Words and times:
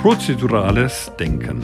Prozedurales 0.00 1.12
Denken. 1.20 1.60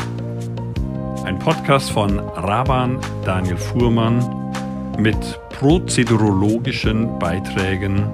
Ein 1.25 1.39
Podcast 1.39 1.91
von 1.91 2.19
Raban 2.19 3.01
Daniel 3.25 3.57
Fuhrmann 3.57 4.53
mit 4.99 5.17
prozedurologischen 5.49 7.19
Beiträgen 7.19 8.11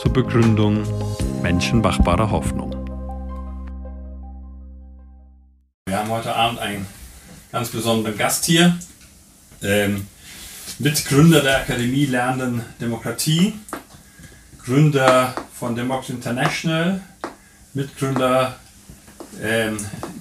zur 0.00 0.10
Begründung 0.14 0.84
menschenmachbarer 1.42 2.30
Hoffnung. 2.30 2.70
Wir 5.86 5.98
haben 5.98 6.08
heute 6.08 6.34
Abend 6.34 6.60
einen 6.60 6.86
ganz 7.52 7.68
besonderen 7.68 8.16
Gast 8.16 8.46
hier, 8.46 8.74
ähm, 9.62 10.06
Mitgründer 10.78 11.42
der 11.42 11.58
Akademie 11.58 12.06
Lernen 12.06 12.64
Demokratie, 12.80 13.52
Gründer 14.64 15.34
von 15.52 15.76
Democracy 15.76 16.12
International, 16.12 17.02
Mitgründer 17.74 18.56
ähm, 19.42 19.76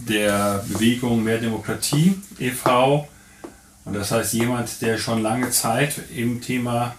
der 0.08 0.64
Bewegung 0.68 1.24
Mehr 1.24 1.38
Demokratie 1.38 2.16
e.V. 2.40 3.08
Und 3.86 3.94
das 3.94 4.12
heißt 4.12 4.34
jemand, 4.34 4.82
der 4.82 4.98
schon 4.98 5.22
lange 5.22 5.50
Zeit 5.50 5.96
im 6.16 6.42
Thema 6.42 6.96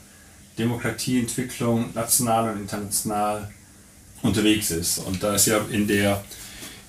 Demokratieentwicklung 0.59 1.91
national 1.95 2.53
und 2.53 2.63
international 2.63 3.49
unterwegs 4.23 4.71
ist. 4.71 4.99
Und 4.99 5.23
da 5.23 5.35
es 5.35 5.47
ja 5.47 5.59
in, 5.71 5.87
der, 5.87 6.23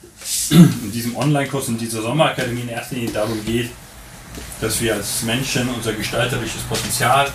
in 0.50 0.92
diesem 0.92 1.16
Online-Kurs, 1.16 1.68
in 1.68 1.78
dieser 1.78 2.02
Sommerakademie 2.02 2.62
in 2.62 2.70
erster 2.70 2.96
Linie 2.96 3.12
darum 3.12 3.46
geht, 3.46 3.70
dass 4.62 4.82
wir 4.82 4.96
als 4.96 5.24
Menschen 5.24 5.70
unser 5.70 5.94
gestalterisches 5.94 6.62
Potenzial 6.64 7.32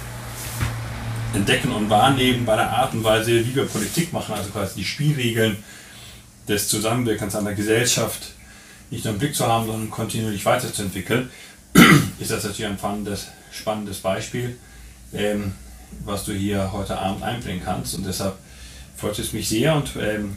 entdecken 1.34 1.72
und 1.72 1.90
wahrnehmen 1.90 2.44
bei 2.44 2.56
der 2.56 2.70
Art 2.70 2.94
und 2.94 3.02
Weise, 3.02 3.44
wie 3.44 3.54
wir 3.54 3.66
Politik 3.66 4.12
machen, 4.12 4.34
also 4.34 4.50
quasi 4.50 4.76
die 4.76 4.84
Spielregeln 4.84 5.56
des 6.48 6.68
Zusammenwirkens 6.68 7.34
an 7.34 7.44
der 7.44 7.54
Gesellschaft 7.54 8.34
nicht 8.90 9.04
nur 9.04 9.14
im 9.14 9.18
Blick 9.18 9.34
zu 9.34 9.46
haben, 9.46 9.66
sondern 9.66 9.90
kontinuierlich 9.90 10.44
weiterzuentwickeln, 10.44 11.30
ist 12.20 12.30
das 12.30 12.44
natürlich 12.44 12.66
ein 12.66 12.78
spannendes, 12.78 13.28
spannendes 13.50 13.98
Beispiel, 13.98 14.56
ähm, 15.12 15.52
was 16.04 16.24
du 16.24 16.32
hier 16.32 16.72
heute 16.72 16.98
Abend 16.98 17.22
einbringen 17.22 17.62
kannst. 17.64 17.94
Und 17.94 18.06
deshalb 18.06 18.36
freut 18.96 19.18
es 19.18 19.32
mich 19.32 19.48
sehr 19.48 19.74
und 19.74 19.90
ähm, 20.00 20.36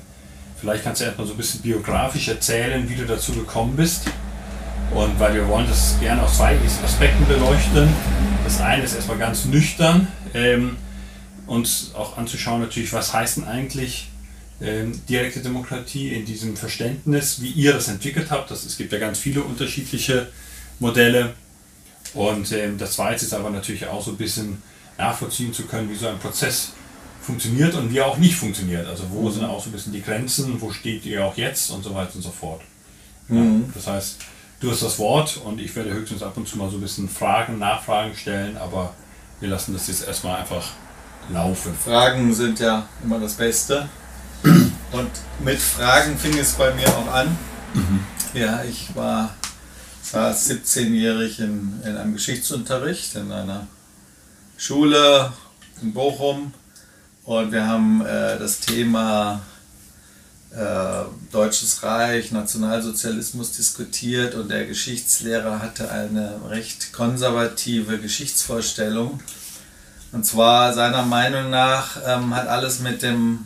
vielleicht 0.60 0.84
kannst 0.84 1.02
du 1.02 1.06
erstmal 1.06 1.28
so 1.28 1.34
ein 1.34 1.38
bisschen 1.38 1.62
biografisch 1.62 2.28
erzählen, 2.28 2.90
wie 2.90 2.96
du 2.96 3.06
dazu 3.06 3.34
gekommen 3.34 3.76
bist. 3.76 4.06
Und 4.94 5.20
weil 5.20 5.36
wir 5.36 5.48
wollen 5.48 5.68
das 5.68 6.00
gerne 6.00 6.24
aus 6.24 6.38
zwei 6.38 6.58
Aspekten 6.84 7.28
beleuchten. 7.28 7.90
Das 8.46 8.62
eine 8.62 8.84
ist 8.84 8.96
erstmal 8.96 9.18
ganz 9.18 9.46
nüchtern, 9.46 10.08
ähm, 10.34 10.78
uns 11.46 11.92
auch 11.94 12.18
anzuschauen 12.18 12.62
natürlich, 12.62 12.94
was 12.94 13.14
heißt 13.14 13.38
denn 13.38 13.44
eigentlich 13.46 14.08
ähm, 14.62 15.00
direkte 15.08 15.42
Demokratie 15.42 16.14
in 16.14 16.26
diesem 16.26 16.58
Verständnis, 16.58 17.42
wie 17.42 17.52
ihr 17.52 17.74
das 17.74 17.88
entwickelt 17.88 18.32
habt. 18.32 18.50
Das, 18.50 18.66
es 18.66 18.78
gibt 18.78 18.92
ja 18.92 19.00
ganz 19.00 19.20
viele 19.20 19.42
unterschiedliche 19.42 20.30
Modelle. 20.80 21.34
Und 22.14 22.52
ähm, 22.52 22.78
das 22.78 22.94
Zweite 22.94 23.26
ist 23.26 23.34
aber 23.34 23.50
natürlich 23.50 23.86
auch 23.88 24.04
so 24.04 24.12
ein 24.12 24.18
bisschen 24.18 24.62
nachvollziehen 24.98 25.54
zu 25.54 25.64
können, 25.64 25.90
wie 25.90 25.96
so 25.96 26.08
ein 26.08 26.18
Prozess 26.18 26.72
funktioniert 27.22 27.76
und 27.76 27.92
wie 27.92 27.98
er 27.98 28.08
auch 28.08 28.18
nicht 28.18 28.36
funktioniert. 28.36 28.88
Also 28.88 29.04
wo 29.12 29.28
mhm. 29.28 29.34
sind 29.34 29.46
auch 29.46 29.62
so 29.62 29.70
ein 29.70 29.74
bisschen 29.74 29.94
die 29.94 30.02
Grenzen, 30.02 30.60
wo 30.62 30.72
steht 30.72 31.06
ihr 31.06 31.24
auch 31.26 31.38
jetzt 31.38 31.70
und 31.70 31.84
so 31.84 31.94
weiter 31.94 32.16
und 32.16 32.22
so 32.22 32.32
fort. 32.32 32.62
Mhm. 33.28 33.66
Ja, 33.68 33.74
das 33.76 33.88
heißt, 33.88 34.18
du 34.62 34.72
hast 34.72 34.82
das 34.82 34.98
Wort 34.98 35.38
und 35.44 35.60
ich 35.60 35.76
werde 35.76 35.94
höchstens 35.94 36.24
ab 36.24 36.36
und 36.38 36.48
zu 36.48 36.58
mal 36.58 36.70
so 36.70 36.78
ein 36.78 36.82
bisschen 36.82 37.10
Fragen, 37.10 37.60
Nachfragen 37.60 38.16
stellen, 38.16 38.58
aber 38.58 38.94
wir 39.40 39.50
lassen 39.50 39.74
das 39.74 39.88
jetzt 39.88 40.08
erstmal 40.08 40.40
einfach 40.40 40.72
laufen. 41.30 41.76
Fragen 41.76 42.34
sind 42.34 42.60
ja 42.60 42.88
immer 43.04 43.20
das 43.20 43.34
Beste. 43.34 43.88
Und 44.92 45.12
mit 45.44 45.60
Fragen 45.60 46.18
fing 46.18 46.38
es 46.38 46.54
bei 46.54 46.74
mir 46.74 46.88
auch 46.90 47.12
an. 47.12 47.38
Mhm. 47.74 48.00
Ja, 48.34 48.64
ich 48.64 48.96
war 48.96 49.36
saß 50.02 50.50
17-jährig 50.50 51.40
in, 51.40 51.82
in 51.84 51.98
einem 51.98 52.14
Geschichtsunterricht 52.14 53.16
in 53.16 53.32
einer 53.32 53.68
Schule 54.58 55.34
in 55.82 55.94
Bochum 55.94 56.54
und 57.24 57.52
wir 57.52 57.68
haben 57.68 58.06
äh, 58.06 58.40
das 58.40 58.62
Thema 58.62 59.42
äh, 60.52 61.04
Deutsches 61.32 61.84
Reich, 61.84 62.32
Nationalsozialismus 62.32 63.52
diskutiert 63.52 64.34
und 64.36 64.50
der 64.50 64.66
Geschichtslehrer 64.66 65.62
hatte 65.62 65.92
eine 65.92 66.40
recht 66.50 66.94
konservative 66.94 68.00
Geschichtsvorstellung. 68.00 69.20
Und 70.14 70.26
zwar 70.26 70.74
seiner 70.74 71.04
Meinung 71.04 71.50
nach 71.50 71.98
ähm, 72.06 72.34
hat 72.34 72.48
alles 72.48 72.80
mit 72.80 73.04
dem 73.04 73.46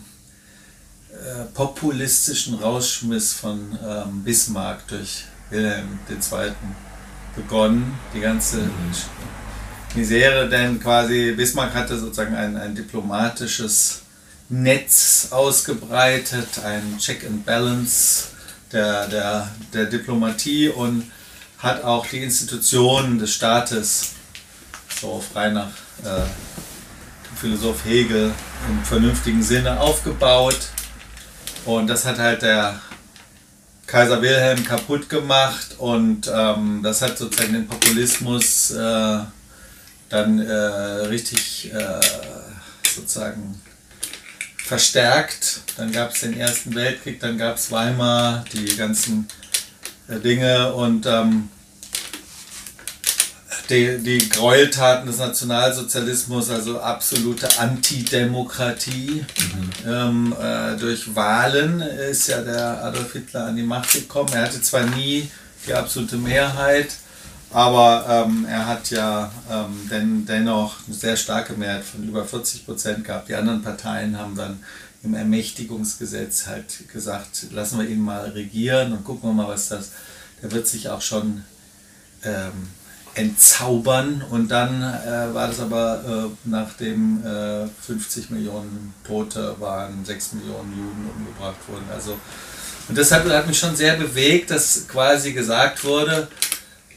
äh, 1.22 1.44
populistischen 1.54 2.56
Rausschmiss 2.56 3.34
von 3.34 3.78
ähm, 3.86 4.24
Bismarck 4.24 4.88
durch 4.88 5.26
Wilhelm 5.52 6.00
II. 6.09 6.52
begonnen. 7.36 7.98
Die 8.16 8.20
ganze 8.20 8.58
mhm. 8.58 8.72
Misere, 9.94 10.50
denn 10.50 10.80
quasi 10.80 11.34
Bismarck 11.38 11.76
hatte 11.76 12.00
sozusagen 12.00 12.34
ein, 12.34 12.58
ein 12.58 12.74
diplomatisches 12.74 14.02
Netz 14.50 15.28
ausgebreitet, 15.30 16.59
ein 16.66 16.98
Check 16.98 17.26
and 17.26 17.46
Balance 17.46 18.30
der, 18.72 19.08
der, 19.08 19.52
der 19.74 19.86
Diplomatie 19.86 20.70
und 20.70 21.12
hat 21.59 21.84
auch 21.84 22.08
die 22.08 22.24
Institutionen 22.24 23.20
des 23.20 23.34
Staates 23.34 24.14
so 25.00 25.22
frei 25.32 25.50
nach 25.50 25.70
äh, 26.03 26.24
Philosoph 27.36 27.86
Hegel 27.86 28.34
im 28.68 28.84
vernünftigen 28.84 29.44
Sinne 29.44 29.80
aufgebaut. 29.80 30.72
Und 31.66 31.88
das 31.88 32.06
hat 32.06 32.18
halt 32.18 32.42
der 32.42 32.80
Kaiser 33.86 34.22
Wilhelm 34.22 34.64
kaputt 34.64 35.10
gemacht 35.10 35.76
und 35.78 36.32
ähm, 36.34 36.80
das 36.82 37.02
hat 37.02 37.18
sozusagen 37.18 37.54
den 37.54 37.68
Populismus 37.68 38.72
äh, 38.72 39.20
dann 40.10 40.40
äh, 40.40 40.54
richtig 40.54 41.74
äh, 41.74 42.00
sozusagen 42.96 43.62
verstärkt. 44.58 45.62
Dann 45.76 45.92
gab 45.92 46.12
es 46.12 46.22
den 46.22 46.38
Ersten 46.40 46.74
Weltkrieg, 46.74 47.20
dann 47.20 47.38
gab 47.38 47.58
es 47.58 47.70
Weimar, 47.72 48.46
die 48.54 48.78
ganzen 48.78 49.28
äh, 50.08 50.20
Dinge 50.20 50.74
und 50.74 51.06
ähm, 51.06 51.50
die, 53.72 53.98
die 54.00 54.30
Gräueltaten 54.30 55.08
des 55.08 55.18
Nationalsozialismus, 55.18 56.50
also 56.50 56.82
absolute 56.82 57.58
Antidemokratie. 57.58 59.24
Mhm. 59.38 59.90
Ähm, 59.90 60.36
äh, 60.40 60.76
durch 60.78 61.16
Wahlen 61.16 61.80
ist 61.80 62.28
ja 62.28 62.42
der 62.42 62.84
Adolf 62.84 63.14
Hitler 63.14 63.46
an 63.46 63.56
die 63.56 63.64
Macht 63.64 63.94
gekommen. 63.94 64.30
Er 64.34 64.44
hatte 64.44 64.62
zwar 64.62 64.86
nie 64.86 65.32
die 65.66 65.74
absolute 65.74 66.18
Mehrheit, 66.18 66.90
aber 67.52 68.26
ähm, 68.28 68.46
er 68.50 68.68
hat 68.68 68.90
ja 68.92 69.32
ähm, 69.50 69.90
den, 69.90 70.26
dennoch 70.26 70.76
eine 70.86 70.96
sehr 70.96 71.16
starke 71.16 71.53
Mehrheit 71.53 71.86
von 71.86 72.03
über 72.03 72.26
40 72.26 72.66
Prozent 72.66 73.06
gehabt. 73.06 73.30
Die 73.30 73.36
anderen 73.36 73.62
Parteien 73.62 74.18
haben 74.18 74.36
dann 74.36 74.59
im 75.03 75.14
Ermächtigungsgesetz 75.14 76.48
halt 76.48 76.90
gesagt, 76.92 77.48
lassen 77.52 77.80
wir 77.80 77.88
ihn 77.88 78.02
mal 78.02 78.30
regieren 78.32 78.92
und 78.92 79.06
gucken 79.06 79.30
wir 79.30 79.34
mal, 79.34 79.48
was 79.48 79.70
das. 79.70 79.92
Der 80.44 80.52
wird 80.52 80.68
sich 80.68 80.90
auch 80.90 81.02
schon 81.02 81.46
ähm, 82.24 82.70
entzaubern. 83.16 84.24
Und 84.30 84.50
dann 84.50 84.82
äh, 84.82 85.34
war 85.34 85.48
das 85.48 85.60
aber, 85.60 86.04
äh, 86.08 86.30
nachdem 86.46 87.26
äh, 87.26 87.68
50 87.86 88.30
Millionen 88.30 88.94
Tote 89.06 89.56
waren, 89.60 90.04
6 90.06 90.34
Millionen 90.34 90.72
Juden 90.72 91.10
umgebracht 91.18 91.58
wurden. 91.68 91.86
Also, 91.94 92.18
und 92.88 92.98
deshalb 92.98 93.30
hat 93.30 93.48
mich 93.48 93.60
schon 93.60 93.76
sehr 93.76 93.96
bewegt, 93.96 94.52
dass 94.52 94.88
quasi 94.88 95.34
gesagt 95.34 95.84
wurde, 95.84 96.28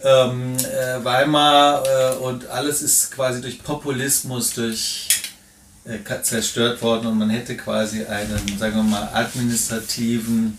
ähm, 0.03 0.57
äh, 0.59 1.03
Weimar 1.03 1.83
äh, 1.87 2.15
und 2.17 2.47
alles 2.49 2.83
ist 2.83 3.11
quasi 3.13 3.41
durch 3.41 3.63
Populismus, 3.63 4.53
durch 4.53 5.09
äh, 5.85 5.99
zerstört 6.23 6.83
worden 6.83 7.07
und 7.07 7.19
man 7.19 7.31
hätte 7.31 7.57
quasi 7.57 8.05
einen, 8.05 8.59
sagen 8.59 8.77
wir 8.77 8.83
mal, 8.83 9.09
administrativen 9.13 10.59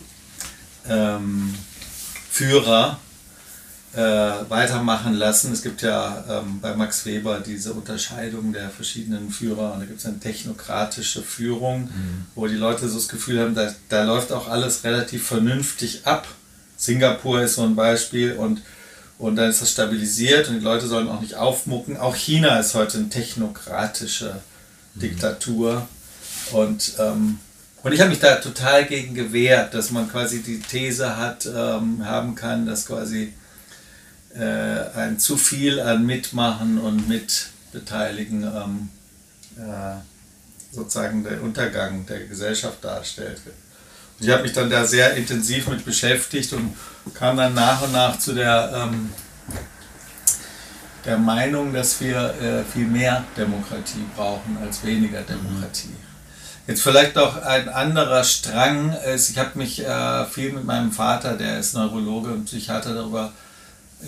ähm, 0.89 1.53
Führer, 2.29 2.99
äh, 3.95 4.49
weitermachen 4.49 5.13
lassen. 5.13 5.53
Es 5.53 5.61
gibt 5.61 5.81
ja 5.81 6.23
ähm, 6.29 6.59
bei 6.61 6.75
Max 6.75 7.05
Weber 7.05 7.39
diese 7.39 7.73
Unterscheidung 7.73 8.51
der 8.51 8.69
verschiedenen 8.69 9.31
Führer 9.31 9.73
und 9.73 9.79
da 9.79 9.85
gibt 9.85 9.99
es 9.99 10.05
eine 10.05 10.19
technokratische 10.19 11.21
Führung, 11.21 11.83
mhm. 11.83 12.25
wo 12.35 12.47
die 12.47 12.55
Leute 12.55 12.89
so 12.89 12.95
das 12.95 13.07
Gefühl 13.07 13.39
haben, 13.39 13.55
da, 13.55 13.73
da 13.89 14.03
läuft 14.03 14.31
auch 14.31 14.49
alles 14.49 14.83
relativ 14.83 15.25
vernünftig 15.25 16.01
ab. 16.05 16.27
Singapur 16.77 17.41
ist 17.41 17.55
so 17.55 17.63
ein 17.63 17.75
Beispiel 17.75 18.33
und, 18.33 18.61
und 19.17 19.37
dann 19.37 19.49
ist 19.49 19.61
das 19.61 19.71
stabilisiert 19.71 20.49
und 20.49 20.55
die 20.55 20.63
Leute 20.63 20.87
sollen 20.87 21.07
auch 21.07 21.21
nicht 21.21 21.35
aufmucken. 21.35 21.95
Auch 21.97 22.15
China 22.15 22.59
ist 22.59 22.75
heute 22.75 22.97
eine 22.97 23.09
technokratische 23.09 24.41
mhm. 24.95 24.99
Diktatur 24.99 25.87
und 26.51 26.93
ähm, 26.99 27.39
und 27.81 27.91
ich 27.93 27.99
habe 27.99 28.09
mich 28.09 28.19
da 28.19 28.37
total 28.37 28.85
gegen 28.85 29.13
gewehrt, 29.13 29.75
dass 29.75 29.91
man 29.91 30.09
quasi 30.09 30.41
die 30.41 30.59
These 30.59 31.17
hat, 31.17 31.45
ähm, 31.45 32.03
haben 32.03 32.33
kann, 32.33 32.65
dass 32.65 32.87
quasi 32.87 33.31
äh, 34.37 34.97
ein 34.97 35.19
zu 35.19 35.37
viel 35.37 35.79
an 35.79 36.05
Mitmachen 36.05 36.79
und 36.79 37.07
Mitbeteiligen 37.07 38.43
ähm, 38.43 38.89
äh, 39.57 39.95
sozusagen 40.71 41.23
der 41.23 41.41
Untergang 41.41 42.05
der 42.05 42.25
Gesellschaft 42.25 42.83
darstellt. 42.83 43.41
Ich 44.19 44.29
habe 44.29 44.43
mich 44.43 44.53
dann 44.53 44.69
da 44.69 44.85
sehr 44.85 45.13
intensiv 45.15 45.67
mit 45.67 45.85
beschäftigt 45.85 46.53
und 46.53 46.75
kam 47.13 47.37
dann 47.37 47.53
nach 47.53 47.81
und 47.81 47.91
nach 47.91 48.17
zu 48.17 48.33
der, 48.33 48.71
ähm, 48.73 49.09
der 51.05 51.17
Meinung, 51.17 51.73
dass 51.73 51.99
wir 52.01 52.33
äh, 52.41 52.63
viel 52.63 52.87
mehr 52.87 53.23
Demokratie 53.37 54.05
brauchen 54.15 54.57
als 54.61 54.83
weniger 54.83 55.21
Demokratie. 55.21 55.95
Jetzt 56.67 56.81
vielleicht 56.81 57.15
noch 57.15 57.41
ein 57.41 57.69
anderer 57.69 58.23
Strang 58.23 58.95
ich 59.15 59.37
habe 59.37 59.51
mich 59.57 59.85
äh, 59.85 60.25
viel 60.25 60.51
mit 60.51 60.65
meinem 60.65 60.91
Vater, 60.91 61.37
der 61.37 61.59
ist 61.59 61.73
Neurologe 61.73 62.29
und 62.29 62.45
Psychiater, 62.45 62.95
darüber 62.95 63.31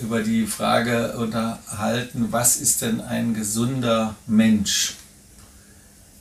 über 0.02 0.22
die 0.22 0.46
Frage 0.46 1.16
unterhalten, 1.16 2.28
was 2.30 2.56
ist 2.56 2.82
denn 2.82 3.00
ein 3.00 3.34
gesunder 3.34 4.14
Mensch? 4.26 4.94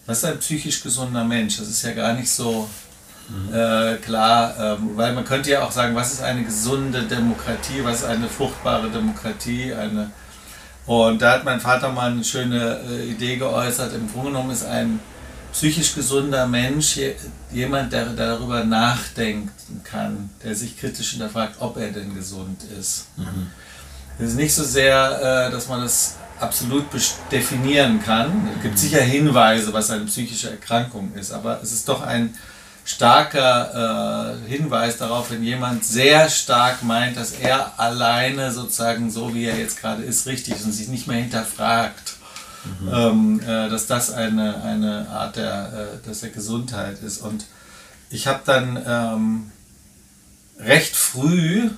Was 0.06 0.20
ist 0.20 0.26
ein 0.26 0.40
psychisch 0.40 0.82
gesunder 0.82 1.24
Mensch? 1.24 1.58
Das 1.58 1.68
ist 1.68 1.84
ja 1.84 1.92
gar 1.92 2.14
nicht 2.14 2.30
so 2.30 2.70
äh, 3.52 3.96
klar, 3.98 4.56
ähm, 4.60 4.92
weil 4.96 5.14
man 5.14 5.26
könnte 5.26 5.52
ja 5.52 5.64
auch 5.64 5.72
sagen, 5.72 5.96
was 5.96 6.14
ist 6.14 6.22
eine 6.22 6.44
gesunde 6.44 7.04
Demokratie, 7.04 7.84
was 7.84 7.98
ist 7.98 8.06
eine 8.06 8.30
fruchtbare 8.30 8.90
Demokratie, 8.90 9.74
eine 9.74 10.12
und 10.86 11.22
da 11.22 11.34
hat 11.34 11.44
mein 11.44 11.60
Vater 11.60 11.92
mal 11.92 12.12
eine 12.12 12.24
schöne 12.24 12.80
äh, 12.90 13.12
Idee 13.12 13.36
geäußert. 13.36 13.94
Im 13.94 14.10
Grunde 14.10 14.32
genommen 14.32 14.52
ist 14.52 14.66
ein 14.66 15.02
psychisch 15.52 15.94
gesunder 15.94 16.48
Mensch 16.48 16.98
jemand, 17.52 17.92
der, 17.92 18.06
der 18.06 18.38
darüber 18.38 18.64
nachdenken 18.64 19.82
kann, 19.84 20.30
der 20.44 20.56
sich 20.56 20.80
kritisch 20.80 21.12
hinterfragt, 21.12 21.56
ob 21.60 21.76
er 21.76 21.92
denn 21.92 22.16
gesund 22.16 22.64
ist. 22.80 23.08
Mhm. 23.18 23.48
Es 24.20 24.30
ist 24.30 24.36
nicht 24.36 24.54
so 24.54 24.64
sehr, 24.64 25.48
äh, 25.48 25.52
dass 25.52 25.68
man 25.68 25.82
das 25.82 26.16
absolut 26.40 26.86
definieren 27.32 28.02
kann. 28.02 28.48
Es 28.56 28.64
gibt 28.64 28.78
sicher 28.80 29.02
Hinweise, 29.02 29.74
was 29.74 29.90
eine 29.90 30.06
psychische 30.06 30.52
Erkrankung 30.52 31.14
ist, 31.16 31.32
aber 31.32 31.62
es 31.62 31.72
ist 31.72 31.88
doch 31.90 32.02
ein 32.02 32.36
starker 32.86 34.38
äh, 34.46 34.50
Hinweis 34.50 34.98
darauf, 34.98 35.30
wenn 35.32 35.44
jemand 35.44 35.84
sehr 35.84 36.30
stark 36.30 36.84
meint, 36.84 37.18
dass 37.18 37.32
er 37.32 37.80
alleine 37.80 38.52
sozusagen 38.52 39.12
so 39.12 39.34
wie 39.34 39.46
er 39.46 39.58
jetzt 39.58 39.82
gerade 39.82 40.04
ist, 40.04 40.26
richtig 40.26 40.56
ist 40.56 40.66
und 40.66 40.72
sich 40.72 40.88
nicht 40.88 41.08
mehr 41.08 41.18
hinterfragt, 41.18 42.16
mhm. 42.82 42.94
ähm, 42.94 43.40
äh, 43.42 43.70
dass 43.70 43.88
das 43.88 44.14
eine, 44.14 44.64
eine 44.64 45.10
Art 45.10 45.36
der, 45.36 46.00
dass 46.06 46.22
der 46.22 46.30
Gesundheit 46.30 47.00
ist. 47.04 47.20
Und 47.20 47.46
ich 48.10 48.26
habe 48.28 48.40
dann 48.46 48.82
ähm, 48.88 49.52
recht 50.60 50.96
früh 50.96 51.70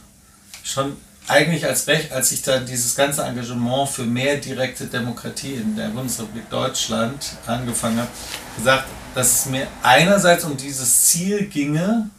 schon 0.64 0.96
eigentlich 1.30 1.66
als 1.66 1.88
Recht, 1.88 2.12
als 2.12 2.32
ich 2.32 2.42
dann 2.42 2.66
dieses 2.66 2.96
ganze 2.96 3.24
Engagement 3.24 3.90
für 3.90 4.04
mehr 4.04 4.38
direkte 4.38 4.86
Demokratie 4.86 5.54
in 5.54 5.76
der 5.76 5.90
Bundesrepublik 5.90 6.50
Deutschland 6.50 7.34
angefangen 7.46 8.00
habe, 8.00 8.10
gesagt, 8.58 8.86
dass 9.16 9.42
es 9.42 9.46
mir 9.46 9.68
einerseits 9.84 10.44
um 10.44 10.58
dieses 10.58 11.06
Ziel 11.06 11.48
ginge 11.48 12.10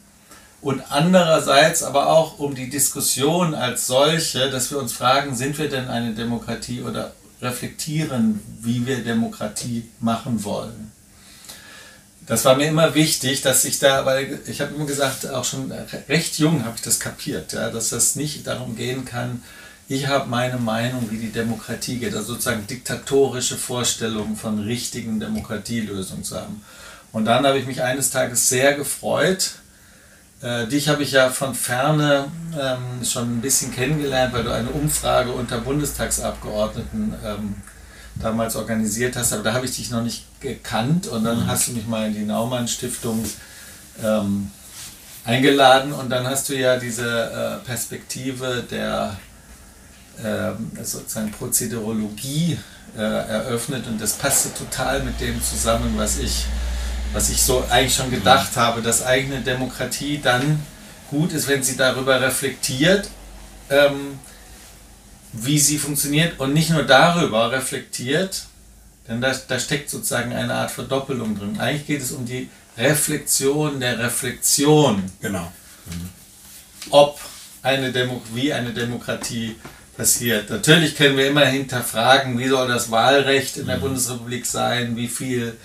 und 0.60 0.82
andererseits 0.90 1.82
aber 1.82 2.08
auch 2.08 2.38
um 2.38 2.54
die 2.54 2.70
Diskussion 2.70 3.54
als 3.54 3.86
solche, 3.86 4.50
dass 4.50 4.70
wir 4.70 4.78
uns 4.78 4.92
fragen, 4.92 5.34
sind 5.34 5.58
wir 5.58 5.68
denn 5.68 5.88
eine 5.88 6.12
Demokratie 6.12 6.82
oder 6.82 7.12
reflektieren, 7.40 8.40
wie 8.60 8.86
wir 8.86 9.02
Demokratie 9.02 9.88
machen 9.98 10.44
wollen. 10.44 10.92
Das 12.30 12.44
war 12.44 12.54
mir 12.54 12.68
immer 12.68 12.94
wichtig, 12.94 13.42
dass 13.42 13.64
ich 13.64 13.80
da, 13.80 14.06
weil 14.06 14.38
ich 14.46 14.60
habe 14.60 14.72
immer 14.72 14.86
gesagt, 14.86 15.28
auch 15.28 15.44
schon 15.44 15.72
recht 16.08 16.38
jung 16.38 16.64
habe 16.64 16.76
ich 16.76 16.82
das 16.82 17.00
kapiert, 17.00 17.52
ja, 17.52 17.70
dass 17.70 17.88
das 17.88 18.14
nicht 18.14 18.46
darum 18.46 18.76
gehen 18.76 19.04
kann, 19.04 19.42
ich 19.88 20.06
habe 20.06 20.28
meine 20.28 20.58
Meinung, 20.58 21.10
wie 21.10 21.18
die 21.18 21.32
Demokratie 21.32 21.98
geht, 21.98 22.14
also 22.14 22.34
sozusagen 22.34 22.68
diktatorische 22.68 23.56
Vorstellungen 23.56 24.36
von 24.36 24.60
richtigen 24.60 25.18
Demokratielösungen 25.18 26.22
zu 26.22 26.36
haben. 26.36 26.64
Und 27.10 27.24
dann 27.24 27.44
habe 27.44 27.58
ich 27.58 27.66
mich 27.66 27.82
eines 27.82 28.10
Tages 28.10 28.48
sehr 28.48 28.74
gefreut. 28.74 29.54
Äh, 30.40 30.68
dich 30.68 30.88
habe 30.88 31.02
ich 31.02 31.10
ja 31.10 31.30
von 31.30 31.56
ferne 31.56 32.30
ähm, 32.56 33.04
schon 33.04 33.38
ein 33.38 33.40
bisschen 33.40 33.74
kennengelernt, 33.74 34.32
weil 34.32 34.44
du 34.44 34.54
eine 34.54 34.70
Umfrage 34.70 35.32
unter 35.32 35.58
Bundestagsabgeordneten 35.58 37.14
ähm, 37.26 37.56
damals 38.20 38.56
organisiert 38.56 39.16
hast, 39.16 39.32
aber 39.32 39.42
da 39.42 39.52
habe 39.52 39.66
ich 39.66 39.76
dich 39.76 39.90
noch 39.90 40.02
nicht 40.02 40.24
gekannt 40.40 41.06
und 41.06 41.24
dann 41.24 41.44
mhm. 41.44 41.46
hast 41.46 41.68
du 41.68 41.72
mich 41.72 41.86
mal 41.86 42.06
in 42.06 42.14
die 42.14 42.24
Naumann 42.24 42.68
Stiftung 42.68 43.24
ähm, 44.02 44.50
eingeladen 45.24 45.92
und 45.92 46.10
dann 46.10 46.26
hast 46.26 46.48
du 46.48 46.54
ja 46.54 46.76
diese 46.76 47.60
äh, 47.62 47.66
Perspektive 47.66 48.64
der 48.70 49.16
äh, 50.22 50.84
sozusagen 50.84 51.30
Prozedurologie 51.30 52.58
äh, 52.96 53.00
eröffnet 53.00 53.86
und 53.86 54.00
das 54.00 54.14
passte 54.14 54.52
total 54.54 55.02
mit 55.02 55.20
dem 55.20 55.42
zusammen, 55.42 55.94
was 55.96 56.18
ich, 56.18 56.46
was 57.12 57.30
ich 57.30 57.42
so 57.42 57.64
eigentlich 57.70 57.94
schon 57.94 58.10
gedacht 58.10 58.56
habe, 58.56 58.82
dass 58.82 59.04
eigene 59.04 59.40
Demokratie 59.40 60.20
dann 60.22 60.60
gut 61.10 61.32
ist, 61.32 61.48
wenn 61.48 61.62
sie 61.62 61.76
darüber 61.76 62.20
reflektiert, 62.20 63.08
ähm, 63.68 64.18
wie 65.32 65.58
sie 65.58 65.78
funktioniert 65.78 66.40
und 66.40 66.52
nicht 66.52 66.70
nur 66.70 66.82
darüber 66.82 67.52
reflektiert, 67.52 68.46
denn 69.08 69.20
da, 69.20 69.34
da 69.48 69.58
steckt 69.58 69.90
sozusagen 69.90 70.32
eine 70.32 70.54
Art 70.54 70.70
Verdoppelung 70.70 71.38
drin. 71.38 71.58
Eigentlich 71.58 71.86
geht 71.86 72.02
es 72.02 72.12
um 72.12 72.26
die 72.26 72.48
Reflexion 72.76 73.80
der 73.80 73.98
Reflexion. 73.98 75.02
Genau. 75.20 75.52
Mhm. 75.86 76.08
Ob 76.90 77.20
eine 77.62 77.92
Demo 77.92 78.22
wie 78.34 78.52
eine 78.52 78.72
Demokratie 78.72 79.56
passiert. 79.96 80.48
Natürlich 80.48 80.96
können 80.96 81.16
wir 81.16 81.28
immer 81.28 81.44
hinterfragen, 81.44 82.38
wie 82.38 82.48
soll 82.48 82.68
das 82.68 82.90
Wahlrecht 82.90 83.58
in 83.58 83.66
der 83.66 83.76
mhm. 83.76 83.82
Bundesrepublik 83.82 84.46
sein, 84.46 84.96
wie 84.96 85.08
viel 85.08 85.56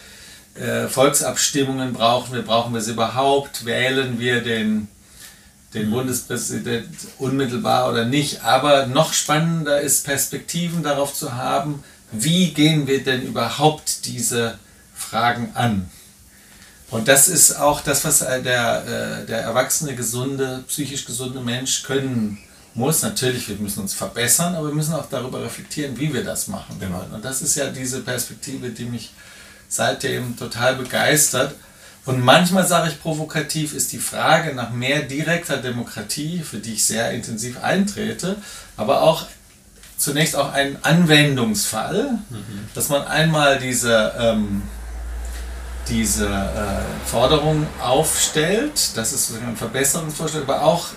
äh, 0.56 0.88
Volksabstimmungen 0.88 1.94
brauchen 1.94 2.34
wir, 2.34 2.42
brauchen 2.42 2.74
wir 2.74 2.82
sie 2.82 2.92
überhaupt, 2.92 3.66
wählen 3.66 4.20
wir 4.20 4.42
den, 4.42 4.88
den. 5.76 5.92
Bundespräsident 5.92 6.88
unmittelbar 7.20 7.90
oder 7.90 8.06
nicht. 8.06 8.44
Aber 8.44 8.88
noch 8.88 9.14
spannender 9.14 9.82
ist, 9.82 10.06
Perspektiven 10.06 10.84
darauf 10.84 11.14
zu 11.14 11.34
haben, 11.34 11.84
wie 12.12 12.54
gehen 12.54 12.88
wir 12.88 13.04
denn 13.04 13.24
überhaupt 13.24 14.06
diese 14.06 14.58
Fragen 14.96 15.52
an. 15.54 15.90
Und 16.92 17.08
das 17.08 17.28
ist 17.28 17.60
auch 17.60 17.82
das, 17.82 18.06
was 18.06 18.20
der, 18.20 18.42
äh, 18.42 19.26
der 19.26 19.42
erwachsene, 19.42 19.96
gesunde, 19.96 20.64
psychisch 20.68 21.06
gesunde 21.06 21.42
Mensch 21.42 21.84
können 21.84 22.38
muss. 22.74 23.02
Natürlich, 23.02 23.50
wir 23.50 23.56
müssen 23.58 23.82
uns 23.82 23.94
verbessern, 23.94 24.56
aber 24.56 24.68
wir 24.68 24.76
müssen 24.76 24.94
auch 24.94 25.10
darüber 25.10 25.44
reflektieren, 25.44 26.00
wie 26.00 26.14
wir 26.14 26.24
das 26.24 26.48
machen 26.48 26.80
wollen. 26.80 26.92
Genau. 26.92 27.16
Und 27.16 27.26
das 27.26 27.42
ist 27.42 27.56
ja 27.56 27.70
diese 27.70 28.02
Perspektive, 28.02 28.70
die 28.70 28.86
mich 28.86 29.12
seitdem 29.68 30.38
total 30.38 30.76
begeistert. 30.76 31.56
Und 32.06 32.24
manchmal 32.24 32.68
sage 32.68 32.90
ich 32.90 33.02
provokativ, 33.02 33.74
ist 33.74 33.92
die 33.92 33.98
Frage 33.98 34.54
nach 34.54 34.72
mehr 34.72 35.02
direkter 35.02 35.58
Demokratie, 35.58 36.44
für 36.44 36.58
die 36.58 36.74
ich 36.74 36.86
sehr 36.86 37.12
intensiv 37.12 37.64
eintrete, 37.64 38.38
aber 38.78 39.02
auch 39.02 39.26
zunächst 39.98 40.36
auch 40.36 40.54
ein 40.54 40.78
Anwendungsfall, 40.84 42.20
mhm. 42.30 42.70
dass 42.76 42.90
man 42.90 43.08
einmal 43.08 43.60
diese, 43.60 44.14
ähm, 44.20 44.62
diese 45.88 46.28
äh, 46.28 47.08
Forderung 47.08 47.66
aufstellt, 47.82 48.96
das 48.96 49.14
ist 49.14 49.32
ein 49.32 49.56
Verbesserungsvorschlag, 49.56 50.44
aber 50.44 50.62
auch 50.64 50.90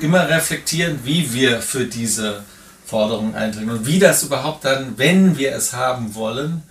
immer 0.00 0.28
reflektieren, 0.28 1.00
wie 1.04 1.32
wir 1.32 1.62
für 1.62 1.86
diese 1.86 2.42
Forderung 2.84 3.34
eintreten 3.34 3.70
und 3.70 3.86
wie 3.86 3.98
das 3.98 4.22
überhaupt 4.22 4.66
dann, 4.66 4.98
wenn 4.98 5.38
wir 5.38 5.54
es 5.54 5.72
haben 5.72 6.14
wollen, 6.14 6.62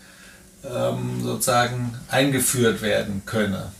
ähm, 0.63 1.21
sozusagen 1.23 1.95
eingeführt 2.09 2.81
werden 2.81 3.23
könne. 3.25 3.71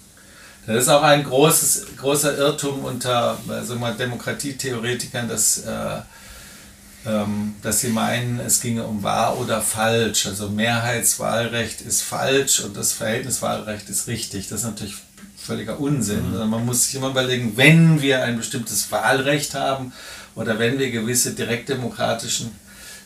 Das 0.74 0.84
ist 0.84 0.90
auch 0.90 1.04
ein 1.04 1.24
großes, 1.24 1.86
großer 1.98 2.38
Irrtum 2.38 2.86
unter 2.86 3.38
also 3.48 3.76
mal 3.76 3.94
Demokratietheoretikern, 3.94 5.28
dass, 5.28 5.60
äh, 5.60 6.02
ähm, 7.06 7.56
dass 7.62 7.82
sie 7.82 7.90
meinen, 7.90 8.40
es 8.40 8.62
ginge 8.62 8.84
um 8.84 9.04
wahr 9.04 9.40
oder 9.40 9.62
falsch. 9.62 10.28
Also 10.28 10.50
Mehrheitswahlrecht 10.50 11.82
ist 11.82 12.02
falsch 12.02 12.62
und 12.62 12.78
das 12.78 12.94
Verhältniswahlrecht 12.94 13.90
ist 13.90 14.08
richtig. 14.08 14.50
Das 14.50 14.62
ist 14.62 14.66
natürlich 14.66 14.96
völliger 15.38 15.80
Unsinn. 15.80 16.28
Mhm. 16.28 16.34
Also 16.34 16.46
man 16.46 16.66
muss 16.66 16.86
sich 16.86 16.96
immer 16.96 17.10
überlegen, 17.10 17.54
wenn 17.58 18.02
wir 18.02 18.24
ein 18.24 18.38
bestimmtes 18.38 18.92
Wahlrecht 18.92 19.56
haben 19.56 19.94
oder 20.36 20.60
wenn 20.60 20.80
wir 20.80 20.92
gewisse 20.92 21.34
direktdemokratischen 21.34 22.52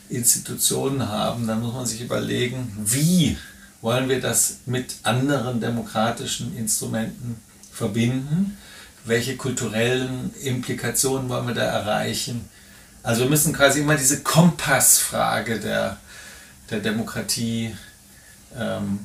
Institutionen 0.08 1.08
haben, 1.08 1.46
dann 1.46 1.60
muss 1.60 1.74
man 1.74 1.86
sich 1.86 2.00
überlegen, 2.00 2.72
wie 2.84 3.36
wollen 3.80 4.08
wir 4.08 4.20
das 4.20 4.58
mit 4.66 4.96
anderen 5.02 5.60
demokratischen 5.60 6.56
Instrumenten 6.56 7.40
verbinden? 7.76 8.56
Welche 9.04 9.36
kulturellen 9.36 10.34
Implikationen 10.42 11.28
wollen 11.28 11.46
wir 11.46 11.54
da 11.54 11.62
erreichen? 11.62 12.48
Also 13.02 13.22
wir 13.22 13.30
müssen 13.30 13.52
quasi 13.52 13.80
immer 13.80 13.94
diese 13.94 14.22
Kompassfrage 14.22 15.60
der, 15.60 15.98
der 16.70 16.80
Demokratie, 16.80 17.76
ähm, 18.58 18.98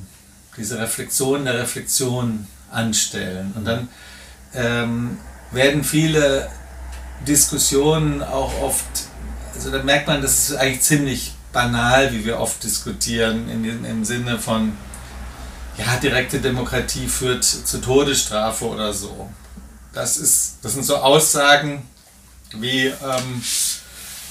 diese 0.56 0.78
Reflexion 0.78 1.44
der 1.44 1.58
Reflexion 1.58 2.46
anstellen. 2.70 3.52
Und 3.54 3.64
dann 3.64 3.88
ähm, 4.54 5.18
werden 5.52 5.84
viele 5.84 6.50
Diskussionen 7.28 8.22
auch 8.22 8.60
oft, 8.60 8.86
also 9.54 9.70
da 9.70 9.82
merkt 9.82 10.08
man, 10.08 10.20
das 10.20 10.48
ist 10.48 10.56
eigentlich 10.56 10.82
ziemlich 10.82 11.34
banal, 11.52 12.12
wie 12.12 12.24
wir 12.24 12.40
oft 12.40 12.64
diskutieren, 12.64 13.48
in, 13.48 13.84
im 13.84 14.04
Sinne 14.04 14.38
von, 14.38 14.72
ja, 15.78 15.96
direkte 15.96 16.40
Demokratie 16.40 17.08
führt 17.08 17.44
zur 17.44 17.80
Todesstrafe 17.80 18.66
oder 18.66 18.92
so. 18.92 19.30
das, 19.92 20.16
ist, 20.16 20.56
das 20.62 20.74
sind 20.74 20.84
so 20.84 20.96
Aussagen 20.96 21.88
wie, 22.54 22.86
ähm, 22.86 23.42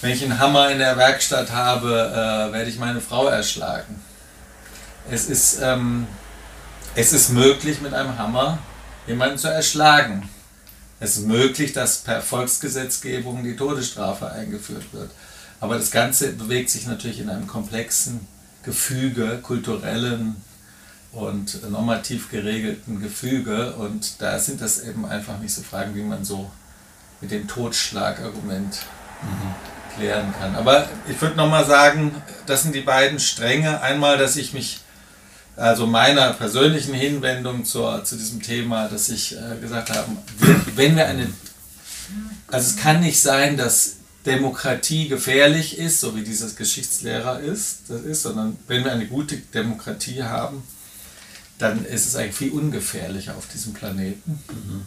wenn 0.02 0.12
ich 0.12 0.24
einen 0.24 0.40
Hammer 0.40 0.70
in 0.72 0.80
der 0.80 0.98
Werkstatt 0.98 1.52
habe, 1.52 1.90
äh, 1.90 2.54
werde 2.54 2.70
ich 2.70 2.78
meine 2.78 3.02
Frau 3.02 3.28
erschlagen. 3.28 4.02
Es 5.10 5.26
ist, 5.28 5.60
ähm, 5.62 6.08
es 6.96 7.14
ist 7.14 7.30
möglich, 7.30 7.82
mit 7.82 7.94
einem 7.94 8.18
Hammer 8.18 8.60
jemanden 9.08 9.38
zu 9.38 9.48
erschlagen. 9.48 10.30
Es 11.00 11.18
ist 11.18 11.26
möglich, 11.26 11.74
dass 11.74 12.00
per 12.00 12.22
Volksgesetzgebung 12.22 13.44
die 13.44 13.56
Todesstrafe 13.56 14.32
eingeführt 14.32 14.94
wird. 14.94 15.10
Aber 15.60 15.78
das 15.78 15.90
Ganze 15.90 16.34
bewegt 16.34 16.70
sich 16.70 16.86
natürlich 16.86 17.20
in 17.20 17.30
einem 17.30 17.48
komplexen 17.48 18.28
Gefüge, 18.64 19.40
kulturellen 19.42 20.36
und 21.12 21.70
normativ 21.70 22.30
geregelten 22.30 23.02
Gefüge. 23.02 23.74
Und 23.74 24.22
da 24.22 24.40
sind 24.40 24.62
das 24.62 24.84
eben 24.84 25.06
einfach 25.06 25.40
nicht 25.40 25.54
so 25.54 25.62
Fragen, 25.62 25.96
wie 25.96 26.04
man 26.04 26.24
so 26.24 26.50
mit 27.20 27.32
dem 27.32 27.48
Totschlagargument 27.48 28.80
mhm. 29.22 29.96
klären 29.96 30.34
kann. 30.40 30.56
Aber 30.56 30.88
ich 31.10 31.22
würde 31.22 31.36
nochmal 31.36 31.66
sagen, 31.66 32.16
das 32.46 32.64
sind 32.64 32.74
die 32.76 32.82
beiden 32.82 33.20
Stränge. 33.20 33.82
Einmal, 33.82 34.18
dass 34.18 34.38
ich 34.38 34.54
mich, 34.54 34.80
also 35.56 35.86
meiner 35.86 36.34
persönlichen 36.34 36.94
Hinwendung 36.94 37.66
zur, 37.66 38.04
zu 38.04 38.16
diesem 38.16 38.42
Thema, 38.42 38.88
dass 38.88 39.10
ich 39.10 39.36
äh, 39.36 39.60
gesagt 39.60 39.90
habe, 39.92 40.08
wenn 40.76 40.96
wir 40.96 41.08
eine, 41.08 41.28
also 42.48 42.70
es 42.70 42.78
kann 42.78 43.02
nicht 43.02 43.22
sein, 43.22 43.58
dass 43.58 43.98
Demokratie 44.26 45.08
gefährlich 45.08 45.78
ist, 45.78 46.00
so 46.00 46.16
wie 46.16 46.24
dieses 46.24 46.56
Geschichtslehrer 46.56 47.40
ist, 47.40 47.90
das 47.90 48.02
ist, 48.02 48.24
sondern 48.24 48.58
wenn 48.68 48.84
wir 48.84 48.92
eine 48.92 49.08
gute 49.08 49.38
Demokratie 49.38 50.24
haben, 50.24 50.64
dann 51.62 51.86
ist 51.86 52.08
es 52.08 52.16
eigentlich 52.16 52.36
viel 52.36 52.52
ungefährlicher 52.52 53.36
auf 53.36 53.48
diesem 53.48 53.74
Planeten. 53.74 54.40
Mhm. 54.50 54.86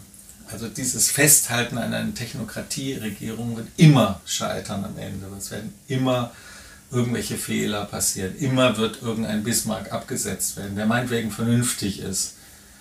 Also 0.51 0.67
dieses 0.67 1.09
Festhalten 1.09 1.77
an 1.77 1.93
einer 1.93 2.13
Technokratieregierung 2.13 3.57
wird 3.57 3.67
immer 3.77 4.21
scheitern 4.25 4.85
am 4.85 4.97
Ende. 4.97 5.25
Es 5.37 5.51
werden 5.51 5.73
immer 5.87 6.31
irgendwelche 6.91 7.35
Fehler 7.35 7.85
passieren. 7.85 8.35
Immer 8.37 8.77
wird 8.77 9.01
irgendein 9.01 9.43
Bismarck 9.43 9.91
abgesetzt 9.91 10.57
werden, 10.57 10.75
der 10.75 10.85
meinetwegen 10.85 11.31
vernünftig 11.31 11.99
ist. 11.99 12.35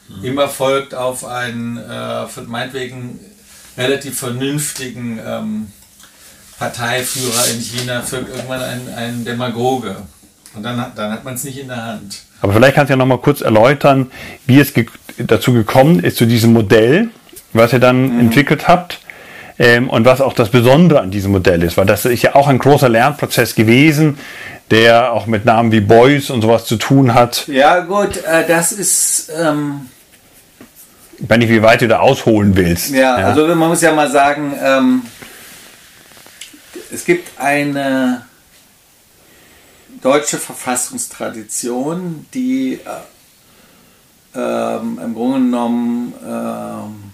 Mhm. 0.08 0.24
Immer 0.24 0.48
folgt 0.48 0.94
auf 0.94 1.24
einen 1.24 1.78
äh, 1.78 2.26
meinetwegen 2.46 3.18
relativ 3.76 4.18
vernünftigen 4.18 5.18
ähm, 5.24 5.72
Parteiführer 6.58 7.48
in 7.48 7.60
China 7.60 8.02
folgt 8.02 8.28
irgendwann 8.28 8.62
ein, 8.62 8.94
ein 8.94 9.24
Demagoge. 9.24 9.96
Und 10.54 10.62
dann, 10.62 10.92
dann 10.94 11.12
hat 11.12 11.24
man 11.24 11.34
es 11.34 11.44
nicht 11.44 11.58
in 11.58 11.68
der 11.68 11.82
Hand. 11.82 12.24
Aber 12.41 12.53
vielleicht 12.53 12.75
kannst 12.75 12.91
du 12.91 12.95
ja 12.95 12.97
noch 12.97 13.07
mal 13.07 13.19
kurz 13.19 13.41
erläutern, 13.41 14.11
wie 14.47 14.61
es 14.61 14.75
ge 14.75 14.87
dazu 15.17 15.53
gekommen 15.53 16.00
ist, 16.00 16.17
zu 16.17 16.26
diesem 16.26 16.53
Modell, 16.53 17.09
was 17.53 17.73
ihr 17.73 17.79
dann 17.79 18.14
mhm. 18.14 18.21
entwickelt 18.21 18.69
habt. 18.69 18.99
Ähm, 19.57 19.88
und 19.88 20.05
was 20.05 20.21
auch 20.21 20.33
das 20.33 20.49
Besondere 20.49 21.00
an 21.00 21.12
diesem 21.12 21.31
Modell 21.31 21.62
ist, 21.62 21.76
weil 21.76 21.87
das 21.87 22.05
ist 22.05 22.23
ja 22.23 22.35
auch 22.35 22.49
ein 22.49 22.59
großer 22.59 22.88
Lernprozess 22.88 23.55
gewesen, 23.55 24.19
der 24.73 25.12
auch 25.12 25.26
mit 25.26 25.45
Namen 25.45 25.71
wie 25.71 25.81
Beuys 25.81 26.31
und 26.31 26.43
sowas 26.43 26.64
zu 26.64 26.75
tun 26.75 27.14
hat. 27.14 27.47
Ja, 27.47 27.81
gut, 27.81 28.17
äh, 28.17 28.47
das 28.49 28.73
ist. 28.73 29.31
Ähm 29.41 29.88
ich 31.19 31.31
weiß 31.31 31.38
nicht, 31.38 31.50
wie 31.50 31.62
weit 31.62 31.81
du 31.81 31.87
da 31.87 32.00
ausholen 32.00 32.57
willst. 32.57 32.91
Ja, 32.91 33.21
ja. 33.21 33.26
also 33.29 33.47
man 33.47 33.69
muss 33.69 33.81
ja 33.81 33.93
mal 33.93 34.11
sagen, 34.11 34.55
ähm, 34.61 35.03
es 36.93 37.05
gibt 37.05 37.41
eine 37.41 38.23
deutsche 40.04 40.37
Verfassungstradition, 40.37 42.26
die 42.34 42.75
äh, 42.75 42.78
ähm, 44.34 45.00
im 45.02 45.14
Grunde 45.14 45.38
genommen 45.38 46.12
ähm, 46.26 47.12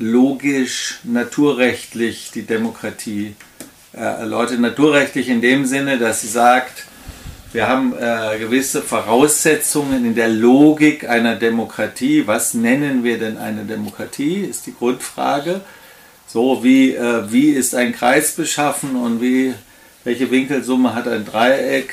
logisch, 0.00 0.98
naturrechtlich 1.04 2.32
die 2.34 2.42
Demokratie 2.42 3.36
äh, 3.92 3.98
erläutert. 3.98 4.58
Naturrechtlich 4.58 5.28
in 5.28 5.40
dem 5.40 5.66
Sinne, 5.66 5.98
dass 5.98 6.22
sie 6.22 6.28
sagt, 6.28 6.86
wir 7.52 7.68
haben 7.68 7.94
äh, 7.96 8.38
gewisse 8.38 8.82
Voraussetzungen 8.82 10.04
in 10.04 10.16
der 10.16 10.28
Logik 10.28 11.08
einer 11.08 11.36
Demokratie. 11.36 12.26
Was 12.26 12.54
nennen 12.54 13.04
wir 13.04 13.18
denn 13.18 13.38
eine 13.38 13.64
Demokratie, 13.64 14.40
ist 14.40 14.66
die 14.66 14.74
Grundfrage. 14.74 15.60
So 16.26 16.64
wie, 16.64 16.94
äh, 16.94 17.30
wie 17.30 17.50
ist 17.50 17.76
ein 17.76 17.92
Kreis 17.92 18.32
beschaffen 18.32 18.96
und 18.96 19.20
wie 19.20 19.54
welche 20.04 20.30
Winkelsumme 20.30 20.94
hat 20.94 21.08
ein 21.08 21.24
Dreieck, 21.24 21.92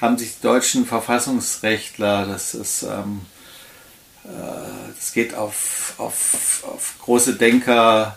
haben 0.00 0.18
sich 0.18 0.36
die 0.36 0.42
deutschen 0.42 0.86
Verfassungsrechtler, 0.86 2.26
das 2.26 2.54
ist, 2.54 2.82
ähm, 2.82 3.22
äh, 4.24 4.28
das 4.96 5.12
geht 5.12 5.34
auf, 5.34 5.94
auf, 5.98 6.64
auf 6.64 6.94
große 7.02 7.34
Denker 7.34 8.16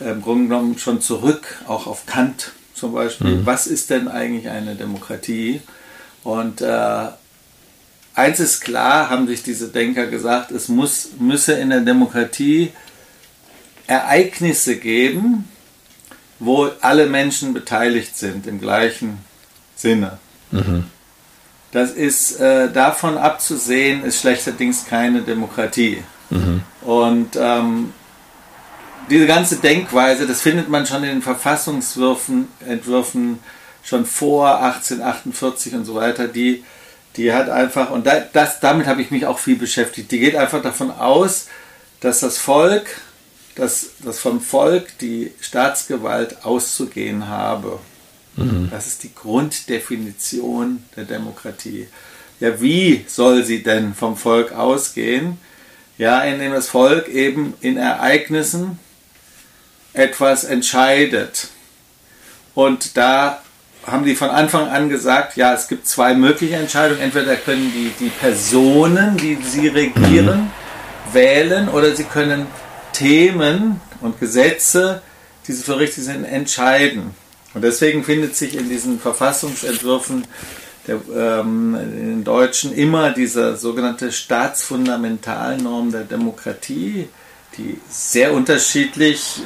im 0.00 0.22
Grunde 0.22 0.48
genommen 0.48 0.78
schon 0.78 1.00
zurück, 1.00 1.62
auch 1.66 1.86
auf 1.86 2.06
Kant 2.06 2.52
zum 2.74 2.92
Beispiel. 2.92 3.36
Mhm. 3.36 3.46
Was 3.46 3.66
ist 3.66 3.90
denn 3.90 4.08
eigentlich 4.08 4.48
eine 4.48 4.74
Demokratie? 4.74 5.60
Und 6.24 6.60
äh, 6.60 7.08
eins 8.14 8.40
ist 8.40 8.60
klar, 8.60 9.10
haben 9.10 9.26
sich 9.26 9.42
diese 9.42 9.68
Denker 9.68 10.06
gesagt, 10.06 10.50
es 10.50 10.68
muss, 10.68 11.10
müsse 11.18 11.54
in 11.54 11.70
der 11.70 11.80
Demokratie 11.80 12.72
Ereignisse 13.86 14.76
geben, 14.76 15.48
wo 16.44 16.70
alle 16.80 17.06
Menschen 17.06 17.54
beteiligt 17.54 18.16
sind 18.16 18.46
im 18.46 18.60
gleichen 18.60 19.18
Sinne. 19.76 20.18
Mhm. 20.50 20.84
Das 21.70 21.92
ist 21.92 22.40
äh, 22.40 22.70
davon 22.70 23.16
abzusehen, 23.16 24.04
ist 24.04 24.20
schlechterdings 24.20 24.86
keine 24.86 25.22
Demokratie. 25.22 26.02
Mhm. 26.30 26.62
Und 26.82 27.36
ähm, 27.36 27.94
diese 29.08 29.26
ganze 29.26 29.56
Denkweise, 29.56 30.26
das 30.26 30.40
findet 30.42 30.68
man 30.68 30.86
schon 30.86 31.02
in 31.04 31.10
den 31.10 31.22
Verfassungsentwürfen 31.22 32.48
Entwürfen 32.66 33.38
schon 33.84 34.04
vor 34.04 34.60
1848 34.62 35.74
und 35.74 35.84
so 35.84 35.94
weiter, 35.94 36.28
die, 36.28 36.64
die 37.16 37.32
hat 37.32 37.48
einfach, 37.48 37.90
und 37.90 38.06
da, 38.06 38.20
das, 38.32 38.60
damit 38.60 38.86
habe 38.86 39.02
ich 39.02 39.10
mich 39.10 39.26
auch 39.26 39.38
viel 39.38 39.56
beschäftigt, 39.56 40.10
die 40.10 40.18
geht 40.18 40.36
einfach 40.36 40.62
davon 40.62 40.90
aus, 40.90 41.48
dass 42.00 42.20
das 42.20 42.38
Volk 42.38 42.86
dass, 43.54 43.90
dass 44.04 44.18
vom 44.18 44.40
Volk 44.40 44.98
die 44.98 45.32
Staatsgewalt 45.40 46.44
auszugehen 46.44 47.28
habe. 47.28 47.78
Mhm. 48.36 48.68
Das 48.70 48.86
ist 48.86 49.02
die 49.02 49.14
Grunddefinition 49.14 50.82
der 50.96 51.04
Demokratie. 51.04 51.88
Ja, 52.40 52.60
wie 52.60 53.04
soll 53.06 53.44
sie 53.44 53.62
denn 53.62 53.94
vom 53.94 54.16
Volk 54.16 54.52
ausgehen? 54.52 55.38
Ja, 55.98 56.22
indem 56.22 56.52
das 56.52 56.68
Volk 56.68 57.08
eben 57.08 57.54
in 57.60 57.76
Ereignissen 57.76 58.78
etwas 59.92 60.44
entscheidet. 60.44 61.48
Und 62.54 62.96
da 62.96 63.42
haben 63.86 64.04
die 64.04 64.14
von 64.14 64.30
Anfang 64.30 64.68
an 64.68 64.88
gesagt, 64.88 65.36
ja, 65.36 65.54
es 65.54 65.68
gibt 65.68 65.86
zwei 65.86 66.14
mögliche 66.14 66.56
Entscheidungen. 66.56 67.00
Entweder 67.00 67.36
können 67.36 67.72
die, 67.74 67.92
die 67.98 68.10
Personen, 68.10 69.16
die 69.16 69.36
sie 69.42 69.68
regieren, 69.68 70.40
mhm. 70.44 71.14
wählen 71.14 71.68
oder 71.68 71.94
sie 71.94 72.04
können 72.04 72.46
Themen 72.92 73.80
und 74.00 74.20
Gesetze, 74.20 75.02
die 75.46 75.52
für 75.52 75.78
richtig 75.78 76.04
sind, 76.04 76.24
entscheiden. 76.24 77.14
Und 77.54 77.62
deswegen 77.62 78.04
findet 78.04 78.36
sich 78.36 78.56
in 78.56 78.68
diesen 78.68 78.98
Verfassungsentwürfen 78.98 80.26
der, 80.86 81.00
ähm, 81.14 81.74
in 81.74 82.24
Deutschen 82.24 82.74
immer 82.74 83.10
diese 83.10 83.56
sogenannte 83.56 84.10
Staatsfundamentalnorm 84.10 85.92
der 85.92 86.04
Demokratie, 86.04 87.08
die 87.56 87.78
sehr 87.88 88.32
unterschiedlich 88.32 89.40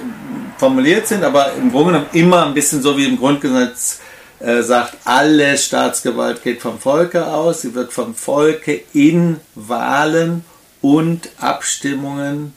formuliert 0.59 1.09
sind, 1.09 1.25
aber 1.25 1.53
im 1.55 1.73
Grunde 1.73 1.93
genommen 1.93 2.11
immer 2.13 2.47
ein 2.47 2.55
bisschen 2.55 2.81
so 2.81 2.97
wie 2.97 3.07
im 3.07 3.19
Grundgesetz 3.19 4.01
äh, 4.39 4.63
sagt, 4.63 4.97
alle 5.05 5.59
Staatsgewalt 5.59 6.43
geht 6.43 6.63
vom 6.63 6.79
Volke 6.79 7.27
aus, 7.27 7.63
sie 7.63 7.75
wird 7.75 7.93
vom 7.93 8.15
Volke 8.15 8.83
in 8.93 9.41
Wahlen 9.55 10.45
und 10.81 11.31
Abstimmungen 11.39 12.53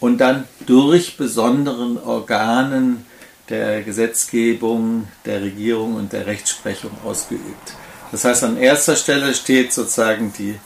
und 0.00 0.18
dann 0.18 0.44
durch 0.66 1.16
besonderen 1.16 1.98
Organen 1.98 3.06
der 3.48 3.82
Gesetzgebung, 3.82 5.08
der 5.24 5.42
Regierung 5.42 5.94
und 5.94 6.12
der 6.12 6.26
Rechtsprechung 6.26 6.90
ausgeübt. 7.04 7.74
Das 8.12 8.24
heißt, 8.24 8.44
an 8.44 8.56
erster 8.56 8.96
Stelle 8.96 9.34
steht 9.34 9.72
sozusagen 9.72 10.32
die 10.38 10.56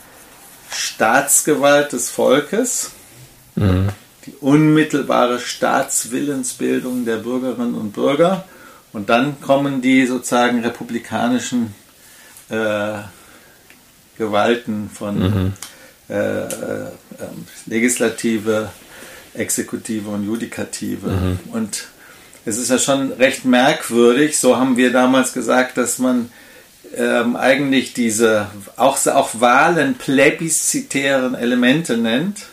Staatsgewalt 0.71 1.93
des 1.93 2.11
Volkes, 2.11 2.93
mhm. 3.57 3.89
die 4.27 4.35
unmittelbare 4.41 5.41
Staatswillensbildung 5.41 7.05
der 7.05 7.17
Bürgerinnen 7.17 7.75
und 7.75 7.93
Bürger 7.93 8.45
und 8.93 9.09
dann 9.09 9.41
kommen 9.41 9.83
die 9.83 10.07
sozusagen 10.07 10.63
republikanischen 10.63 11.75
äh, 12.49 12.99
Gewalten 14.17 14.91
von 14.93 15.19
mhm. 15.19 15.53
äh, 16.09 16.15
äh, 16.15 16.47
ähm, 17.21 17.47
Legislative, 17.67 18.71
Exekutive 19.35 20.09
und 20.09 20.27
Judikative. 20.27 21.09
Mhm. 21.09 21.39
Und 21.53 21.85
es 22.45 22.59
ist 22.59 22.71
ja 22.71 22.79
schon 22.79 23.13
recht 23.13 23.45
merkwürdig, 23.45 24.39
so 24.39 24.57
haben 24.57 24.77
wir 24.77 24.93
damals 24.93 25.33
gesagt, 25.33 25.77
dass 25.77 25.99
man 25.99 26.31
ähm, 26.97 27.37
eigentlich 27.37 27.93
diese 27.93 28.47
auch, 28.77 29.05
auch 29.07 29.31
Wahlen 29.41 29.95
plebiszitären 29.95 31.35
Elemente 31.35 31.97
nennt, 31.97 32.47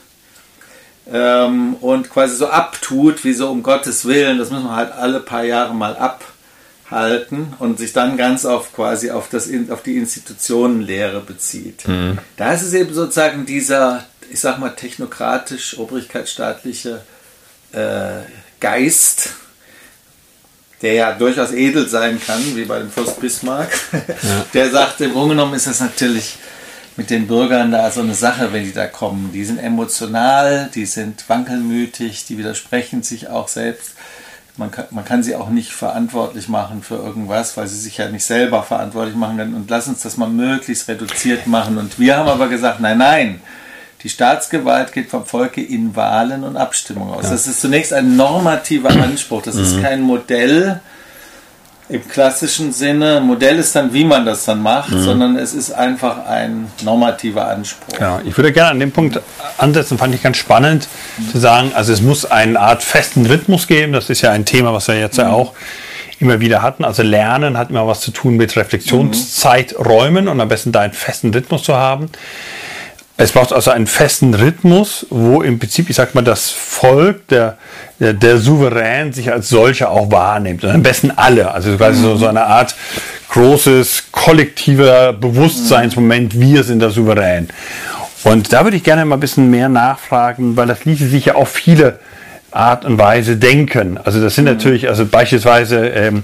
ähm, 1.12 1.76
und 1.76 2.10
quasi 2.10 2.36
so 2.36 2.48
abtut, 2.48 3.24
wie 3.24 3.34
so 3.34 3.50
um 3.50 3.64
Gottes 3.64 4.06
Willen, 4.06 4.38
das 4.38 4.52
müssen 4.52 4.66
wir 4.66 4.76
halt 4.76 4.92
alle 4.92 5.20
paar 5.20 5.44
Jahre 5.44 5.74
mal 5.74 5.96
abhalten 5.96 7.54
und 7.60 7.80
sich 7.80 7.94
dann 7.94 8.18
ganz 8.18 8.46
auf 8.46 8.74
quasi 8.74 9.12
auf, 9.12 9.30
das, 9.30 9.50
auf 9.70 9.84
die 9.84 9.98
Institutionenlehre 9.98 11.22
bezieht. 11.22 11.88
Mhm. 11.88 12.18
Da 12.36 12.54
ist 12.54 12.64
es 12.64 12.74
eben 12.74 12.94
sozusagen 12.94 13.46
dieser, 13.46 14.06
ich 14.32 14.40
sag 14.40 14.60
mal, 14.60 14.70
technokratisch, 14.70 15.78
obrigkeitsstaatliche 15.78 17.02
äh, 17.72 18.22
Geist, 18.60 19.32
der 20.82 20.94
ja 20.94 21.14
durchaus 21.14 21.52
edel 21.52 21.88
sein 21.88 22.22
kann, 22.26 22.56
wie 22.56 22.66
bei 22.66 22.80
dem 22.80 22.92
Fürst 22.92 23.20
Bismarck, 23.20 23.72
ja. 23.92 24.46
der 24.54 24.70
sagt, 24.70 25.02
im 25.02 25.14
Grunde 25.14 25.36
genommen 25.36 25.54
ist 25.54 25.68
das 25.68 25.80
natürlich 25.80 26.38
mit 26.98 27.10
den 27.12 27.28
Bürgern 27.28 27.72
da 27.72 27.90
so 27.92 28.02
eine 28.02 28.16
Sache, 28.16 28.52
wenn 28.52 28.64
die 28.64 28.74
da 28.74 28.88
kommen. 28.88 29.32
Die 29.32 29.46
sind 29.46 29.60
emotional, 29.60 30.70
die 30.74 30.86
sind 30.86 31.30
wankelmütig, 31.30 32.26
die 32.26 32.38
widersprechen 32.38 33.04
sich 33.04 33.30
auch 33.30 33.48
selbst. 33.48 33.94
Man 34.58 34.72
kann, 34.72 34.86
man 34.90 35.06
kann 35.06 35.22
sie 35.22 35.36
auch 35.36 35.50
nicht 35.50 35.72
verantwortlich 35.72 36.50
machen 36.50 36.82
für 36.82 36.96
irgendwas, 36.96 37.56
weil 37.56 37.68
sie 37.68 37.78
sich 37.78 37.98
ja 37.98 38.10
nicht 38.10 38.26
selber 38.26 38.64
verantwortlich 38.64 39.16
machen 39.16 39.38
können. 39.38 39.54
Und 39.54 39.70
lass 39.70 39.88
uns 39.88 40.02
das 40.02 40.18
mal 40.18 40.30
möglichst 40.30 40.88
reduziert 40.88 41.46
machen. 41.46 41.78
Und 41.78 42.00
wir 42.00 42.18
haben 42.18 42.28
aber 42.28 42.48
gesagt, 42.48 42.80
nein, 42.80 42.98
nein, 42.98 43.42
die 44.04 44.10
Staatsgewalt 44.10 44.94
geht 44.94 45.10
vom 45.10 45.26
Volke 45.26 45.62
in 45.62 45.96
Wahlen 45.96 46.44
und 46.44 46.56
Abstimmungen 46.56 47.16
aus. 47.16 47.24
Ja. 47.26 47.32
Das 47.32 47.48
ist 47.48 47.62
zunächst 47.62 47.94
ein 47.94 48.16
normativer 48.16 48.90
Anspruch. 48.90 49.42
Das 49.42 49.56
mhm. 49.56 49.64
ist 49.64 49.82
kein 49.82 50.02
Modell, 50.02 50.82
im 51.90 52.08
klassischen 52.08 52.74
Sinne. 52.74 53.22
Modell 53.22 53.58
ist 53.60 53.76
dann, 53.76 53.94
wie 53.94 54.04
man 54.04 54.26
das 54.26 54.46
dann 54.46 54.62
macht, 54.62 54.92
mhm. 54.92 55.04
sondern 55.04 55.38
es 55.38 55.54
ist 55.54 55.72
einfach 55.72 56.26
ein 56.26 56.70
normativer 56.84 57.48
Anspruch. 57.48 58.00
Ja, 58.00 58.22
ich 58.26 58.36
würde 58.38 58.52
gerne 58.52 58.72
an 58.72 58.80
dem 58.80 58.92
Punkt 58.92 59.20
ansetzen, 59.58 59.98
fand 59.98 60.14
ich 60.14 60.22
ganz 60.22 60.38
spannend 60.38 60.88
mhm. 61.18 61.30
zu 61.30 61.38
sagen, 61.38 61.72
also 61.74 61.94
es 61.94 62.02
muss 62.02 62.26
eine 62.26 62.60
Art 62.60 62.84
festen 62.84 63.26
Rhythmus 63.26 63.68
geben. 63.68 63.94
Das 63.94 64.10
ist 64.10 64.22
ja 64.22 64.32
ein 64.32 64.46
Thema, 64.46 64.74
was 64.74 64.88
wir 64.88 65.00
jetzt 65.00 65.18
mhm. 65.18 65.24
ja 65.24 65.32
auch 65.32 65.54
immer 66.20 66.40
wieder 66.40 66.62
hatten. 66.62 66.84
Also 66.84 67.04
Lernen 67.04 67.58
hat 67.58 67.70
immer 67.70 67.88
was 67.88 68.02
zu 68.02 68.12
tun 68.12 68.36
mit 68.36 68.56
Reflexionszeiträumen 68.56 70.28
und 70.28 70.42
am 70.42 70.48
besten 70.48 70.72
da 70.72 70.82
einen 70.82 70.94
festen 70.94 71.34
Rhythmus 71.34 71.64
zu 71.64 71.76
haben. 71.76 72.10
Es 73.20 73.32
braucht 73.32 73.52
also 73.52 73.72
einen 73.72 73.88
festen 73.88 74.36
Rhythmus, 74.36 75.08
wo 75.10 75.42
im 75.42 75.58
Prinzip, 75.58 75.90
ich 75.90 75.96
sag 75.96 76.14
mal, 76.14 76.24
das 76.24 76.52
Volk, 76.52 77.28
der, 77.30 77.58
der, 78.00 78.14
der 78.14 78.38
Souverän 78.38 79.12
sich 79.12 79.32
als 79.32 79.50
solcher 79.50 79.90
auch 79.90 80.12
wahrnimmt. 80.12 80.64
Und 80.64 80.70
am 80.70 80.84
besten 80.84 81.12
alle. 81.16 81.52
Also 81.52 81.76
quasi 81.78 82.00
so, 82.00 82.16
so 82.16 82.28
eine 82.28 82.46
Art 82.46 82.76
großes, 83.30 84.12
kollektiver 84.12 85.14
Bewusstseinsmoment, 85.14 86.40
wir 86.40 86.64
sind 86.64 86.80
der 86.80 86.92
Souverän. 86.92 87.50
Und 88.24 88.54
da 88.54 88.64
würde 88.64 88.78
ich 88.78 88.84
gerne 88.84 89.04
mal 89.04 89.16
ein 89.16 89.20
bisschen 89.20 89.50
mehr 89.50 89.70
nachfragen, 89.70 90.56
weil 90.56 90.68
das 90.68 90.86
ließe 90.86 91.08
sich 91.08 91.26
ja 91.26 91.36
auch 91.36 91.48
viele 91.48 92.00
Art 92.52 92.86
und 92.86 92.98
Weise 92.98 93.36
denken. 93.36 94.00
Also 94.04 94.22
das 94.22 94.36
sind 94.36 94.46
mhm. 94.46 94.52
natürlich, 94.52 94.88
also 94.88 95.06
beispielsweise 95.06 95.88
ähm, 95.88 96.24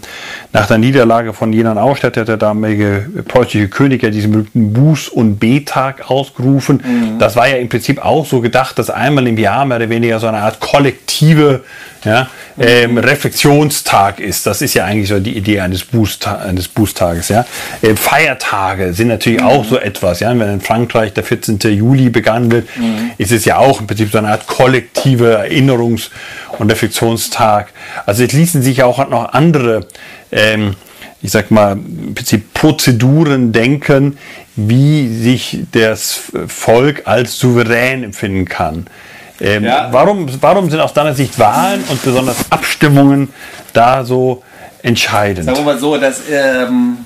nach 0.54 0.68
der 0.68 0.78
Niederlage 0.78 1.34
von 1.34 1.52
Jenan 1.52 1.78
Austedt 1.78 2.16
hat 2.16 2.28
der 2.28 2.38
damalige 2.38 3.08
preußische 3.28 3.68
König 3.68 4.04
ja 4.04 4.10
diesen 4.10 4.32
berühmten 4.32 4.74
Buß- 4.74 5.10
und 5.10 5.38
B-Tag 5.38 6.10
ausgerufen. 6.10 6.82
Mhm. 6.84 7.20
Das 7.20 7.36
war 7.36 7.48
ja 7.48 7.58
im 7.58 7.68
Prinzip 7.68 8.04
auch 8.04 8.26
so 8.26 8.40
gedacht, 8.40 8.80
dass 8.80 8.90
einmal 8.90 9.28
im 9.28 9.38
Jahr 9.38 9.66
mehr 9.66 9.78
oder 9.78 9.90
weniger 9.90 10.20
so 10.20 10.28
eine 10.28 10.40
Art 10.40 10.60
kollektive 10.62 11.64
ja, 12.06 12.28
ähm, 12.60 12.98
Reflexionstag 12.98 14.20
ist. 14.20 14.46
Das 14.46 14.62
ist 14.62 14.74
ja 14.74 14.86
eigentlich 14.86 15.10
so 15.10 15.20
die 15.20 15.38
Idee 15.38 15.62
eines, 15.62 15.84
Bußta 15.86 16.40
eines 16.40 16.68
Bußtages. 16.68 17.30
Ja. 17.30 17.46
Äh, 17.82 17.96
Feiertage 17.96 18.94
sind 18.94 19.08
natürlich 19.08 19.40
mhm. 19.40 19.48
auch 19.48 19.66
so 19.66 19.78
etwas. 19.78 20.20
Ja. 20.20 20.30
Wenn 20.30 20.54
in 20.54 20.62
Frankreich 20.62 21.14
der 21.14 21.24
14. 21.24 21.60
Juli 21.60 22.10
begangen 22.10 22.52
wird, 22.52 22.68
mhm. 22.78 23.12
ist 23.18 23.32
es 23.32 23.46
ja 23.46 23.58
auch 23.58 23.80
im 23.80 23.88
Prinzip 23.88 24.12
so 24.12 24.18
eine 24.18 24.30
Art 24.30 24.48
kollektive 24.48 25.46
Erinnerungs- 25.46 26.10
und 26.60 26.72
Reflexionstag. 26.72 27.70
Also 28.06 28.24
es 28.24 28.32
ließen 28.32 28.62
sich 28.62 28.84
auch 28.84 29.08
noch 29.10 29.34
andere, 29.34 29.88
ähm, 30.32 30.76
ich 31.22 31.32
sag 31.32 31.52
mal, 31.52 31.78
Prozeduren 32.54 33.52
denken, 33.52 34.18
wie 34.56 35.08
sich 35.08 35.60
das 35.72 36.22
Volk 36.48 37.04
als 37.06 37.38
souverän 37.38 38.04
empfinden 38.04 38.46
kann. 38.46 38.88
Ähm, 39.42 39.66
ja. 39.66 39.90
warum, 39.92 40.30
warum 40.42 40.70
sind 40.70 40.80
aus 40.80 40.94
deiner 40.94 41.14
Sicht 41.14 41.38
Wahlen 41.40 41.84
und 41.90 42.02
besonders 42.04 42.52
Abstimmungen 42.52 43.30
da 43.74 44.06
so 44.06 44.44
entscheidend? 44.82 45.46
Sagen 45.46 45.58
wir 45.58 45.66
mal 45.66 45.80
so, 45.80 45.98
dass. 45.98 46.22
Ähm, 46.30 47.00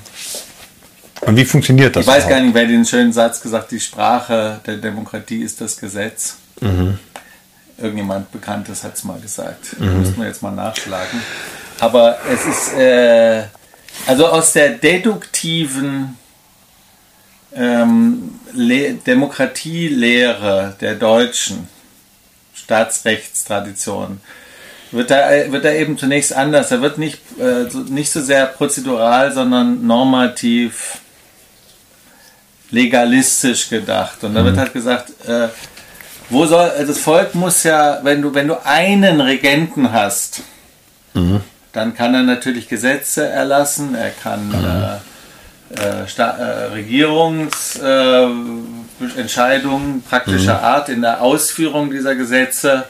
und 1.22 1.36
wie 1.36 1.44
funktioniert 1.44 1.96
das? 1.96 2.02
Ich 2.02 2.08
weiß 2.08 2.28
gar 2.28 2.40
nicht, 2.40 2.54
wer 2.54 2.66
den 2.66 2.84
schönen 2.84 3.12
Satz 3.12 3.40
gesagt 3.40 3.72
die 3.72 3.80
Sprache 3.80 4.60
der 4.66 4.76
Demokratie 4.76 5.42
ist 5.42 5.60
das 5.60 5.76
Gesetz. 5.76 6.36
Mhm. 6.60 6.98
Irgendjemand 7.78 8.32
Bekanntes 8.32 8.82
hat 8.84 8.96
es 8.96 9.04
mal 9.04 9.20
gesagt. 9.20 9.78
Mhm. 9.78 10.00
Müssen 10.00 10.18
wir 10.18 10.26
jetzt 10.26 10.42
mal 10.42 10.50
nachschlagen. 10.50 11.22
Aber 11.80 12.18
es 12.28 12.44
ist. 12.44 12.74
Äh, 12.74 13.44
also 14.06 14.26
aus 14.26 14.52
der 14.52 14.70
deduktiven 14.70 16.16
ähm, 17.54 18.40
Demokratielehre 19.06 20.76
der 20.80 20.94
Deutschen 20.94 21.68
Staatsrechtstradition 22.54 24.20
wird 24.90 25.10
da, 25.10 25.28
wird 25.50 25.64
da 25.64 25.72
eben 25.72 25.98
zunächst 25.98 26.32
anders. 26.32 26.70
Er 26.70 26.80
wird 26.80 26.98
nicht, 26.98 27.20
äh, 27.38 27.66
nicht 27.88 28.10
so 28.10 28.22
sehr 28.22 28.46
prozedural, 28.46 29.32
sondern 29.32 29.86
normativ, 29.86 30.98
legalistisch 32.70 33.68
gedacht. 33.68 34.24
Und 34.24 34.34
da 34.34 34.42
mhm. 34.42 34.46
wird 34.46 34.56
halt 34.56 34.72
gesagt, 34.72 35.10
äh, 35.26 35.48
wo 36.30 36.46
soll, 36.46 36.70
also 36.70 36.92
das 36.92 36.98
Volk 36.98 37.34
muss 37.34 37.62
ja, 37.62 38.00
wenn 38.02 38.22
du, 38.22 38.34
wenn 38.34 38.48
du 38.48 38.64
einen 38.64 39.20
Regenten 39.20 39.92
hast, 39.92 40.42
mhm. 41.14 41.40
dann 41.72 41.94
kann 41.94 42.14
er 42.14 42.22
natürlich 42.22 42.68
Gesetze 42.68 43.26
erlassen, 43.26 43.94
er 43.94 44.10
kann 44.10 44.48
mhm. 44.48 44.54
äh, 44.54 44.98
äh, 45.80 46.04
äh 46.04 46.64
Regierungs, 46.72 47.76
äh, 47.76 48.26
praktischer 50.08 50.58
mhm. 50.58 50.64
Art 50.64 50.88
in 50.88 51.02
der 51.02 51.22
Ausführung 51.22 51.90
dieser 51.90 52.14
Gesetze. 52.14 52.84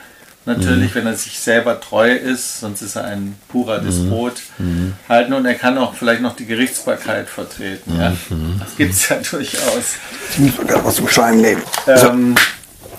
Natürlich, 0.47 0.95
mhm. 0.95 1.01
wenn 1.01 1.07
er 1.09 1.15
sich 1.15 1.39
selber 1.39 1.79
treu 1.79 2.11
ist, 2.11 2.61
sonst 2.61 2.81
ist 2.81 2.97
er 2.97 3.05
ein 3.05 3.37
purer 3.49 3.83
mhm. 3.83 3.87
Despot, 3.87 4.33
mhm. 4.57 4.95
halten 5.07 5.35
und 5.35 5.45
er 5.45 5.55
kann 5.55 5.77
auch 5.77 5.95
vielleicht 5.95 6.23
noch 6.23 6.37
die 6.37 6.47
Gerichtsbarkeit 6.47 7.29
vertreten. 7.29 7.99
Ja? 7.99 8.15
Das 8.59 8.75
gibt 8.77 8.95
es 8.95 9.09
ja 9.11 9.17
durchaus. 9.31 9.97
Ich 10.31 10.39
muss 10.39 10.57
sogar 10.57 10.83
was 10.85 10.95
zum 10.95 11.07
Schreiben 11.07 11.43
nehmen. 11.43 11.63
Ähm, 11.87 12.35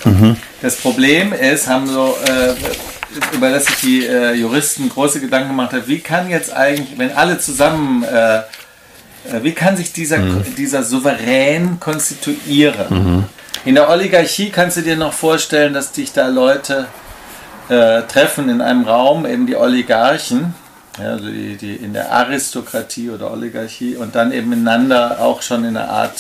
mhm. 0.06 0.38
Das 0.62 0.76
Problem 0.76 1.34
ist, 1.34 1.68
haben 1.68 1.88
so, 1.88 2.18
äh, 2.26 3.36
über 3.36 3.50
das 3.50 3.66
sich 3.66 3.76
die 3.78 4.06
äh, 4.06 4.34
Juristen 4.34 4.90
große 4.90 5.20
Gedanken 5.20 5.50
gemacht 5.50 5.74
haben, 5.74 5.88
wie 5.88 6.00
kann 6.00 6.30
jetzt 6.30 6.54
eigentlich, 6.54 6.98
wenn 6.98 7.12
alle 7.12 7.40
zusammen 7.40 8.04
äh, 8.04 8.42
äh, 9.26 9.44
wie 9.44 9.54
kann 9.54 9.78
sich 9.78 9.94
dieser, 9.94 10.20
mhm. 10.20 10.44
dieser 10.56 10.84
Souverän 10.84 11.80
konstituieren? 11.80 12.88
Mhm. 12.90 13.24
In 13.66 13.76
der 13.76 13.90
Oligarchie 13.90 14.50
kannst 14.50 14.78
du 14.78 14.82
dir 14.82 14.96
noch 14.96 15.14
vorstellen, 15.14 15.74
dass 15.74 15.92
dich 15.92 16.14
da 16.14 16.28
Leute 16.28 16.88
äh, 17.68 18.04
treffen 18.04 18.50
in 18.50 18.62
einem 18.62 18.86
Raum, 18.86 19.26
eben 19.26 19.48
die 19.48 19.56
Oligarchen, 19.56 20.54
ja, 20.98 21.12
also 21.12 21.28
die, 21.28 21.56
die 21.56 21.76
in 21.76 21.94
der 21.94 22.12
Aristokratie 22.12 23.10
oder 23.10 23.32
Oligarchie 23.32 23.96
und 23.96 24.16
dann 24.16 24.32
eben 24.32 24.50
miteinander 24.50 25.20
auch 25.20 25.42
schon 25.42 25.64
in 25.66 25.78
einer 25.78 25.90
Art 25.90 26.16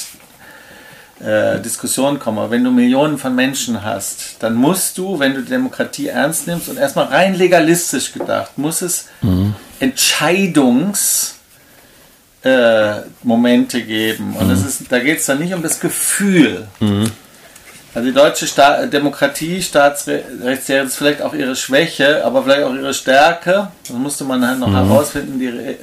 äh, 1.19 1.59
Diskussion 1.59 2.19
kommen. 2.19 2.37
Aber 2.37 2.51
wenn 2.51 2.63
du 2.63 2.71
Millionen 2.71 3.17
von 3.17 3.35
Menschen 3.35 3.83
hast, 3.83 4.37
dann 4.39 4.55
musst 4.55 4.97
du, 4.97 5.19
wenn 5.19 5.33
du 5.33 5.41
Demokratie 5.41 6.07
ernst 6.07 6.47
nimmst 6.47 6.69
und 6.69 6.77
erstmal 6.77 7.05
rein 7.05 7.35
legalistisch 7.35 8.13
gedacht, 8.13 8.57
muss 8.57 8.81
es 8.81 9.07
mhm. 9.21 9.53
Entscheidungs- 9.79 11.33
äh, 12.43 13.01
geben. 13.81 14.35
Und 14.35 14.47
mhm. 14.47 14.49
das 14.49 14.65
ist, 14.65 14.91
da 14.91 14.99
geht 14.99 15.19
es 15.19 15.25
dann 15.25 15.39
nicht 15.39 15.53
um 15.53 15.61
das 15.61 15.79
Gefühl. 15.79 16.67
Mhm. 16.79 17.11
Also 17.93 18.07
die 18.07 18.13
deutsche 18.13 18.45
Sta 18.45 18.85
Demokratie, 18.85 19.61
Staatsrechtslehre 19.61 20.85
ist 20.85 20.95
vielleicht 20.95 21.21
auch 21.21 21.33
ihre 21.33 21.55
Schwäche, 21.55 22.23
aber 22.23 22.43
vielleicht 22.43 22.63
auch 22.63 22.73
ihre 22.73 22.93
Stärke. 22.93 23.69
Das 23.87 23.97
musste 23.97 24.23
man 24.23 24.47
halt 24.47 24.59
noch 24.59 24.67
mhm. 24.69 24.75
herausfinden. 24.75 25.39
Die 25.39 25.47
re 25.47 25.75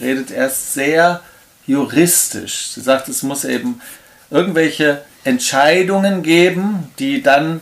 redet 0.00 0.30
erst 0.30 0.72
sehr 0.72 1.20
juristisch. 1.66 2.70
Sie 2.70 2.80
sagt, 2.80 3.08
es 3.08 3.22
muss 3.22 3.44
eben 3.44 3.80
irgendwelche 4.30 5.02
Entscheidungen 5.24 6.22
geben, 6.22 6.90
die 6.98 7.22
dann, 7.22 7.60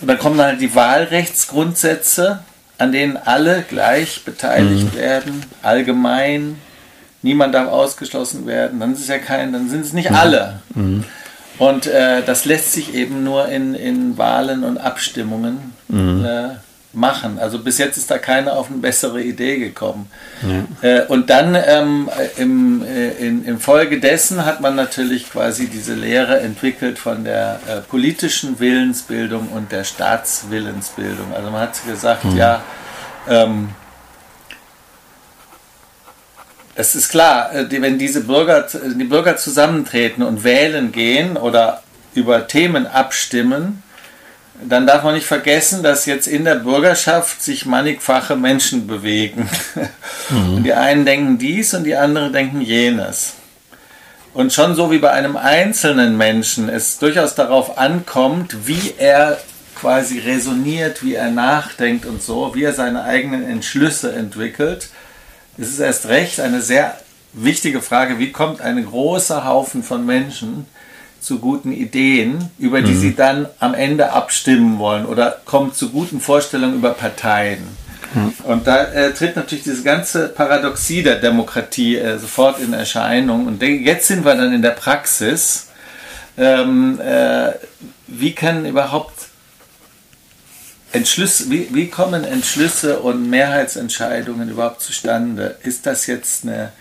und 0.00 0.08
dann 0.08 0.18
kommen 0.18 0.40
halt 0.40 0.60
die 0.60 0.74
Wahlrechtsgrundsätze, 0.74 2.40
an 2.78 2.92
denen 2.92 3.16
alle 3.16 3.64
gleich 3.68 4.24
beteiligt 4.24 4.94
mhm. 4.94 4.98
werden, 4.98 5.44
allgemein, 5.62 6.56
niemand 7.22 7.54
darf 7.54 7.68
ausgeschlossen 7.68 8.46
werden, 8.46 8.80
dann 8.80 8.94
ist 8.94 9.00
es 9.00 9.08
ja 9.08 9.18
kein, 9.18 9.52
dann 9.52 9.68
sind 9.68 9.84
es 9.84 9.92
nicht 9.92 10.10
mhm. 10.10 10.16
alle. 10.16 10.60
Mhm. 10.74 11.04
Und 11.58 11.86
äh, 11.86 12.22
das 12.24 12.46
lässt 12.46 12.72
sich 12.72 12.94
eben 12.94 13.22
nur 13.22 13.48
in, 13.48 13.74
in 13.74 14.16
Wahlen 14.16 14.64
und 14.64 14.78
Abstimmungen 14.78 15.74
mhm. 15.88 16.24
äh, 16.24 16.48
machen. 16.92 17.38
Also 17.38 17.58
bis 17.60 17.78
jetzt 17.78 17.96
ist 17.96 18.10
da 18.10 18.18
keiner 18.18 18.54
auf 18.54 18.68
eine 18.68 18.78
bessere 18.78 19.22
Idee 19.22 19.58
gekommen. 19.58 20.10
Ja. 20.82 20.88
Äh, 20.88 21.06
und 21.06 21.30
dann 21.30 21.54
ähm, 21.54 22.10
im, 22.36 22.82
äh, 22.84 23.10
in, 23.12 23.44
infolgedessen 23.44 24.44
hat 24.44 24.60
man 24.60 24.74
natürlich 24.74 25.30
quasi 25.30 25.68
diese 25.68 25.94
Lehre 25.94 26.40
entwickelt 26.40 26.98
von 26.98 27.24
der 27.24 27.60
äh, 27.68 27.80
politischen 27.80 28.58
Willensbildung 28.58 29.48
und 29.48 29.70
der 29.70 29.84
Staatswillensbildung. 29.84 31.32
Also 31.34 31.50
man 31.50 31.60
hat 31.60 31.86
gesagt, 31.86 32.24
mhm. 32.24 32.36
ja, 32.36 32.62
ähm, 33.28 33.68
es 36.74 36.94
ist 36.94 37.08
klar, 37.08 37.54
äh, 37.54 37.66
wenn 37.70 37.98
diese 37.98 38.22
Bürger, 38.22 38.66
die 38.72 39.04
Bürger 39.04 39.36
zusammentreten 39.36 40.24
und 40.24 40.42
wählen 40.42 40.90
gehen 40.90 41.36
oder 41.36 41.82
über 42.14 42.48
Themen 42.48 42.86
abstimmen, 42.86 43.82
dann 44.68 44.86
darf 44.86 45.02
man 45.02 45.14
nicht 45.14 45.26
vergessen, 45.26 45.82
dass 45.82 46.06
jetzt 46.06 46.26
in 46.26 46.44
der 46.44 46.56
Bürgerschaft 46.56 47.42
sich 47.42 47.66
mannigfache 47.66 48.36
Menschen 48.36 48.86
bewegen. 48.86 49.48
Mhm. 50.30 50.62
Die 50.62 50.74
einen 50.74 51.04
denken 51.04 51.38
dies 51.38 51.74
und 51.74 51.84
die 51.84 51.96
anderen 51.96 52.32
denken 52.32 52.60
jenes. 52.60 53.34
Und 54.32 54.52
schon 54.52 54.76
so 54.76 54.92
wie 54.92 54.98
bei 54.98 55.10
einem 55.10 55.36
einzelnen 55.36 56.16
Menschen 56.16 56.68
es 56.68 56.98
durchaus 56.98 57.34
darauf 57.34 57.78
ankommt, 57.78 58.68
wie 58.68 58.94
er 58.96 59.38
quasi 59.74 60.18
resoniert, 60.20 61.02
wie 61.02 61.14
er 61.14 61.30
nachdenkt 61.30 62.06
und 62.06 62.22
so, 62.22 62.54
wie 62.54 62.62
er 62.62 62.72
seine 62.72 63.02
eigenen 63.02 63.44
Entschlüsse 63.44 64.12
entwickelt, 64.12 64.90
ist 65.56 65.72
es 65.72 65.78
erst 65.80 66.06
recht 66.06 66.38
eine 66.38 66.62
sehr 66.62 66.96
wichtige 67.32 67.82
Frage, 67.82 68.18
wie 68.18 68.30
kommt 68.30 68.60
ein 68.60 68.84
großer 68.84 69.44
Haufen 69.44 69.82
von 69.82 70.06
Menschen 70.06 70.66
zu 71.20 71.38
guten 71.38 71.72
Ideen, 71.72 72.50
über 72.58 72.82
die 72.82 72.92
mhm. 72.92 73.00
sie 73.00 73.14
dann 73.14 73.46
am 73.58 73.74
Ende 73.74 74.12
abstimmen 74.12 74.78
wollen 74.78 75.06
oder 75.06 75.40
kommen 75.44 75.72
zu 75.72 75.90
guten 75.90 76.20
Vorstellungen 76.20 76.76
über 76.76 76.90
Parteien. 76.90 77.58
Mhm. 78.14 78.32
Und 78.44 78.66
da 78.66 78.84
äh, 78.84 79.12
tritt 79.12 79.36
natürlich 79.36 79.64
diese 79.64 79.82
ganze 79.82 80.28
Paradoxie 80.28 81.02
der 81.02 81.16
Demokratie 81.16 81.96
äh, 81.96 82.18
sofort 82.18 82.58
in 82.60 82.72
Erscheinung. 82.72 83.46
Und 83.46 83.62
jetzt 83.62 84.06
sind 84.06 84.24
wir 84.24 84.34
dann 84.34 84.52
in 84.52 84.62
der 84.62 84.70
Praxis. 84.70 85.68
Ähm, 86.36 87.00
äh, 87.00 87.52
wie 88.06 88.34
kann 88.34 88.64
überhaupt 88.64 89.12
Entschlüsse, 90.92 91.50
wie, 91.50 91.68
wie 91.72 91.86
kommen 91.86 92.24
Entschlüsse 92.24 92.98
und 92.98 93.30
Mehrheitsentscheidungen 93.30 94.50
überhaupt 94.50 94.80
zustande? 94.80 95.56
Ist 95.62 95.86
das 95.86 96.06
jetzt 96.06 96.44
eine 96.44 96.72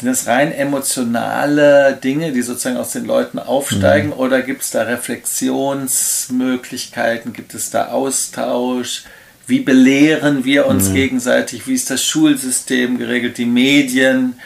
sind 0.00 0.08
das 0.08 0.28
rein 0.28 0.52
emotionale 0.52 1.98
Dinge, 2.02 2.32
die 2.32 2.42
sozusagen 2.42 2.76
aus 2.76 2.92
den 2.92 3.04
Leuten 3.04 3.40
aufsteigen? 3.40 4.08
Mhm. 4.08 4.14
Oder 4.14 4.42
gibt 4.42 4.62
es 4.62 4.70
da 4.70 4.82
Reflexionsmöglichkeiten? 4.82 7.32
Gibt 7.32 7.54
es 7.54 7.70
da 7.70 7.86
Austausch? 7.88 9.04
Wie 9.48 9.60
belehren 9.60 10.44
wir 10.44 10.66
uns 10.66 10.90
mhm. 10.90 10.94
gegenseitig? 10.94 11.66
Wie 11.66 11.74
ist 11.74 11.90
das 11.90 12.04
Schulsystem 12.04 12.98
geregelt? 12.98 13.38
Die 13.38 13.46
Medien? 13.46 14.38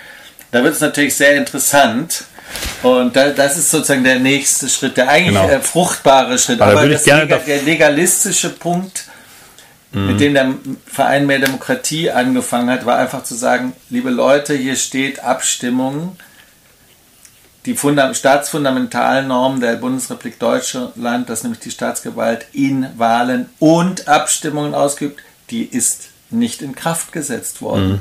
Da 0.53 0.65
wird 0.65 0.75
es 0.75 0.81
natürlich 0.81 1.17
sehr 1.17 1.37
interessant. 1.37 2.25
Und 2.83 3.15
da, 3.15 3.29
das 3.31 3.59
ist 3.59 3.71
sozusagen 3.71 4.05
der 4.05 4.21
nächste 4.21 4.71
Schritt, 4.71 4.97
der 4.97 5.09
eigentlich 5.09 5.41
genau. 5.41 5.61
fruchtbare 5.61 6.39
Schritt. 6.39 6.63
Aber, 6.63 6.81
Aber 6.81 6.89
das 6.89 7.05
der 7.05 7.63
legalistische 7.65 8.51
Punkt 8.51 9.05
mhm. 9.93 10.07
mit 10.07 10.21
dem 10.21 10.35
der 10.35 10.55
Verein 10.87 11.27
Mehr 11.27 11.39
Demokratie 11.39 12.11
angefangen 12.11 12.71
hat, 12.71 12.87
war 12.87 12.99
einfach 12.99 13.25
zu 13.25 13.35
sagen, 13.35 13.73
liebe 13.91 14.11
Leute, 14.11 14.55
hier 14.55 14.77
steht 14.77 15.21
Abstimmung, 15.21 16.17
die 17.65 17.75
Funda 17.75 18.13
staatsfundamentalen 18.13 19.29
Normen 19.29 19.61
der 19.61 19.77
Bundesrepublik 19.77 20.39
Deutschland, 20.39 21.29
dass 21.29 21.45
nämlich 21.45 21.61
die 21.61 21.71
Staatsgewalt 21.71 22.47
in 22.53 22.87
Wahlen 22.99 23.49
und 23.61 24.09
Abstimmungen 24.09 24.75
ausgibt, 24.75 25.21
die 25.51 25.65
ist 25.65 26.09
nicht 26.31 26.63
in 26.63 26.75
Kraft 26.75 27.13
gesetzt 27.13 27.63
worden. 27.63 27.89
Mhm. 27.89 28.01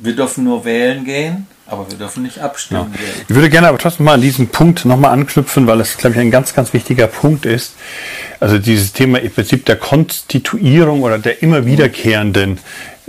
Wir 0.00 0.14
dürfen 0.14 0.44
nur 0.44 0.64
wählen 0.64 1.04
gehen 1.04 1.48
aber 1.68 1.90
wir 1.90 1.98
dürfen 1.98 2.22
nicht 2.22 2.40
abstimmen. 2.40 2.92
Ja. 2.94 3.00
Ich 3.28 3.34
würde 3.34 3.50
gerne 3.50 3.68
aber 3.68 3.78
trotzdem 3.78 4.06
mal 4.06 4.14
an 4.14 4.22
diesen 4.22 4.48
Punkt 4.48 4.84
nochmal 4.84 5.12
anknüpfen, 5.12 5.66
weil 5.66 5.78
das, 5.78 5.98
glaube 5.98 6.14
ich, 6.14 6.20
ein 6.20 6.30
ganz, 6.30 6.54
ganz 6.54 6.72
wichtiger 6.72 7.06
Punkt 7.06 7.44
ist. 7.44 7.74
Also 8.40 8.58
dieses 8.58 8.92
Thema 8.92 9.20
im 9.20 9.30
Prinzip 9.30 9.66
der 9.66 9.76
Konstituierung 9.76 11.02
oder 11.02 11.18
der 11.18 11.42
immer 11.42 11.66
wiederkehrenden, 11.66 12.58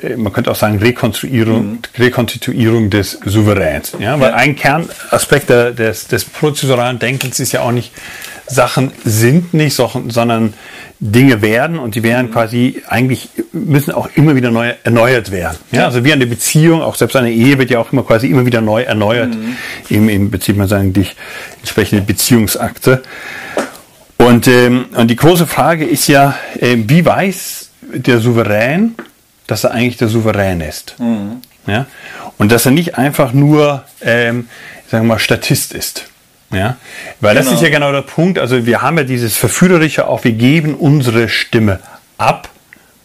äh, 0.02 0.18
man 0.18 0.34
könnte 0.34 0.52
auch 0.52 0.56
sagen 0.56 0.80
Rekonstruierung, 0.80 1.72
mhm. 1.72 1.80
Rekonstituierung 1.98 2.90
des 2.90 3.20
Souveräns. 3.26 3.94
Ja? 3.98 4.20
Weil 4.20 4.34
ein 4.34 4.58
Kernaspekt 4.58 5.50
des, 5.50 6.08
des 6.08 6.26
prozessoralen 6.26 7.00
Denkens 7.00 7.40
ist 7.40 7.54
ja 7.54 7.62
auch 7.62 7.72
nicht, 7.72 7.94
Sachen 8.50 8.92
sind 9.04 9.54
nicht, 9.54 9.76
sondern 9.76 10.54
Dinge 11.00 11.42
werden 11.42 11.80
und 11.80 11.96
die 11.96 12.04
werden 12.04 12.28
mhm. 12.28 12.32
quasi 12.32 12.82
eigentlich 12.88 13.30
müssen 13.54 13.92
auch 13.92 14.10
immer 14.16 14.36
wieder 14.36 14.52
neu 14.52 14.74
erneuert 14.84 15.32
werden. 15.32 15.58
Ja, 15.72 15.86
also 15.86 16.04
wie 16.04 16.12
eine 16.12 16.26
Beziehung, 16.26 16.82
auch 16.82 16.96
selbst 16.96 17.16
eine 17.16 17.32
Ehe 17.32 17.58
wird 17.58 17.70
ja 17.70 17.80
auch 17.80 17.92
immer 17.94 18.04
quasi 18.04 18.28
immer 18.28 18.46
wieder 18.46 18.62
neu 18.62 18.82
erneuert. 18.82 19.34
Mhm. 19.34 19.56
Im, 19.90 20.10
im 20.10 20.32
Prinzip 20.32 20.58
man 20.58 20.68
sagen 20.68 20.92
die 20.92 21.08
entsprechende 21.60 22.04
Beziehungsakte. 22.04 23.04
Und 24.18 24.48
ähm, 24.48 24.88
und 24.96 25.10
die 25.10 25.16
große 25.16 25.48
Frage 25.48 25.86
ist 25.86 26.08
ja, 26.08 26.36
äh, 26.60 26.76
wie 26.78 27.06
weiß 27.06 27.70
der 27.82 28.20
Souverän, 28.20 28.96
dass 29.48 29.64
er 29.64 29.72
eigentlich 29.72 29.98
der 29.98 30.10
Souverän 30.10 30.60
ist? 30.60 30.96
Mhm. 31.00 31.42
Ja, 31.66 31.86
und 32.38 32.52
dass 32.52 32.66
er 32.66 32.72
nicht 32.72 32.98
einfach 32.98 33.32
nur 33.32 33.86
ähm, 34.02 34.50
sagen 34.90 35.06
wir 35.06 35.14
mal 35.16 35.20
Statist 35.20 35.74
ist. 35.74 36.06
Ja, 36.52 36.78
weil 37.22 37.36
genau. 37.36 37.46
das 37.46 37.54
ist 37.56 37.62
ja 37.62 37.70
genau 37.70 37.92
der 37.92 38.02
Punkt. 38.02 38.40
Also 38.40 38.66
wir 38.66 38.82
haben 38.82 38.98
ja 38.98 39.04
dieses 39.04 39.38
Verführerische 39.38 40.08
auch, 40.08 40.24
wir 40.24 40.32
geben 40.32 40.74
unsere 40.74 41.30
Stimme 41.30 41.80
ab. 42.18 42.50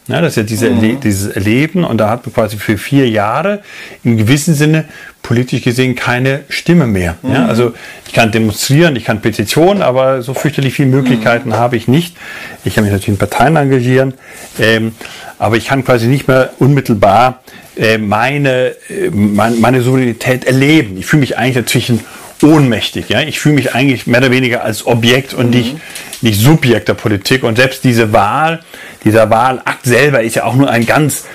Ja, 0.07 0.21
das 0.21 0.33
ist 0.33 0.37
ja 0.37 0.43
diese 0.43 0.69
mhm. 0.69 0.99
dieses 0.99 1.27
Erleben 1.27 1.83
und 1.83 1.97
da 1.97 2.09
hat 2.09 2.25
man 2.25 2.33
quasi 2.33 2.57
für 2.57 2.77
vier 2.77 3.09
Jahre 3.09 3.61
im 4.03 4.17
gewissen 4.17 4.53
Sinne 4.53 4.85
politisch 5.23 5.63
gesehen 5.63 5.95
keine 5.95 6.41
Stimme 6.49 6.85
mehr. 6.85 7.15
Mhm. 7.23 7.33
Ja, 7.33 7.45
also 7.47 7.73
ich 8.05 8.13
kann 8.13 8.31
demonstrieren, 8.31 8.95
ich 8.95 9.05
kann 9.05 9.21
Petitionen, 9.21 9.81
aber 9.81 10.21
so 10.21 10.35
fürchterlich 10.35 10.75
viele 10.75 10.89
Möglichkeiten 10.89 11.49
mhm. 11.49 11.55
habe 11.55 11.75
ich 11.75 11.87
nicht. 11.87 12.15
Ich 12.63 12.75
kann 12.75 12.83
mich 12.83 12.93
natürlich 12.93 13.09
in 13.09 13.17
Parteien 13.17 13.55
engagieren, 13.55 14.13
ähm, 14.59 14.93
aber 15.39 15.57
ich 15.57 15.65
kann 15.65 15.83
quasi 15.83 16.05
nicht 16.05 16.27
mehr 16.27 16.51
unmittelbar 16.59 17.41
äh, 17.75 17.97
meine, 17.97 18.75
äh, 18.89 19.09
meine, 19.11 19.55
meine 19.55 19.81
Souveränität 19.81 20.45
erleben. 20.45 20.97
Ich 20.97 21.07
fühle 21.07 21.21
mich 21.21 21.37
eigentlich 21.37 21.55
dazwischen 21.55 22.01
ohnmächtig. 22.45 23.09
Ja? 23.09 23.21
Ich 23.21 23.39
fühle 23.39 23.55
mich 23.55 23.73
eigentlich 23.73 24.07
mehr 24.07 24.19
oder 24.19 24.31
weniger 24.31 24.63
als 24.63 24.85
Objekt 24.85 25.33
und 25.33 25.47
mhm. 25.47 25.51
nicht, 25.51 25.75
nicht 26.21 26.39
Subjekt 26.39 26.87
der 26.87 26.93
Politik. 26.93 27.43
Und 27.43 27.57
selbst 27.57 27.83
diese 27.83 28.13
Wahl, 28.13 28.61
dieser 29.03 29.29
Wahlakt 29.29 29.83
selber 29.83 30.23
ist 30.23 30.35
ja 30.35 30.45
auch 30.45 30.55
nur 30.55 30.69
ein 30.69 30.85
ganz, 30.85 31.25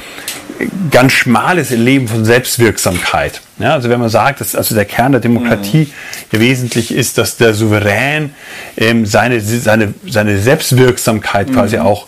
ganz 0.90 1.12
schmales 1.12 1.70
Leben 1.70 2.08
von 2.08 2.24
Selbstwirksamkeit. 2.24 3.40
Ja, 3.58 3.74
also 3.74 3.90
wenn 3.90 4.00
man 4.00 4.08
sagt, 4.08 4.40
dass 4.40 4.54
also 4.54 4.74
der 4.74 4.84
Kern 4.84 5.12
der 5.12 5.20
Demokratie 5.20 5.88
mhm. 6.32 6.40
wesentlich 6.40 6.94
ist, 6.94 7.18
dass 7.18 7.36
der 7.36 7.54
Souverän 7.54 8.34
ähm, 8.76 9.04
seine, 9.04 9.40
seine, 9.40 9.94
seine 10.08 10.38
Selbstwirksamkeit 10.38 11.48
mhm. 11.48 11.54
quasi 11.54 11.78
auch 11.78 12.06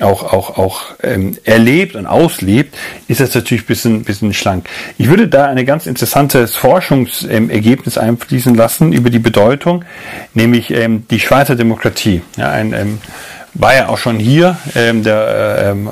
auch, 0.00 0.32
auch, 0.32 0.58
auch 0.58 0.82
ähm, 1.02 1.36
erlebt 1.44 1.94
und 1.94 2.06
auslebt, 2.06 2.76
ist 3.08 3.20
das 3.20 3.34
natürlich 3.34 3.64
ein 3.64 3.66
bisschen, 3.66 4.04
bisschen 4.04 4.34
schlank. 4.34 4.68
Ich 4.98 5.08
würde 5.08 5.28
da 5.28 5.46
ein 5.46 5.64
ganz 5.66 5.86
interessantes 5.86 6.56
Forschungsergebnis 6.56 7.98
einfließen 7.98 8.54
lassen 8.54 8.92
über 8.92 9.10
die 9.10 9.18
Bedeutung, 9.18 9.84
nämlich 10.34 10.70
ähm, 10.70 11.06
die 11.10 11.20
Schweizer 11.20 11.56
Demokratie. 11.56 12.22
Ja, 12.36 12.50
ein, 12.50 12.72
ähm, 12.72 12.98
war 13.54 13.74
ja 13.74 13.88
auch 13.88 13.98
schon 13.98 14.18
hier, 14.18 14.58
ähm, 14.74 15.02
der 15.02 15.58
äh, 15.58 15.70
ähm, 15.70 15.90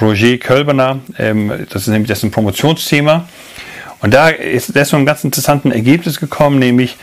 Roger 0.00 0.36
Kölberner, 0.38 1.00
ähm, 1.18 1.66
das 1.70 1.82
ist 1.82 1.88
nämlich 1.88 2.08
dessen 2.08 2.30
Promotionsthema. 2.30 3.28
Und 4.00 4.14
da 4.14 4.28
ist, 4.28 4.76
da 4.76 4.82
ist 4.82 4.90
so 4.90 4.96
ein 4.96 5.06
ganz 5.06 5.24
interessantes 5.24 5.72
Ergebnis 5.72 6.20
gekommen, 6.20 6.58
nämlich 6.58 6.96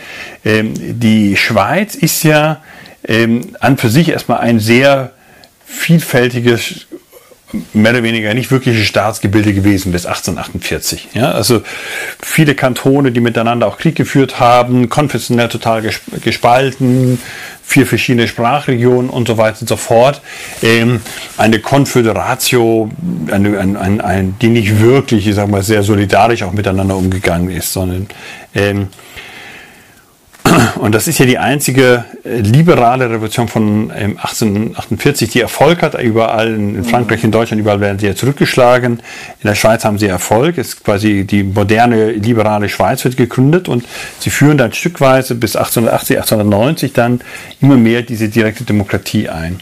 ähm, 0.44 0.72
die 0.76 1.36
Schweiz 1.36 1.94
ist 1.94 2.22
ja 2.22 2.62
ähm, 3.06 3.54
an 3.60 3.76
für 3.76 3.90
sich 3.90 4.08
erstmal 4.08 4.38
ein 4.38 4.60
sehr 4.60 5.12
vielfältiges, 5.66 6.86
mehr 7.72 7.92
oder 7.92 8.02
weniger 8.02 8.34
nicht 8.34 8.50
wirkliche 8.50 8.84
Staatsgebilde 8.84 9.52
gewesen 9.52 9.92
bis 9.92 10.06
1848. 10.06 11.08
Ja, 11.14 11.32
also 11.32 11.62
viele 12.22 12.54
Kantone, 12.54 13.12
die 13.12 13.20
miteinander 13.20 13.66
auch 13.66 13.78
Krieg 13.78 13.94
geführt 13.94 14.40
haben, 14.40 14.88
konfessionell 14.88 15.48
total 15.48 15.82
gespalten, 16.22 17.20
vier 17.62 17.86
verschiedene 17.86 18.28
Sprachregionen 18.28 19.10
und 19.10 19.28
so 19.28 19.38
weiter 19.38 19.58
und 19.60 19.68
so 19.68 19.76
fort. 19.76 20.22
Ähm, 20.62 21.00
eine 21.36 21.60
Konföderatio, 21.60 22.90
eine, 23.30 23.58
ein, 23.58 23.76
ein, 23.76 24.00
ein, 24.00 24.36
die 24.40 24.48
nicht 24.48 24.80
wirklich, 24.80 25.26
ich 25.26 25.34
sag 25.34 25.48
mal, 25.48 25.62
sehr 25.62 25.82
solidarisch 25.82 26.42
auch 26.42 26.52
miteinander 26.52 26.96
umgegangen 26.96 27.50
ist, 27.50 27.72
sondern 27.72 28.08
ähm, 28.54 28.88
und 30.78 30.94
das 30.94 31.08
ist 31.08 31.18
ja 31.18 31.26
die 31.26 31.38
einzige 31.38 32.04
äh, 32.24 32.38
liberale 32.38 33.10
Revolution 33.10 33.48
von 33.48 33.90
1848, 33.90 35.28
ähm, 35.28 35.32
die 35.32 35.40
Erfolg 35.40 35.82
hat. 35.82 36.00
Überall 36.00 36.54
in 36.54 36.84
Frankreich, 36.84 37.24
in 37.24 37.30
Deutschland, 37.32 37.60
überall 37.60 37.80
werden 37.80 37.98
sie 37.98 38.06
ja 38.06 38.14
zurückgeschlagen. 38.14 38.94
In 38.94 39.46
der 39.46 39.54
Schweiz 39.54 39.84
haben 39.84 39.98
sie 39.98 40.06
Erfolg. 40.06 40.58
Es 40.58 40.68
ist 40.68 40.84
quasi 40.84 41.24
die 41.24 41.42
moderne 41.44 42.12
liberale 42.12 42.68
Schweiz 42.68 43.04
wird 43.04 43.16
gegründet 43.16 43.68
und 43.68 43.84
sie 44.18 44.30
führen 44.30 44.58
dann 44.58 44.72
stückweise 44.72 45.34
bis 45.34 45.56
1880, 45.56 46.16
1890 46.18 46.92
dann 46.92 47.20
immer 47.60 47.76
mehr 47.76 48.02
diese 48.02 48.28
direkte 48.28 48.64
Demokratie 48.64 49.28
ein. 49.28 49.60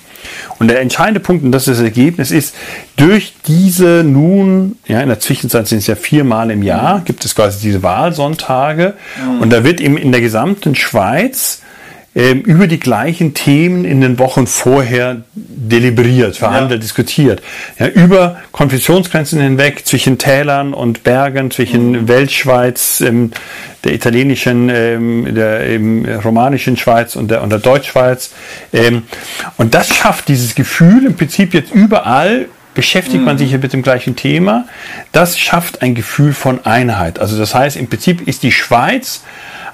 Und 0.59 0.69
der 0.69 0.81
entscheidende 0.81 1.21
Punkt, 1.21 1.45
und 1.45 1.53
das 1.53 1.69
ist 1.69 1.79
das 1.79 1.85
Ergebnis, 1.85 2.31
ist, 2.31 2.55
durch 2.97 3.35
diese 3.47 4.05
nun, 4.05 4.77
ja, 4.87 5.01
in 5.01 5.09
der 5.09 5.21
Zwischenzeit 5.21 5.67
sind 5.67 5.79
es 5.79 5.87
ja 5.87 5.97
viermal 5.97 6.51
im 6.51 6.63
Jahr, 6.63 7.03
gibt 7.05 7.25
es 7.25 7.35
quasi 7.35 7.61
diese 7.61 7.83
Wahlsonntage. 7.83 8.95
Mhm. 9.23 9.41
Und 9.41 9.51
da 9.51 9.65
wird 9.65 9.81
eben 9.81 9.97
in 9.97 10.13
der 10.13 10.21
gesamten 10.21 10.75
Schweiz 10.75 11.61
über 12.15 12.69
die 12.69 12.79
gleichen 12.79 13.35
Themen 13.35 13.85
in 13.85 14.01
den 14.01 14.21
Wochen 14.21 14.47
vorher 14.47 15.23
deliberiert, 15.35 16.37
verhandelt, 16.37 16.81
ja. 16.81 16.83
diskutiert. 16.83 17.43
Ja, 17.77 17.89
über 17.89 18.37
Konfessionsgrenzen 18.53 19.41
hinweg, 19.41 19.85
zwischen 19.85 20.17
Tälern 20.17 20.75
und 20.75 21.03
Bergen, 21.03 21.51
zwischen 21.51 21.91
mhm. 21.91 22.09
Weltschweiz, 22.09 23.01
ähm, 23.01 23.33
der 23.83 23.95
italienischen, 23.95 24.69
ähm, 24.69 25.35
der 25.35 25.67
ähm, 25.67 26.07
romanischen 26.25 26.77
Schweiz 26.77 27.17
und 27.17 27.33
der, 27.33 27.43
und 27.43 27.51
der 27.51 27.59
Deutschschweiz. 27.59 28.33
Ähm, 28.73 29.03
und 29.57 29.75
das 29.75 29.93
schafft 29.93 30.29
dieses 30.29 30.55
Gefühl 30.55 31.07
im 31.07 31.17
Prinzip 31.17 31.53
jetzt 31.53 31.75
überall 31.75 32.47
beschäftigt 32.75 33.25
man 33.25 33.37
mhm. 33.37 33.39
sich 33.39 33.53
mit 33.53 33.73
dem 33.73 33.83
gleichen 33.83 34.17
Thema. 34.17 34.67
Das 35.13 35.39
schafft 35.39 35.83
ein 35.83 35.95
Gefühl 35.95 36.33
von 36.33 36.67
Einheit. 36.67 37.19
Also 37.19 37.39
das 37.39 37.55
heißt, 37.55 37.77
im 37.77 37.89
Prinzip 37.89 38.27
ist 38.27 38.43
die 38.43 38.53
Schweiz 38.53 39.23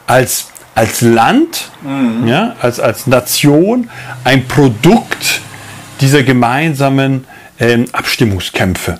als 0.06 0.48
als 0.74 1.00
Land, 1.00 1.70
mhm. 1.82 2.26
ja, 2.26 2.56
als, 2.60 2.80
als 2.80 3.06
Nation 3.06 3.90
ein 4.24 4.46
Produkt 4.46 5.40
dieser 6.00 6.22
gemeinsamen 6.22 7.26
ähm, 7.58 7.86
Abstimmungskämpfe. 7.92 8.98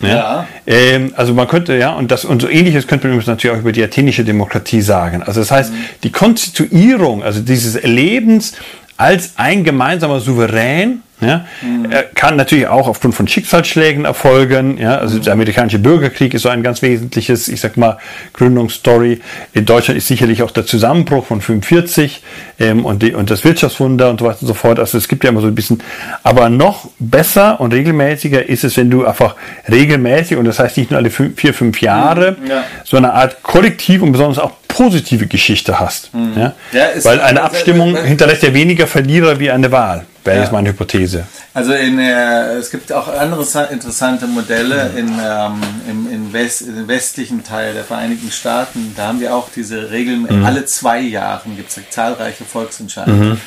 Ja. 0.00 0.46
Ähm, 0.66 1.12
also 1.16 1.34
man 1.34 1.48
könnte, 1.48 1.76
ja, 1.76 1.92
und 1.92 2.10
das 2.10 2.24
und 2.24 2.42
so 2.42 2.48
ähnliches 2.48 2.86
könnte 2.86 3.08
man 3.08 3.16
natürlich 3.18 3.56
auch 3.56 3.60
über 3.60 3.72
die 3.72 3.82
athenische 3.82 4.24
Demokratie 4.24 4.82
sagen. 4.82 5.22
Also 5.22 5.40
das 5.40 5.50
heißt, 5.50 5.72
mhm. 5.72 5.84
die 6.02 6.12
Konstituierung, 6.12 7.22
also 7.22 7.40
dieses 7.40 7.76
Erlebens 7.76 8.54
als 8.96 9.32
ein 9.36 9.64
gemeinsamer 9.64 10.20
Souverän, 10.20 11.02
ja, 11.20 11.46
mhm. 11.62 11.88
kann 12.14 12.36
natürlich 12.36 12.66
auch 12.66 12.88
aufgrund 12.88 13.14
von 13.14 13.26
Schicksalsschlägen 13.28 14.04
erfolgen. 14.04 14.78
Ja, 14.78 14.98
also 14.98 15.18
der 15.18 15.32
amerikanische 15.32 15.78
Bürgerkrieg 15.78 16.34
ist 16.34 16.42
so 16.42 16.48
ein 16.48 16.62
ganz 16.62 16.82
wesentliches, 16.82 17.48
ich 17.48 17.60
sag 17.60 17.76
mal, 17.76 17.98
Gründungsstory. 18.32 19.20
In 19.52 19.64
Deutschland 19.64 19.96
ist 19.96 20.08
sicherlich 20.08 20.42
auch 20.42 20.50
der 20.50 20.66
Zusammenbruch 20.66 21.26
von 21.26 21.40
45 21.40 22.22
ähm, 22.58 22.84
und, 22.84 23.02
die, 23.02 23.14
und 23.14 23.30
das 23.30 23.44
Wirtschaftswunder 23.44 24.10
und 24.10 24.20
so 24.20 24.26
weiter 24.26 24.42
und 24.42 24.48
so 24.48 24.54
fort. 24.54 24.78
Also 24.78 24.98
es 24.98 25.08
gibt 25.08 25.24
ja 25.24 25.30
immer 25.30 25.40
so 25.40 25.46
ein 25.46 25.54
bisschen, 25.54 25.82
aber 26.24 26.48
noch 26.48 26.90
besser 26.98 27.60
und 27.60 27.72
regelmäßiger 27.72 28.46
ist 28.48 28.64
es, 28.64 28.76
wenn 28.76 28.90
du 28.90 29.06
einfach 29.06 29.36
regelmäßig, 29.70 30.36
und 30.36 30.44
das 30.44 30.58
heißt 30.58 30.76
nicht 30.76 30.90
nur 30.90 30.98
alle 30.98 31.10
fünf, 31.10 31.40
vier, 31.40 31.54
fünf 31.54 31.80
Jahre, 31.80 32.36
mhm. 32.40 32.46
ja. 32.48 32.64
so 32.84 32.96
eine 32.96 33.12
Art 33.12 33.42
kollektiv 33.42 34.02
und 34.02 34.12
besonders 34.12 34.38
auch 34.38 34.52
positive 34.74 35.26
Geschichte 35.26 35.78
hast. 35.78 36.12
Mhm. 36.12 36.32
Ja? 36.36 36.54
ja 36.72 37.04
Weil 37.04 37.20
eine 37.20 37.42
Abstimmung 37.42 37.96
hinterlässt 37.96 38.42
ja 38.42 38.52
weniger 38.52 38.86
Verlierer 38.86 39.38
wie 39.38 39.50
eine 39.50 39.70
Wahl. 39.70 40.04
Wäre 40.24 40.36
ja. 40.36 40.42
jetzt 40.42 40.52
meine 40.52 40.70
Hypothese. 40.70 41.26
Also 41.52 41.74
in, 41.74 41.98
äh, 41.98 42.54
es 42.54 42.70
gibt 42.70 42.90
auch 42.92 43.08
andere 43.08 43.44
interessante 43.70 44.26
Modelle 44.26 44.90
in, 44.96 45.08
ähm, 45.08 45.60
im, 45.88 46.10
in 46.10 46.32
West, 46.32 46.62
im 46.62 46.88
westlichen 46.88 47.44
Teil 47.44 47.74
der 47.74 47.84
Vereinigten 47.84 48.30
Staaten. 48.30 48.94
Da 48.96 49.08
haben 49.08 49.20
wir 49.20 49.34
auch 49.34 49.48
diese 49.54 49.90
Regeln, 49.90 50.26
mhm. 50.28 50.44
alle 50.44 50.64
zwei 50.64 51.00
Jahre 51.00 51.48
gibt 51.50 51.70
es 51.70 51.78
zahlreiche 51.90 52.44
Volksentscheidungen. 52.44 53.30
Mhm. 53.32 53.40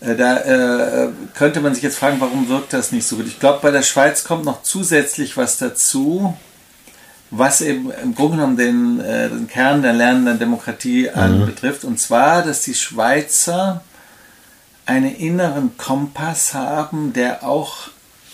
Äh, 0.00 0.16
da 0.16 0.38
äh, 0.38 1.08
könnte 1.34 1.60
man 1.60 1.74
sich 1.74 1.82
jetzt 1.82 1.98
fragen, 1.98 2.16
warum 2.20 2.48
wirkt 2.48 2.72
das 2.72 2.92
nicht 2.92 3.06
so 3.06 3.16
gut? 3.16 3.26
Ich 3.26 3.38
glaube, 3.38 3.58
bei 3.60 3.70
der 3.70 3.82
Schweiz 3.82 4.24
kommt 4.24 4.46
noch 4.46 4.62
zusätzlich 4.62 5.36
was 5.36 5.58
dazu, 5.58 6.34
was 7.30 7.60
eben 7.60 7.90
im 7.90 8.14
Grunde 8.14 8.36
genommen 8.36 8.56
den, 8.56 9.00
äh, 9.00 9.28
den 9.28 9.46
Kern 9.46 9.82
der 9.82 9.92
lernenden 9.92 10.38
Demokratie 10.38 11.08
mhm. 11.12 11.20
anbetrifft. 11.20 11.84
Und 11.84 11.98
zwar, 12.00 12.42
dass 12.42 12.62
die 12.62 12.74
Schweizer 12.74 13.82
einen 14.86 15.14
inneren 15.14 15.76
Kompass 15.76 16.54
haben, 16.54 17.12
der 17.12 17.44
auch, 17.44 17.88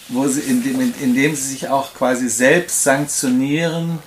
wo 0.08 0.26
sie, 0.28 0.40
in 0.40 0.62
dem, 0.62 0.80
in 0.80 1.14
dem 1.14 1.36
sie 1.36 1.50
sich 1.50 1.68
auch 1.68 1.92
quasi 1.94 2.28
selbst 2.28 2.82
sanktionieren, 2.82 3.98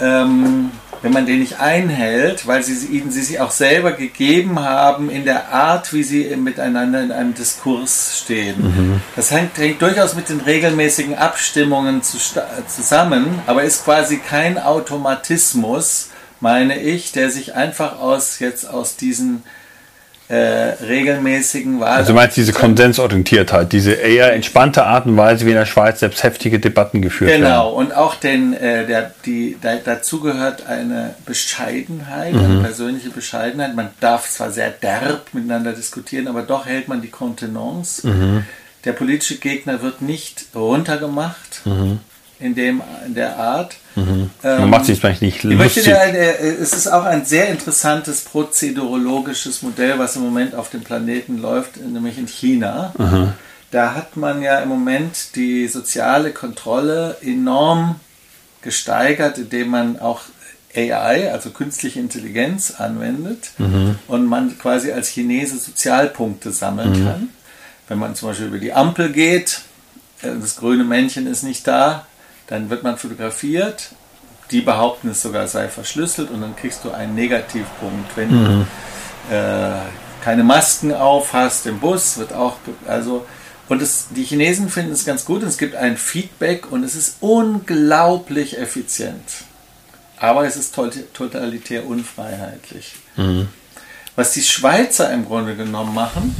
ähm, 0.00 0.70
wenn 1.02 1.12
man 1.12 1.26
den 1.26 1.40
nicht 1.40 1.60
einhält, 1.60 2.46
weil 2.46 2.62
sie 2.62 2.86
ihnen 2.86 3.10
sie 3.10 3.22
sich 3.22 3.40
auch 3.40 3.50
selber 3.50 3.92
gegeben 3.92 4.60
haben 4.60 5.10
in 5.10 5.24
der 5.24 5.52
Art, 5.52 5.92
wie 5.92 6.02
sie 6.02 6.24
miteinander 6.36 7.02
in 7.02 7.12
einem 7.12 7.34
Diskurs 7.34 8.20
stehen. 8.22 8.56
Mhm. 8.60 9.00
Das 9.14 9.30
hängt, 9.30 9.56
hängt, 9.58 9.80
durchaus 9.80 10.14
mit 10.14 10.28
den 10.28 10.40
regelmäßigen 10.40 11.14
Abstimmungen 11.14 12.02
zu, 12.02 12.18
zusammen, 12.66 13.40
aber 13.46 13.62
ist 13.62 13.84
quasi 13.84 14.18
kein 14.18 14.58
Automatismus, 14.58 16.10
meine 16.40 16.80
ich, 16.80 17.12
der 17.12 17.30
sich 17.30 17.54
einfach 17.54 17.98
aus 18.00 18.38
jetzt 18.38 18.68
aus 18.68 18.96
diesen 18.96 19.42
äh, 20.28 20.36
regelmäßigen 20.36 21.80
Wahl. 21.80 21.98
Also 21.98 22.12
du 22.12 22.14
meinst 22.14 22.36
diese 22.36 22.52
Konsensorientiertheit, 22.52 23.72
diese 23.72 23.92
eher 23.92 24.32
entspannte 24.34 24.84
Art 24.84 25.06
und 25.06 25.16
Weise, 25.16 25.46
wie 25.46 25.50
in 25.50 25.56
der 25.56 25.64
Schweiz 25.66 26.00
selbst 26.00 26.22
heftige 26.22 26.58
Debatten 26.58 27.00
geführt 27.00 27.30
genau. 27.30 27.46
werden. 27.46 27.54
Genau, 27.54 27.72
und 27.72 27.96
auch 27.96 28.14
den, 28.14 28.52
äh, 28.52 28.86
der, 28.86 29.12
die, 29.24 29.56
da, 29.60 29.76
dazu 29.76 30.20
gehört 30.20 30.66
eine 30.66 31.14
Bescheidenheit, 31.24 32.34
mhm. 32.34 32.44
eine 32.44 32.60
persönliche 32.60 33.10
Bescheidenheit. 33.10 33.74
Man 33.74 33.88
darf 34.00 34.28
zwar 34.28 34.50
sehr 34.50 34.70
derb 34.70 35.32
miteinander 35.32 35.72
diskutieren, 35.72 36.28
aber 36.28 36.42
doch 36.42 36.66
hält 36.66 36.88
man 36.88 37.00
die 37.00 37.08
Kontenance. 37.08 38.06
Mhm. 38.06 38.44
Der 38.84 38.92
politische 38.92 39.38
Gegner 39.38 39.82
wird 39.82 40.02
nicht 40.02 40.46
runtergemacht. 40.54 41.62
Mhm 41.64 42.00
in, 42.40 42.54
dem, 42.54 42.82
in 43.06 43.14
der 43.14 43.36
Art. 43.36 43.76
Mhm. 43.96 44.30
Man 44.42 44.62
ähm, 44.62 44.70
macht 44.70 44.84
sich 44.86 44.98
vielleicht 45.00 45.22
nicht 45.22 45.42
lustig. 45.42 45.84
Dir, 45.84 45.96
äh, 45.96 46.48
es 46.60 46.72
ist 46.72 46.86
auch 46.86 47.04
ein 47.04 47.24
sehr 47.24 47.48
interessantes 47.48 48.22
prozedurologisches 48.22 49.62
Modell, 49.62 49.98
was 49.98 50.16
im 50.16 50.22
Moment 50.22 50.54
auf 50.54 50.70
dem 50.70 50.82
Planeten 50.82 51.38
läuft, 51.38 51.76
nämlich 51.78 52.18
in 52.18 52.28
China. 52.28 52.94
Mhm. 52.96 53.32
Da 53.70 53.94
hat 53.94 54.16
man 54.16 54.40
ja 54.40 54.60
im 54.60 54.68
Moment 54.68 55.34
die 55.34 55.68
soziale 55.68 56.32
Kontrolle 56.32 57.16
enorm 57.20 57.96
gesteigert, 58.62 59.38
indem 59.38 59.68
man 59.68 59.98
auch 59.98 60.22
AI, 60.74 61.32
also 61.32 61.50
künstliche 61.50 62.00
Intelligenz, 62.00 62.74
anwendet 62.78 63.50
mhm. 63.58 63.96
und 64.06 64.26
man 64.26 64.58
quasi 64.58 64.92
als 64.92 65.08
Chinese 65.08 65.58
Sozialpunkte 65.58 66.52
sammeln 66.52 67.00
mhm. 67.00 67.04
kann. 67.04 67.28
Wenn 67.88 67.98
man 67.98 68.14
zum 68.14 68.28
Beispiel 68.28 68.48
über 68.48 68.58
die 68.58 68.72
Ampel 68.72 69.12
geht, 69.12 69.62
äh, 70.22 70.28
das 70.40 70.56
grüne 70.56 70.84
Männchen 70.84 71.26
ist 71.26 71.42
nicht 71.42 71.66
da, 71.66 72.06
dann 72.48 72.70
wird 72.70 72.82
man 72.82 72.96
fotografiert, 72.96 73.90
die 74.50 74.62
behaupten 74.62 75.10
es 75.10 75.22
sogar 75.22 75.46
sei 75.46 75.68
verschlüsselt 75.68 76.30
und 76.30 76.40
dann 76.40 76.56
kriegst 76.56 76.84
du 76.84 76.90
einen 76.90 77.14
Negativpunkt. 77.14 78.16
Wenn 78.16 78.30
mhm. 78.30 78.66
du 79.28 79.34
äh, 79.34 79.80
keine 80.24 80.42
Masken 80.42 80.92
auf 80.92 81.32
hast 81.32 81.66
im 81.66 81.78
Bus, 81.78 82.16
wird 82.18 82.32
auch, 82.32 82.56
also, 82.86 83.26
und 83.68 83.82
es, 83.82 84.08
die 84.10 84.24
Chinesen 84.24 84.70
finden 84.70 84.92
es 84.92 85.04
ganz 85.04 85.24
gut 85.24 85.42
und 85.42 85.48
es 85.48 85.58
gibt 85.58 85.74
ein 85.74 85.96
Feedback 85.96 86.72
und 86.72 86.82
es 86.84 86.94
ist 86.94 87.16
unglaublich 87.20 88.58
effizient. 88.58 89.44
Aber 90.18 90.46
es 90.46 90.56
ist 90.56 90.74
totalitär 91.12 91.86
unfreiheitlich. 91.86 92.96
Mhm. 93.16 93.48
Was 94.16 94.32
die 94.32 94.42
Schweizer 94.42 95.12
im 95.12 95.26
Grunde 95.26 95.54
genommen 95.54 95.94
machen, 95.94 96.34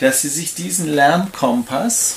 dass 0.00 0.22
sie 0.22 0.28
sich 0.28 0.54
diesen 0.54 0.86
Lernkompass 0.88 2.16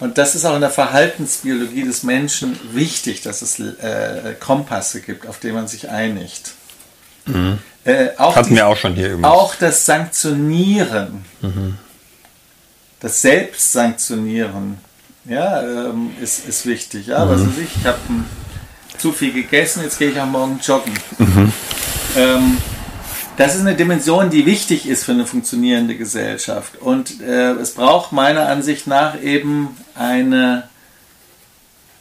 und 0.00 0.18
das 0.18 0.34
ist 0.34 0.44
auch 0.44 0.54
in 0.54 0.60
der 0.60 0.70
Verhaltensbiologie 0.70 1.82
des 1.82 2.02
Menschen 2.02 2.58
wichtig, 2.72 3.22
dass 3.22 3.42
es 3.42 3.58
äh, 3.58 4.34
Kompasse 4.38 5.00
gibt, 5.00 5.26
auf 5.26 5.40
denen 5.40 5.54
man 5.54 5.68
sich 5.68 5.88
einigt. 5.88 6.52
Mhm. 7.26 7.58
Äh, 7.84 8.08
Hatten 8.16 8.50
die, 8.50 8.56
wir 8.56 8.66
auch 8.66 8.76
schon 8.76 8.94
hier 8.94 9.08
übrigens. 9.08 9.26
Auch 9.26 9.54
das 9.56 9.84
Sanktionieren, 9.84 11.24
mhm. 11.40 11.78
das 13.00 13.22
Selbstsanktionieren, 13.22 14.78
ja, 15.24 15.62
ähm, 15.62 16.12
ist, 16.22 16.46
ist 16.46 16.64
wichtig. 16.66 17.08
Ja, 17.08 17.24
mhm. 17.24 17.30
was 17.30 17.40
weiß 17.40 17.58
ich, 17.62 17.76
ich 17.76 17.86
habe 17.86 17.98
zu 18.98 19.12
viel 19.12 19.32
gegessen, 19.32 19.82
jetzt 19.82 19.98
gehe 19.98 20.10
ich 20.10 20.20
am 20.20 20.32
Morgen 20.32 20.60
joggen. 20.62 20.92
Mhm. 21.18 21.52
Ähm, 22.16 22.58
das 23.38 23.54
ist 23.54 23.60
eine 23.60 23.76
Dimension, 23.76 24.30
die 24.30 24.46
wichtig 24.46 24.88
ist 24.88 25.04
für 25.04 25.12
eine 25.12 25.24
funktionierende 25.24 25.96
Gesellschaft. 25.96 26.76
Und 26.80 27.20
äh, 27.20 27.52
es 27.52 27.74
braucht 27.74 28.10
meiner 28.10 28.48
Ansicht 28.48 28.88
nach 28.88 29.22
eben 29.22 29.76
eine 29.94 30.68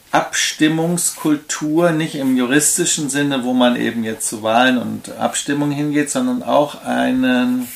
Abstimmungskultur, 0.10 1.92
nicht 1.92 2.16
im 2.16 2.38
juristischen 2.38 3.12
Sinne, 3.12 3.44
wo 3.44 3.54
man 3.54 3.76
eben 3.76 4.04
jetzt 4.04 4.28
zu 4.28 4.42
Wahlen 4.42 4.80
und 4.80 5.16
Abstimmungen 5.20 5.74
hingeht, 5.74 6.10
sondern 6.10 6.42
auch 6.42 6.84
einen, 6.84 7.68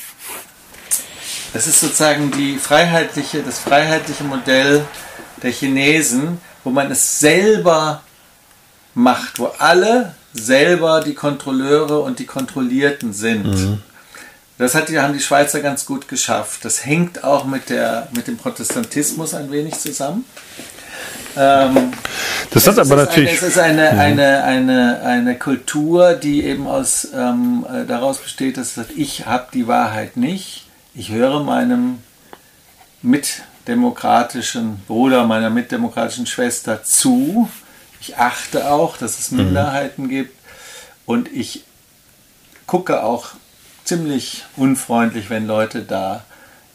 das 1.54 1.68
ist 1.68 1.82
sozusagen 1.82 2.32
die 2.32 2.58
freiheitliche, 2.58 3.44
das 3.44 3.60
freiheitliche 3.60 4.24
Modell 4.24 4.84
der 5.44 5.52
Chinesen, 5.52 6.40
wo 6.64 6.72
man 6.72 6.90
es 6.90 7.20
selber 7.20 8.02
macht, 8.96 9.38
wo 9.38 9.54
alle 9.60 10.16
selber 10.34 11.02
die 11.02 11.14
Kontrolleure 11.14 12.00
und 12.00 12.20
die 12.20 12.26
Kontrollierten 12.26 13.14
sind. 13.14 13.46
Mhm. 13.46 13.82
Das 14.58 14.76
hat 14.76 14.90
die, 14.90 15.00
haben 15.00 15.14
die 15.14 15.20
Schweizer 15.20 15.60
ganz 15.60 15.86
gut 15.86 16.08
geschafft. 16.08 16.64
Das 16.66 16.86
hängt 16.86 17.24
auch 17.24 17.46
mit, 17.46 17.70
der, 17.70 18.08
mit 18.16 18.28
dem 18.28 18.38
Protestantismus 18.38 19.34
ein 19.34 19.52
wenig 19.52 19.80
zusammen. 19.80 20.24
Ähm, 21.36 21.94
das 22.52 22.68
hat 22.68 22.78
aber 22.78 22.96
natürlich. 22.96 23.30
Eine, 23.30 23.38
es 23.38 23.44
ist 23.44 23.58
eine, 23.58 23.86
ja. 23.86 23.92
eine, 23.92 24.44
eine, 24.44 25.02
eine 25.02 25.40
Kultur, 25.40 26.14
die 26.14 26.44
eben 26.44 26.68
aus, 26.68 27.08
ähm, 27.16 27.66
äh, 27.72 27.86
daraus 27.86 28.20
besteht, 28.20 28.58
dass 28.58 28.80
ich 28.96 29.26
habe 29.26 29.48
die 29.54 29.68
Wahrheit 29.68 30.18
nicht. 30.18 30.68
Ich 30.94 31.12
höre 31.12 31.42
meinem 31.42 32.00
mitdemokratischen 33.02 34.82
Bruder, 34.88 35.26
meiner 35.26 35.50
mitdemokratischen 35.50 36.28
Schwester 36.28 36.84
zu. 36.84 37.50
Ich 38.02 38.18
achte 38.18 38.72
auch, 38.72 38.98
dass 38.98 39.20
es 39.20 39.32
Minderheiten 39.32 40.06
mhm. 40.06 40.10
gibt 40.10 40.36
und 41.06 41.32
ich 41.32 41.64
gucke 42.66 43.04
auch 43.04 43.28
ziemlich 43.84 44.44
unfreundlich, 44.56 45.30
wenn 45.30 45.46
Leute 45.46 45.84
da 45.84 46.24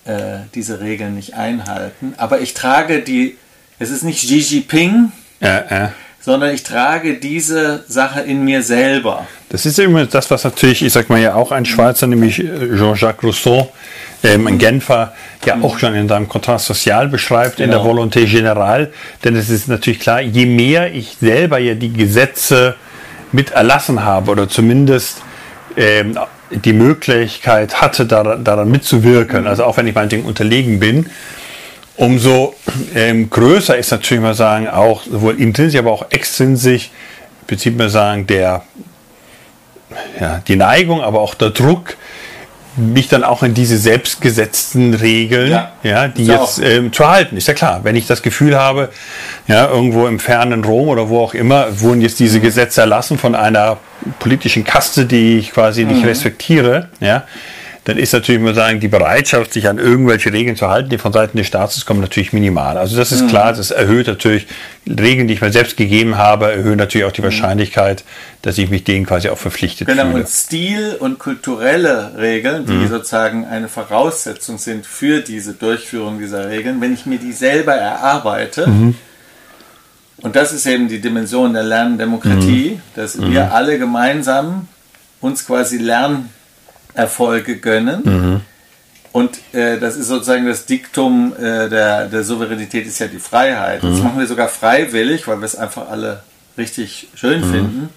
äh, 0.05 0.39
diese 0.55 0.81
Regeln 0.81 1.17
nicht 1.17 1.35
einhalten. 1.35 2.15
Aber 2.17 2.41
ich 2.41 2.55
trage 2.55 3.03
die, 3.03 3.37
es 3.81 3.91
ist 3.91 4.05
nicht 4.05 4.21
Xi 4.21 4.39
Jinping, 4.39 5.11
äh, 5.41 5.87
äh. 5.87 5.89
sondern 6.21 6.55
ich 6.55 6.63
trage 6.63 7.15
diese 7.15 7.85
Sache 7.89 8.21
in 8.21 8.45
mir 8.45 8.63
selber. 8.63 9.27
Das 9.49 9.67
ist 9.67 9.81
immer 9.81 10.07
das, 10.07 10.31
was 10.31 10.45
natürlich, 10.45 10.83
ich 10.83 10.93
sag 10.93 11.09
mal 11.09 11.21
ja 11.21 11.35
auch 11.35 11.51
ein 11.51 11.65
Schweizer, 11.65 12.07
nämlich 12.07 12.37
Jean-Jacques 12.37 13.25
Rousseau, 13.25 13.73
ähm, 14.23 14.47
ein 14.47 14.59
Genfer, 14.59 15.13
ja 15.45 15.57
mhm. 15.57 15.65
auch 15.65 15.79
schon 15.79 15.95
in 15.95 16.09
seinem 16.09 16.29
Kontrast 16.29 16.67
Sozial 16.67 17.09
beschreibt, 17.09 17.57
genau. 17.57 17.65
in 17.65 17.71
der 17.71 17.81
genau. 17.81 18.03
Volonté 18.03 18.27
Générale. 18.27 18.89
Denn 19.25 19.37
es 19.37 19.49
ist 19.49 19.69
natürlich 19.69 20.01
klar, 20.01 20.21
je 20.21 20.47
mehr 20.47 20.93
ich 20.95 21.17
selber 21.21 21.59
ja 21.59 21.75
die 21.75 21.93
Gesetze 21.93 22.75
mit 23.33 23.51
erlassen 23.51 24.05
habe 24.05 24.31
oder 24.31 24.49
zumindest 24.49 25.23
ähm, 25.77 26.19
die 26.51 26.73
Möglichkeit 26.73 27.81
hatte, 27.81 28.07
daran, 28.07 28.45
daran 28.45 28.71
mitzuwirken, 28.71 29.43
mhm. 29.43 29.47
also 29.47 29.65
auch 29.65 29.77
wenn 29.77 29.87
ich 29.87 29.95
meinetwegen 29.95 30.25
unterlegen 30.25 30.79
bin, 30.79 31.07
umso 31.97 32.55
ähm, 32.95 33.31
größer 33.31 33.77
ist 33.77 33.91
natürlich 33.91 34.23
mal 34.23 34.35
sagen, 34.35 34.69
auch 34.69 35.03
sowohl 35.03 35.41
intrinsisch, 35.41 35.79
aber 35.79 35.93
auch 35.93 36.07
extrinsisch, 36.11 36.91
im 37.43 37.47
Prinzip 37.47 37.77
mal 37.77 37.89
sagen, 37.89 38.27
der, 38.27 38.63
ja, 40.21 40.43
die 40.47 40.57
Neigung, 40.57 41.01
aber 41.01 41.21
auch 41.21 41.35
der 41.35 41.51
Druck, 41.51 41.97
mich 42.77 43.09
dann 43.09 43.25
auch 43.25 43.43
in 43.43 43.55
diese 43.55 43.79
selbstgesetzten 43.79 44.95
Regeln, 44.95 45.51
ja, 45.51 45.73
ja 45.83 46.09
die 46.09 46.27
jetzt 46.27 46.59
ähm, 46.59 46.93
zu 46.93 47.09
halten. 47.09 47.37
Ist 47.37 47.49
ja 47.49 47.55
klar, 47.55 47.81
wenn 47.83 47.97
ich 47.97 48.07
das 48.07 48.23
Gefühl 48.23 48.57
habe, 48.57 48.91
ja, 49.47 49.69
irgendwo 49.69 50.07
im 50.07 50.19
fernen 50.19 50.65
Rom 50.65 50.89
oder 50.89 51.09
wo 51.09 51.21
auch 51.21 51.35
immer, 51.35 51.81
wurden 51.81 52.01
jetzt 52.01 52.19
diese 52.19 52.41
Gesetze 52.41 52.83
erlassen 52.83 53.19
von 53.19 53.35
einer 53.35 53.79
politischen 54.19 54.65
Kaste, 54.65 55.07
die 55.07 55.39
ich 55.39 55.53
quasi 55.53 55.85
nicht 55.85 56.03
mhm. 56.03 56.09
respektiere, 56.09 56.89
ja, 57.01 57.25
dann 57.87 57.99
ist 57.99 58.13
natürlich, 58.13 58.41
muss 58.41 58.57
sagen, 58.57 58.81
die 58.81 58.89
Bereitschaft, 58.89 59.53
sich 59.53 59.69
an 59.69 59.79
irgendwelche 59.79 60.33
Regeln 60.33 60.57
zu 60.57 60.67
halten, 60.67 60.91
die 60.91 60.99
von 60.99 61.13
Seiten 61.13 61.37
des 61.37 61.47
Staates 61.47 61.87
kommen, 61.87 62.01
natürlich 62.01 62.33
minimal. 62.33 62.79
Also 62.79 62.97
das 62.97 63.13
ist 63.13 63.23
mhm. 63.23 63.29
klar, 63.29 63.53
das 63.53 63.71
erhöht 63.71 64.09
natürlich 64.09 64.49
Regeln, 64.89 65.29
die 65.29 65.35
ich 65.35 65.41
mir 65.41 65.53
selbst 65.53 65.77
gegeben 65.77 66.17
habe, 66.17 66.51
erhöhen 66.51 66.79
natürlich 66.79 67.07
auch 67.07 67.13
die 67.13 67.21
mhm. 67.21 67.27
Wahrscheinlichkeit, 67.27 68.03
dass 68.43 68.59
ich 68.59 68.71
mich 68.71 68.83
denen 68.83 69.07
quasi 69.07 69.29
auch 69.29 69.39
verpflichtet 69.39 69.87
genau, 69.87 70.03
fühle. 70.03 70.15
Genau, 70.15 70.25
und 70.25 70.29
Stil 70.29 70.97
und 70.99 71.21
kulturelle 71.21 72.11
Regeln, 72.19 72.67
die 72.67 72.73
mhm. 72.73 72.89
sozusagen 72.89 73.45
eine 73.45 73.69
Voraussetzung 73.69 74.59
sind 74.59 74.85
für 74.85 75.21
diese 75.21 75.53
Durchführung 75.53 76.19
dieser 76.19 76.49
Regeln, 76.49 76.81
wenn 76.81 76.93
ich 76.93 77.07
mir 77.07 77.19
die 77.19 77.33
selber 77.33 77.75
erarbeite, 77.75 78.67
mhm. 78.67 78.97
und 80.23 80.35
das 80.35 80.53
ist 80.53 80.67
eben 80.67 80.89
die 80.89 81.01
Dimension 81.01 81.53
der 81.53 81.63
Lerndemokratie, 81.63 82.73
mhm. 82.79 82.81
dass 82.97 83.17
wir 83.17 83.45
mhm. 83.45 83.53
alle 83.53 83.79
gemeinsam 83.79 84.67
uns 85.21 85.47
quasi 85.47 85.79
lernen, 85.79 86.31
Erfolge 86.97 87.57
gönnen. 87.59 88.01
Mhm. 88.05 88.41
Und 89.13 89.39
äh, 89.55 89.79
das 89.79 89.97
ist 89.97 90.09
sozusagen 90.09 90.47
das 90.47 90.67
Diktum 90.67 91.33
äh, 91.37 91.69
der, 91.69 92.07
der 92.07 92.23
Souveränität 92.23 92.87
ist 92.87 92.99
ja 92.99 93.07
die 93.07 93.19
Freiheit. 93.19 93.83
Mhm. 93.83 93.93
Das 93.93 94.03
machen 94.03 94.19
wir 94.19 94.27
sogar 94.27 94.49
freiwillig, 94.49 95.27
weil 95.27 95.39
wir 95.39 95.47
es 95.47 95.57
einfach 95.57 95.89
alle 95.89 96.23
richtig 96.59 97.09
schön 97.15 97.41
mhm. 97.41 97.53
finden. 97.53 97.89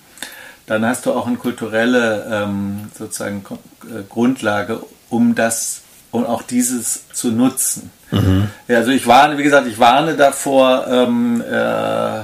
Dann 0.65 0.85
hast 0.85 1.05
du 1.05 1.13
auch 1.13 1.27
eine 1.27 1.37
kulturelle 1.37 2.27
ähm, 2.31 2.89
sozusagen 2.97 3.43
äh, 3.83 4.03
Grundlage, 4.07 4.81
um 5.09 5.35
das 5.35 5.81
und 6.11 6.25
um 6.25 6.29
auch 6.29 6.41
dieses 6.41 7.09
zu 7.09 7.31
nutzen. 7.31 7.91
Mhm. 8.11 8.49
Ja, 8.67 8.77
also 8.77 8.91
ich 8.91 9.05
warne, 9.05 9.37
wie 9.37 9.43
gesagt, 9.43 9.67
ich 9.67 9.79
warne 9.79 10.15
davor, 10.15 10.87
ähm, 10.87 11.41
äh, 11.41 12.21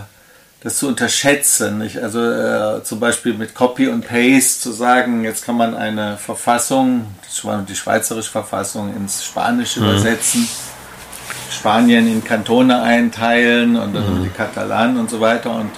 das 0.65 0.78
zu 0.78 0.88
unterschätzen. 0.88 1.78
Nicht? 1.78 1.99
Also 1.99 2.19
äh, 2.19 2.84
zum 2.84 2.99
Beispiel 2.99 3.36
mit 3.36 3.54
Copy 3.54 3.88
und 3.88 4.06
Paste 4.06 4.62
zu 4.62 4.71
sagen, 4.71 5.23
jetzt 5.23 5.45
kann 5.45 5.56
man 5.56 5.75
eine 5.75 6.17
Verfassung, 6.17 7.06
die 7.69 7.75
schweizerische 7.75 8.32
Verfassung 8.32 8.93
ins 8.95 9.23
Spanische 9.23 9.80
mhm. 9.80 9.89
übersetzen, 9.89 10.49
Spanien 11.51 12.08
in 12.08 12.23
Kantone 12.23 12.82
einteilen 12.82 13.75
und 13.75 13.93
dann 13.93 14.21
mhm. 14.21 14.23
die 14.23 14.30
Katalanen 14.30 14.97
und 14.97 15.12
so 15.12 15.21
weiter 15.21 15.51
und 15.51 15.69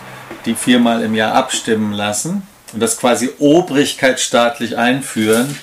die 0.45 0.55
viermal 0.55 1.03
im 1.03 1.15
Jahr 1.15 1.33
abstimmen 1.33 1.91
lassen 1.91 2.47
und 2.71 2.79
das 2.79 2.97
quasi 2.97 3.29
obrigkeitsstaatlich 3.39 4.77
einführen. 4.77 5.57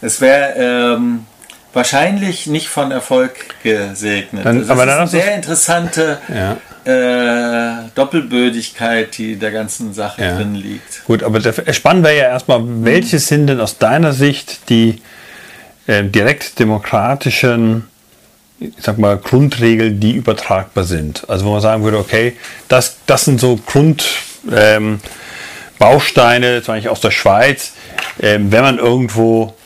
Es 0.00 0.20
wäre 0.20 0.54
ähm, 0.56 1.26
wahrscheinlich 1.72 2.46
nicht 2.46 2.68
von 2.68 2.90
Erfolg 2.90 3.62
gesegnet. 3.62 4.44
Dann, 4.44 4.58
also 4.58 4.72
aber 4.72 4.86
das 4.86 4.94
ist 4.94 5.14
eine 5.14 5.22
sehr 5.24 5.34
interessante 5.34 6.18
ja 6.28 6.56
äh, 6.84 7.88
Doppelbödigkeit, 7.94 9.16
die 9.16 9.36
der 9.36 9.52
ganzen 9.52 9.94
Sache 9.94 10.22
ja. 10.22 10.36
drin 10.36 10.54
liegt. 10.54 11.04
Gut, 11.04 11.22
aber 11.22 11.40
spannend 11.72 12.04
wäre 12.04 12.16
ja 12.16 12.24
erstmal, 12.24 12.60
welche 12.84 13.18
sind 13.18 13.46
denn 13.46 13.60
aus 13.60 13.78
deiner 13.78 14.12
Sicht 14.12 14.68
die 14.68 15.00
äh, 15.86 16.02
direkt 16.04 16.58
demokratischen 16.58 17.88
ich 18.58 18.74
sag 18.78 18.98
mal, 18.98 19.16
Grundregeln, 19.18 19.98
die 19.98 20.12
übertragbar 20.12 20.84
sind. 20.84 21.28
Also 21.28 21.46
wo 21.46 21.52
man 21.52 21.60
sagen 21.60 21.82
würde, 21.82 21.98
okay, 21.98 22.36
das, 22.68 22.98
das 23.06 23.24
sind 23.24 23.40
so 23.40 23.58
Grundbausteine, 23.66 24.98
ähm, 26.56 26.62
zum 26.62 26.74
Beispiel 26.74 26.90
aus 26.90 27.00
der 27.00 27.10
Schweiz, 27.10 27.72
ähm, 28.20 28.52
wenn 28.52 28.62
man 28.62 28.78
irgendwo 28.78 29.56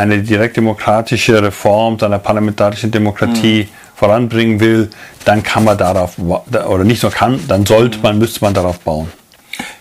eine 0.00 0.22
direktdemokratische 0.22 1.42
Reform 1.42 1.98
seiner 1.98 2.18
parlamentarischen 2.18 2.90
Demokratie 2.90 3.64
mhm 3.64 3.80
voranbringen 4.00 4.60
will, 4.60 4.88
dann 5.26 5.42
kann 5.42 5.64
man 5.64 5.76
darauf, 5.76 6.18
oder 6.18 6.84
nicht 6.84 7.02
nur 7.02 7.12
kann, 7.12 7.38
dann 7.48 7.66
sollte 7.66 7.98
man, 7.98 8.18
müsste 8.18 8.40
man 8.42 8.54
darauf 8.54 8.78
bauen. 8.80 9.12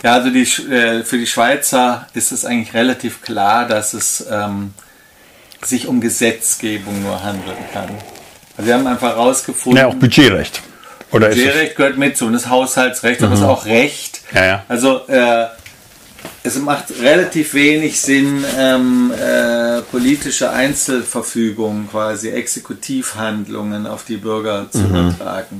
Ja, 0.04 0.16
also 0.16 0.30
die, 0.30 0.42
äh, 0.42 1.06
für 1.06 1.18
die 1.18 1.26
Schweizer 1.26 2.06
ist 2.14 2.34
es 2.34 2.44
eigentlich 2.44 2.74
relativ 2.74 3.22
klar, 3.22 3.66
dass 3.66 3.94
es 3.94 4.28
ähm, 4.30 4.74
sich 5.62 5.88
um 5.88 6.02
Gesetzgebung 6.02 7.02
nur 7.02 7.24
handeln 7.24 7.56
kann. 7.72 7.90
Also 8.58 8.68
wir 8.68 8.74
haben 8.74 8.88
einfach 8.88 9.12
herausgefunden. 9.12 9.82
Ja, 9.82 9.88
auch 9.88 9.96
Budgetrecht. 9.96 10.62
Oder 11.12 11.30
Budgetrecht 11.30 11.78
gehört 11.78 11.98
mit 11.98 12.18
zu 12.18 12.26
und 12.26 12.34
das 12.34 12.50
Haushaltsrecht, 12.50 13.22
mhm. 13.22 13.28
aber 13.28 13.36
es 13.36 13.40
ist 13.40 13.46
auch 13.46 13.66
Recht. 13.66 14.20
Ja, 14.34 14.46
ja. 14.46 14.64
Also 14.68 15.08
äh, 15.08 15.46
es 16.44 16.58
macht 16.58 17.00
relativ 17.02 17.54
wenig 17.54 18.00
Sinn, 18.00 18.46
ähm, 18.58 19.12
äh, 19.12 19.82
politische 19.82 20.52
Einzelverfügungen, 20.52 21.90
quasi 21.90 22.30
Exekutivhandlungen 22.30 23.88
auf 23.88 24.06
die 24.06 24.18
Bürger 24.18 24.72
zu 24.72 24.80
mhm. 24.80 25.10
übertragen. 25.10 25.60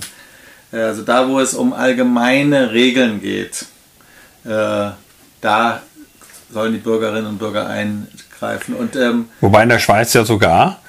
Äh, 0.72 0.78
also 0.78 1.02
da, 1.02 1.28
wo 1.28 1.40
es 1.40 1.54
um 1.54 1.74
allgemeine 1.74 2.72
Regeln 2.72 3.22
geht, 3.22 3.66
äh, 4.46 4.92
da 5.42 5.82
sollen 6.52 6.74
die 6.74 6.80
Bürgerinnen 6.80 7.28
und 7.28 7.38
Bürger 7.40 7.68
eingreifen. 7.68 8.76
Und, 8.76 8.96
ähm, 8.96 9.30
Wobei 9.42 9.64
in 9.64 9.70
der 9.70 9.80
Schweiz 9.80 10.14
ja 10.14 10.24
sogar 10.24 10.80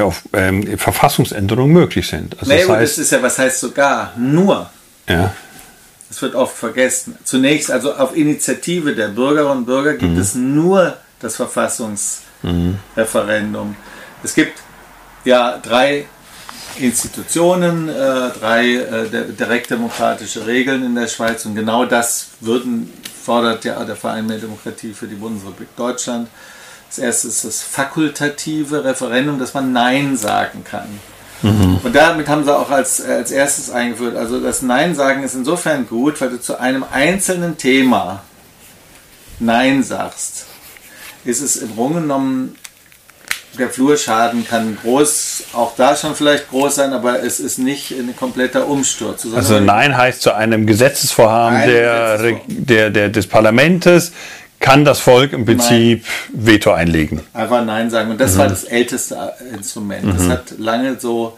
auf 0.00 0.22
ähm, 0.34 0.78
Verfassungsänderungen 0.78 1.72
möglich 1.72 2.06
sind. 2.06 2.38
Also 2.38 2.52
nee, 2.52 2.60
das, 2.60 2.68
heißt, 2.68 2.98
das 2.98 2.98
ist 2.98 3.12
ja, 3.12 3.22
was 3.22 3.38
heißt 3.38 3.60
sogar? 3.60 4.12
Nur. 4.16 4.70
Ja. 5.08 5.32
Das 6.12 6.20
wird 6.20 6.34
oft 6.34 6.54
vergessen. 6.54 7.16
Zunächst, 7.24 7.70
also 7.70 7.94
auf 7.94 8.14
Initiative 8.14 8.94
der 8.94 9.08
Bürgerinnen 9.08 9.60
und 9.60 9.64
Bürger 9.64 9.94
gibt 9.94 10.12
mhm. 10.12 10.20
es 10.20 10.34
nur 10.34 10.98
das 11.20 11.36
Verfassungsreferendum. 11.36 13.68
Mhm. 13.68 13.76
Es 14.22 14.34
gibt 14.34 14.60
ja 15.24 15.56
drei 15.56 16.04
Institutionen, 16.78 17.88
äh, 17.88 18.28
drei 18.38 18.74
äh, 18.74 19.32
direktdemokratische 19.32 20.46
Regeln 20.46 20.84
in 20.84 20.94
der 20.94 21.08
Schweiz 21.08 21.46
und 21.46 21.54
genau 21.54 21.86
das 21.86 22.26
würden, 22.40 22.92
fordert 23.24 23.64
ja 23.64 23.82
der 23.82 23.96
Verein 23.96 24.26
mehr 24.26 24.36
Demokratie 24.36 24.92
für 24.92 25.06
die 25.06 25.14
Bundesrepublik 25.14 25.74
Deutschland. 25.76 26.28
Das 26.90 26.98
erste 26.98 27.28
ist 27.28 27.46
das 27.46 27.62
fakultative 27.62 28.84
Referendum, 28.84 29.38
dass 29.38 29.54
man 29.54 29.72
Nein 29.72 30.18
sagen 30.18 30.62
kann. 30.62 31.00
Mhm. 31.42 31.80
Und 31.82 31.94
damit 31.94 32.28
haben 32.28 32.44
sie 32.44 32.56
auch 32.56 32.70
als, 32.70 33.00
äh, 33.00 33.12
als 33.12 33.30
erstes 33.30 33.70
eingeführt. 33.70 34.16
Also 34.16 34.40
das 34.40 34.62
Nein 34.62 34.94
sagen 34.94 35.22
ist 35.22 35.34
insofern 35.34 35.86
gut, 35.86 36.20
weil 36.20 36.30
du 36.30 36.40
zu 36.40 36.58
einem 36.58 36.84
einzelnen 36.90 37.58
Thema 37.58 38.22
Nein 39.38 39.82
sagst. 39.82 40.46
Ist 41.24 41.42
es 41.42 41.56
im 41.56 41.74
Grunde 41.74 42.00
genommen, 42.00 42.56
der 43.58 43.68
Flurschaden 43.68 44.46
kann 44.46 44.78
groß, 44.82 45.44
auch 45.52 45.76
da 45.76 45.94
schon 45.94 46.14
vielleicht 46.14 46.48
groß 46.48 46.74
sein, 46.74 46.92
aber 46.92 47.22
es 47.22 47.38
ist 47.38 47.58
nicht 47.58 47.90
ein 47.90 48.16
kompletter 48.16 48.66
Umsturz. 48.66 49.26
Also 49.34 49.60
Nein 49.60 49.96
heißt 49.96 50.22
zu 50.22 50.34
einem 50.34 50.66
Gesetzesvorhaben 50.66 51.68
der, 51.68 52.16
Gesetzesvorhaben. 52.16 52.66
Der, 52.66 52.90
der, 52.90 53.08
des 53.10 53.26
Parlamentes 53.26 54.12
kann 54.62 54.86
das 54.86 55.00
Volk 55.00 55.34
im 55.34 55.44
Prinzip 55.44 56.04
Nein. 56.32 56.46
Veto 56.46 56.72
einlegen. 56.72 57.20
Einfach 57.34 57.64
Nein 57.64 57.90
sagen. 57.90 58.12
Und 58.12 58.20
das 58.20 58.34
mhm. 58.34 58.38
war 58.38 58.48
das 58.48 58.64
älteste 58.64 59.34
Instrument. 59.52 60.04
Mhm. 60.04 60.16
Das 60.16 60.28
hat 60.28 60.58
lange 60.58 60.98
so 60.98 61.36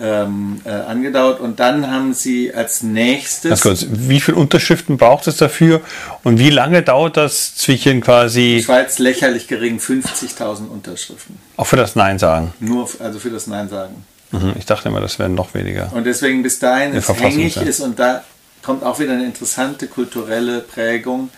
ähm, 0.00 0.60
äh, 0.64 0.70
angedauert. 0.70 1.40
Und 1.40 1.58
dann 1.58 1.90
haben 1.90 2.14
sie 2.14 2.54
als 2.54 2.82
nächstes. 2.82 3.62
Kurz, 3.62 3.86
wie 3.90 4.20
viele 4.20 4.36
Unterschriften 4.36 4.96
braucht 4.96 5.26
es 5.26 5.38
dafür? 5.38 5.80
Und 6.22 6.38
wie 6.38 6.50
lange 6.50 6.82
dauert 6.82 7.16
das 7.16 7.56
zwischen 7.56 8.00
quasi. 8.00 8.56
Die 8.58 8.62
Schweiz 8.62 8.98
lächerlich 8.98 9.48
gering, 9.48 9.78
50.000 9.78 10.68
Unterschriften. 10.68 11.38
Auch 11.56 11.66
für 11.66 11.76
das 11.76 11.96
Nein 11.96 12.18
sagen. 12.18 12.52
Nur, 12.60 12.88
also 13.00 13.18
für 13.18 13.30
das 13.30 13.46
Nein 13.46 13.68
sagen. 13.68 14.04
Mhm, 14.30 14.52
ich 14.58 14.66
dachte 14.66 14.88
immer, 14.88 15.00
das 15.00 15.18
wären 15.18 15.34
noch 15.34 15.54
weniger. 15.54 15.90
Und 15.92 16.04
deswegen 16.04 16.42
bis 16.42 16.58
dahin 16.58 16.94
es 16.94 17.08
hängig 17.08 17.56
ist 17.56 17.80
und 17.80 17.98
da 17.98 18.22
kommt 18.62 18.82
auch 18.84 18.98
wieder 18.98 19.12
eine 19.12 19.24
interessante 19.24 19.86
kulturelle 19.86 20.60
Prägung, 20.60 21.30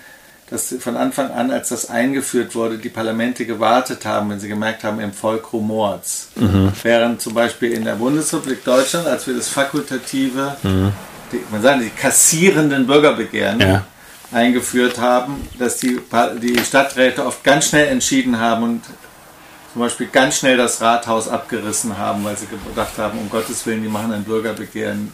dass 0.51 0.75
von 0.81 0.97
Anfang 0.97 1.31
an, 1.31 1.51
als 1.51 1.69
das 1.69 1.89
eingeführt 1.89 2.55
wurde, 2.55 2.79
die 2.79 2.89
Parlamente 2.89 3.47
gewartet 3.47 4.05
haben, 4.05 4.31
wenn 4.31 4.41
sie 4.41 4.49
gemerkt 4.49 4.83
haben, 4.85 4.99
im 5.01 5.13
Volk 5.13 5.53
rumort's. 5.53 6.29
Mhm. 6.35 6.73
Während 6.83 7.21
zum 7.23 7.35
Beispiel 7.35 7.73
in 7.73 7.85
der 7.85 7.95
Bundesrepublik 7.95 8.65
Deutschland, 8.65 9.07
als 9.07 9.27
wir 9.27 9.35
das 9.35 9.49
fakultative, 9.49 10.57
die, 10.63 11.41
man 11.53 11.63
sagt, 11.63 11.83
die 11.83 11.91
kassierenden 11.91 12.87
Bürgerbegehren 12.87 13.59
Mhm. 13.59 13.63
Ja. 13.63 13.85
eingeführt 14.33 14.99
haben, 14.99 15.49
dass 15.59 15.77
die, 15.79 16.01
die 16.43 16.59
Stadträte 16.65 17.25
oft 17.25 17.43
ganz 17.45 17.69
schnell 17.69 17.87
entschieden 17.89 18.39
haben 18.39 18.63
und 18.65 18.83
zum 19.73 19.83
Beispiel 19.83 20.09
ganz 20.09 20.39
schnell 20.39 20.57
das 20.57 20.81
Rathaus 20.81 21.29
abgerissen 21.29 21.97
haben, 21.97 22.25
weil 22.25 22.37
sie 22.37 22.47
gedacht 22.47 22.99
haben, 22.99 23.19
um 23.21 23.31
Gottes 23.31 23.65
Willen, 23.67 23.83
die 23.85 23.89
machen 23.89 24.13
ein 24.13 24.25
Bürgerbegehren. 24.25 25.13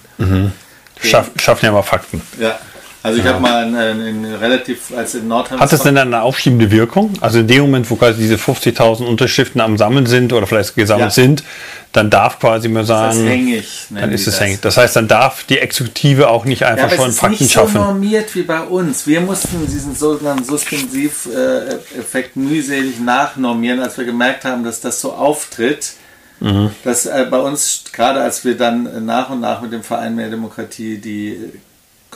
Schaff, 1.02 1.30
schaffen 1.38 1.66
ja 1.66 1.72
mal 1.72 1.82
Fakten. 1.82 2.22
Ja, 2.40 2.58
also 3.06 3.20
ich 3.20 3.24
habe 3.26 3.40
mal 3.40 3.66
in, 3.68 4.00
in, 4.00 4.24
in 4.24 4.34
relativ, 4.34 4.92
als 4.96 5.14
in 5.14 5.28
Nordrhein 5.28 5.60
Hat 5.60 5.72
das 5.72 5.82
denn 5.82 5.94
dann 5.94 6.12
eine 6.12 6.22
aufschiebende 6.22 6.70
Wirkung? 6.70 7.12
Also 7.20 7.38
in 7.38 7.46
dem 7.46 7.62
Moment, 7.62 7.88
wo 7.90 7.96
quasi 7.96 8.20
diese 8.20 8.34
50.000 8.34 9.04
Unterschriften 9.04 9.60
am 9.60 9.78
Sammeln 9.78 10.06
sind 10.06 10.32
oder 10.32 10.46
vielleicht 10.46 10.74
gesammelt 10.74 11.06
Ja. 11.10 11.22
sind, 11.22 11.44
dann 11.92 12.10
darf 12.10 12.38
quasi 12.40 12.68
mal 12.68 12.80
das 12.80 12.88
sagen, 12.88 13.26
hängig. 13.26 13.86
dann 13.90 14.12
ist 14.12 14.26
es 14.26 14.34
das. 14.34 14.40
hängig. 14.40 14.60
Das 14.60 14.76
heißt, 14.76 14.96
dann 14.96 15.08
darf 15.08 15.44
die 15.44 15.58
Exekutive 15.58 16.28
auch 16.28 16.44
nicht 16.44 16.60
Ja, 16.60 16.68
einfach 16.68 16.88
aber 16.88 16.96
schon 16.96 17.08
es 17.08 17.14
ist 17.14 17.20
Fakten 17.20 17.42
nicht 17.44 17.52
so 17.54 17.60
schaffen. 17.60 17.74
normiert 17.80 18.34
wie 18.34 18.42
bei 18.42 18.60
uns. 18.60 19.06
Wir 19.06 19.20
mussten 19.20 19.64
diesen 19.66 19.94
sogenannten 19.94 20.44
Suspensiveffekt 20.44 22.36
mühselig 22.36 22.98
nachnormieren, 23.00 23.80
als 23.80 23.96
wir 23.98 24.04
gemerkt 24.04 24.44
haben, 24.44 24.64
dass 24.64 24.80
das 24.80 25.00
so 25.00 25.12
auftritt. 25.12 25.92
Mhm. 26.40 26.70
Dass 26.84 27.06
äh, 27.06 27.26
bei 27.30 27.38
uns, 27.38 27.84
gerade 27.92 28.20
als 28.20 28.44
wir 28.44 28.56
dann 28.58 28.86
äh, 28.86 29.00
nach 29.00 29.30
und 29.30 29.40
nach 29.40 29.62
mit 29.62 29.72
dem 29.72 29.82
Verein 29.82 30.14
Mehr 30.16 30.28
Demokratie 30.28 30.98
die 30.98 31.28
äh, 31.30 31.38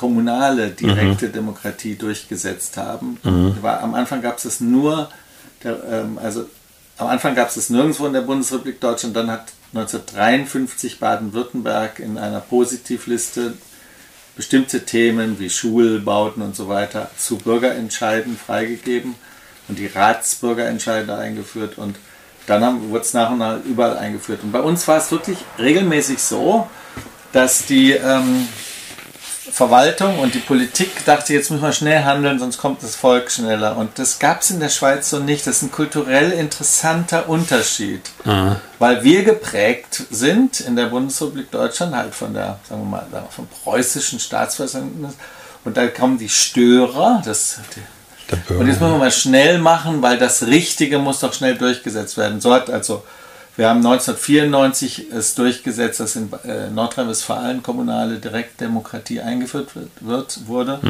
kommunale 0.01 0.71
direkte 0.71 1.27
Mhm. 1.27 1.33
Demokratie 1.33 1.95
durchgesetzt 1.95 2.79
haben, 2.79 3.19
war, 3.61 3.83
am 3.83 3.93
Anfang 3.95 4.23
gab 4.23 4.39
es 4.39 4.47
es 4.47 4.59
nur, 4.61 5.11
der, 5.63 5.77
ähm, 5.93 6.19
also 6.19 6.47
am 6.97 7.09
Anfang 7.09 7.35
gab 7.35 7.51
es 7.51 7.57
es 7.59 7.69
nirgendwo 7.69 8.07
in 8.07 8.15
der 8.15 8.23
Bundesrepublik 8.23 8.81
Deutschland, 8.81 9.15
dann 9.15 9.31
hat 9.31 9.53
1953 9.75 11.01
Baden-Württemberg 11.01 11.99
in 11.99 12.17
einer 12.17 12.41
Positivliste 12.41 13.53
bestimmte 14.37 14.87
Themen 14.87 15.39
wie 15.39 15.51
Schulbauten 15.51 16.43
und 16.43 16.57
so 16.57 16.71
weiter 16.71 17.11
zu 17.19 17.37
Bürgerentscheiden 17.37 18.39
freigegeben 18.39 19.17
und 19.69 19.79
die 19.79 19.87
Ratsbürgerentscheide 19.87 21.15
eingeführt 21.15 21.77
und 21.77 21.97
dann 22.47 22.89
wurde 22.89 23.05
es 23.05 23.13
nach 23.13 23.31
und 23.31 23.39
nach 23.39 23.59
überall 23.67 23.99
eingeführt. 23.99 24.41
Und 24.43 24.51
bei 24.51 24.63
uns 24.63 24.89
war 24.89 24.97
es 24.97 25.11
wirklich 25.11 25.39
regelmäßig 25.59 26.21
so, 26.23 26.69
dass 27.33 27.67
die 27.67 27.93
ähm, 27.93 28.49
Verwaltung 29.51 30.19
und 30.19 30.35
die 30.35 30.39
Politik 30.39 31.05
dachte, 31.05 31.33
jetzt 31.35 31.51
müssen 31.51 31.63
wir 31.63 31.73
schnell 31.73 32.05
handeln, 32.05 32.39
sonst 32.39 32.59
kommt 32.59 32.83
das 32.83 32.97
Volk 32.97 33.31
schneller. 33.31 33.77
Und 33.77 33.99
das 33.99 34.19
gab 34.19 34.43
es 34.43 34.51
in 34.51 34.61
der 34.61 34.69
Schweiz 34.69 35.11
so 35.11 35.19
nicht. 35.19 35.47
Das 35.47 35.57
ist 35.57 35.63
ein 35.63 35.73
kulturell 35.73 36.33
interessanter 36.33 37.29
Unterschied. 37.29 38.11
Weil 38.79 39.05
wir 39.05 39.25
geprägt 39.25 40.05
sind 40.11 40.61
in 40.61 40.77
der 40.77 40.87
Bundesrepublik 40.87 41.51
Deutschland 41.51 41.95
halt 41.95 42.15
von 42.15 42.33
der, 42.33 42.59
sagen 42.69 42.83
wir 42.83 42.89
mal, 42.89 43.07
vom 43.31 43.47
preußischen 43.47 44.21
Staatsverständnis. 44.21 45.15
Und 45.65 45.77
da 45.77 45.89
kommen 45.89 46.19
die 46.19 46.29
Störer, 46.29 47.23
das, 47.25 47.61
Der 48.31 48.59
und 48.59 48.67
jetzt 48.67 48.81
müssen 48.81 48.93
wir 48.93 48.99
mal 48.99 49.11
schnell 49.11 49.59
machen, 49.59 50.03
weil 50.03 50.19
das 50.19 50.47
Richtige 50.47 50.99
muss 50.99 51.21
doch 51.21 51.33
schnell 51.33 51.57
durchgesetzt 51.57 52.17
werden. 52.17 52.41
So 52.41 52.55
hat 52.55 52.71
also, 52.71 53.03
wir 53.61 53.69
haben 53.69 53.85
1994 53.85 55.13
es 55.13 55.35
durchgesetzt, 55.35 56.01
dass 56.01 56.17
in 56.17 56.31
äh, 56.45 56.71
Nordrhein-Westfalen 56.71 57.63
kommunale 57.63 58.19
Direktdemokratie 58.19 59.21
eingeführt 59.21 59.77
wird, 59.77 59.91
wird, 60.01 60.47
wurde. 60.47 60.81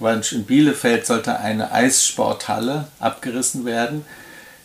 Weil 0.00 0.20
in 0.30 0.44
Bielefeld 0.44 1.06
sollte 1.06 1.38
eine 1.38 1.72
Eissporthalle 1.72 2.88
abgerissen 2.98 3.64
werden. 3.64 4.04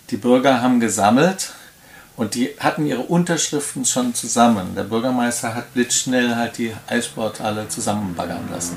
Die 0.10 0.18
Bürger 0.18 0.62
haben 0.62 0.82
gesammelt 0.82 1.53
und 2.18 2.36
die 2.36 2.49
hatten 2.60 2.86
ihre 2.86 3.03
Unterschriften 3.03 3.86
schon 3.86 4.14
zusammen. 4.14 4.76
Der 4.76 4.84
Bürgermeister 4.84 5.56
hat 5.56 5.74
blitzschnell 5.74 6.36
halt 6.36 6.58
die 6.58 6.74
Eissporthalle 6.88 7.70
zusammenbaggern 7.70 8.49
lassen. 8.51 8.76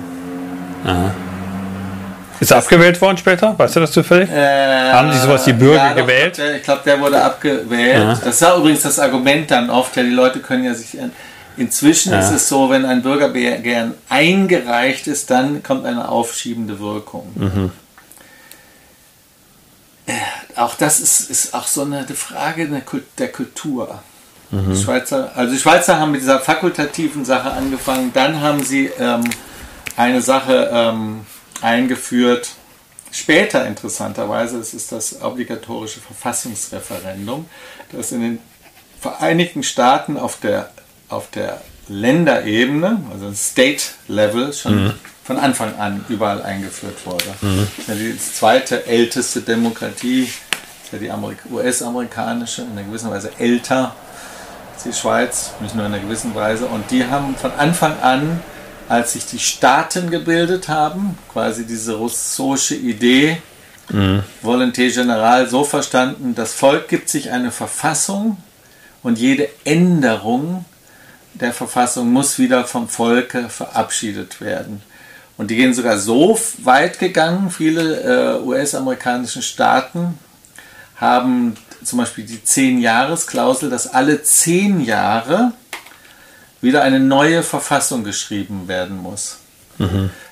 Ist 2.40 2.50
er 2.50 2.58
abgewählt 2.58 3.00
worden 3.00 3.16
später? 3.18 3.58
Weißt 3.58 3.76
du 3.76 3.80
das 3.80 3.90
zufällig? 3.92 4.30
Äh, 4.30 4.92
Haben 4.92 5.12
Sie 5.12 5.18
sowas 5.18 5.46
wie 5.46 5.52
Bürger 5.52 5.88
doch, 5.90 5.96
gewählt? 5.96 6.38
Der, 6.38 6.56
ich 6.56 6.62
glaube, 6.62 6.82
der 6.84 7.00
wurde 7.00 7.22
abgewählt. 7.22 8.02
Ja. 8.02 8.14
Das 8.24 8.40
war 8.42 8.56
übrigens 8.58 8.82
das 8.82 8.98
Argument 8.98 9.50
dann 9.50 9.70
oft. 9.70 9.96
Ja, 9.96 10.02
die 10.02 10.10
Leute 10.10 10.38
können 10.40 10.64
ja 10.64 10.74
sich. 10.74 10.96
Inzwischen 11.56 12.12
Ja. 12.12 12.20
ist 12.20 12.30
es 12.30 12.48
so, 12.48 12.70
wenn 12.70 12.84
ein 12.84 13.02
Bürgerbegehren 13.02 13.94
eingereicht 14.08 15.08
ist, 15.08 15.28
dann 15.30 15.62
kommt 15.64 15.84
eine 15.86 16.08
aufschiebende 16.08 16.78
Wirkung. 16.78 17.32
Mhm. 17.34 17.72
Äh, 20.06 20.12
Auch 20.56 20.74
das 20.76 21.00
ist, 21.00 21.30
ist 21.30 21.54
auch 21.54 21.66
so 21.66 21.82
eine 21.82 22.04
Frage 22.06 22.66
der 22.68 22.80
Kult- 22.82 23.02
der 23.18 23.28
Kultur. 23.32 23.98
Mhm. 24.50 24.72
Die 24.72 24.80
Schweizer, 24.82 25.30
also 25.34 25.52
die 25.52 25.58
Schweizer 25.58 25.98
haben 25.98 26.12
mit 26.12 26.20
dieser 26.22 26.38
fakultativen 26.40 27.24
Sache 27.24 27.50
angefangen, 27.50 28.12
dann 28.14 28.40
haben 28.40 28.62
sie 28.62 28.86
ähm, 28.98 29.24
eine 29.96 30.22
Sache 30.22 30.70
ähm, 30.72 31.26
eingeführt, 31.62 32.50
später 33.10 33.66
interessanterweise, 33.66 34.58
das 34.58 34.74
ist 34.74 34.92
das 34.92 35.22
obligatorische 35.22 36.00
Verfassungsreferendum, 36.00 37.46
das 37.92 38.12
in 38.12 38.20
den 38.20 38.38
Vereinigten 39.00 39.62
Staaten 39.62 40.16
auf 40.16 40.40
der, 40.40 40.70
auf 41.08 41.30
der 41.30 41.60
Länderebene, 41.88 43.00
also 43.12 43.32
State 43.32 43.84
Level, 44.08 44.52
schon 44.52 44.94
von 45.24 45.38
Anfang 45.38 45.78
an 45.78 46.04
überall 46.08 46.42
eingeführt 46.42 47.04
wurde. 47.04 47.24
Das 47.40 47.78
ist 47.78 47.88
ja 47.88 47.94
die 47.94 48.18
zweite 48.18 48.86
älteste 48.86 49.42
Demokratie, 49.42 50.22
ist 50.24 50.92
ja 50.92 50.98
die 50.98 51.10
Amerik- 51.10 51.44
US-amerikanische, 51.50 52.62
in 52.62 52.72
einer 52.72 52.82
gewissen 52.82 53.10
Weise 53.10 53.30
älter 53.38 53.94
als 54.74 54.84
die 54.84 54.92
Schweiz, 54.92 55.50
nicht 55.60 55.74
nur 55.74 55.84
in 55.84 55.92
einer 55.92 56.02
gewissen 56.02 56.34
Weise. 56.34 56.66
Und 56.66 56.90
die 56.90 57.04
haben 57.04 57.36
von 57.36 57.52
Anfang 57.52 58.00
an, 58.00 58.40
als 58.88 59.12
sich 59.12 59.26
die 59.26 59.38
Staaten 59.38 60.10
gebildet 60.10 60.68
haben, 60.68 61.18
quasi 61.32 61.66
diese 61.66 61.94
russische 61.94 62.74
Idee, 62.74 63.38
Volonté 64.42 64.92
General 64.92 65.48
so 65.48 65.64
verstanden, 65.64 66.34
das 66.34 66.52
Volk 66.52 66.88
gibt 66.88 67.08
sich 67.08 67.30
eine 67.30 67.50
Verfassung 67.50 68.36
und 69.02 69.18
jede 69.18 69.48
Änderung 69.64 70.64
der 71.34 71.52
Verfassung 71.52 72.12
muss 72.12 72.38
wieder 72.38 72.64
vom 72.64 72.88
Volke 72.88 73.48
verabschiedet 73.48 74.40
werden. 74.40 74.82
Und 75.36 75.50
die 75.50 75.56
gehen 75.56 75.72
sogar 75.72 75.98
so 75.98 76.38
weit 76.58 76.98
gegangen, 76.98 77.50
viele 77.50 78.40
äh, 78.40 78.42
US-amerikanischen 78.42 79.42
Staaten 79.42 80.18
haben 80.96 81.56
zum 81.84 82.00
Beispiel 82.00 82.24
die 82.26 82.38
10-Jahres-Klausel, 82.38 83.70
dass 83.70 83.94
alle 83.94 84.22
10 84.22 84.80
Jahre 84.80 85.52
wieder 86.60 86.82
eine 86.82 87.00
neue 87.00 87.42
Verfassung 87.42 88.04
geschrieben 88.04 88.68
werden 88.68 88.96
muss. 88.96 89.38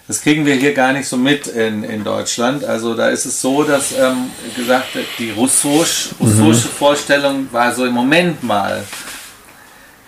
Das 0.08 0.20
kriegen 0.22 0.46
wir 0.46 0.54
hier 0.54 0.72
gar 0.72 0.92
nicht 0.92 1.08
so 1.08 1.16
mit 1.16 1.46
in, 1.48 1.82
in 1.82 2.04
Deutschland. 2.04 2.64
Also 2.64 2.94
da 2.94 3.08
ist 3.08 3.26
es 3.26 3.40
so, 3.40 3.64
dass 3.64 3.92
ähm, 3.92 4.30
gesagt 4.54 4.94
wird, 4.94 5.06
die 5.18 5.30
russisch, 5.30 6.10
russische 6.20 6.68
Vorstellung 6.68 7.48
war 7.52 7.74
so 7.74 7.84
im 7.84 7.92
Moment 7.92 8.42
mal 8.42 8.84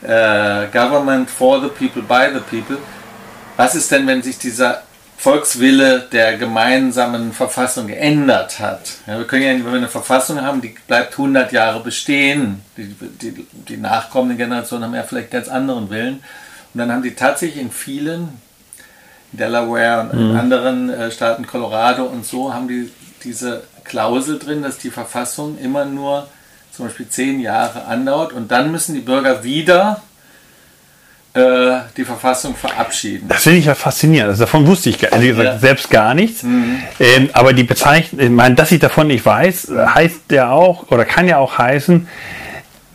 äh, 0.03 0.67
Government 0.73 1.29
for 1.29 1.61
the 1.61 1.69
people, 1.69 2.03
by 2.03 2.33
the 2.33 2.41
people. 2.41 2.79
Was 3.57 3.75
ist 3.75 3.91
denn, 3.91 4.07
wenn 4.07 4.23
sich 4.23 4.39
dieser 4.39 4.83
Volkswille 5.19 6.07
der 6.13 6.39
gemeinsamen 6.39 7.33
Verfassung 7.33 7.89
geändert 7.89 8.61
hat? 8.61 8.93
Ja, 9.07 9.19
wir 9.19 9.27
können 9.27 9.43
ja, 9.43 9.51
wenn 9.51 9.65
wir 9.65 9.73
eine 9.73 9.89
Verfassung 9.89 10.41
haben, 10.41 10.61
die 10.61 10.77
bleibt 10.87 11.13
100 11.13 11.51
Jahre 11.53 11.81
bestehen. 11.81 12.63
Die, 12.77 12.87
die, 12.87 13.47
die 13.53 13.77
nachkommenden 13.77 14.39
Generationen 14.39 14.85
haben 14.85 14.95
ja 14.95 15.03
vielleicht 15.03 15.33
ganz 15.33 15.49
anderen 15.49 15.91
Willen. 15.91 16.23
Und 16.73 16.79
dann 16.79 16.93
haben 16.93 17.03
die 17.03 17.17
tatsächlich 17.17 17.61
in 17.61 17.73
vielen 17.73 18.29
Delaware 19.33 20.09
und 20.11 20.19
in 20.19 20.37
anderen 20.37 20.89
äh, 20.89 21.11
Staaten, 21.11 21.47
Colorado 21.47 22.05
und 22.05 22.25
so, 22.25 22.55
haben 22.55 22.69
die 22.69 22.91
diese 23.25 23.65
Klausel 23.85 24.39
drin, 24.39 24.63
dass 24.63 24.79
die 24.79 24.91
Verfassung 24.91 25.59
immer 25.59 25.85
nur 25.85 26.29
zum 26.71 26.87
Beispiel 26.87 27.09
zehn 27.09 27.41
Jahre 27.41 27.87
andauert 27.87 28.33
und 28.33 28.53
dann 28.53 28.71
müssen 28.71 28.95
die 28.95 29.01
Bürger 29.01 29.43
wieder 29.43 30.03
äh, 31.39 31.81
die 31.97 32.05
Verfassung 32.05 32.55
verabschieden. 32.57 33.29
Das 33.29 33.43
finde 33.45 33.59
ich 33.59 33.67
ja 33.67 33.75
faszinierend. 33.75 34.31
Also 34.31 34.45
davon 34.45 34.67
wusste 34.67 34.91
ich 34.91 35.03
ehrlich 35.03 35.29
gesagt 35.31 35.47
Ja. 35.49 35.55
Mhm. 35.55 35.61
selbst 35.61 35.91
gar 35.91 36.15
nichts. 36.15 36.43
Ähm, 36.43 37.31
aber 37.33 37.53
die 37.53 37.65
Bezeichnung, 37.65 38.21
ich 38.21 38.31
meine, 38.31 38.55
dass 38.55 38.73
ich 38.73 38.81
davon 38.81 39.07
nicht 39.07 39.25
weiß, 39.25 39.71
heißt 39.95 40.33
ja 40.33 40.51
auch 40.51 40.91
oder 40.91 41.05
kann 41.05 41.29
ja 41.29 41.39
auch 41.39 41.59
heißen, 41.59 42.09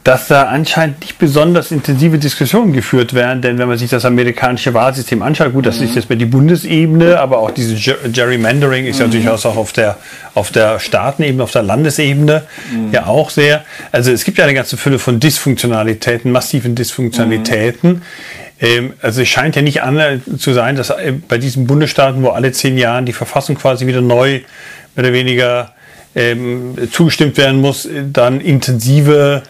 dass 0.03 0.27
da 0.27 0.43
anscheinend 0.43 0.99
nicht 0.99 1.17
besonders 1.17 1.71
intensive 1.71 2.17
Diskussionen 2.17 2.73
geführt 2.73 3.13
werden, 3.13 3.41
denn 3.41 3.57
wenn 3.57 3.69
man 3.69 3.77
sich 3.77 3.89
das 3.89 4.03
amerikanische 4.03 4.73
Wahlsystem 4.73 5.21
anschaut, 5.21 5.53
gut, 5.53 5.65
das 5.65 5.79
mhm. 5.79 5.85
ist 5.85 5.95
jetzt 5.95 6.09
mehr 6.09 6.17
die 6.17 6.25
Bundesebene, 6.25 7.19
aber 7.19 7.39
auch 7.39 7.51
dieses 7.51 7.79
Gerrymandering 8.11 8.85
ist 8.85 8.97
mhm. 8.97 9.05
ja 9.05 9.07
durchaus 9.11 9.45
auch 9.45 9.55
auf 9.55 9.71
der, 9.71 9.97
auf 10.33 10.51
der 10.51 10.79
Staatenebene, 10.79 11.41
auf 11.41 11.51
der 11.51 11.63
Landesebene 11.63 12.43
mhm. 12.71 12.91
ja 12.91 13.05
auch 13.05 13.29
sehr. 13.29 13.63
Also 13.93 14.11
es 14.11 14.25
gibt 14.25 14.37
ja 14.37 14.43
eine 14.43 14.53
ganze 14.53 14.75
Fülle 14.75 14.99
von 14.99 15.21
Dysfunktionalitäten, 15.21 16.31
massiven 16.31 16.75
Dysfunktionalitäten. 16.75 17.91
Mhm. 17.91 18.01
Ähm, 18.59 18.93
also 19.01 19.21
es 19.21 19.29
scheint 19.29 19.55
ja 19.55 19.61
nicht 19.61 19.83
an 19.83 20.21
zu 20.37 20.51
sein, 20.51 20.75
dass 20.75 20.89
äh, 20.89 21.13
bei 21.27 21.37
diesen 21.37 21.65
Bundesstaaten, 21.65 22.23
wo 22.23 22.29
alle 22.29 22.51
zehn 22.51 22.77
Jahre 22.77 23.03
die 23.03 23.13
Verfassung 23.13 23.55
quasi 23.55 23.87
wieder 23.87 24.01
neu, 24.01 24.41
mehr 24.95 25.05
oder 25.05 25.13
weniger 25.13 25.71
ähm, 26.13 26.75
zugestimmt 26.91 27.37
werden 27.37 27.61
muss, 27.61 27.87
dann 28.11 28.41
intensive 28.41 29.43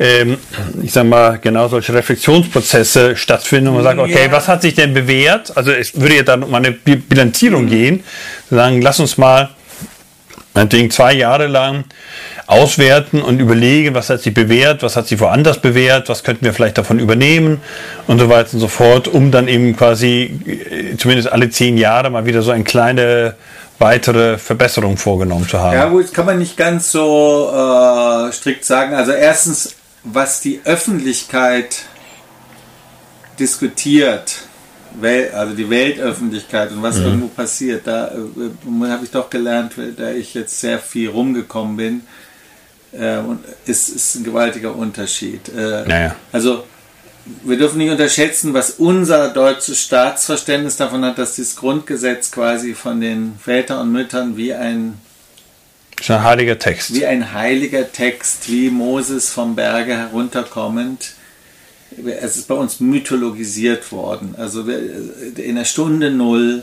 ähm, 0.00 0.38
ich 0.82 0.92
sag 0.92 1.04
mal, 1.04 1.38
genau 1.38 1.68
solche 1.68 1.92
Reflexionsprozesse 1.92 3.16
stattfinden 3.16 3.68
und 3.68 3.74
man 3.74 3.84
sagt, 3.84 3.98
okay, 3.98 4.26
ja. 4.26 4.32
was 4.32 4.48
hat 4.48 4.62
sich 4.62 4.74
denn 4.74 4.94
bewährt? 4.94 5.56
Also 5.56 5.72
es 5.72 6.00
würde 6.00 6.16
ja 6.16 6.22
dann 6.22 6.42
um 6.42 6.54
eine 6.54 6.72
Bilanzierung 6.72 7.64
mhm. 7.64 7.70
gehen, 7.70 8.04
sagen, 8.50 8.80
lass 8.80 9.00
uns 9.00 9.18
mal 9.18 9.50
meinetwegen 10.54 10.90
zwei 10.90 11.12
Jahre 11.14 11.46
lang 11.46 11.84
auswerten 12.46 13.20
und 13.20 13.40
überlegen, 13.40 13.94
was 13.94 14.08
hat 14.08 14.22
sich 14.22 14.32
bewährt, 14.32 14.82
was 14.82 14.96
hat 14.96 15.06
sich 15.06 15.20
woanders 15.20 15.60
bewährt, 15.60 16.08
was 16.08 16.24
könnten 16.24 16.44
wir 16.44 16.54
vielleicht 16.54 16.78
davon 16.78 16.98
übernehmen 16.98 17.60
und 18.06 18.18
so 18.18 18.28
weiter 18.28 18.54
und 18.54 18.60
so 18.60 18.68
fort, 18.68 19.06
um 19.06 19.30
dann 19.30 19.48
eben 19.48 19.76
quasi 19.76 20.40
äh, 20.46 20.96
zumindest 20.96 21.30
alle 21.30 21.50
zehn 21.50 21.76
Jahre 21.76 22.08
mal 22.08 22.24
wieder 22.24 22.42
so 22.42 22.50
eine 22.50 22.64
kleine 22.64 23.34
weitere 23.78 24.38
Verbesserung 24.38 24.96
vorgenommen 24.96 25.46
zu 25.46 25.60
haben. 25.60 25.74
Ja 25.74 25.88
gut, 25.88 26.12
kann 26.12 26.26
man 26.26 26.38
nicht 26.38 26.56
ganz 26.56 26.90
so 26.90 27.52
äh, 27.52 28.32
strikt 28.32 28.64
sagen. 28.64 28.94
Also 28.94 29.12
erstens 29.12 29.76
was 30.04 30.40
die 30.40 30.60
Öffentlichkeit 30.64 31.84
diskutiert, 33.38 34.36
also 35.32 35.54
die 35.54 35.68
Weltöffentlichkeit 35.70 36.72
und 36.72 36.82
was 36.82 36.96
mhm. 36.96 37.04
irgendwo 37.04 37.28
passiert, 37.28 37.86
da 37.86 38.08
äh, 38.08 38.88
habe 38.88 39.04
ich 39.04 39.10
doch 39.10 39.30
gelernt, 39.30 39.74
da 39.96 40.10
ich 40.10 40.34
jetzt 40.34 40.58
sehr 40.60 40.78
viel 40.78 41.10
rumgekommen 41.10 41.76
bin, 41.76 42.02
äh, 42.92 43.18
und 43.18 43.40
ist, 43.66 43.88
ist 43.90 44.16
ein 44.16 44.24
gewaltiger 44.24 44.74
Unterschied. 44.74 45.48
Äh, 45.48 45.86
naja. 45.86 46.16
Also 46.32 46.64
wir 47.44 47.58
dürfen 47.58 47.78
nicht 47.78 47.90
unterschätzen, 47.90 48.54
was 48.54 48.70
unser 48.70 49.28
deutsches 49.28 49.80
Staatsverständnis 49.82 50.76
davon 50.76 51.04
hat, 51.04 51.18
dass 51.18 51.36
das 51.36 51.56
Grundgesetz 51.56 52.30
quasi 52.30 52.74
von 52.74 53.00
den 53.00 53.34
Vätern 53.38 53.80
und 53.80 53.92
Müttern 53.92 54.36
wie 54.36 54.54
ein 54.54 54.94
das 55.98 56.08
ist 56.08 56.10
ein 56.10 56.24
heiliger 56.24 56.58
Text. 56.58 56.94
Wie 56.94 57.06
ein 57.06 57.32
heiliger 57.32 57.92
Text, 57.92 58.50
wie 58.50 58.70
Moses 58.70 59.30
vom 59.30 59.56
Berge 59.56 59.96
herunterkommend. 59.96 61.12
Es 62.20 62.36
ist 62.36 62.48
bei 62.48 62.54
uns 62.54 62.80
mythologisiert 62.80 63.90
worden. 63.90 64.34
Also 64.38 64.62
in 64.62 65.56
der 65.56 65.64
Stunde 65.64 66.10
Null, 66.10 66.62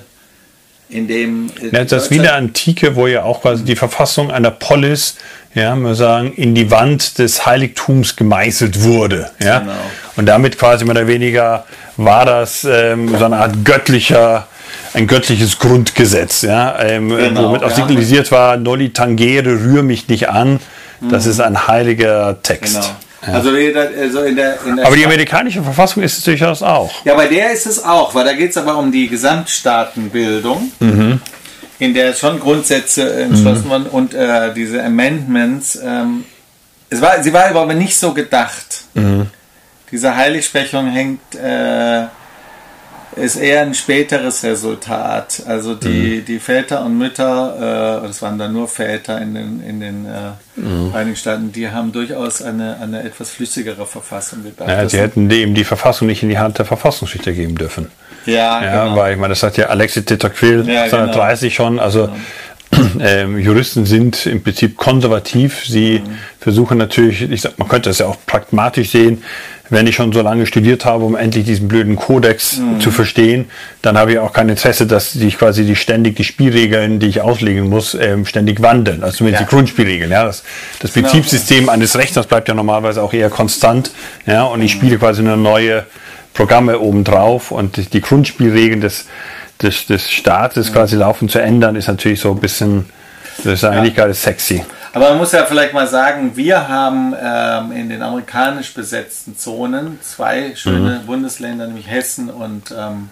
in 0.90 1.08
dem. 1.08 1.50
Ja, 1.72 1.84
das 1.84 2.04
ist 2.04 2.12
wie 2.12 2.18
in 2.18 2.24
der 2.24 2.36
Antike, 2.36 2.96
wo 2.96 3.08
ja 3.08 3.24
auch 3.24 3.42
quasi 3.42 3.64
die 3.64 3.76
Verfassung 3.76 4.32
einer 4.32 4.52
Polis, 4.52 5.16
ja, 5.54 5.76
wir 5.76 5.96
sagen, 5.96 6.34
in 6.34 6.56
die 6.56 6.72
Wand 6.72 7.18
des 7.18 7.46
Heiligtums 7.46 8.16
gemeißelt 8.16 8.84
wurde. 8.84 9.32
Ja? 9.42 9.60
Genau. 9.60 9.74
Und 10.16 10.28
damit 10.28 10.58
quasi 10.58 10.86
mehr 10.86 10.96
oder 10.96 11.08
weniger 11.08 11.66
war 11.98 12.26
das 12.26 12.66
ähm, 12.70 13.10
so 13.18 13.26
eine 13.26 13.38
Art 13.38 13.66
göttlicher 13.66 14.48
ein 14.96 15.08
göttliches 15.08 15.60
Grundgesetz, 15.60 16.41
ja, 16.41 16.80
ähm, 16.80 17.10
genau, 17.10 17.50
womit 17.50 17.64
auch 17.64 17.72
signalisiert 17.72 18.32
war, 18.32 18.58
Nolli 18.58 18.93
tangere, 18.93 19.60
rühr 19.60 19.84
mich 19.84 20.08
nicht 20.08 20.30
an. 20.30 20.60
Das 21.02 21.26
mhm. 21.26 21.32
ist 21.32 21.39
ein 21.41 21.68
heiliger 21.68 22.41
Text. 22.41 22.76
Genau. 22.76 22.88
Ja. 23.28 23.34
Also, 23.34 23.50
also 23.50 24.22
in 24.22 24.36
der, 24.36 24.58
in 24.66 24.76
der 24.78 24.86
aber 24.86 24.96
die 24.96 25.06
amerikanische 25.06 25.64
Verfassung 25.64 26.04
ist 26.04 26.18
es 26.18 26.24
durchaus 26.24 26.62
auch. 26.62 26.91
Ja, 27.06 27.16
bei 27.16 27.28
der 27.28 27.52
ist 27.52 27.66
es 27.66 27.84
auch, 27.84 28.14
weil 28.16 28.24
da 28.24 28.34
geht 28.34 28.52
es 28.52 28.58
aber 28.58 28.78
um 28.78 28.91
die 28.91 29.08
Gesamtstaatenbildung, 29.08 30.72
mhm. 30.80 31.20
in 31.80 31.93
der 31.93 32.14
schon 32.14 32.39
Grundsätze 32.39 33.22
entschlossen 33.24 33.66
mhm. 33.66 33.70
wurden 33.70 33.86
und 33.88 34.14
äh, 34.14 34.54
diese 34.54 34.84
Amendments. 34.84 35.78
Ähm, 35.84 36.24
es 36.89 37.02
war, 37.02 37.22
sie 37.22 37.34
war 37.34 37.46
aber 37.46 37.74
nicht 37.74 37.98
so 37.98 38.14
gedacht. 38.14 38.84
Mhm. 38.93 39.28
Diese 39.91 40.16
Heiligsprechung 40.16 40.88
hängt 40.88 41.36
äh, 41.36 42.06
ist 43.16 43.36
eher 43.36 43.61
ein 43.61 43.74
späteres 43.74 44.43
Resultat. 44.43 45.43
Also 45.47 45.76
die, 45.76 46.20
mhm. 46.22 46.26
die 46.26 46.39
Väter 46.39 46.84
und 46.86 46.97
Mütter, 46.97 48.01
äh, 48.03 48.07
das 48.07 48.22
waren 48.22 48.38
dann 48.38 48.53
nur 48.53 48.68
Väter 48.68 49.22
in 49.22 49.34
den, 49.34 49.63
in 49.63 49.80
den 49.80 50.05
äh, 50.05 50.59
mhm. 50.59 50.91
Vereinigten 50.91 51.20
Staaten, 51.20 51.51
die 51.51 51.70
haben 51.70 51.91
durchaus 51.91 52.41
eine, 52.41 52.78
eine 52.82 53.03
etwas 53.03 53.32
flüssigere 53.32 53.86
Verfassung 53.86 54.43
gedacht. 54.43 54.70
Ja, 54.70 54.88
sie 54.88 54.99
hätten 54.99 55.30
eben 55.32 55.53
die 55.53 55.63
Verfassung 55.63 56.07
nicht 56.07 56.24
in 56.24 56.30
die 56.30 56.38
Hand 56.38 56.57
der 56.57 56.66
Verfassungsrichter 56.66 57.32
geben 57.32 57.55
dürfen. 57.55 57.89
Ja, 58.26 58.63
ja 58.63 58.86
genau. 58.86 58.97
weil 58.97 59.13
ich 59.13 59.20
meine, 59.20 59.32
das 59.32 59.43
hat 59.43 59.57
ja 59.57 59.68
Alexis 59.68 60.05
de 60.05 60.18
Tocqueville 60.18 60.72
ja, 60.72 60.84
1930 60.84 61.55
genau. 61.55 61.68
schon, 61.68 61.80
also 61.80 62.07
genau. 62.07 62.18
Ähm, 62.99 63.38
Juristen 63.39 63.86
sind 63.86 64.26
im 64.26 64.41
Prinzip 64.41 64.78
konservativ. 64.78 65.65
Sie 65.65 65.99
mhm. 65.99 66.17
versuchen 66.39 66.78
natürlich, 66.78 67.21
ich 67.30 67.41
sag, 67.41 67.59
man 67.59 67.67
könnte 67.67 67.89
das 67.89 67.99
ja 67.99 68.07
auch 68.07 68.17
pragmatisch 68.26 68.91
sehen, 68.91 69.21
wenn 69.69 69.88
ich 69.88 69.95
schon 69.95 70.11
so 70.11 70.21
lange 70.21 70.45
studiert 70.45 70.86
habe, 70.86 71.05
um 71.05 71.15
endlich 71.15 71.45
diesen 71.45 71.67
blöden 71.67 71.95
Kodex 71.95 72.57
mhm. 72.57 72.80
zu 72.80 72.91
verstehen, 72.91 73.45
dann 73.82 73.97
habe 73.97 74.13
ich 74.13 74.19
auch 74.19 74.32
kein 74.32 74.49
Interesse, 74.49 74.86
dass 74.86 75.11
sich 75.11 75.38
quasi 75.38 75.65
die 75.65 75.76
ständig 75.76 76.15
die 76.15 76.23
Spielregeln, 76.23 76.99
die 76.99 77.07
ich 77.07 77.21
auslegen 77.21 77.69
muss, 77.69 77.95
ähm, 77.95 78.26
ständig 78.26 78.61
wandeln. 78.61 79.03
Also 79.03 79.17
zumindest 79.17 79.41
ja. 79.41 79.47
die 79.47 79.55
Grundspielregeln. 79.55 80.11
Ja, 80.11 80.26
das, 80.26 80.43
das 80.80 80.93
genau. 80.93 81.07
Betriebssystem 81.07 81.69
eines 81.69 81.97
Rechners 81.97 82.28
bleibt 82.28 82.47
ja 82.47 82.53
normalerweise 82.53 83.01
auch 83.01 83.13
eher 83.13 83.30
konstant. 83.30 83.91
Ja, 84.26 84.43
und 84.43 84.61
ich 84.61 84.71
spiele 84.71 84.97
quasi 84.97 85.23
nur 85.23 85.38
neue 85.38 85.86
Programme 86.34 86.80
obendrauf 86.80 87.51
und 87.51 87.93
die 87.93 88.01
Grundspielregeln 88.01 88.82
des, 88.82 89.05
des, 89.62 89.86
des 89.88 90.10
Staates 90.12 90.70
mhm. 90.70 90.74
quasi 90.74 90.95
laufen 90.95 91.30
zu 91.30 91.39
ändern, 91.39 91.76
ist 91.76 91.88
natürlich 91.88 92.20
so 92.20 92.32
ein 92.32 92.39
bisschen, 92.39 92.89
das 93.43 93.53
ist 93.53 93.64
eigentlich 93.64 93.95
ja. 93.95 94.03
gerade 94.03 94.14
sexy. 94.14 94.64
Aber 94.93 95.10
man 95.10 95.18
muss 95.18 95.34
ja 95.34 95.45
vielleicht 95.45 95.74
mal 95.74 95.88
sagen, 95.88 96.38
wir 96.38 96.70
haben 96.70 97.14
ähm, 97.22 97.72
in 97.74 97.89
den 97.89 98.01
amerikanisch 98.01 98.74
besetzten 98.74 99.38
Zonen 99.38 99.99
zwei 100.01 100.56
schöne 100.56 101.01
mhm. 101.01 101.06
Bundesländer, 101.06 101.68
nämlich 101.68 101.89
Hessen 101.89 102.30
und, 102.30 102.74
ähm, 102.78 103.10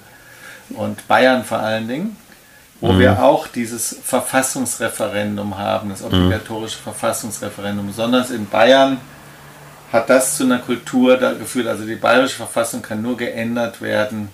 und 0.75 1.05
Bayern 1.09 1.43
vor 1.43 1.59
allen 1.59 1.89
Dingen, 1.89 2.15
wo 2.79 2.93
mhm. 2.93 2.99
wir 2.99 3.21
auch 3.21 3.47
dieses 3.47 3.97
Verfassungsreferendum 4.01 5.57
haben, 5.57 5.89
das 5.89 6.03
obligatorische 6.03 6.77
mhm. 6.79 6.83
Verfassungsreferendum. 6.83 7.87
Besonders 7.87 8.31
in 8.31 8.47
Bayern 8.47 8.97
hat 9.91 10.09
das 10.09 10.37
zu 10.37 10.45
einer 10.45 10.59
Kultur 10.59 11.17
da 11.17 11.33
geführt. 11.33 11.67
Also 11.67 11.85
die 11.85 11.95
bayerische 11.95 12.37
Verfassung 12.37 12.81
kann 12.81 13.01
nur 13.01 13.17
geändert 13.17 13.81
werden, 13.81 14.29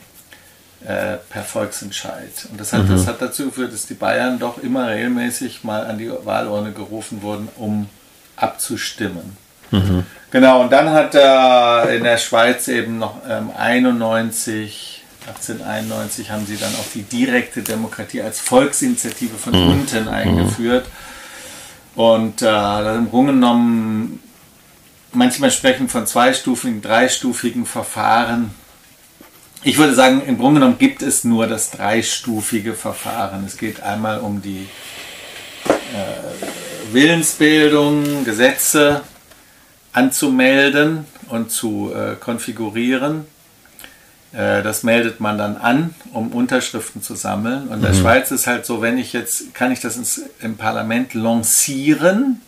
äh, 0.85 1.17
per 1.29 1.43
Volksentscheid. 1.43 2.47
Und 2.51 2.59
das 2.59 2.71
hat, 2.73 2.85
mhm. 2.85 2.91
das 2.91 3.07
hat 3.07 3.21
dazu 3.21 3.45
geführt, 3.45 3.73
dass 3.73 3.85
die 3.85 3.95
Bayern 3.95 4.39
doch 4.39 4.57
immer 4.57 4.87
regelmäßig 4.87 5.63
mal 5.63 5.85
an 5.85 5.97
die 5.97 6.09
Wahlurne 6.09 6.71
gerufen 6.71 7.21
wurden, 7.21 7.49
um 7.57 7.89
abzustimmen. 8.37 9.37
Mhm. 9.71 10.05
Genau, 10.31 10.61
und 10.61 10.71
dann 10.71 10.91
hat 10.91 11.15
er 11.15 11.89
in 11.91 12.03
der 12.03 12.17
Schweiz 12.17 12.67
eben 12.67 12.97
noch 12.97 13.17
ähm, 13.27 13.51
91, 13.55 15.03
1891 15.27 16.31
haben 16.31 16.45
sie 16.45 16.57
dann 16.57 16.73
auch 16.75 16.91
die 16.93 17.03
direkte 17.03 17.61
Demokratie 17.61 18.21
als 18.21 18.39
Volksinitiative 18.39 19.35
von 19.35 19.53
mhm. 19.53 19.71
unten 19.71 20.07
eingeführt. 20.07 20.87
Und 21.95 22.41
äh, 22.41 22.95
im 22.95 23.09
Grunde 23.09 23.33
genommen, 23.33 24.23
manchmal 25.11 25.51
sprechen 25.51 25.89
von 25.89 26.07
zweistufigen, 26.07 26.81
dreistufigen 26.81 27.65
Verfahren 27.65 28.51
ich 29.63 29.77
würde 29.77 29.93
sagen, 29.93 30.21
im 30.25 30.37
Grunde 30.37 30.61
genommen 30.61 30.79
gibt 30.79 31.01
es 31.01 31.23
nur 31.23 31.47
das 31.47 31.71
dreistufige 31.71 32.73
Verfahren. 32.73 33.43
Es 33.45 33.57
geht 33.57 33.81
einmal 33.81 34.19
um 34.19 34.41
die 34.41 34.67
äh, 35.67 36.93
Willensbildung, 36.93 38.23
Gesetze 38.23 39.01
anzumelden 39.91 41.05
und 41.29 41.51
zu 41.51 41.91
äh, 41.93 42.15
konfigurieren. 42.15 43.25
Äh, 44.31 44.63
das 44.63 44.83
meldet 44.83 45.19
man 45.19 45.37
dann 45.37 45.57
an, 45.57 45.93
um 46.13 46.31
Unterschriften 46.31 47.01
zu 47.01 47.15
sammeln. 47.15 47.67
Und 47.67 47.75
in 47.75 47.81
der 47.81 47.93
mhm. 47.93 47.99
Schweiz 47.99 48.31
ist 48.31 48.47
halt 48.47 48.65
so, 48.65 48.81
wenn 48.81 48.97
ich 48.97 49.13
jetzt, 49.13 49.53
kann 49.53 49.71
ich 49.71 49.81
das 49.81 49.97
ins, 49.97 50.21
im 50.41 50.55
Parlament 50.57 51.13
lancieren 51.13 52.41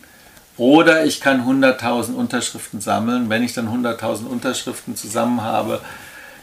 oder 0.56 1.04
ich 1.04 1.20
kann 1.20 1.42
100.000 1.42 2.14
Unterschriften 2.14 2.80
sammeln. 2.80 3.28
Wenn 3.28 3.42
ich 3.42 3.52
dann 3.52 3.68
100.000 3.68 4.26
Unterschriften 4.26 4.96
zusammen 4.96 5.42
habe, 5.42 5.80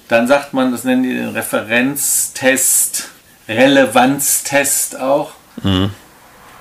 dann 0.09 0.27
sagt 0.27 0.53
man, 0.53 0.71
das 0.71 0.83
nennen 0.83 1.03
die 1.03 1.13
den 1.13 1.29
Referenztest, 1.29 3.09
Relevanztest 3.47 4.99
auch. 4.99 5.31
Mhm. 5.63 5.91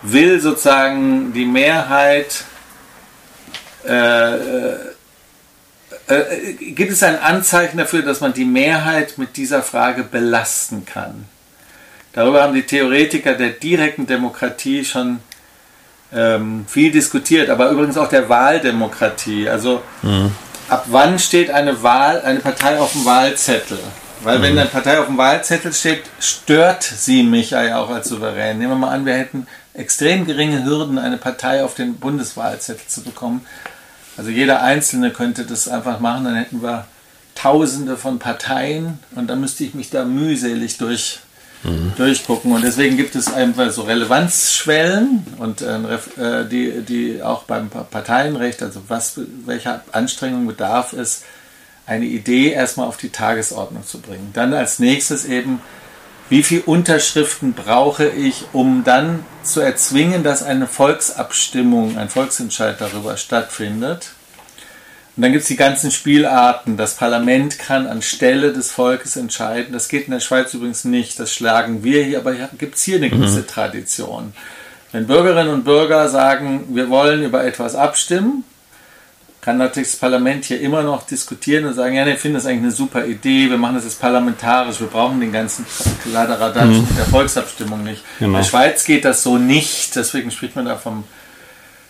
Will 0.03 0.39
sozusagen 0.41 1.33
die 1.33 1.47
Mehrheit, 1.47 2.45
äh, 3.87 4.37
äh, 4.37 4.77
äh, 6.09 6.53
gibt 6.53 6.93
es 6.93 7.03
ein 7.03 7.19
Anzeichen 7.19 7.79
dafür, 7.79 8.03
dass 8.03 8.21
man 8.21 8.35
die 8.35 8.45
Mehrheit 8.45 9.19
mit 9.19 9.37
dieser 9.37 9.63
Frage 9.63 10.05
belasten 10.05 10.85
kann? 10.85 11.25
Darüber 12.13 12.43
haben 12.43 12.55
die 12.55 12.63
Theoretiker 12.63 13.35
der 13.35 13.51
direkten 13.51 14.07
Demokratie 14.07 14.85
schon 14.85 15.21
ähm, 16.13 16.67
viel 16.69 16.91
diskutiert, 16.91 17.49
aber 17.49 17.71
übrigens 17.71 17.97
auch 17.97 18.09
der 18.09 18.29
Wahldemokratie. 18.29 19.49
Also 19.49 19.83
ab 20.69 20.87
wann 20.89 21.19
steht 21.19 21.51
eine 21.51 21.83
Wahl, 21.83 22.23
eine 22.23 22.41
Partei 22.41 22.79
auf 22.79 22.93
dem 22.93 23.05
Wahlzettel? 23.05 23.79
Weil 24.23 24.43
wenn 24.43 24.59
eine 24.59 24.69
Partei 24.69 24.99
auf 24.99 25.07
dem 25.07 25.17
Wahlzettel 25.17 25.73
steht, 25.73 26.03
stört 26.19 26.83
sie 26.83 27.23
mich 27.23 27.51
ja 27.51 27.79
auch 27.79 27.91
als 27.91 28.09
Souverän. 28.09 28.59
Nehmen 28.59 28.73
wir 28.73 28.77
mal 28.77 28.93
an, 28.93 29.07
wir 29.07 29.15
hätten 29.15 29.47
extrem 29.75 30.27
geringe 30.27 30.65
Hürden, 30.65 30.99
eine 30.99 31.19
Partei 31.19 31.63
auf 31.63 31.75
den 31.75 31.97
Bundeswahlzettel 31.97 32.87
zu 32.89 33.03
bekommen. 33.03 33.47
Also 34.17 34.31
jeder 34.31 34.63
Einzelne 34.63 35.13
könnte 35.13 35.45
das 35.45 35.69
einfach 35.69 36.01
machen, 36.01 36.25
dann 36.25 36.35
hätten 36.35 36.63
wir 36.63 36.87
Tausende 37.37 37.97
von 37.97 38.19
Parteien 38.19 38.99
und 39.15 39.29
dann 39.29 39.41
müsste 39.41 39.63
ich 39.63 39.73
mich 39.73 39.91
da 39.91 40.05
mühselig 40.05 40.77
durch, 40.79 41.21
durchgucken. 41.97 42.53
Und 42.53 42.63
deswegen 42.63 42.97
gibt 42.97 43.17
es 43.17 43.33
einfach 43.33 43.71
so 43.71 43.83
Relevanzschwellen 43.83 45.27
und 45.39 45.61
äh, 45.61 46.43
äh, 46.43 46.49
die, 46.49 46.83
die 46.83 47.23
auch 47.23 47.45
beim 47.45 47.69
Parteienrecht, 47.69 48.63
also 48.63 48.83
was, 48.89 49.21
welcher 49.45 49.83
Anstrengung 49.93 50.47
bedarf 50.47 50.93
es, 50.93 51.25
eine 51.87 52.05
Idee 52.05 52.53
erstmal 52.53 52.87
auf 52.87 52.99
die 52.99 53.09
Tagesordnung 53.09 53.85
zu 53.85 54.01
bringen. 54.01 54.31
Dann 54.35 54.53
als 54.53 54.79
nächstes 54.79 55.25
eben, 55.25 55.61
wie 56.29 56.43
viele 56.43 56.63
Unterschriften 56.63 57.55
brauche 57.55 58.07
ich, 58.07 58.45
um 58.53 58.85
dann 58.85 59.25
zu 59.43 59.61
erzwingen, 59.61 60.23
dass 60.23 60.43
eine 60.43 60.67
Volksabstimmung, 60.67 61.97
ein 61.97 62.11
Volksentscheid 62.11 62.77
darüber 62.79 63.17
stattfindet. 63.17 64.11
Und 65.19 65.23
dann 65.23 65.33
gibt 65.33 65.43
es 65.43 65.49
die 65.49 65.57
ganzen 65.57 65.91
Spielarten. 65.91 66.77
Das 66.77 66.95
Parlament 66.95 67.59
kann 67.59 67.89
anstelle 67.89 68.53
des 68.53 68.71
Volkes 68.71 69.17
entscheiden. 69.17 69.73
Das 69.73 69.89
geht 69.89 70.05
in 70.07 70.13
der 70.13 70.21
Schweiz 70.21 70.55
übrigens 70.55 70.85
nicht. 70.85 71.19
Das 71.19 71.35
schlagen 71.35 71.83
wir 71.83 72.05
hier, 72.05 72.19
aber 72.19 72.35
gibt 72.57 72.77
es 72.77 72.85
hier 72.85 72.99
eine 72.99 73.11
gewisse 73.11 73.45
Tradition. 73.45 74.33
Wenn 74.93 75.09
Bürgerinnen 75.09 75.53
und 75.53 75.65
Bürger 75.65 76.09
sagen, 76.09 76.67
wir 76.69 76.89
wollen 76.89 77.25
über 77.25 77.43
etwas 77.45 77.75
abstimmen, 77.75 78.45
kann 79.41 79.59
natürlich 79.59 79.91
das 79.91 79.99
Parlament 79.99 80.45
hier 80.45 80.61
immer 80.61 80.85
noch 80.85 81.05
diskutieren 81.05 81.65
und 81.65 81.75
sagen, 81.75 81.97
ja, 81.97 82.07
ich 82.07 82.21
finde 82.21 82.39
das 82.39 82.47
eigentlich 82.47 82.63
eine 82.63 82.71
super 82.71 83.05
Idee, 83.05 83.51
wir 83.51 83.59
machen 83.59 83.75
das 83.75 83.85
jetzt 83.85 84.01
parlamentarisch, 84.01 84.79
wir 84.79 84.87
brauchen 84.87 85.19
den 85.21 85.33
ganzen 85.33 85.67
Kladderadatsch 86.05 86.67
Mhm. 86.77 86.87
mit 86.89 86.97
der 86.97 87.07
Volksabstimmung 87.07 87.83
nicht. 87.83 88.05
Genau. 88.21 88.31
In 88.31 88.37
der 88.37 88.49
Schweiz 88.49 88.85
geht 88.85 89.05
das 89.05 89.25
so 89.25 89.37
nicht, 89.37 89.97
deswegen 89.97 90.31
spricht 90.31 90.55
man 90.55 90.65
da 90.67 90.77
vom 90.77 91.03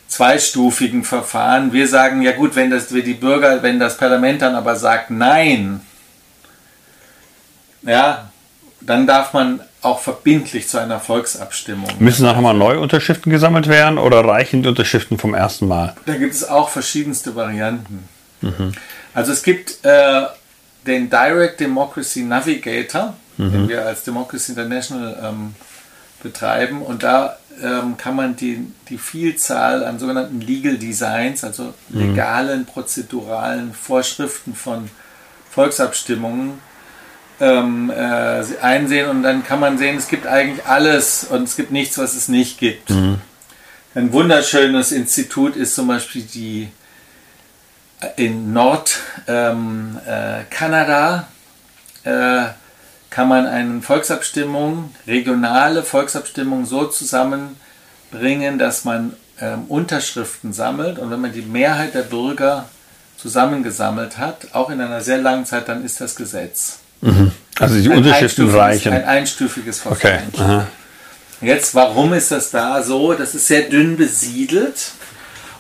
zweistufigen 0.09 1.05
Verfahren. 1.05 1.73
Wir 1.73 1.87
sagen, 1.87 2.23
ja 2.23 2.33
gut, 2.33 2.57
wenn 2.57 2.71
das, 2.71 2.93
wenn 2.93 3.05
die 3.05 3.15
Bürger, 3.15 3.63
wenn 3.63 3.79
das 3.79 3.97
Parlament 3.97 4.43
dann 4.43 4.55
aber 4.55 4.75
sagt 4.75 5.11
Nein, 5.11 5.81
ja, 7.83 8.31
dann 8.81 9.07
darf 9.07 9.33
man 9.33 9.61
auch 9.83 10.01
verbindlich 10.01 10.69
zu 10.69 10.79
einer 10.79 10.99
Volksabstimmung. 10.99 11.91
Müssen 11.99 12.25
nachher 12.25 12.41
mal 12.41 12.55
neue 12.55 12.81
Unterschriften 12.81 13.31
gesammelt 13.31 13.69
werden 13.69 13.99
oder 13.99 14.25
reichen 14.25 14.63
die 14.63 14.69
Unterschriften 14.69 15.19
vom 15.19 15.35
ersten 15.35 15.69
Mal? 15.69 15.95
Da 16.07 16.17
gibt 16.17 16.35
es 16.35 16.49
auch 16.49 16.69
verschiedenste 16.69 17.37
Varianten. 17.37 18.09
Also 19.15 19.33
es 19.33 19.43
gibt 19.43 19.85
äh, 19.85 20.23
den 20.87 21.11
Direct 21.11 21.61
Democracy 21.61 22.23
Navigator, 22.23 23.15
den 23.37 23.69
wir 23.69 23.87
als 23.87 24.03
Democracy 24.03 24.53
International 24.53 25.17
ähm, 25.23 25.55
betreiben 26.23 26.83
und 26.83 27.05
da 27.05 27.37
ähm, 27.63 27.97
kann 27.97 28.17
man 28.17 28.37
die, 28.37 28.67
die 28.89 28.99
Vielzahl 28.99 29.85
an 29.85 29.99
sogenannten 29.99 30.41
Legal 30.41 30.77
Designs, 30.77 31.45
also 31.45 31.75
legalen, 31.91 32.67
prozeduralen 32.67 33.75
Vorschriften 33.75 34.55
von 34.55 34.91
Volksabstimmungen 35.51 36.61
ähm, 37.41 37.91
äh, 37.91 38.43
einsehen. 38.61 39.09
Und 39.09 39.23
dann 39.23 39.45
kann 39.45 39.61
man 39.61 39.79
sehen, 39.79 39.97
es 39.97 40.09
gibt 40.09 40.27
eigentlich 40.27 40.67
alles 40.67 41.25
und 41.25 41.45
es 41.45 41.57
gibt 41.57 41.71
nichts, 41.71 41.99
was 41.99 42.15
es 42.15 42.29
nicht 42.29 42.59
gibt. 42.59 42.91
Ein 43.95 44.13
wunderschönes 44.13 44.93
Institut 44.93 45.57
ist 45.57 45.75
zum 45.75 45.89
Beispiel 45.89 46.23
die 46.23 46.69
in 48.17 48.53
Nordkanada 48.53 49.27
ähm, 49.27 49.99
äh, 52.05 52.45
äh, 52.45 52.49
kann 53.11 53.29
man 53.29 53.47
eine 53.47 53.81
Volksabstimmung, 53.83 54.95
regionale 55.07 55.83
Volksabstimmung 55.83 56.67
so 56.67 56.85
zusammenbringen, 56.87 58.59
dass 58.59 58.85
man 58.85 59.15
ähm, 59.41 59.65
Unterschriften 59.69 60.53
sammelt 60.53 60.99
und 60.99 61.11
wenn 61.11 61.21
man 61.21 61.33
die 61.33 61.43
Mehrheit 61.43 61.95
der 61.95 62.03
Bürger 62.03 62.69
zusammengesammelt 63.17 64.19
hat, 64.19 64.49
auch 64.53 64.71
in 64.71 64.81
einer 64.81 65.01
sehr 65.01 65.19
langen 65.19 65.45
Zeit, 65.47 65.69
dann 65.69 65.85
ist 65.85 66.01
das 66.01 66.15
Gesetz. 66.17 66.79
Also 67.59 67.81
die 67.81 67.91
Ein 67.91 67.99
Unterschriften 67.99 68.51
reichen. 68.51 68.93
Ein 68.93 69.05
einstufiges 69.05 69.85
Okay. 69.87 70.21
Verfahren. 70.33 70.51
Aha. 70.61 70.67
Jetzt, 71.41 71.75
warum 71.75 72.13
ist 72.15 72.31
das 72.33 72.51
da 72.51 72.83
so? 72.83 73.15
Das 73.15 73.35
ist 73.35 73.47
sehr 73.47 73.63
dünn 73.63 73.97
besiedelt 73.97 74.91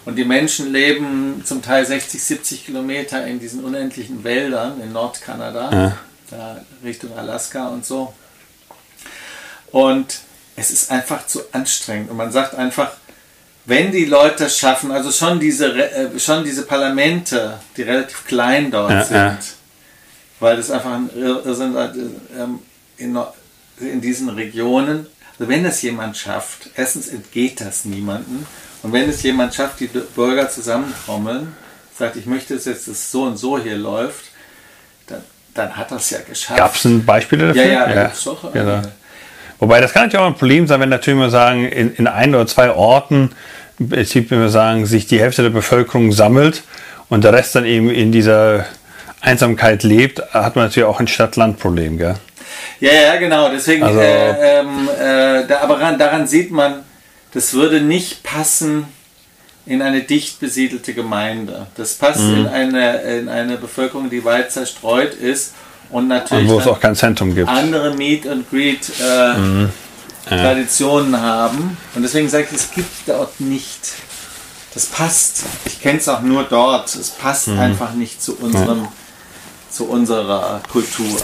und 0.05 0.17
die 0.17 0.25
Menschen 0.25 0.73
leben 0.73 1.43
zum 1.45 1.63
Teil 1.63 1.87
60, 1.87 2.21
70 2.23 2.67
Kilometer 2.67 3.25
in 3.27 3.39
diesen 3.39 3.63
unendlichen 3.63 4.25
Wäldern 4.25 4.81
in 4.81 4.93
Nordkanada, 4.93 5.71
Ja. 5.73 5.97
Da 6.31 6.61
Richtung 6.83 7.17
Alaska 7.17 7.69
und 7.69 7.85
so. 7.85 8.13
Und 9.71 10.21
es 10.57 10.71
ist 10.71 10.91
einfach 10.91 11.27
zu 11.27 11.41
anstrengend 11.53 12.11
und 12.11 12.17
man 12.17 12.33
sagt 12.33 12.55
einfach, 12.55 12.93
wenn 13.67 13.93
die 13.93 14.07
Leute 14.07 14.47
es 14.47 14.59
schaffen, 14.59 14.91
also 14.91 15.13
schon 15.13 15.39
diese, 15.39 15.67
äh, 15.75 16.19
schon 16.19 16.43
diese 16.43 16.63
Parlamente, 16.63 17.61
die 17.77 17.83
relativ 17.83 18.25
klein 18.27 18.71
dort 18.71 18.91
Ja, 18.91 19.05
sind, 19.05 19.17
ja. 19.17 19.39
weil 20.41 20.57
das 20.57 20.71
einfach 20.71 20.93
ein 20.93 21.11
Irrsinn 21.15 21.77
äh, 21.77 22.41
ähm, 22.41 22.61
in, 22.97 23.19
in 23.79 24.01
diesen 24.01 24.31
Regionen. 24.31 25.07
Also 25.39 25.53
wenn 25.53 25.67
es 25.67 25.83
jemand 25.83 26.17
schafft, 26.17 26.71
erstens 26.75 27.09
entgeht 27.09 27.61
das 27.61 27.85
niemanden 27.85 28.47
und 28.83 28.93
wenn 28.93 29.09
es 29.09 29.23
jemand 29.23 29.55
schafft, 29.55 29.81
die 29.81 29.87
Bürger 29.87 30.51
zusammentrommeln, 30.51 31.55
sagt, 31.97 32.17
ich 32.17 32.27
möchte 32.27 32.55
es 32.55 32.65
jetzt, 32.65 32.89
dass 32.89 32.95
es 32.95 33.11
so 33.11 33.25
und 33.25 33.37
so 33.37 33.59
hier 33.59 33.77
läuft, 33.77 34.25
dann, 35.59 35.77
hat 35.77 35.91
das 35.91 36.11
ja 36.11 36.19
geschafft. 36.29 36.59
Gab 36.59 36.75
es 36.75 36.85
ein 36.85 37.05
Beispiel 37.05 37.39
dafür? 37.39 37.65
ja, 37.65 37.89
ja, 37.89 38.03
gibt's 38.05 38.25
doch 38.25 38.53
Genau. 38.53 38.83
Wobei 39.59 39.81
das 39.81 39.93
kann 39.93 40.05
natürlich 40.05 40.23
auch 40.25 40.29
ein 40.29 40.37
Problem 40.37 40.67
sein, 40.69 40.81
wenn 40.81 40.89
natürlich 40.89 41.19
mal 41.19 41.31
sagen, 41.31 41.67
in, 41.67 41.95
in 41.97 42.07
ein 42.07 42.35
oder 42.35 42.47
zwei 42.47 42.71
Orten, 42.71 43.33
im 43.79 43.89
Prinzip, 43.89 44.31
wenn 44.31 44.41
wir 44.41 44.51
sagen, 44.51 44.87
sich 44.87 45.07
die 45.07 45.21
Hälfte 45.21 45.43
der 45.43 45.51
Bevölkerung 45.51 46.13
sammelt 46.13 46.63
und 47.09 47.25
der 47.25 47.33
Rest 47.33 47.55
dann 47.57 47.65
eben 47.65 47.91
in 47.91 48.13
dieser 48.13 48.67
Einsamkeit 49.21 49.83
lebt, 49.83 50.23
hat 50.33 50.55
man 50.55 50.67
natürlich 50.67 50.89
auch 50.89 51.01
ein 51.01 51.09
Stadt-Land-Problem, 51.09 51.99
gell? 51.99 52.15
Ja, 52.81 52.93
ja, 52.93 53.17
genau. 53.17 53.49
Deswegen, 53.51 53.83
Also- 53.83 53.99
äh, 54.01 54.61
ähm, 54.61 54.89
äh, 55.01 55.47
da, 55.49 55.61
aber 55.63 55.81
ran, 55.81 55.99
daran 55.99 56.27
sieht 56.29 56.53
man, 56.53 56.85
das 57.35 57.53
würde 57.53 57.81
nicht 57.81 58.23
passen 58.23 58.87
in 59.69 59.83
eine 59.83 60.03
dicht 60.03 60.41
besiedelte 60.41 60.95
Gemeinde. 60.95 61.67
Das 61.77 61.95
passt 61.95 62.21
Mhm. 62.21 62.35
in, 62.39 62.47
eine, 62.49 62.97
in 63.03 63.29
eine 63.29 63.57
Bevölkerung, 63.57 64.09
die 64.11 64.25
weit 64.25 64.51
zerstreut 64.51 65.15
ist 65.15 65.53
und 65.91 66.09
natürlich 66.09 66.49
Und 66.49 66.55
wo 66.55 66.59
es 66.61 66.67
auch 66.67 66.81
kein 66.81 66.97
Zentrum 66.97 67.35
gibt. 67.35 67.49
andere 67.49 67.95
Meet 67.95 68.27
and 68.27 68.49
Greet 68.51 68.91
äh, 69.01 69.35
Mhm. 69.39 69.69
Traditionen 70.27 71.21
haben. 71.21 71.77
Und 71.95 72.03
deswegen 72.03 72.29
sage 72.29 72.49
ich, 72.51 72.57
es 72.57 72.71
gibt 72.73 72.91
dort 73.07 73.41
nicht. 73.41 73.93
Das 74.75 74.87
passt. 74.87 75.45
Ich 75.65 75.81
kenne 75.81 75.99
es 75.99 76.09
auch 76.09 76.21
nur 76.21 76.45
dort. 76.45 76.95
Es 76.95 77.11
passt 77.11 77.49
Mhm. 77.49 77.59
einfach 77.59 77.93
nicht 77.95 78.23
zu 78.23 78.37
unserem, 78.37 78.89
zu 79.71 79.87
unserer 79.87 80.61
Kultur. 80.71 81.17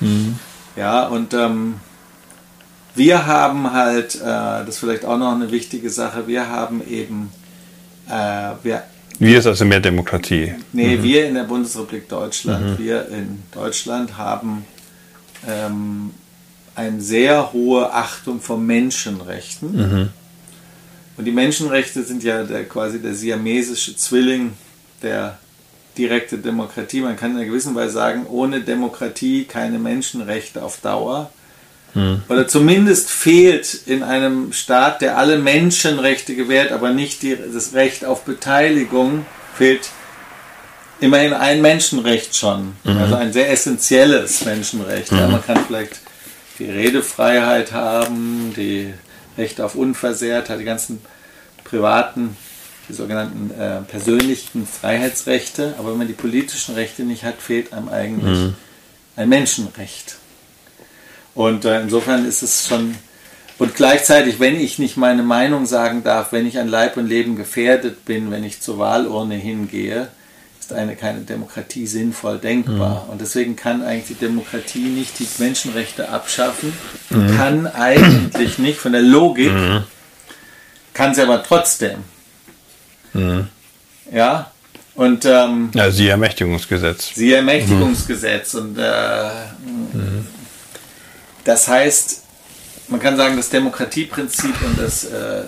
Mhm. 0.00 0.38
Ja, 0.76 1.06
und 1.06 1.32
ähm, 1.34 1.76
wir 2.94 3.26
haben 3.26 3.72
halt, 3.72 4.16
äh, 4.16 4.20
das 4.20 4.68
ist 4.68 4.78
vielleicht 4.78 5.04
auch 5.04 5.16
noch 5.16 5.32
eine 5.32 5.50
wichtige 5.50 5.88
Sache, 5.90 6.26
wir 6.26 6.48
haben 6.48 6.86
eben, 6.86 7.32
wir 8.62 8.82
Wir 9.18 9.38
ist 9.38 9.46
also 9.46 9.64
mehr 9.64 9.80
Demokratie. 9.80 10.54
Nee, 10.72 11.02
wir 11.02 11.26
in 11.26 11.34
der 11.34 11.44
Bundesrepublik 11.44 12.08
Deutschland, 12.08 12.78
wir 12.78 13.08
in 13.08 13.42
Deutschland 13.52 14.18
haben 14.18 14.64
ähm, 15.46 16.10
eine 16.74 17.00
sehr 17.00 17.52
hohe 17.52 17.92
Achtung 17.92 18.40
vor 18.40 18.58
Menschenrechten. 18.58 20.10
Und 21.16 21.24
die 21.24 21.30
Menschenrechte 21.32 22.02
sind 22.02 22.24
ja 22.24 22.42
der, 22.42 22.64
quasi 22.64 23.00
der 23.00 23.14
siamesische 23.14 23.96
Zwilling 23.96 24.54
der 25.02 25.38
direkte 25.96 26.38
Demokratie. 26.38 27.00
Man 27.00 27.16
kann 27.16 27.32
in 27.32 27.36
einer 27.36 27.46
gewissen 27.46 27.74
Weise 27.74 27.92
sagen, 27.92 28.26
ohne 28.26 28.60
Demokratie 28.62 29.44
keine 29.44 29.78
Menschenrechte 29.78 30.62
auf 30.62 30.80
Dauer. 30.80 31.30
Oder 32.28 32.48
zumindest 32.48 33.10
fehlt 33.10 33.72
in 33.86 34.02
einem 34.02 34.52
Staat, 34.52 35.00
der 35.00 35.16
alle 35.16 35.38
Menschenrechte 35.38 36.34
gewährt, 36.34 36.72
aber 36.72 36.90
nicht 36.90 37.22
die, 37.22 37.36
das 37.52 37.72
Recht 37.74 38.04
auf 38.04 38.24
Beteiligung, 38.24 39.26
fehlt 39.56 39.90
immerhin 41.00 41.32
ein 41.32 41.62
Menschenrecht 41.62 42.36
schon. 42.36 42.74
Also 42.84 43.14
ein 43.14 43.32
sehr 43.32 43.50
essentielles 43.50 44.44
Menschenrecht. 44.44 45.12
Ja, 45.12 45.28
man 45.28 45.44
kann 45.44 45.64
vielleicht 45.66 46.00
die 46.58 46.70
Redefreiheit 46.70 47.72
haben, 47.72 48.52
die 48.56 48.92
Rechte 49.36 49.64
auf 49.64 49.74
Unversehrtheit, 49.74 50.60
die 50.60 50.64
ganzen 50.64 51.00
privaten, 51.64 52.36
die 52.88 52.92
sogenannten 52.92 53.50
äh, 53.58 53.80
persönlichen 53.82 54.66
Freiheitsrechte. 54.66 55.74
Aber 55.78 55.90
wenn 55.92 55.98
man 55.98 56.06
die 56.06 56.12
politischen 56.14 56.74
Rechte 56.74 57.02
nicht 57.02 57.24
hat, 57.24 57.40
fehlt 57.40 57.72
einem 57.72 57.88
eigentlich 57.88 58.52
ein 59.16 59.28
Menschenrecht. 59.28 60.16
Und 61.34 61.64
äh, 61.64 61.80
insofern 61.80 62.24
ist 62.26 62.42
es 62.42 62.68
schon 62.68 62.94
Und 63.58 63.74
gleichzeitig, 63.76 64.40
wenn 64.40 64.58
ich 64.58 64.78
nicht 64.78 64.96
meine 64.96 65.22
Meinung 65.22 65.66
sagen 65.66 66.02
darf, 66.02 66.32
wenn 66.32 66.46
ich 66.46 66.58
an 66.58 66.68
Leib 66.68 66.96
und 66.96 67.06
Leben 67.06 67.36
gefährdet 67.36 68.04
bin, 68.04 68.30
wenn 68.30 68.44
ich 68.44 68.60
zur 68.60 68.78
Wahlurne 68.78 69.36
hingehe, 69.36 70.08
ist 70.58 70.72
eine 70.72 70.96
keine 70.96 71.20
Demokratie 71.20 71.86
sinnvoll 71.86 72.38
denkbar. 72.38 73.04
Mhm. 73.04 73.10
Und 73.10 73.20
deswegen 73.20 73.54
kann 73.54 73.82
eigentlich 73.82 74.18
die 74.18 74.24
Demokratie 74.24 74.86
nicht 74.86 75.18
die 75.18 75.28
Menschenrechte 75.38 76.08
abschaffen, 76.08 76.72
mhm. 77.10 77.36
kann 77.36 77.66
eigentlich 77.66 78.58
nicht 78.58 78.78
von 78.78 78.92
der 78.92 79.02
Logik, 79.02 79.52
mhm. 79.52 79.84
kann 80.92 81.14
sie 81.14 81.22
aber 81.22 81.42
trotzdem. 81.42 81.98
Mhm. 83.12 83.48
Ja, 84.12 84.50
und 84.94 85.24
ähm, 85.24 85.70
ja, 85.74 85.90
sie 85.90 86.08
Ermächtigungsgesetz. 86.08 87.14
Sie 87.14 87.32
Ermächtigungsgesetz. 87.32 88.54
Und 88.54 88.78
äh, 88.78 89.30
mhm. 89.64 90.26
Das 91.44 91.68
heißt, 91.68 92.22
man 92.88 93.00
kann 93.00 93.16
sagen, 93.16 93.36
das 93.36 93.50
Demokratieprinzip 93.50 94.54
und 94.62 94.78
das 94.78 95.04
äh, 95.04 95.42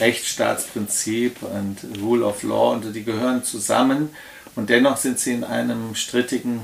Rechtsstaatsprinzip 0.00 1.36
und 1.42 1.78
Rule 2.00 2.24
of 2.24 2.42
Law, 2.42 2.72
und 2.72 2.94
die 2.94 3.04
gehören 3.04 3.44
zusammen 3.44 4.10
und 4.54 4.70
dennoch 4.70 4.96
sind 4.96 5.18
sie 5.18 5.32
in 5.32 5.44
einem 5.44 5.94
strittigen 5.94 6.60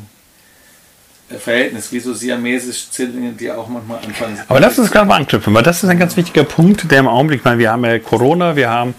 äh, 1.31 1.37
Verhältnis, 1.37 1.93
wie 1.93 2.01
so 2.01 2.15
siamesische 2.15 2.91
Zwillinge, 2.91 3.33
die 3.33 3.51
auch 3.51 3.69
manchmal 3.69 3.99
anfangen. 4.05 4.41
Aber 4.49 4.61
lass 4.61 4.79
uns 4.79 4.91
gerade 4.91 5.07
mal 5.07 5.17
anknüpfen, 5.17 5.55
weil 5.55 5.63
das 5.63 5.83
ist 5.83 5.89
ein 5.89 5.99
ganz 5.99 6.17
wichtiger 6.17 6.45
Punkt, 6.45 6.91
der 6.91 7.01
im 7.01 7.09
Augenblick, 7.09 7.41
ich 7.41 7.45
meine, 7.45 7.59
wir 7.59 7.71
haben 7.71 7.85
ja 7.85 7.99
Corona, 7.99 8.57
wir 8.57 8.71
haben 8.71 8.95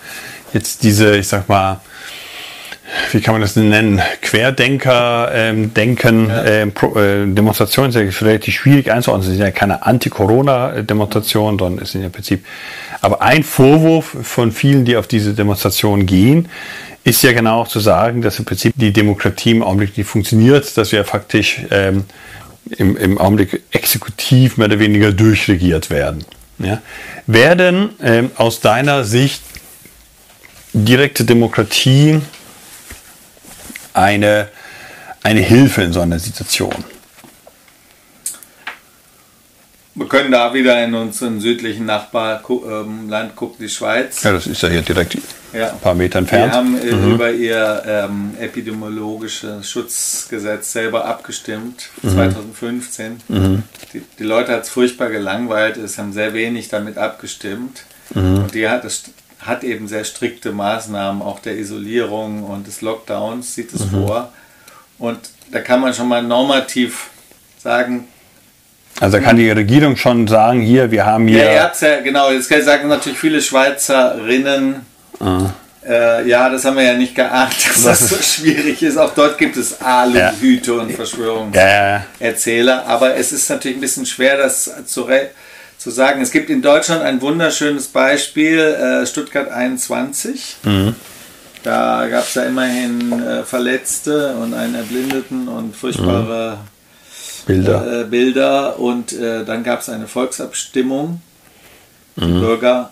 jetzt 0.53 0.83
diese, 0.83 1.17
ich 1.17 1.27
sag 1.27 1.49
mal, 1.49 1.81
wie 3.11 3.21
kann 3.21 3.33
man 3.33 3.41
das 3.41 3.53
denn 3.53 3.69
nennen, 3.69 4.01
Querdenker 4.21 5.31
ähm, 5.33 5.73
denken, 5.73 6.29
ja. 6.29 6.45
ähm, 6.45 6.73
äh, 6.95 7.25
Demonstrationen 7.33 7.89
ist 7.89 7.95
ja 7.95 8.27
relativ 8.27 8.53
schwierig 8.55 8.91
einzuordnen. 8.91 9.27
Es 9.29 9.35
sind 9.35 9.43
ja 9.43 9.51
keine 9.51 9.85
Anti-Corona-Demonstrationen, 9.85 11.59
sondern 11.59 11.83
es 11.83 11.91
sind 11.91 12.01
ja 12.01 12.07
im 12.07 12.13
Prinzip. 12.13 12.45
Aber 13.01 13.21
ein 13.21 13.43
Vorwurf 13.43 14.15
von 14.23 14.51
vielen, 14.51 14.85
die 14.85 14.97
auf 14.97 15.07
diese 15.07 15.33
Demonstrationen 15.33 16.05
gehen, 16.05 16.49
ist 17.03 17.21
ja 17.21 17.33
genau 17.33 17.61
auch 17.61 17.67
zu 17.67 17.79
sagen, 17.79 18.21
dass 18.21 18.39
im 18.39 18.45
Prinzip 18.45 18.73
die 18.75 18.91
Demokratie 18.91 19.51
im 19.51 19.63
Augenblick 19.63 19.95
nicht 19.97 20.09
funktioniert, 20.09 20.75
dass 20.75 20.91
wir 20.91 21.05
faktisch 21.05 21.61
ähm, 21.69 22.05
im, 22.77 22.97
im 22.97 23.17
Augenblick 23.19 23.61
exekutiv 23.71 24.57
mehr 24.57 24.67
oder 24.67 24.79
weniger 24.79 25.11
durchregiert 25.11 25.89
werden. 25.89 26.25
Ja? 26.57 26.81
Werden 27.27 27.91
ähm, 28.01 28.31
aus 28.35 28.59
deiner 28.59 29.03
Sicht 29.03 29.41
direkte 30.73 31.25
Demokratie 31.25 32.21
eine, 33.95 34.49
eine 35.23 35.41
Hilfe 35.41 35.83
in 35.83 35.93
so 35.93 36.01
einer 36.01 36.19
Situation? 36.19 36.73
Wir 39.97 40.07
können 40.09 40.29
da 40.29 40.53
wieder 40.53 40.83
in 40.83 40.93
unseren 40.93 41.39
südlichen 41.39 41.85
Nachbarland 41.85 43.35
gucken, 43.37 43.55
die 43.61 43.69
Schweiz. 43.69 44.23
Ja, 44.23 44.33
das 44.33 44.45
ist 44.45 44.61
ja 44.61 44.67
hier 44.67 44.81
direkt 44.81 45.17
ja. 45.53 45.69
ein 45.69 45.79
paar 45.79 45.95
Meter 45.95 46.19
entfernt. 46.19 46.51
Wir 46.51 46.57
haben 46.57 46.77
äh, 46.77 46.91
mhm. 46.91 47.13
über 47.13 47.31
ihr 47.31 47.83
ähm, 47.87 48.33
epidemiologisches 48.37 49.69
Schutzgesetz 49.69 50.73
selber 50.73 51.05
abgestimmt, 51.05 51.91
mhm. 52.01 52.09
2015. 52.09 53.21
Mhm. 53.29 53.63
Die, 53.93 54.01
die, 54.19 54.23
Leute 54.23 54.51
hat 54.51 54.63
es 54.63 54.69
furchtbar 54.69 55.09
gelangweilt, 55.09 55.77
es 55.77 55.97
haben 55.97 56.11
sehr 56.11 56.33
wenig 56.33 56.67
damit 56.67 56.97
abgestimmt. 56.97 57.83
Mhm. 58.13 58.39
Und 58.39 58.53
die 58.53 58.67
hat 58.67 58.83
es 58.83 59.05
hat 59.45 59.63
eben 59.63 59.87
sehr 59.87 60.03
strikte 60.03 60.51
Maßnahmen, 60.51 61.21
auch 61.21 61.39
der 61.39 61.57
Isolierung 61.57 62.43
und 62.43 62.67
des 62.67 62.81
Lockdowns 62.81 63.53
sieht 63.53 63.73
es 63.73 63.85
mhm. 63.85 64.05
vor. 64.05 64.31
Und 64.97 65.19
da 65.51 65.59
kann 65.59 65.81
man 65.81 65.93
schon 65.93 66.07
mal 66.07 66.23
normativ 66.23 67.09
sagen. 67.61 68.07
Also 68.99 69.19
kann 69.19 69.35
die 69.35 69.49
Regierung 69.49 69.97
schon 69.97 70.27
sagen, 70.27 70.61
hier, 70.61 70.89
wir 70.89 71.05
haben 71.05 71.27
hier. 71.27 71.43
Ja, 71.43 71.51
Ärzte, 71.51 72.01
genau, 72.03 72.31
jetzt 72.31 72.47
sagen 72.47 72.87
natürlich 72.87 73.19
viele 73.19 73.41
Schweizerinnen, 73.41 74.85
ah. 75.19 75.49
äh, 75.85 76.27
ja, 76.27 76.49
das 76.49 76.63
haben 76.63 76.77
wir 76.77 76.83
ja 76.83 76.93
nicht 76.93 77.13
geahnt, 77.13 77.55
dass 77.67 77.83
das, 77.83 77.99
das 77.99 78.09
so 78.09 78.15
schwierig 78.15 78.81
ist. 78.81 78.97
Auch 78.97 79.13
dort 79.13 79.37
gibt 79.37 79.57
es 79.57 79.81
Aluhüte 79.81 80.71
ja. 80.71 80.79
und 80.79 80.93
Verschwörungserzähler. 80.93 82.75
Ja. 82.75 82.85
Aber 82.85 83.15
es 83.15 83.33
ist 83.33 83.49
natürlich 83.49 83.77
ein 83.77 83.81
bisschen 83.81 84.05
schwer, 84.05 84.37
das 84.37 84.71
zu 84.85 85.03
zu 85.85 85.91
sagen. 85.91 86.19
Es 86.19 86.31
gibt 86.31 86.49
in 86.49 86.63
Deutschland 86.63 87.03
ein 87.03 87.21
wunderschönes 87.21 87.89
Beispiel, 87.89 88.57
äh, 88.57 89.05
Stuttgart 89.05 89.51
21. 89.51 90.55
Mhm. 90.63 90.95
Da 91.61 92.07
gab 92.09 92.23
es 92.23 92.33
ja 92.33 92.41
immerhin 92.41 93.11
äh, 93.21 93.43
Verletzte 93.43 94.35
und 94.37 94.55
einen 94.55 94.73
Erblindeten 94.73 95.47
und 95.47 95.75
furchtbare 95.75 96.57
mhm. 96.57 97.45
Bilder. 97.45 98.01
Äh, 98.01 98.03
Bilder. 98.05 98.79
Und 98.79 99.13
äh, 99.13 99.45
dann 99.45 99.63
gab 99.63 99.81
es 99.81 99.89
eine 99.89 100.07
Volksabstimmung. 100.07 101.21
Die 102.15 102.25
mhm. 102.25 102.39
Bürger 102.39 102.91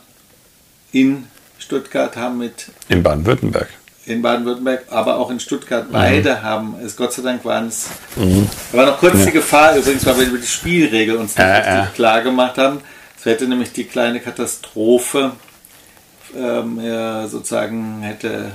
in 0.91 1.23
Stuttgart 1.57 2.15
haben 2.15 2.37
mit. 2.37 2.67
In 2.89 3.01
Baden-Württemberg 3.01 3.69
in 4.05 4.21
Baden-Württemberg, 4.21 4.85
aber 4.89 5.17
auch 5.17 5.29
in 5.29 5.39
Stuttgart. 5.39 5.87
Beide 5.91 6.35
mhm. 6.35 6.41
haben 6.43 6.75
es, 6.83 6.95
Gott 6.95 7.13
sei 7.13 7.21
Dank 7.21 7.45
waren 7.45 7.67
es. 7.67 7.87
Mhm. 8.15 8.49
Da 8.71 8.77
war 8.77 8.85
noch 8.85 8.99
kurz 8.99 9.19
ja. 9.19 9.25
die 9.25 9.31
Gefahr, 9.31 9.77
übrigens, 9.77 10.05
weil 10.05 10.19
wir 10.19 10.27
über 10.27 10.37
die 10.37 10.47
Spielregel 10.47 11.15
uns 11.17 11.37
nicht 11.37 11.45
äh, 11.45 11.83
äh. 11.83 11.85
klar 11.95 12.21
gemacht 12.21 12.57
haben. 12.57 12.81
Es 13.17 13.25
hätte 13.25 13.47
nämlich 13.47 13.71
die 13.71 13.85
kleine 13.85 14.19
Katastrophe 14.19 15.31
ähm, 16.37 16.79
ja, 16.83 17.27
sozusagen 17.27 18.01
hätte 18.01 18.51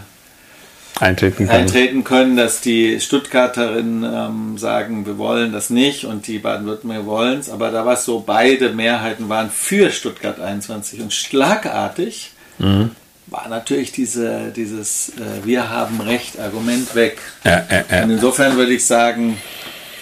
eintreten 1.00 1.46
können. 1.46 1.50
eintreten 1.50 2.04
können, 2.04 2.36
dass 2.36 2.60
die 2.60 3.00
Stuttgarterinnen 3.00 4.04
ähm, 4.04 4.58
sagen, 4.58 5.06
wir 5.06 5.16
wollen 5.16 5.52
das 5.52 5.70
nicht 5.70 6.04
und 6.04 6.26
die 6.26 6.38
Baden-Württemberger 6.38 7.06
wollen 7.06 7.38
es. 7.38 7.48
Aber 7.48 7.70
da 7.70 7.86
war 7.86 7.94
es 7.94 8.04
so, 8.04 8.20
beide 8.20 8.70
Mehrheiten 8.74 9.30
waren 9.30 9.48
für 9.48 9.90
Stuttgart 9.90 10.38
21 10.40 11.00
und 11.00 11.14
schlagartig. 11.14 12.32
Mhm 12.58 12.90
war 13.30 13.48
natürlich 13.48 13.92
diese, 13.92 14.52
dieses 14.54 15.10
äh, 15.10 15.44
Wir 15.44 15.68
haben 15.68 16.00
Recht 16.00 16.38
Argument 16.38 16.94
weg. 16.94 17.18
Ja, 17.44 17.64
ja, 17.70 17.84
ja. 17.90 18.04
Und 18.04 18.10
insofern 18.10 18.56
würde 18.56 18.72
ich 18.72 18.86
sagen, 18.86 19.38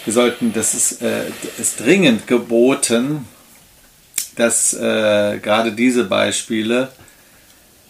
wir 0.05 0.13
sollten, 0.13 0.53
das 0.53 0.73
ist, 0.73 1.01
äh, 1.01 1.25
ist 1.57 1.79
dringend 1.79 2.27
geboten, 2.27 3.27
dass 4.35 4.73
äh, 4.73 5.39
gerade 5.39 5.73
diese 5.73 6.05
Beispiele 6.05 6.89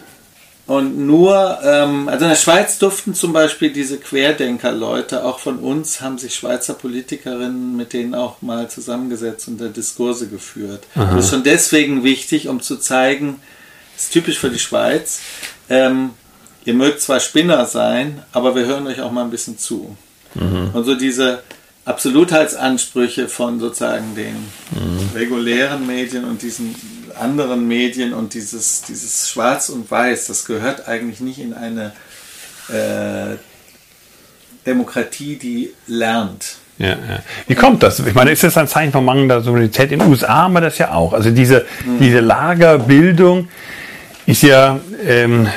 Und 0.66 0.98
nur, 0.98 1.60
ähm, 1.62 2.08
also 2.08 2.24
in 2.24 2.30
der 2.30 2.36
Schweiz 2.36 2.78
durften 2.78 3.14
zum 3.14 3.32
Beispiel 3.32 3.72
diese 3.72 3.98
Querdenker-Leute, 3.98 5.24
auch 5.24 5.38
von 5.38 5.60
uns, 5.60 6.00
haben 6.00 6.18
sich 6.18 6.34
Schweizer 6.34 6.74
Politikerinnen 6.74 7.76
mit 7.76 7.92
denen 7.92 8.16
auch 8.16 8.42
mal 8.42 8.68
zusammengesetzt 8.68 9.46
und 9.46 9.60
da 9.60 9.68
Diskurse 9.68 10.26
geführt. 10.26 10.82
Aha. 10.96 11.14
Das 11.14 11.26
ist 11.26 11.30
schon 11.30 11.44
deswegen 11.44 12.02
wichtig, 12.02 12.48
um 12.48 12.60
zu 12.60 12.78
zeigen, 12.78 13.40
das 13.94 14.06
ist 14.06 14.12
typisch 14.12 14.40
für 14.40 14.50
die 14.50 14.58
Schweiz, 14.58 15.20
ähm, 15.70 16.10
ihr 16.64 16.74
mögt 16.74 17.00
zwar 17.00 17.20
Spinner 17.20 17.64
sein, 17.66 18.22
aber 18.32 18.56
wir 18.56 18.66
hören 18.66 18.88
euch 18.88 19.00
auch 19.00 19.12
mal 19.12 19.22
ein 19.22 19.30
bisschen 19.30 19.58
zu. 19.58 19.96
Mhm. 20.34 20.70
Und 20.72 20.84
so 20.84 20.96
diese, 20.96 21.44
Absolutheitsansprüche 21.86 23.28
von 23.28 23.60
sozusagen 23.60 24.14
den 24.16 24.34
mhm. 24.72 25.10
regulären 25.14 25.86
Medien 25.86 26.24
und 26.24 26.42
diesen 26.42 26.74
anderen 27.18 27.66
Medien 27.66 28.12
und 28.12 28.34
dieses, 28.34 28.82
dieses 28.82 29.28
Schwarz 29.30 29.68
und 29.68 29.90
Weiß, 29.90 30.26
das 30.26 30.44
gehört 30.44 30.88
eigentlich 30.88 31.20
nicht 31.20 31.38
in 31.38 31.54
eine 31.54 31.92
äh, 32.68 33.36
Demokratie, 34.66 35.36
die 35.36 35.72
lernt. 35.86 36.56
Ja, 36.78 36.88
ja. 36.88 37.22
Wie 37.46 37.54
kommt 37.54 37.82
das? 37.82 38.00
Ich 38.00 38.14
meine, 38.14 38.32
ist 38.32 38.42
das 38.42 38.58
ein 38.58 38.68
Zeichen 38.68 38.92
von 38.92 39.04
mangelnder 39.04 39.40
Souveränität? 39.40 39.92
In 39.92 40.00
den 40.00 40.08
USA 40.08 40.34
haben 40.42 40.54
wir 40.54 40.60
das 40.60 40.76
ja 40.78 40.92
auch. 40.92 41.12
Also 41.12 41.30
diese, 41.30 41.64
mhm. 41.86 42.00
diese 42.00 42.20
Lagerbildung 42.20 43.48
ist 44.26 44.42
ja 44.42 44.80
ähm, 45.06 45.48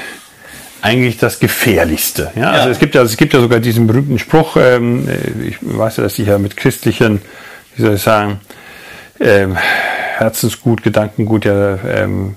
eigentlich 0.81 1.17
das 1.17 1.39
Gefährlichste. 1.39 2.31
Ja? 2.35 2.51
Also 2.51 2.69
es 2.69 2.79
gibt 2.79 2.95
ja, 2.95 3.01
es 3.01 3.17
gibt 3.17 3.33
ja 3.33 3.39
sogar 3.39 3.59
diesen 3.59 3.87
berühmten 3.87 4.19
Spruch, 4.19 4.57
ähm, 4.57 5.07
ich 5.45 5.57
weiß 5.61 5.97
ja, 5.97 6.03
dass 6.03 6.19
ich 6.19 6.27
ja 6.27 6.37
mit 6.37 6.57
christlichen, 6.57 7.21
wie 7.75 7.81
soll 7.81 7.95
ich 7.95 8.01
sagen, 8.01 8.39
ähm, 9.19 9.55
Herzensgut, 9.55 10.83
Gedankengut 10.83 11.45
ja 11.45 11.77
ähm, 11.85 12.35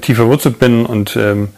tief 0.00 0.16
verwurzelt 0.16 0.58
bin 0.58 0.86
und 0.86 1.16
ähm, 1.16 1.48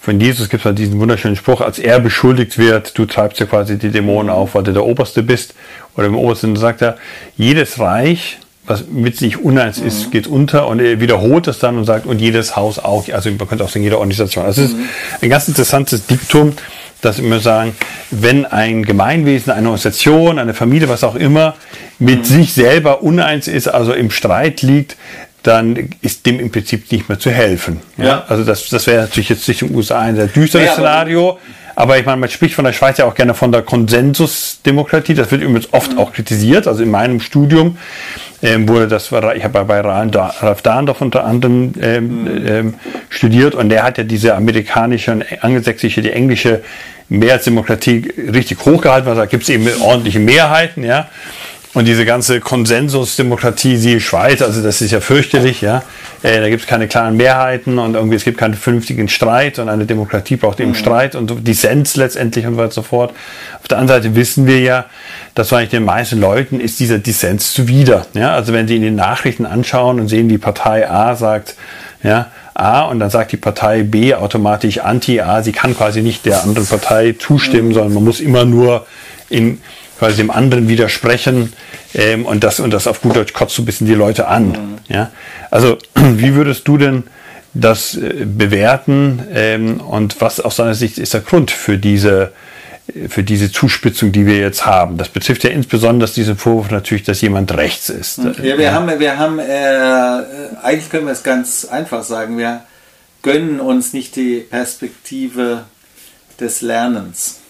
von 0.00 0.20
Jesus 0.20 0.48
gibt 0.48 0.62
es 0.62 0.64
halt 0.64 0.78
diesen 0.78 1.00
wunderschönen 1.00 1.36
Spruch, 1.36 1.60
als 1.60 1.78
er 1.78 2.00
beschuldigt 2.00 2.56
wird, 2.56 2.96
du 2.96 3.04
treibst 3.04 3.40
ja 3.40 3.46
quasi 3.46 3.78
die 3.78 3.90
Dämonen 3.90 4.30
auf, 4.30 4.54
weil 4.54 4.62
du 4.62 4.72
der 4.72 4.84
Oberste 4.84 5.22
bist. 5.22 5.54
Oder 5.96 6.06
im 6.06 6.16
Obersten 6.16 6.54
sagt 6.56 6.80
er, 6.80 6.96
jedes 7.36 7.78
Reich, 7.78 8.38
was 8.68 8.88
mit 8.88 9.16
sich 9.16 9.38
uneins 9.38 9.78
ist, 9.78 10.06
mhm. 10.06 10.10
geht 10.10 10.26
unter 10.26 10.66
und 10.68 10.80
er 10.80 11.00
wiederholt 11.00 11.46
das 11.46 11.58
dann 11.58 11.78
und 11.78 11.84
sagt, 11.84 12.06
und 12.06 12.20
jedes 12.20 12.56
Haus 12.56 12.78
auch, 12.78 13.08
also 13.08 13.30
man 13.30 13.48
könnte 13.48 13.64
auch 13.64 13.68
sagen, 13.68 13.82
jede 13.82 13.98
Organisation. 13.98 14.44
Also 14.44 14.62
es 14.62 14.72
mhm. 14.72 14.80
ist 14.80 15.22
ein 15.22 15.30
ganz 15.30 15.48
interessantes 15.48 16.06
Diktum, 16.06 16.52
dass 17.00 17.22
wir 17.22 17.40
sagen, 17.40 17.76
wenn 18.10 18.44
ein 18.44 18.84
Gemeinwesen, 18.84 19.52
eine 19.52 19.68
Organisation, 19.68 20.38
eine 20.38 20.54
Familie, 20.54 20.88
was 20.88 21.04
auch 21.04 21.14
immer, 21.14 21.54
mit 21.98 22.20
mhm. 22.20 22.24
sich 22.24 22.52
selber 22.52 23.02
uneins 23.02 23.48
ist, 23.48 23.68
also 23.68 23.92
im 23.92 24.10
Streit 24.10 24.62
liegt, 24.62 24.96
dann 25.42 25.90
ist 26.02 26.26
dem 26.26 26.40
im 26.40 26.50
Prinzip 26.50 26.90
nicht 26.90 27.08
mehr 27.08 27.18
zu 27.18 27.30
helfen. 27.30 27.80
Ja? 27.96 28.04
ja. 28.04 28.24
Also 28.28 28.44
das, 28.44 28.68
das 28.68 28.86
wäre 28.86 29.02
natürlich 29.02 29.28
jetzt 29.28 29.48
Richtung 29.48 29.74
USA 29.74 30.00
ein 30.00 30.16
sehr 30.16 30.26
düsteres 30.26 30.66
ja, 30.66 30.72
Szenario. 30.72 31.38
Aber 31.78 31.96
ich 31.96 32.04
meine, 32.04 32.16
man 32.16 32.28
spricht 32.28 32.56
von 32.56 32.64
der 32.64 32.72
Schweiz 32.72 32.98
ja 32.98 33.04
auch 33.04 33.14
gerne 33.14 33.34
von 33.34 33.52
der 33.52 33.62
Konsensusdemokratie. 33.62 35.14
Das 35.14 35.30
wird 35.30 35.42
übrigens 35.42 35.72
oft 35.72 35.92
mhm. 35.92 35.98
auch 35.98 36.12
kritisiert. 36.12 36.66
Also 36.66 36.82
in 36.82 36.90
meinem 36.90 37.20
Studium 37.20 37.78
ähm, 38.42 38.68
wurde 38.68 38.88
das, 38.88 39.12
ich 39.12 39.44
habe 39.44 39.64
bei 39.64 39.80
Ralf 39.80 40.62
Dahndorf 40.62 41.00
unter 41.00 41.24
anderem 41.24 41.72
ähm, 41.80 42.22
mhm. 42.24 42.46
ähm, 42.48 42.74
studiert 43.10 43.54
und 43.54 43.68
der 43.68 43.84
hat 43.84 43.96
ja 43.96 44.02
diese 44.02 44.34
amerikanische 44.34 45.12
und 45.12 45.24
angelsächsische, 45.44 46.02
die 46.02 46.10
englische 46.10 46.62
Mehrheitsdemokratie 47.08 48.12
richtig 48.32 48.58
hochgehalten, 48.64 49.08
weil 49.08 49.16
da 49.16 49.26
gibt 49.26 49.44
es 49.44 49.48
eben 49.48 49.68
ordentliche 49.80 50.18
Mehrheiten, 50.18 50.82
ja. 50.84 51.08
Und 51.78 51.84
diese 51.84 52.04
ganze 52.04 52.40
Konsensusdemokratie, 52.40 53.76
siehe 53.76 54.00
Schweiz, 54.00 54.42
also 54.42 54.64
das 54.64 54.80
ist 54.80 54.90
ja 54.90 54.98
fürchterlich, 54.98 55.60
ja. 55.60 55.84
Äh, 56.24 56.40
da 56.40 56.48
gibt 56.48 56.62
es 56.62 56.66
keine 56.66 56.88
klaren 56.88 57.16
Mehrheiten 57.16 57.78
und 57.78 57.94
irgendwie 57.94 58.16
es 58.16 58.24
gibt 58.24 58.36
keinen 58.36 58.54
vernünftigen 58.54 59.08
Streit 59.08 59.60
und 59.60 59.68
eine 59.68 59.86
Demokratie 59.86 60.34
braucht 60.34 60.58
eben 60.58 60.70
mhm. 60.70 60.74
Streit 60.74 61.14
und 61.14 61.46
Dissens 61.46 61.94
letztendlich 61.94 62.46
und 62.46 62.54
so 62.54 62.58
weiter 62.58 62.66
und 62.66 62.72
so 62.72 62.82
fort. 62.82 63.14
Auf 63.60 63.68
der 63.68 63.78
anderen 63.78 64.02
Seite 64.02 64.16
wissen 64.16 64.48
wir 64.48 64.58
ja, 64.58 64.86
dass 65.36 65.52
eigentlich 65.52 65.68
den 65.68 65.84
meisten 65.84 66.18
Leuten 66.18 66.58
ist 66.58 66.80
dieser 66.80 66.98
Dissens 66.98 67.54
zuwider. 67.54 68.06
Ja? 68.12 68.34
Also 68.34 68.52
wenn 68.52 68.66
sie 68.66 68.74
in 68.74 68.82
den 68.82 68.96
Nachrichten 68.96 69.46
anschauen 69.46 70.00
und 70.00 70.08
sehen, 70.08 70.28
die 70.28 70.38
Partei 70.38 70.90
A 70.90 71.14
sagt, 71.14 71.54
ja, 72.02 72.32
A 72.54 72.86
und 72.86 72.98
dann 72.98 73.10
sagt 73.10 73.30
die 73.30 73.36
Partei 73.36 73.84
B 73.84 74.16
automatisch 74.16 74.78
Anti-A, 74.78 75.44
sie 75.44 75.52
kann 75.52 75.76
quasi 75.76 76.02
nicht 76.02 76.26
der 76.26 76.42
anderen 76.42 76.66
Partei 76.66 77.14
zustimmen, 77.16 77.68
mhm. 77.68 77.74
sondern 77.74 77.94
man 77.94 78.02
muss 78.02 78.18
immer 78.18 78.44
nur 78.44 78.84
in 79.30 79.60
quasi 79.98 80.16
dem 80.18 80.30
anderen 80.30 80.68
widersprechen 80.68 81.52
ähm, 81.94 82.26
und 82.26 82.44
das 82.44 82.60
und 82.60 82.72
das 82.72 82.86
auf 82.86 83.00
gut 83.02 83.16
Deutsch 83.16 83.32
kotzt 83.32 83.54
so 83.54 83.62
ein 83.62 83.66
bisschen 83.66 83.86
die 83.86 83.94
Leute 83.94 84.28
an. 84.28 84.48
Mhm. 84.48 84.78
Ja? 84.88 85.10
Also 85.50 85.78
wie 85.94 86.34
würdest 86.34 86.66
du 86.68 86.78
denn 86.78 87.04
das 87.54 87.94
äh, 87.96 88.24
bewerten 88.24 89.22
ähm, 89.32 89.80
und 89.80 90.20
was 90.20 90.40
aus 90.40 90.56
deiner 90.56 90.74
Sicht 90.74 90.98
ist 90.98 91.14
der 91.14 91.20
Grund 91.20 91.50
für 91.50 91.78
diese 91.78 92.32
für 93.08 93.22
diese 93.22 93.52
Zuspitzung, 93.52 94.12
die 94.12 94.24
wir 94.24 94.38
jetzt 94.38 94.64
haben. 94.64 94.96
Das 94.96 95.10
betrifft 95.10 95.44
ja 95.44 95.50
insbesondere 95.50 96.10
diesen 96.10 96.38
Vorwurf 96.38 96.70
natürlich, 96.70 97.02
dass 97.02 97.20
jemand 97.20 97.54
rechts 97.54 97.90
ist. 97.90 98.18
Mhm. 98.18 98.34
Ja, 98.42 98.56
wir 98.56 98.64
ja. 98.64 98.72
haben, 98.72 98.98
wir 98.98 99.18
haben, 99.18 99.38
äh, 99.38 100.62
eigentlich 100.62 100.88
können 100.88 101.04
wir 101.04 101.12
es 101.12 101.22
ganz 101.22 101.66
einfach 101.66 102.02
sagen, 102.02 102.38
wir 102.38 102.62
gönnen 103.22 103.60
uns 103.60 103.92
nicht 103.92 104.16
die 104.16 104.40
Perspektive 104.40 105.64
des 106.40 106.62
Lernens. 106.62 107.40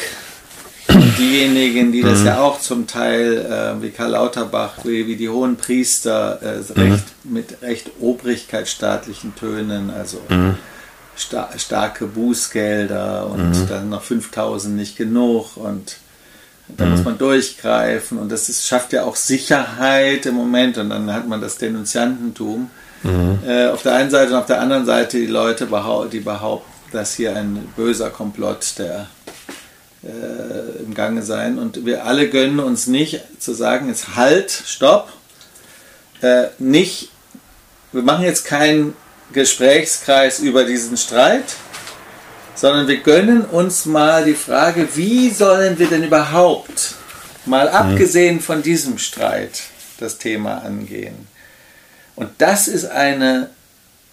mhm. 0.88 0.88
ähm, 0.88 1.14
diejenigen, 1.20 1.92
die 1.92 2.02
das 2.02 2.18
mhm. 2.18 2.26
ja 2.26 2.40
auch 2.40 2.58
zum 2.58 2.88
Teil, 2.88 3.76
äh, 3.78 3.80
wie 3.80 3.90
Karl 3.90 4.10
Lauterbach, 4.10 4.78
wie, 4.82 5.06
wie 5.06 5.14
die 5.14 5.28
hohen 5.28 5.56
Priester, 5.56 6.40
äh, 6.42 6.56
mhm. 6.56 6.90
recht, 6.90 7.04
mit 7.22 7.62
recht 7.62 7.92
obrigkeitsstaatlichen 8.00 9.36
Tönen, 9.36 9.90
also 9.90 10.20
mhm. 10.28 10.56
sta 11.14 11.48
starke 11.56 12.06
Bußgelder 12.06 13.30
und 13.30 13.50
mhm. 13.50 13.68
dann 13.68 13.88
noch 13.88 14.02
5000 14.02 14.74
nicht 14.74 14.96
genug 14.96 15.56
und 15.56 15.98
da 16.76 16.84
mhm. 16.84 16.90
muss 16.92 17.04
man 17.04 17.18
durchgreifen 17.18 18.18
und 18.18 18.30
das 18.30 18.48
ist, 18.48 18.66
schafft 18.66 18.92
ja 18.92 19.04
auch 19.04 19.16
Sicherheit 19.16 20.26
im 20.26 20.34
Moment 20.34 20.78
und 20.78 20.90
dann 20.90 21.12
hat 21.12 21.26
man 21.26 21.40
das 21.40 21.58
Denunziantentum. 21.58 22.70
Mhm. 23.02 23.38
Äh, 23.46 23.68
auf 23.68 23.82
der 23.82 23.94
einen 23.94 24.10
Seite 24.10 24.32
und 24.32 24.38
auf 24.38 24.46
der 24.46 24.60
anderen 24.60 24.86
Seite 24.86 25.18
die 25.18 25.26
Leute, 25.26 25.68
die 26.12 26.20
behaupten, 26.20 26.70
dass 26.92 27.14
hier 27.14 27.34
ein 27.34 27.68
böser 27.76 28.10
Komplott 28.10 28.74
der 28.78 29.08
äh, 30.04 30.82
im 30.84 30.94
Gange 30.94 31.22
sein 31.22 31.58
und 31.58 31.86
wir 31.86 32.04
alle 32.04 32.28
gönnen 32.28 32.60
uns 32.60 32.86
nicht 32.86 33.20
zu 33.38 33.54
sagen, 33.54 33.88
jetzt 33.88 34.16
halt, 34.16 34.50
stopp, 34.50 35.08
äh, 36.20 36.46
nicht, 36.58 37.10
wir 37.92 38.02
machen 38.02 38.24
jetzt 38.24 38.44
keinen 38.44 38.94
Gesprächskreis 39.32 40.40
über 40.40 40.64
diesen 40.64 40.96
Streit, 40.96 41.56
sondern 42.54 42.88
wir 42.88 42.98
gönnen 42.98 43.44
uns 43.44 43.86
mal 43.86 44.24
die 44.24 44.34
Frage, 44.34 44.88
wie 44.94 45.30
sollen 45.30 45.78
wir 45.78 45.88
denn 45.88 46.04
überhaupt, 46.04 46.94
mal 47.46 47.68
mhm. 47.68 47.74
abgesehen 47.74 48.40
von 48.40 48.62
diesem 48.62 48.98
Streit, 48.98 49.62
das 49.98 50.18
Thema 50.18 50.62
angehen. 50.62 51.26
Und 52.14 52.30
das 52.38 52.68
ist 52.68 52.86
eine, 52.86 53.50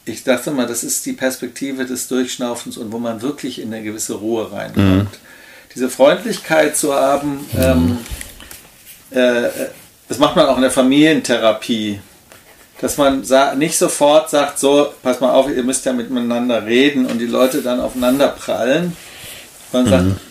ich 0.05 0.23
dachte 0.23 0.51
mal, 0.51 0.67
das 0.67 0.83
ist 0.83 1.05
die 1.05 1.13
Perspektive 1.13 1.85
des 1.85 2.07
Durchschnaufens 2.07 2.77
und 2.77 2.91
wo 2.91 2.99
man 2.99 3.21
wirklich 3.21 3.59
in 3.59 3.73
eine 3.73 3.83
gewisse 3.83 4.15
Ruhe 4.15 4.51
reinkommt. 4.51 5.03
Mhm. 5.03 5.07
Diese 5.75 5.89
Freundlichkeit 5.89 6.75
zu 6.77 6.93
haben, 6.93 7.45
mhm. 7.53 7.59
ähm, 7.61 7.97
äh, 9.11 9.49
das 10.07 10.17
macht 10.17 10.35
man 10.35 10.47
auch 10.47 10.55
in 10.55 10.63
der 10.63 10.71
Familientherapie 10.71 11.99
dass 12.81 12.97
man 12.97 13.23
nicht 13.57 13.77
sofort 13.77 14.29
sagt, 14.29 14.57
so, 14.59 14.93
pass 15.03 15.19
mal 15.19 15.31
auf, 15.31 15.49
ihr 15.49 15.63
müsst 15.63 15.85
ja 15.85 15.93
miteinander 15.93 16.65
reden 16.65 17.05
und 17.05 17.19
die 17.19 17.25
Leute 17.25 17.61
dann 17.61 17.81
aufeinander 17.81 18.29
prallen, 18.29 18.95
sondern 19.71 20.05
mhm. 20.05 20.09
sagt, 20.11 20.21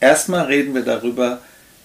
erstmal 0.00 0.46
reden 0.46 0.74
wir 0.74 0.82
darüber, 0.82 1.40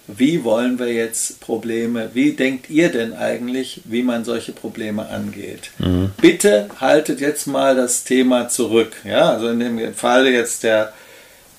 wie 0.07 0.43
wollen 0.43 0.79
wir 0.79 0.91
jetzt 0.91 1.39
Probleme, 1.39 2.09
wie 2.13 2.31
denkt 2.31 2.69
ihr 2.69 2.89
denn 2.89 3.13
eigentlich, 3.13 3.81
wie 3.85 4.01
man 4.01 4.25
solche 4.25 4.53
Probleme 4.53 5.07
angeht? 5.07 5.69
Mhm. 5.77 6.11
Bitte 6.19 6.69
haltet 6.79 7.19
jetzt 7.19 7.45
mal 7.45 7.75
das 7.75 8.05
Thema 8.05 8.49
zurück. 8.49 8.93
Ja, 9.03 9.29
also 9.29 9.49
in 9.49 9.59
dem 9.59 9.93
Fall 9.93 10.27
jetzt 10.27 10.63
der 10.63 10.93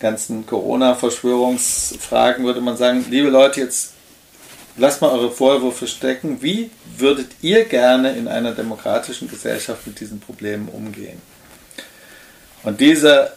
ganzen 0.00 0.46
Corona-Verschwörungsfragen 0.46 2.44
würde 2.44 2.60
man 2.60 2.76
sagen, 2.76 3.04
liebe 3.10 3.28
Leute, 3.28 3.60
jetzt 3.60 3.92
lasst 4.80 5.00
mal 5.00 5.10
eure 5.10 5.30
Vorwürfe 5.30 5.86
stecken. 5.86 6.38
Wie 6.40 6.70
würdet 6.96 7.28
ihr 7.42 7.64
gerne 7.64 8.12
in 8.16 8.28
einer 8.28 8.52
demokratischen 8.52 9.28
Gesellschaft 9.28 9.86
mit 9.86 10.00
diesen 10.00 10.20
Problemen 10.20 10.68
umgehen? 10.68 11.20
Und 12.62 12.80
diese 12.80 13.32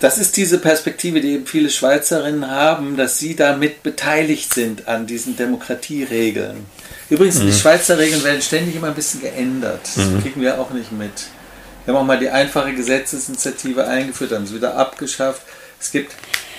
das 0.00 0.18
ist 0.18 0.36
diese 0.36 0.58
Perspektive, 0.58 1.20
die 1.20 1.32
eben 1.32 1.46
viele 1.46 1.70
Schweizerinnen 1.70 2.48
haben, 2.48 2.96
dass 2.96 3.18
sie 3.18 3.34
damit 3.34 3.82
beteiligt 3.82 4.54
sind 4.54 4.86
an 4.86 5.08
diesen 5.08 5.36
Demokratieregeln. 5.36 6.66
Übrigens, 7.10 7.40
mhm. 7.40 7.46
die 7.46 7.52
Schweizer 7.52 7.98
Regeln 7.98 8.22
werden 8.22 8.42
ständig 8.42 8.76
immer 8.76 8.88
ein 8.88 8.94
bisschen 8.94 9.22
geändert. 9.22 9.80
Das 9.96 10.06
mhm. 10.06 10.22
kriegen 10.22 10.40
wir 10.40 10.60
auch 10.60 10.70
nicht 10.70 10.92
mit. 10.92 11.10
Wir 11.84 11.94
haben 11.94 12.00
auch 12.00 12.06
mal 12.06 12.18
die 12.18 12.30
einfache 12.30 12.74
Gesetzesinitiative 12.74 13.86
eingeführt, 13.86 14.30
haben 14.32 14.46
sie 14.46 14.54
wieder 14.54 14.76
abgeschafft. 14.76 15.42
Es 15.80 15.90
gibt 15.90 16.12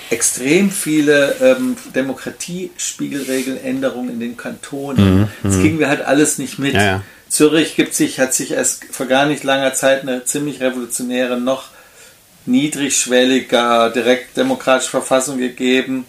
extrem 0.09 0.71
viele 0.71 1.35
ähm, 1.41 1.75
Demokratiespiegelregeländerungen 1.95 4.13
in 4.13 4.19
den 4.19 4.37
Kantonen. 4.37 5.21
Mhm, 5.21 5.27
das 5.43 5.55
mhm. 5.55 5.61
kriegen 5.61 5.79
wir 5.79 5.89
halt 5.89 6.01
alles 6.01 6.37
nicht 6.37 6.59
mit. 6.59 6.73
Ja, 6.73 6.83
ja. 6.83 7.01
Zürich 7.29 7.75
gibt 7.75 7.93
sich, 7.93 8.19
hat 8.19 8.33
sich 8.33 8.51
erst 8.51 8.85
vor 8.91 9.05
gar 9.05 9.25
nicht 9.25 9.43
langer 9.43 9.73
Zeit 9.73 10.03
eine 10.03 10.23
ziemlich 10.23 10.61
revolutionäre, 10.61 11.39
noch 11.39 11.65
niedrigschwelliger, 12.45 13.89
direkt 13.89 14.37
demokratische 14.37 14.91
Verfassung 14.91 15.37
gegeben. 15.37 16.05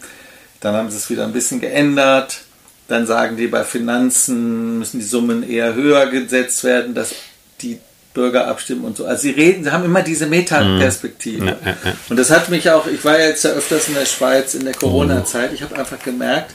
Dann 0.60 0.74
haben 0.74 0.90
sie 0.90 0.96
es 0.96 1.10
wieder 1.10 1.24
ein 1.24 1.32
bisschen 1.32 1.60
geändert. 1.60 2.42
Dann 2.86 3.06
sagen 3.06 3.36
die, 3.36 3.48
bei 3.48 3.64
Finanzen 3.64 4.78
müssen 4.78 5.00
die 5.00 5.06
Summen 5.06 5.48
eher 5.48 5.74
höher 5.74 6.06
gesetzt 6.06 6.64
werden, 6.64 6.94
dass 6.94 7.14
die 7.60 7.80
Bürger 8.18 8.48
abstimmen 8.48 8.84
und 8.84 8.96
so. 8.96 9.06
Also 9.06 9.22
sie 9.22 9.30
reden, 9.30 9.62
sie 9.62 9.70
haben 9.70 9.84
immer 9.84 10.02
diese 10.02 10.26
Metaperspektive. 10.26 11.46
Ja, 11.46 11.56
ja, 11.64 11.76
ja. 11.84 11.92
Und 12.08 12.16
das 12.16 12.30
hat 12.30 12.48
mich 12.48 12.68
auch, 12.68 12.88
ich 12.88 13.04
war 13.04 13.16
jetzt 13.16 13.44
ja 13.44 13.50
öfters 13.50 13.86
in 13.86 13.94
der 13.94 14.06
Schweiz 14.06 14.54
in 14.54 14.64
der 14.64 14.74
Corona-Zeit, 14.74 15.52
ich 15.52 15.62
habe 15.62 15.76
einfach 15.76 16.00
gemerkt, 16.00 16.52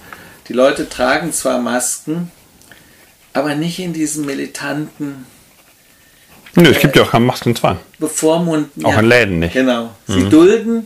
die 0.50 0.54
Leute 0.54 0.90
tragen 0.90 1.32
zwar 1.32 1.60
Masken, 1.60 2.32
aber 3.32 3.56
nicht 3.56 3.80
in 3.80 3.94
diesem 3.94 4.26
militanten. 4.26 5.26
Nö, 6.56 6.70
es 6.70 6.80
gibt 6.80 6.98
ja 6.98 7.04
auch 7.04 7.12
keinen 7.12 7.28
Maskenzwang. 7.28 7.80
Bevormunden. 7.98 8.84
Auch 8.84 8.98
in 8.98 9.06
Läden 9.06 9.40
nicht. 9.40 9.54
Genau. 9.54 9.92
Sie 10.06 10.20
mhm. 10.20 10.30
dulden 10.30 10.86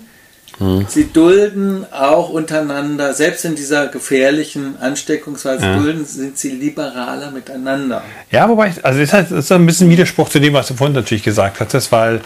Mhm. 0.60 0.86
Sie 0.88 1.12
dulden 1.12 1.86
auch 1.92 2.30
untereinander, 2.30 3.14
selbst 3.14 3.46
in 3.46 3.56
dieser 3.56 3.88
gefährlichen 3.88 4.76
Ansteckungsweise, 4.80 5.66
ja. 5.66 5.78
dulden, 5.78 6.06
sind 6.06 6.38
sie 6.38 6.50
liberaler 6.50 7.32
miteinander. 7.32 8.02
Ja, 8.32 8.50
wobei, 8.50 8.74
also 8.82 9.00
das 9.00 9.14
ist, 9.14 9.14
das 9.14 9.32
ist 9.32 9.52
ein 9.52 9.66
bisschen 9.66 9.90
Widerspruch 9.90 10.30
zu 10.30 10.40
dem, 10.40 10.54
was 10.54 10.68
du 10.68 10.74
vorhin 10.74 10.96
natürlich 10.96 11.24
gesagt 11.24 11.60
hattest, 11.60 11.92
weil 11.92 12.22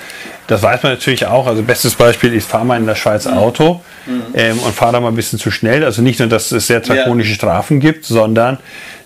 das 0.48 0.64
weiß 0.64 0.84
man 0.84 0.94
natürlich 0.94 1.26
auch. 1.26 1.48
Also, 1.48 1.64
bestes 1.64 1.96
Beispiel, 1.96 2.34
ich 2.34 2.44
fahre 2.44 2.66
mal 2.66 2.78
in 2.78 2.86
der 2.86 2.96
Schweiz 2.96 3.26
mhm. 3.26 3.34
Auto 3.34 3.82
mhm. 4.06 4.24
ähm, 4.34 4.60
und 4.60 4.74
fahre 4.74 4.94
da 4.94 5.00
mal 5.00 5.10
ein 5.10 5.16
bisschen 5.16 5.40
zu 5.40 5.52
schnell. 5.52 5.84
Also, 5.84 6.02
nicht 6.02 6.20
nur, 6.20 6.30
dass 6.30 6.52
es 6.52 6.68
sehr 6.68 6.80
drakonische 6.80 7.32
ja. 7.32 7.36
Strafen 7.36 7.80
gibt, 7.80 8.06
sondern 8.06 8.58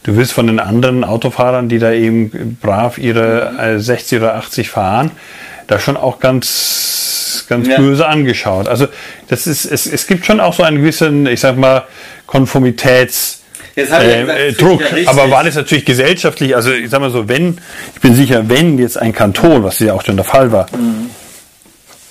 du 0.04 0.16
wirst 0.16 0.34
von 0.34 0.48
den 0.48 0.60
anderen 0.60 1.04
Autofahrern, 1.04 1.70
die 1.70 1.80
da 1.80 1.92
eben 1.92 2.58
brav 2.62 2.98
ihre 2.98 3.52
mhm. 3.54 3.60
äh, 3.60 3.80
60 3.80 4.20
oder 4.20 4.36
80 4.36 4.70
fahren, 4.70 5.12
da 5.68 5.80
schon 5.80 5.98
auch 5.98 6.20
ganz, 6.20 7.46
ganz 7.50 7.68
ja. 7.68 7.78
böse 7.78 8.08
angeschaut. 8.08 8.68
Also 8.68 8.88
das 9.28 9.48
ist, 9.48 9.66
es, 9.66 9.86
es 9.86 10.08
gibt 10.08 10.26
schon 10.26 10.40
auch 10.40 10.54
so 10.54 10.64
einen 10.64 10.78
gewissen, 10.78 11.26
ich 11.28 11.40
sag 11.40 11.58
mal, 11.58 11.84
Konformitäts- 12.28 13.40
äh, 13.76 14.54
Druck. 14.54 14.82
Aber 15.06 15.30
war 15.30 15.44
das 15.44 15.56
natürlich 15.56 15.86
gesellschaftlich, 15.86 16.56
also 16.56 16.72
ich 16.72 16.90
sag 16.90 17.02
mal 17.02 17.10
so, 17.10 17.28
wenn, 17.28 17.58
ich 17.94 18.02
bin 18.02 18.16
sicher, 18.16 18.48
wenn 18.48 18.78
jetzt 18.78 18.98
ein 18.98 19.12
Kanton, 19.14 19.64
was 19.64 19.80
ja 19.80 19.94
auch 19.94 20.04
schon 20.04 20.16
der 20.16 20.26
Fall 20.26 20.52
war, 20.52 20.68
mhm. 20.72 21.10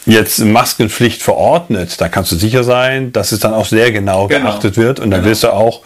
jetzt 0.04 0.40
Maskenpflicht 0.40 1.22
verordnet, 1.22 2.00
dann 2.00 2.10
kannst 2.10 2.32
du 2.32 2.36
sicher 2.36 2.64
sein, 2.64 3.12
dass 3.12 3.32
es 3.32 3.40
dann 3.40 3.54
auch 3.54 3.64
sehr 3.64 3.92
genau, 3.92 4.28
genau. 4.28 4.50
geachtet 4.50 4.76
wird 4.76 5.00
und 5.00 5.10
dann 5.10 5.20
genau. 5.20 5.30
wirst 5.30 5.44
du 5.44 5.48
auch 5.54 5.80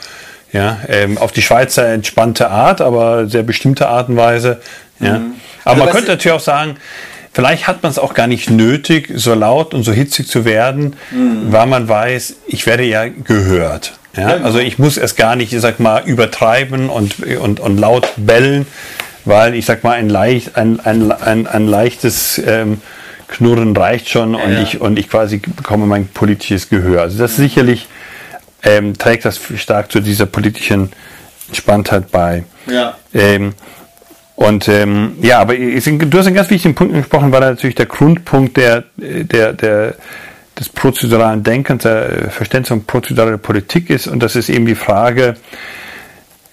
ja, 0.52 0.78
ähm, 0.88 1.18
auf 1.18 1.32
die 1.32 1.42
Schweizer 1.42 1.86
entspannte 1.88 2.50
Art, 2.50 2.80
aber 2.80 3.28
sehr 3.28 3.42
bestimmte 3.42 3.88
Art 3.88 4.08
und 4.08 4.16
Weise. 4.16 4.60
Ja. 4.98 5.18
Mhm. 5.18 5.34
Aber 5.64 5.72
also 5.72 5.84
man 5.84 5.92
könnte 5.92 6.10
natürlich 6.10 6.34
auch 6.34 6.40
sagen, 6.40 6.76
Vielleicht 7.38 7.68
hat 7.68 7.84
man 7.84 7.92
es 7.92 8.00
auch 8.00 8.14
gar 8.14 8.26
nicht 8.26 8.50
nötig, 8.50 9.12
so 9.14 9.32
laut 9.32 9.72
und 9.72 9.84
so 9.84 9.92
hitzig 9.92 10.26
zu 10.26 10.44
werden, 10.44 10.96
mhm. 11.12 11.52
weil 11.52 11.66
man 11.66 11.88
weiß, 11.88 12.34
ich 12.48 12.66
werde 12.66 12.82
ja 12.82 13.06
gehört. 13.06 13.92
Ja? 14.16 14.32
Genau. 14.32 14.44
Also 14.44 14.58
ich 14.58 14.80
muss 14.80 14.96
es 14.96 15.14
gar 15.14 15.36
nicht, 15.36 15.52
ich 15.52 15.60
sag 15.60 15.78
mal, 15.78 16.02
übertreiben 16.04 16.90
und, 16.90 17.24
und, 17.36 17.60
und 17.60 17.78
laut 17.78 18.08
bellen, 18.16 18.66
weil 19.24 19.54
ich 19.54 19.66
sag 19.66 19.84
mal, 19.84 19.92
ein, 19.92 20.08
leicht, 20.08 20.56
ein, 20.56 20.80
ein, 20.80 21.12
ein, 21.12 21.46
ein 21.46 21.68
leichtes 21.68 22.42
ähm, 22.44 22.80
Knurren 23.28 23.76
reicht 23.76 24.08
schon 24.08 24.34
und, 24.34 24.52
ja. 24.52 24.60
ich, 24.60 24.80
und 24.80 24.98
ich 24.98 25.08
quasi 25.08 25.36
bekomme 25.36 25.86
mein 25.86 26.08
politisches 26.08 26.68
Gehör. 26.68 27.02
Also 27.02 27.18
das 27.18 27.36
sicherlich 27.36 27.86
ähm, 28.64 28.98
trägt 28.98 29.24
das 29.24 29.38
stark 29.54 29.92
zu 29.92 30.00
dieser 30.00 30.26
politischen 30.26 30.90
Entspanntheit 31.46 32.10
bei. 32.10 32.42
Ja. 32.66 32.96
Ähm, 33.14 33.54
und 34.38 34.68
ähm, 34.68 35.16
ja, 35.20 35.40
aber 35.40 35.56
du 35.56 35.74
hast 35.74 35.88
einen 35.88 36.34
ganz 36.36 36.48
wichtigen 36.48 36.76
Punkt 36.76 36.94
gesprochen, 36.94 37.32
weil 37.32 37.40
natürlich 37.40 37.74
der 37.74 37.86
Grundpunkt 37.86 38.56
der, 38.56 38.84
der, 38.96 39.52
der, 39.52 39.96
des 40.56 40.68
prozeduralen 40.68 41.42
Denkens, 41.42 41.82
der 41.82 42.30
Verständnis 42.30 42.68
von 42.68 42.84
prozeduraler 42.84 43.38
Politik 43.38 43.90
ist. 43.90 44.06
Und 44.06 44.22
das 44.22 44.36
ist 44.36 44.48
eben 44.48 44.64
die 44.64 44.76
Frage, 44.76 45.34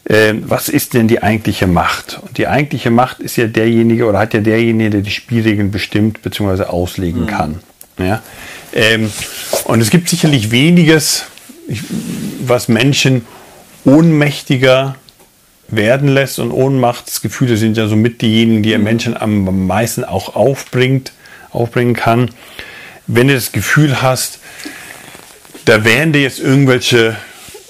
äh, 0.06 0.34
was 0.42 0.68
ist 0.68 0.96
denn 0.96 1.08
die 1.08 1.22
eigentliche 1.22 1.68
Macht? 1.68 2.20
Und 2.24 2.40
die 2.40 2.48
eigentliche 2.48 2.90
Macht 2.90 3.20
ist 3.20 3.36
ja 3.36 3.46
derjenige 3.46 4.08
oder 4.08 4.18
hat 4.18 4.34
ja 4.34 4.40
derjenige, 4.40 4.90
der 4.90 5.02
die 5.02 5.12
Spielregeln 5.12 5.70
bestimmt 5.70 6.24
bzw. 6.24 6.64
auslegen 6.64 7.22
mhm. 7.22 7.28
kann. 7.28 7.60
Ja? 8.00 8.24
Ähm, 8.74 9.12
und 9.66 9.80
es 9.80 9.92
gibt 9.92 10.10
sicherlich 10.10 10.50
weniges, 10.50 11.26
was 12.40 12.68
Menschen 12.68 13.28
ohnmächtiger 13.86 14.96
werden 15.68 16.10
lässt 16.10 16.40
und 16.40 16.52
Ohnmachtsgefühle 16.52 17.58
sind 17.58 17.78
ja 17.78 17.88
somit 17.88 18.22
diejenigen, 18.22 18.64
die 18.64 18.74
ein 18.74 18.82
mhm. 18.82 18.86
Menschen 18.86 19.18
am 19.18 19.68
meisten 19.68 20.04
auch 20.04 20.36
aufbringt, 20.36 21.12
aufbringen 21.52 21.96
kann. 21.96 22.30
Wenn 23.08 23.28
du 23.28 23.34
das 23.34 23.52
Gefühl 23.52 24.02
hast, 24.02 24.40
da 25.66 25.84
werden 25.84 26.14
dir 26.14 26.22
jetzt 26.22 26.40
irgendwelche 26.40 27.16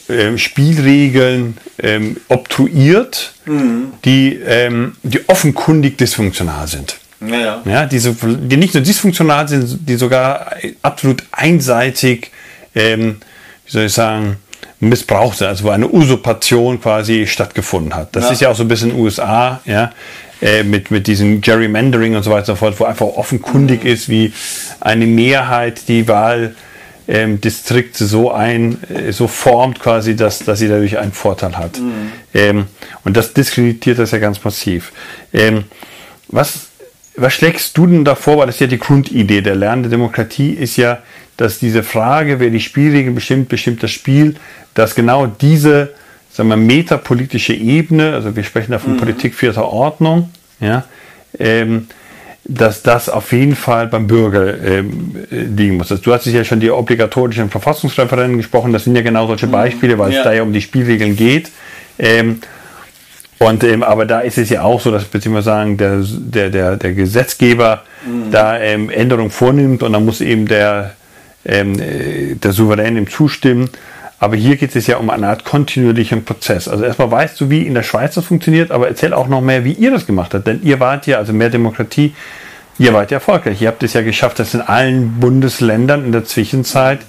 äh, 0.07 0.37
Spielregeln 0.37 1.57
ähm, 1.79 2.17
obtruiert, 2.27 3.33
mhm. 3.45 3.93
die, 4.03 4.35
ähm, 4.45 4.95
die 5.03 5.27
offenkundig 5.27 5.97
dysfunktional 5.97 6.67
sind. 6.67 6.97
Ja, 7.25 7.61
ja. 7.65 7.85
die, 7.85 7.99
so, 7.99 8.15
die 8.21 8.57
nicht 8.57 8.73
nur 8.73 8.83
dysfunktional 8.83 9.47
sind, 9.47 9.89
die 9.89 9.95
sogar 9.95 10.51
absolut 10.81 11.23
einseitig, 11.31 12.31
ähm, 12.75 13.17
wie 13.65 13.71
soll 13.71 13.85
ich 13.85 13.93
sagen, 13.93 14.37
missbraucht 14.79 15.37
sind, 15.37 15.47
also 15.47 15.65
wo 15.65 15.69
eine 15.69 15.87
Usurpation 15.87 16.81
quasi 16.81 17.27
stattgefunden 17.27 17.95
hat. 17.95 18.15
Das 18.15 18.25
ja. 18.25 18.31
ist 18.31 18.41
ja 18.41 18.49
auch 18.49 18.55
so 18.55 18.63
ein 18.63 18.67
bisschen 18.67 18.93
USA, 18.93 19.61
ja, 19.65 19.91
äh, 20.41 20.63
mit, 20.63 20.91
mit 20.91 21.07
diesem 21.07 21.41
Gerrymandering 21.41 22.15
und 22.15 22.23
so 22.23 22.31
weiter 22.31 22.51
und 22.51 22.57
so 22.59 22.65
fort, 22.65 22.79
wo 22.79 22.85
einfach 22.85 23.05
offenkundig 23.05 23.83
mhm. 23.83 23.89
ist, 23.89 24.09
wie 24.09 24.33
eine 24.81 25.05
Mehrheit 25.05 25.87
die 25.87 26.07
Wahldistrikte 26.07 28.03
ähm, 28.03 28.09
so 28.09 28.31
ein, 28.31 28.77
äh, 28.89 29.11
so 29.11 29.27
formt 29.27 29.79
quasi, 29.79 30.15
dass, 30.15 30.39
dass 30.39 30.59
sie 30.59 30.67
dadurch 30.67 30.97
einen 30.97 31.13
Vorteil 31.13 31.57
hat. 31.57 31.79
Mhm. 31.79 32.11
Ähm, 32.33 32.65
und 33.05 33.15
das 33.15 33.33
diskreditiert 33.33 33.97
das 33.97 34.11
ja 34.11 34.17
ganz 34.17 34.43
massiv. 34.43 34.91
Ähm, 35.33 35.63
was, 36.27 36.67
was 37.15 37.33
schlägst 37.33 37.77
du 37.77 37.87
denn 37.87 38.03
davor, 38.03 38.39
weil 38.39 38.47
das 38.47 38.55
ist 38.55 38.61
ja 38.61 38.67
die 38.67 38.79
Grundidee 38.79 39.41
der 39.41 39.55
lernenden 39.55 39.91
Demokratie, 39.91 40.51
ist 40.51 40.75
ja, 40.75 40.99
dass 41.37 41.59
diese 41.59 41.83
Frage, 41.83 42.39
wer 42.39 42.49
die 42.49 42.59
Spielregeln 42.59 43.15
bestimmt, 43.15 43.49
bestimmt 43.49 43.83
das 43.83 43.91
Spiel, 43.91 44.35
dass 44.73 44.95
genau 44.95 45.27
diese 45.27 45.93
sagen 46.35 46.49
wir, 46.49 46.57
metapolitische 46.57 47.53
Ebene, 47.53 48.13
also 48.13 48.35
wir 48.35 48.43
sprechen 48.43 48.71
da 48.71 48.79
von 48.79 48.93
mhm. 48.93 48.97
Politik 48.97 49.35
vierter 49.35 49.71
Ordnung, 49.71 50.29
ja, 50.59 50.83
ähm, 51.39 51.87
dass 52.43 52.83
das 52.83 53.09
auf 53.09 53.31
jeden 53.31 53.55
Fall 53.55 53.87
beim 53.87 54.05
Bürger 54.05 54.61
ähm, 54.63 55.15
liegen 55.31 55.77
muss. 55.77 55.91
Also 55.91 56.03
du 56.03 56.13
hast 56.13 56.25
ja 56.27 56.43
schon 56.43 56.59
die 56.59 56.69
obligatorischen 56.69 57.49
Verfassungsreferenten 57.49 58.37
gesprochen, 58.37 58.71
das 58.71 58.83
sind 58.83 58.95
ja 58.95 59.01
genau 59.01 59.27
solche 59.27 59.47
mhm. 59.47 59.51
Beispiele, 59.51 59.97
weil 59.97 60.11
ja. 60.11 60.19
es 60.19 60.23
da 60.23 60.33
ja 60.33 60.43
um 60.43 60.53
die 60.53 60.61
Spielregeln 60.61 61.15
geht. 61.15 61.51
Ähm, 61.97 62.41
und 63.39 63.63
ähm, 63.63 63.83
aber 63.83 64.05
da 64.05 64.19
ist 64.19 64.37
es 64.37 64.49
ja 64.49 64.61
auch 64.61 64.79
so, 64.79 64.91
dass 64.91 65.05
beziehungsweise 65.05 65.45
sagen, 65.45 65.77
der, 65.77 66.03
der, 66.03 66.49
der, 66.49 66.77
der 66.77 66.93
Gesetzgeber 66.93 67.83
mhm. 68.05 68.31
da 68.31 68.59
ähm, 68.59 68.89
Änderungen 68.89 69.31
vornimmt 69.31 69.83
und 69.83 69.93
dann 69.93 70.05
muss 70.05 70.21
eben 70.21 70.47
der 70.47 70.95
ähm, 71.45 71.79
äh, 71.79 72.35
der 72.35 72.51
Souverän 72.51 72.97
ihm 72.97 73.09
zustimmen. 73.09 73.69
Aber 74.19 74.35
hier 74.35 74.55
geht 74.55 74.75
es 74.75 74.87
ja 74.87 74.97
um 74.97 75.09
eine 75.09 75.27
Art 75.27 75.43
kontinuierlichen 75.43 76.23
Prozess. 76.23 76.67
Also 76.67 76.83
erstmal 76.85 77.11
weißt 77.11 77.39
du, 77.39 77.49
wie 77.49 77.67
in 77.67 77.73
der 77.73 77.83
Schweiz 77.83 78.15
das 78.15 78.25
funktioniert, 78.25 78.71
aber 78.71 78.87
erzähl 78.87 79.13
auch 79.13 79.27
noch 79.27 79.41
mehr, 79.41 79.65
wie 79.65 79.73
ihr 79.73 79.91
das 79.91 80.05
gemacht 80.05 80.33
habt. 80.33 80.47
Denn 80.47 80.61
ihr 80.63 80.79
wart 80.79 81.05
ja, 81.05 81.17
also 81.17 81.33
mehr 81.33 81.49
Demokratie, 81.49 82.13
ihr 82.79 82.93
wart 82.93 83.11
ja 83.11 83.17
erfolgreich. 83.17 83.61
Ihr 83.61 83.67
habt 83.67 83.83
es 83.83 83.93
ja 83.93 84.01
geschafft, 84.01 84.39
dass 84.39 84.53
in 84.53 84.61
allen 84.61 85.19
Bundesländern 85.19 86.05
in 86.05 86.11
der 86.11 86.23
Zwischenzeit 86.23 86.99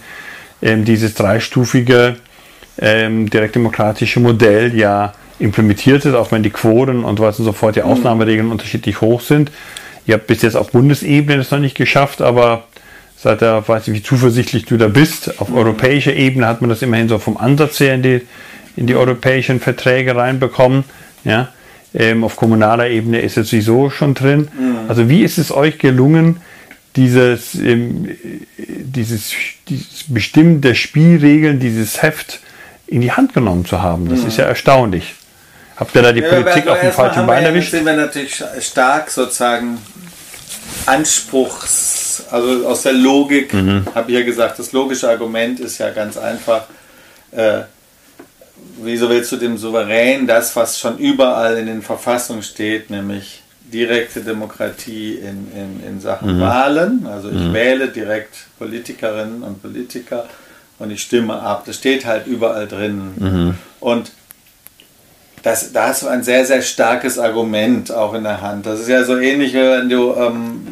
ähm, 0.61 0.85
dieses 0.85 1.15
dreistufige 1.15 2.17
ähm, 2.79 3.31
direktdemokratische 3.31 4.21
Modell 4.21 4.75
ja 4.77 5.13
implementiert 5.39 6.05
ist, 6.05 6.15
auch 6.15 6.33
wenn 6.33 6.43
die 6.43 6.51
Quoten 6.51 7.05
und 7.05 7.21
was 7.21 7.39
und 7.39 7.45
so 7.45 7.53
fort, 7.53 7.77
die 7.77 7.81
mhm. 7.81 7.87
Ausnahmeregeln 7.87 8.51
unterschiedlich 8.51 9.01
hoch 9.01 9.21
sind. 9.21 9.51
Ihr 10.07 10.15
habt 10.15 10.27
bis 10.27 10.43
jetzt 10.43 10.57
auf 10.57 10.71
Bundesebene 10.71 11.39
das 11.39 11.51
noch 11.51 11.59
nicht 11.59 11.77
geschafft, 11.77 12.23
aber 12.23 12.65
Seit 13.19 13.43
er, 13.43 13.67
weiß 13.67 13.87
nicht, 13.87 13.99
wie 13.99 14.03
zuversichtlich 14.03 14.67
du 14.67 14.77
da 14.77 14.89
bist. 14.89 15.41
Auf 15.41 15.49
mhm. 15.49 15.57
europäischer 15.57 16.15
Ebene 16.15 16.47
hat 16.47 16.61
man 16.61 16.71
das 16.71 16.83
immerhin 16.83 17.09
so 17.09 17.19
vom 17.19 17.37
Ansatz 17.37 17.81
her 17.81 17.95
in 17.95 18.03
die, 18.03 18.23
in 18.77 18.87
die 18.87 18.95
europäischen 18.95 19.59
Verträge 19.59 20.15
reinbekommen. 20.15 20.85
Ja? 21.25 21.49
Ähm, 21.95 22.25
auf 22.25 22.37
kommunaler 22.37 22.89
Ebene 22.89 23.21
ist 23.21 23.39
es 23.39 23.51
sowieso 23.51 23.89
schon 23.91 24.15
drin. 24.15 24.49
Mhm. 24.59 24.79
Also 24.89 25.09
wie 25.09 25.23
ist 25.23 25.39
es 25.39 25.51
euch 25.51 25.79
gelungen, 25.79 26.41
dieses, 26.95 27.55
ähm, 27.55 28.09
dieses, 28.59 29.33
dieses 29.69 30.05
Bestimmen 30.09 30.61
der 30.61 30.75
Spielregeln, 30.75 31.59
dieses 31.59 32.03
Heft 32.03 32.41
in 32.87 33.01
die 33.01 33.13
Hand 33.13 33.33
genommen 33.33 33.65
zu 33.65 33.83
haben? 33.83 34.09
Das 34.11 34.21
mhm. 34.21 34.29
ist 34.29 34.37
ja 34.37 34.45
erstaunlich. 34.45 35.15
Habt 35.77 35.95
ihr 35.95 36.03
da 36.03 36.13
die 36.13 36.21
ja, 36.21 36.29
Politik 36.29 36.69
auf 36.69 36.81
dem 36.81 36.93
falschen 36.93 37.27
Bein 37.27 37.45
erwischt? 37.45 37.71
sind 37.71 37.85
wir 37.85 37.97
natürlich 37.97 38.43
stark 38.61 39.11
sozusagen 39.11 39.79
Anspruchs 40.87 41.97
also 42.31 42.67
aus 42.67 42.83
der 42.83 42.93
Logik 42.93 43.53
mhm. 43.53 43.85
habe 43.95 44.11
ich 44.11 44.19
ja 44.19 44.25
gesagt, 44.25 44.59
das 44.59 44.73
logische 44.73 45.09
Argument 45.09 45.61
ist 45.61 45.79
ja 45.79 45.91
ganz 45.91 46.17
einfach. 46.17 46.65
Äh, 47.33 47.63
wieso 48.83 49.09
willst 49.09 49.33
du 49.33 49.37
dem 49.37 49.57
Souverän 49.59 50.27
das, 50.27 50.55
was 50.57 50.79
schon 50.79 50.99
überall 50.99 51.59
in 51.59 51.67
den 51.67 51.83
Verfassungen 51.83 52.43
steht, 52.43 52.91
nämlich 52.91 53.43
direkte 53.73 54.21
Demokratie 54.21 55.15
in, 55.15 55.49
in, 55.53 55.89
in 55.89 56.01
Sachen 56.01 56.37
mhm. 56.37 56.41
Wahlen? 56.41 57.07
Also 57.07 57.29
ich 57.29 57.41
mhm. 57.41 57.53
wähle 57.53 57.89
direkt 57.89 58.35
Politikerinnen 58.59 59.43
und 59.43 59.63
Politiker 59.63 60.29
und 60.79 60.91
ich 60.91 61.03
stimme 61.03 61.41
ab. 61.41 61.65
Das 61.67 61.77
steht 61.77 62.05
halt 62.05 62.27
überall 62.27 62.67
drin. 62.67 63.13
Mhm. 63.17 63.55
Und 63.81 64.13
das, 65.47 65.71
da 65.71 65.87
hast 65.87 66.03
du 66.03 66.09
ein 66.09 66.25
sehr, 66.25 66.45
sehr 66.45 66.61
starkes 66.61 67.21
Argument 67.21 67.93
auch 67.93 68.15
in 68.15 68.25
der 68.25 68.41
Hand. 68.41 68.67
Das 68.67 68.81
ist 68.81 68.89
ja 68.89 69.05
so 69.05 69.17
ähnlich, 69.17 69.55
wenn 69.55 69.89
du 69.89 70.13
ähm, 70.13 70.67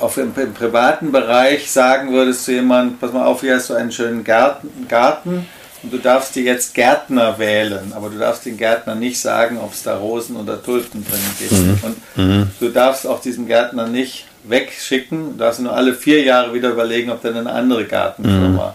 auf, 0.00 0.18
im, 0.18 0.34
im, 0.36 0.52
privaten 0.52 1.10
Bereich 1.10 1.70
sagen 1.70 2.12
würdest 2.12 2.44
zu 2.44 2.52
jemandem, 2.52 2.98
pass 2.98 3.10
mal 3.14 3.24
auf, 3.24 3.40
hier 3.40 3.54
hast 3.54 3.70
du 3.70 3.74
einen 3.74 3.90
schönen 3.90 4.22
Garten, 4.22 4.68
Garten 4.86 5.46
und 5.82 5.94
du 5.94 5.96
darfst 5.96 6.34
dir 6.34 6.42
jetzt 6.42 6.74
Gärtner 6.74 7.38
wählen, 7.38 7.94
aber 7.96 8.10
du 8.10 8.18
darfst 8.18 8.44
den 8.44 8.58
Gärtner 8.58 8.94
nicht 8.94 9.18
sagen, 9.18 9.56
ob 9.56 9.72
es 9.72 9.82
da 9.82 9.96
Rosen 9.96 10.36
oder 10.36 10.62
Tulpen 10.62 11.06
drin 11.06 11.20
gibt. 11.38 11.52
Mhm. 11.52 11.78
Und 11.82 12.16
mhm. 12.16 12.50
du 12.60 12.68
darfst 12.68 13.06
auch 13.06 13.22
diesem 13.22 13.46
Gärtner 13.46 13.86
nicht 13.86 14.26
wegschicken. 14.42 15.32
Du 15.32 15.38
darfst 15.38 15.58
nur 15.58 15.74
alle 15.74 15.94
vier 15.94 16.22
Jahre 16.22 16.52
wieder 16.52 16.68
überlegen, 16.68 17.10
ob 17.10 17.22
du 17.22 17.28
eine 17.28 17.50
andere 17.50 17.86
Gartenfirma 17.86 18.74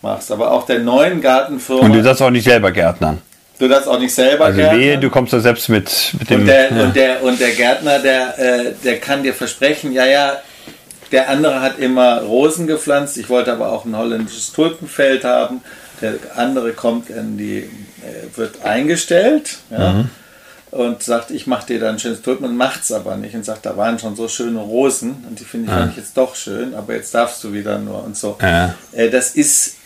machst. 0.00 0.30
Aber 0.30 0.52
auch 0.52 0.64
der 0.64 0.78
neuen 0.78 1.20
Gartenfirma. 1.20 1.86
Und 1.86 1.92
du 1.92 2.04
darfst 2.04 2.22
auch 2.22 2.30
nicht 2.30 2.44
selber 2.44 2.70
Gärtnern. 2.70 3.18
Du 3.58 3.66
darfst 3.68 3.88
auch 3.88 3.98
nicht 3.98 4.14
selber 4.14 4.46
Also 4.46 4.58
Gärtnern. 4.58 4.80
wehe, 4.80 4.98
du 4.98 5.10
kommst 5.10 5.32
da 5.32 5.40
selbst 5.40 5.68
mit, 5.68 6.14
mit 6.18 6.30
dem. 6.30 6.40
Und 6.40 6.46
der, 6.46 6.70
ja. 6.72 6.82
und, 6.84 6.96
der, 6.96 7.22
und 7.24 7.40
der 7.40 7.50
Gärtner, 7.52 7.98
der, 7.98 8.38
äh, 8.38 8.72
der 8.84 8.98
kann 9.00 9.22
dir 9.22 9.34
versprechen, 9.34 9.92
ja, 9.92 10.06
ja, 10.06 10.36
der 11.10 11.28
andere 11.30 11.60
hat 11.60 11.78
immer 11.78 12.20
Rosen 12.22 12.66
gepflanzt, 12.66 13.16
ich 13.16 13.28
wollte 13.28 13.52
aber 13.52 13.72
auch 13.72 13.84
ein 13.84 13.96
holländisches 13.96 14.52
Tulpenfeld 14.52 15.24
haben. 15.24 15.62
Der 16.00 16.14
andere 16.36 16.72
kommt 16.72 17.10
in 17.10 17.36
die, 17.38 17.58
äh, 17.58 18.36
wird 18.36 18.62
eingestellt 18.62 19.58
ja, 19.70 19.92
Mhm. 19.94 20.10
und 20.70 21.02
sagt, 21.02 21.32
ich 21.32 21.48
mache 21.48 21.66
dir 21.66 21.80
da 21.80 21.88
ein 21.88 21.98
schönes 21.98 22.22
Tulpen 22.22 22.44
und 22.46 22.56
macht 22.56 22.82
es 22.82 22.92
aber 22.92 23.16
nicht 23.16 23.34
und 23.34 23.44
sagt, 23.44 23.66
da 23.66 23.76
waren 23.76 23.98
schon 23.98 24.14
so 24.14 24.28
schöne 24.28 24.60
Rosen 24.60 25.24
und 25.28 25.40
die 25.40 25.44
finde 25.44 25.72
ich 25.72 25.76
eigentlich 25.76 25.96
jetzt 25.96 26.16
doch 26.16 26.36
schön, 26.36 26.74
aber 26.76 26.94
jetzt 26.94 27.12
darfst 27.14 27.42
du 27.42 27.52
wieder 27.52 27.78
nur 27.78 28.04
und 28.04 28.16
so. 28.16 28.36
Ja. 28.40 28.74
Äh, 28.92 29.08
das 29.10 29.30
ist, 29.34 29.77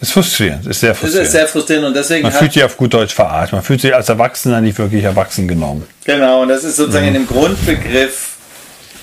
ist 0.00 0.12
frustrierend, 0.12 0.66
ist 0.66 0.80
sehr 0.80 0.94
frustrierend. 0.94 1.26
ist 1.26 1.32
sehr 1.32 1.46
frustrierend 1.46 1.86
und 1.88 1.94
deswegen 1.94 2.22
Man 2.22 2.32
fühlt 2.32 2.52
sich 2.52 2.64
auf 2.64 2.76
gut 2.76 2.92
Deutsch 2.94 3.14
verarscht. 3.14 3.52
Man 3.52 3.62
fühlt 3.62 3.80
sich 3.80 3.94
als 3.94 4.08
Erwachsener 4.08 4.60
nicht 4.60 4.78
wirklich 4.78 5.04
erwachsen 5.04 5.46
genommen. 5.46 5.86
Genau, 6.04 6.42
und 6.42 6.48
das 6.48 6.64
ist 6.64 6.76
sozusagen 6.76 7.04
Mhm. 7.06 7.08
in 7.08 7.14
dem 7.22 7.26
Grundbegriff, 7.26 8.30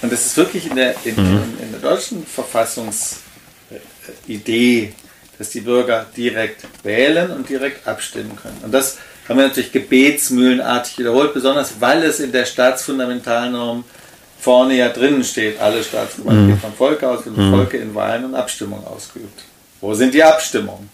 und 0.02 0.12
das 0.12 0.26
ist 0.26 0.38
wirklich 0.38 0.68
in 0.70 0.76
der, 0.76 0.96
in, 1.06 1.16
Mhm. 1.16 1.44
in, 1.62 1.72
der 1.72 1.80
deutschen 1.82 2.26
Verfassungsidee, 2.26 4.94
dass 5.38 5.50
die 5.52 5.62
Bürger 5.62 6.06
direkt 6.16 6.64
wählen 6.84 7.32
und 7.32 7.48
direkt 7.48 7.88
abstimmen 7.88 8.36
können. 8.42 8.58
Und 8.64 8.74
das 8.74 8.98
haben 9.30 9.38
wir 9.38 9.48
natürlich 9.48 9.72
gebetsmühlenartig 9.72 10.98
wiederholt, 10.98 11.34
besonders 11.34 11.74
weil 11.80 12.04
es 12.04 12.20
in 12.20 12.32
der 12.32 12.46
Staatsfundamentalnorm 12.46 13.84
vorne 14.40 14.76
ja 14.76 14.90
drinnen 14.90 15.24
steht, 15.24 15.60
alle 15.60 15.84
Staatsgewalt 15.84 16.38
Mhm. 16.40 16.48
geht 16.52 16.60
vom 16.62 16.74
Volke 16.74 17.08
aus, 17.10 17.26
wird 17.26 17.36
vom 17.36 17.52
Volke 17.52 17.78
in 17.78 17.94
Wahlen 17.94 18.26
und 18.26 18.36
Abstimmung 18.36 18.86
ausgeübt. 18.88 19.44
Wo 19.82 19.94
sind 19.94 20.14
die 20.14 20.24
Abstimmungen? 20.24 20.90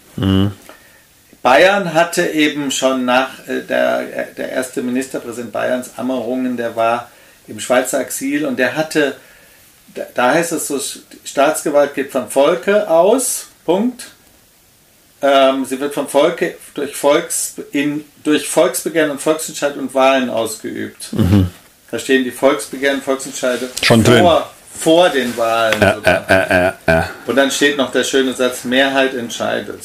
Bayern 1.44 1.94
hatte 1.94 2.26
eben 2.28 2.72
schon 2.72 3.06
nach 3.06 3.48
äh, 3.48 3.62
der, 3.62 4.00
äh, 4.00 4.34
der 4.36 4.50
erste 4.50 4.82
Ministerpräsident 4.82 5.52
Bayerns 5.52 5.92
Ammerungen, 5.98 6.58
der 6.58 6.76
war 6.76 7.12
im 7.48 7.60
Schweizer 7.60 8.00
Exil 8.00 8.46
und 8.46 8.58
der 8.58 8.78
hatte, 8.78 9.18
da, 9.94 10.04
da 10.16 10.32
heißt 10.32 10.54
es 10.54 10.68
so, 10.70 10.80
Staatsgewalt 11.26 11.94
geht 11.94 12.12
vom 12.12 12.30
Volke 12.30 12.90
aus, 12.90 13.48
Punkt. 13.66 14.06
Ähm, 15.22 15.66
sie 15.66 15.80
wird 15.80 15.94
vom 15.94 16.08
Volke 16.08 16.56
durch, 16.74 16.96
Volks, 16.96 17.56
in, 17.74 18.06
durch 18.24 18.48
Volksbegehren 18.48 19.12
und 19.12 19.22
Volksentscheid 19.22 19.76
und 19.76 19.94
Wahlen 19.94 20.30
ausgeübt. 20.30 21.10
Da 21.92 22.00
stehen 22.00 22.24
die 22.24 22.32
Volksbegehren, 22.32 23.02
Volksentscheide 23.02 23.70
Schon 23.82 24.04
vor, 24.04 24.14
drin. 24.14 24.42
Vor 24.78 25.10
den 25.10 25.36
Wahlen. 25.38 25.82
Äh, 25.82 25.96
sogar. 25.96 26.30
äh, 26.30 26.68
äh, 26.68 27.00
äh. 27.00 27.04
Und 27.26 27.36
dann 27.36 27.52
steht 27.52 27.78
noch 27.78 27.92
der 27.92 28.04
schöne 28.04 28.34
Satz, 28.34 28.64
Mehrheit 28.64 29.14
entscheidet. 29.14 29.82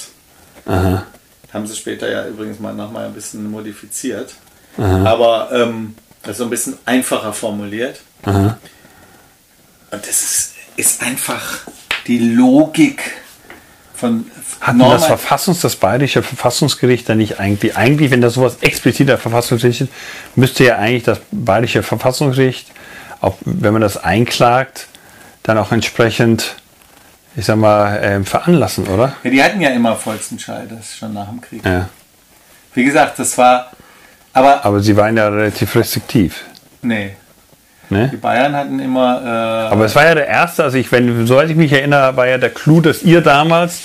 Aha. 0.67 1.07
Haben 1.53 1.67
sie 1.67 1.77
später 1.77 2.11
ja 2.11 2.27
übrigens 2.27 2.59
mal 2.59 2.75
nochmal 2.75 3.07
ein 3.07 3.15
bisschen 3.15 3.51
modifiziert. 3.51 4.35
Aber 4.77 5.49
ähm, 5.53 5.97
das 6.23 6.33
ist 6.33 6.39
so 6.39 6.45
ein 6.45 6.51
bisschen 6.51 6.79
einfacher 6.85 7.33
formuliert. 7.33 8.01
Aha. 8.25 8.57
Und 9.91 10.03
das 10.07 10.23
ist, 10.23 10.55
ist 10.77 11.03
einfach 11.03 11.63
die 12.07 12.19
Logik 12.19 13.03
von 13.95 14.31
Hat 14.61 14.69
denn 14.69 14.79
Norma- 14.79 14.95
das 14.95 15.07
Verfassungs-, 15.07 15.63
das 15.63 15.75
bayerische 15.75 16.23
Verfassungsgericht 16.23 17.09
dann 17.09 17.19
nicht 17.19 17.41
eigentlich, 17.41 17.77
eigentlich, 17.77 18.11
wenn 18.13 18.21
das 18.21 18.35
sowas 18.35 18.59
explizit 18.61 19.09
der 19.09 19.19
Verfassungsgericht 19.19 19.81
ist, 19.81 19.91
müsste 20.37 20.65
ja 20.65 20.77
eigentlich 20.77 21.03
das 21.05 21.19
bayerische 21.33 21.83
Verfassungsgericht, 21.83 22.69
auch 23.21 23.37
wenn 23.45 23.73
man 23.73 23.83
das 23.83 23.97
einklagt, 23.97 24.87
dann 25.43 25.59
auch 25.59 25.73
entsprechend, 25.73 26.57
ich 27.37 27.45
sag 27.47 27.57
mal, 27.57 27.99
ähm, 28.03 28.25
veranlassen, 28.25 28.87
oder? 28.89 29.15
Ja, 29.25 29.31
die 29.31 29.43
hatten 29.43 29.61
ja 29.61 29.71
immer 29.71 29.97
Volksentscheide 29.97 30.79
schon 30.99 31.15
nach 31.15 31.29
dem 31.29 31.41
Krieg. 31.41 31.65
Ja. 31.65 31.89
Wie 32.75 32.85
gesagt, 32.85 33.19
das 33.19 33.37
war. 33.39 33.71
Aber 34.33 34.65
Aber 34.65 34.81
sie 34.81 34.97
waren 34.97 35.17
ja 35.17 35.29
relativ 35.29 35.75
restriktiv. 35.75 36.45
nee, 36.83 37.17
Ne? 37.91 38.11
die 38.13 38.19
Bayern 38.19 38.55
hatten 38.55 38.79
immer. 38.81 39.23
Äh, 39.25 39.73
Aber 39.73 39.87
es 39.87 39.97
war 39.97 40.05
ja 40.05 40.15
der 40.15 40.27
erste, 40.27 40.63
also 40.63 40.77
ich, 40.77 40.93
wenn, 40.93 41.27
soweit 41.27 41.49
ich 41.49 41.57
mich 41.57 41.73
erinnere, 41.73 42.15
war 42.17 42.27
ja 42.29 42.37
der 42.37 42.51
Clou, 42.51 42.83
dass 42.83 43.03
ihr 43.03 43.23
damals 43.23 43.81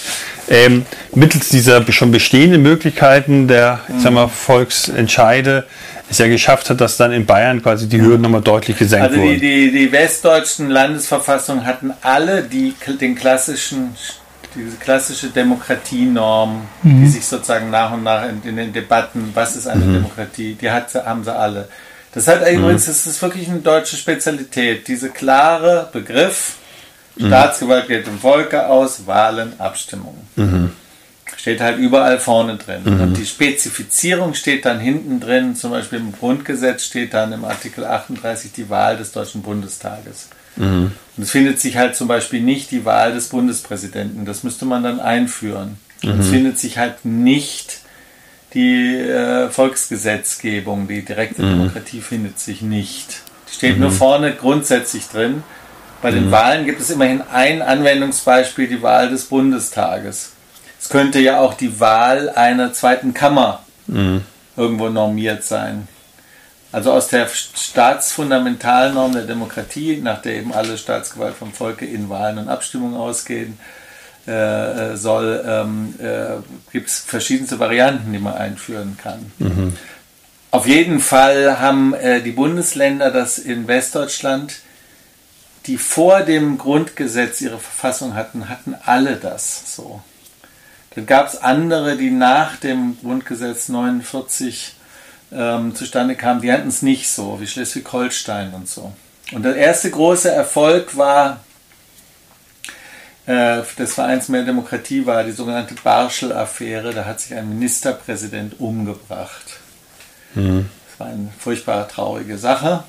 ähm, 0.49 0.85
mittels 1.15 1.47
dieser 1.47 1.89
schon 1.89 2.11
bestehenden 2.11 2.61
Möglichkeiten 2.61 3.47
der, 3.47 3.79
ich 3.95 4.03
sag 4.03 4.11
mal, 4.11 4.27
Volksentscheide 4.27 5.65
es 6.13 6.17
ja 6.19 6.27
geschafft 6.27 6.69
hat, 6.69 6.79
dass 6.81 6.97
dann 6.97 7.11
in 7.11 7.25
Bayern 7.25 7.61
quasi 7.61 7.87
die 7.87 8.01
Hürden 8.01 8.21
nochmal 8.21 8.41
deutlich 8.41 8.77
gesenkt 8.77 9.05
Also 9.09 9.17
die, 9.21 9.27
wurden. 9.27 9.39
die, 9.41 9.71
die 9.71 9.91
westdeutschen 9.91 10.69
Landesverfassungen 10.69 11.65
hatten 11.65 11.93
alle 12.01 12.43
die, 12.43 12.73
den 13.01 13.15
klassischen, 13.15 13.95
diese 14.55 14.77
klassische 14.77 15.27
Demokratienorm, 15.29 16.61
die 16.83 17.07
sich 17.07 17.25
sozusagen 17.25 17.69
nach 17.69 17.91
und 17.91 18.03
nach 18.03 18.27
in, 18.27 18.41
in 18.47 18.55
den 18.55 18.73
Debatten, 18.73 19.31
was 19.33 19.55
ist 19.55 19.67
eine 19.67 19.83
Demokratie, 19.93 20.55
die 20.59 20.69
hat, 20.71 20.89
sie- 20.91 21.05
haben 21.05 21.23
sie 21.23 21.35
alle. 21.35 21.67
Das 22.13 22.27
hat 22.27 22.41
übrigens, 22.47 22.85
das 22.85 23.07
ist 23.07 23.21
wirklich 23.21 23.49
eine 23.49 23.59
deutsche 23.59 23.95
Spezialität, 23.95 24.87
diese 24.87 25.09
klare 25.09 25.89
Begriff, 25.91 26.55
Staatsgewalt 27.17 27.87
geht 27.87 28.05
vom 28.07 28.19
Volke 28.19 28.67
aus, 28.67 29.05
Wahlen, 29.05 29.53
Abstimmungen. 29.59 30.71
Steht 31.43 31.59
halt 31.59 31.77
überall 31.77 32.21
vorne 32.21 32.55
drin. 32.55 32.83
Und 33.01 33.17
die 33.17 33.25
Spezifizierung 33.25 34.33
steht 34.33 34.63
dann 34.63 34.79
hinten 34.79 35.19
drin, 35.19 35.57
zum 35.57 35.71
Beispiel 35.71 35.99
im 35.99 36.13
Grundgesetz 36.13 36.85
steht 36.85 37.13
dann 37.13 37.33
im 37.33 37.43
Artikel 37.43 37.83
38 37.83 38.53
die 38.53 38.69
Wahl 38.69 38.95
des 38.95 39.11
Deutschen 39.11 39.41
Bundestages. 39.41 40.29
Und 41.17 41.23
es 41.23 41.31
findet 41.31 41.59
sich 41.59 41.75
halt 41.75 41.97
zum 41.97 42.07
Beispiel 42.07 42.39
nicht 42.39 42.71
die 42.71 42.85
Wahl 42.85 43.13
des 43.13 43.27
Bundespräsidenten. 43.27 44.23
Das 44.23 44.43
müsste 44.43 44.63
man 44.63 44.83
dann 44.83 45.01
einführen. 45.01 45.75
Und 46.01 46.19
es 46.21 46.29
findet 46.29 46.59
sich 46.59 46.77
halt 46.77 47.03
nicht 47.03 47.79
die 48.53 48.95
äh, 48.95 49.49
Volksgesetzgebung, 49.49 50.87
die 50.87 51.03
direkte 51.03 51.41
Demokratie 51.41 51.99
findet 51.99 52.39
sich 52.39 52.61
nicht. 52.61 53.21
Die 53.49 53.55
steht 53.55 53.79
nur 53.79 53.91
vorne 53.91 54.33
grundsätzlich 54.33 55.09
drin. 55.09 55.43
Bei 56.01 56.11
den 56.11 56.31
Wahlen 56.31 56.65
gibt 56.65 56.79
es 56.79 56.89
immerhin 56.89 57.21
ein 57.21 57.61
Anwendungsbeispiel, 57.61 58.67
die 58.67 58.81
Wahl 58.81 59.09
des 59.09 59.25
Bundestages. 59.25 60.32
Es 60.83 60.89
könnte 60.89 61.19
ja 61.19 61.39
auch 61.39 61.53
die 61.53 61.79
Wahl 61.79 62.29
einer 62.29 62.73
zweiten 62.73 63.13
Kammer 63.13 63.63
irgendwo 64.57 64.89
normiert 64.89 65.45
sein. 65.45 65.87
Also 66.73 66.91
aus 66.91 67.07
der 67.07 67.29
Staatsfundamentalnorm 67.29 69.13
der 69.13 69.21
Demokratie, 69.21 70.01
nach 70.03 70.21
der 70.21 70.35
eben 70.35 70.53
alle 70.53 70.77
Staatsgewalt 70.77 71.35
vom 71.35 71.53
Volke 71.53 71.85
in 71.85 72.09
Wahlen 72.09 72.37
und 72.37 72.49
Abstimmungen 72.49 72.97
ausgehen 72.97 73.57
äh, 74.25 74.97
soll, 74.97 75.41
ähm, 75.47 75.95
äh, 75.99 76.41
gibt 76.73 76.89
es 76.89 76.99
verschiedenste 76.99 77.59
Varianten, 77.59 78.11
die 78.11 78.19
man 78.19 78.33
einführen 78.33 78.97
kann. 79.01 79.31
Auf 80.51 80.67
jeden 80.67 80.99
Fall 80.99 81.61
haben 81.61 81.93
äh, 81.93 82.21
die 82.21 82.31
Bundesländer 82.31 83.09
das 83.09 83.39
in 83.39 83.69
Westdeutschland, 83.69 84.59
die 85.65 85.77
vor 85.77 86.23
dem 86.23 86.57
Grundgesetz 86.57 87.39
ihre 87.39 87.59
Verfassung 87.59 88.15
hatten, 88.15 88.49
hatten 88.49 88.75
alle 88.83 89.15
das 89.15 89.75
so. 89.77 90.01
Dann 90.95 91.05
gab 91.05 91.27
es 91.27 91.37
andere, 91.37 91.97
die 91.97 92.11
nach 92.11 92.57
dem 92.57 92.97
Grundgesetz 93.01 93.69
49 93.69 94.75
ähm, 95.31 95.75
zustande 95.75 96.15
kamen, 96.15 96.41
die 96.41 96.51
hatten 96.51 96.67
es 96.67 96.81
nicht 96.81 97.09
so, 97.09 97.39
wie 97.39 97.47
Schleswig-Holstein 97.47 98.53
und 98.53 98.67
so. 98.67 98.93
Und 99.31 99.43
der 99.43 99.55
erste 99.55 99.89
große 99.89 100.29
Erfolg 100.29 100.95
war, 100.95 101.39
äh, 103.25 103.61
des 103.77 103.93
Vereins 103.93 104.27
Mehr 104.29 104.43
Demokratie 104.43 105.05
war 105.05 105.23
die 105.23 105.31
sogenannte 105.31 105.75
Barschel-Affäre. 105.75 106.93
Da 106.93 107.05
hat 107.05 107.21
sich 107.21 107.33
ein 107.33 107.49
Ministerpräsident 107.49 108.59
umgebracht. 108.59 109.59
Das 110.35 110.99
war 110.99 111.07
eine 111.07 111.29
furchtbar 111.39 111.87
traurige 111.87 112.37
Sache. 112.37 112.83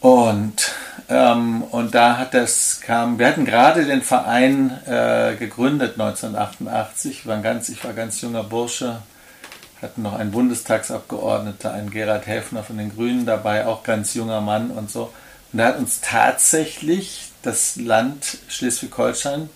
Und, 0.00 0.72
ähm, 1.08 1.62
und 1.62 1.94
da 1.94 2.16
hat 2.16 2.34
das 2.34 2.80
kam, 2.80 3.18
wir 3.18 3.26
hatten 3.26 3.44
gerade 3.44 3.84
den 3.84 4.02
Verein 4.02 4.70
äh, 4.86 5.34
gegründet 5.36 6.00
1988, 6.00 7.10
ich 7.10 7.26
war, 7.26 7.38
ganz, 7.38 7.68
ich 7.68 7.84
war 7.84 7.92
ganz 7.92 8.20
junger 8.20 8.42
Bursche, 8.42 9.02
hatten 9.82 10.02
noch 10.02 10.14
einen 10.14 10.30
Bundestagsabgeordneter, 10.30 11.72
einen 11.72 11.90
Gerhard 11.90 12.26
Häfner 12.26 12.62
von 12.62 12.78
den 12.78 12.94
Grünen 12.94 13.26
dabei, 13.26 13.66
auch 13.66 13.82
ganz 13.82 14.14
junger 14.14 14.40
Mann 14.40 14.70
und 14.70 14.90
so. 14.90 15.12
Und 15.52 15.58
er 15.58 15.66
hat 15.66 15.78
uns 15.78 16.00
tatsächlich 16.00 17.30
das 17.42 17.76
Land 17.76 18.38
Schleswig-Holstein 18.48 19.50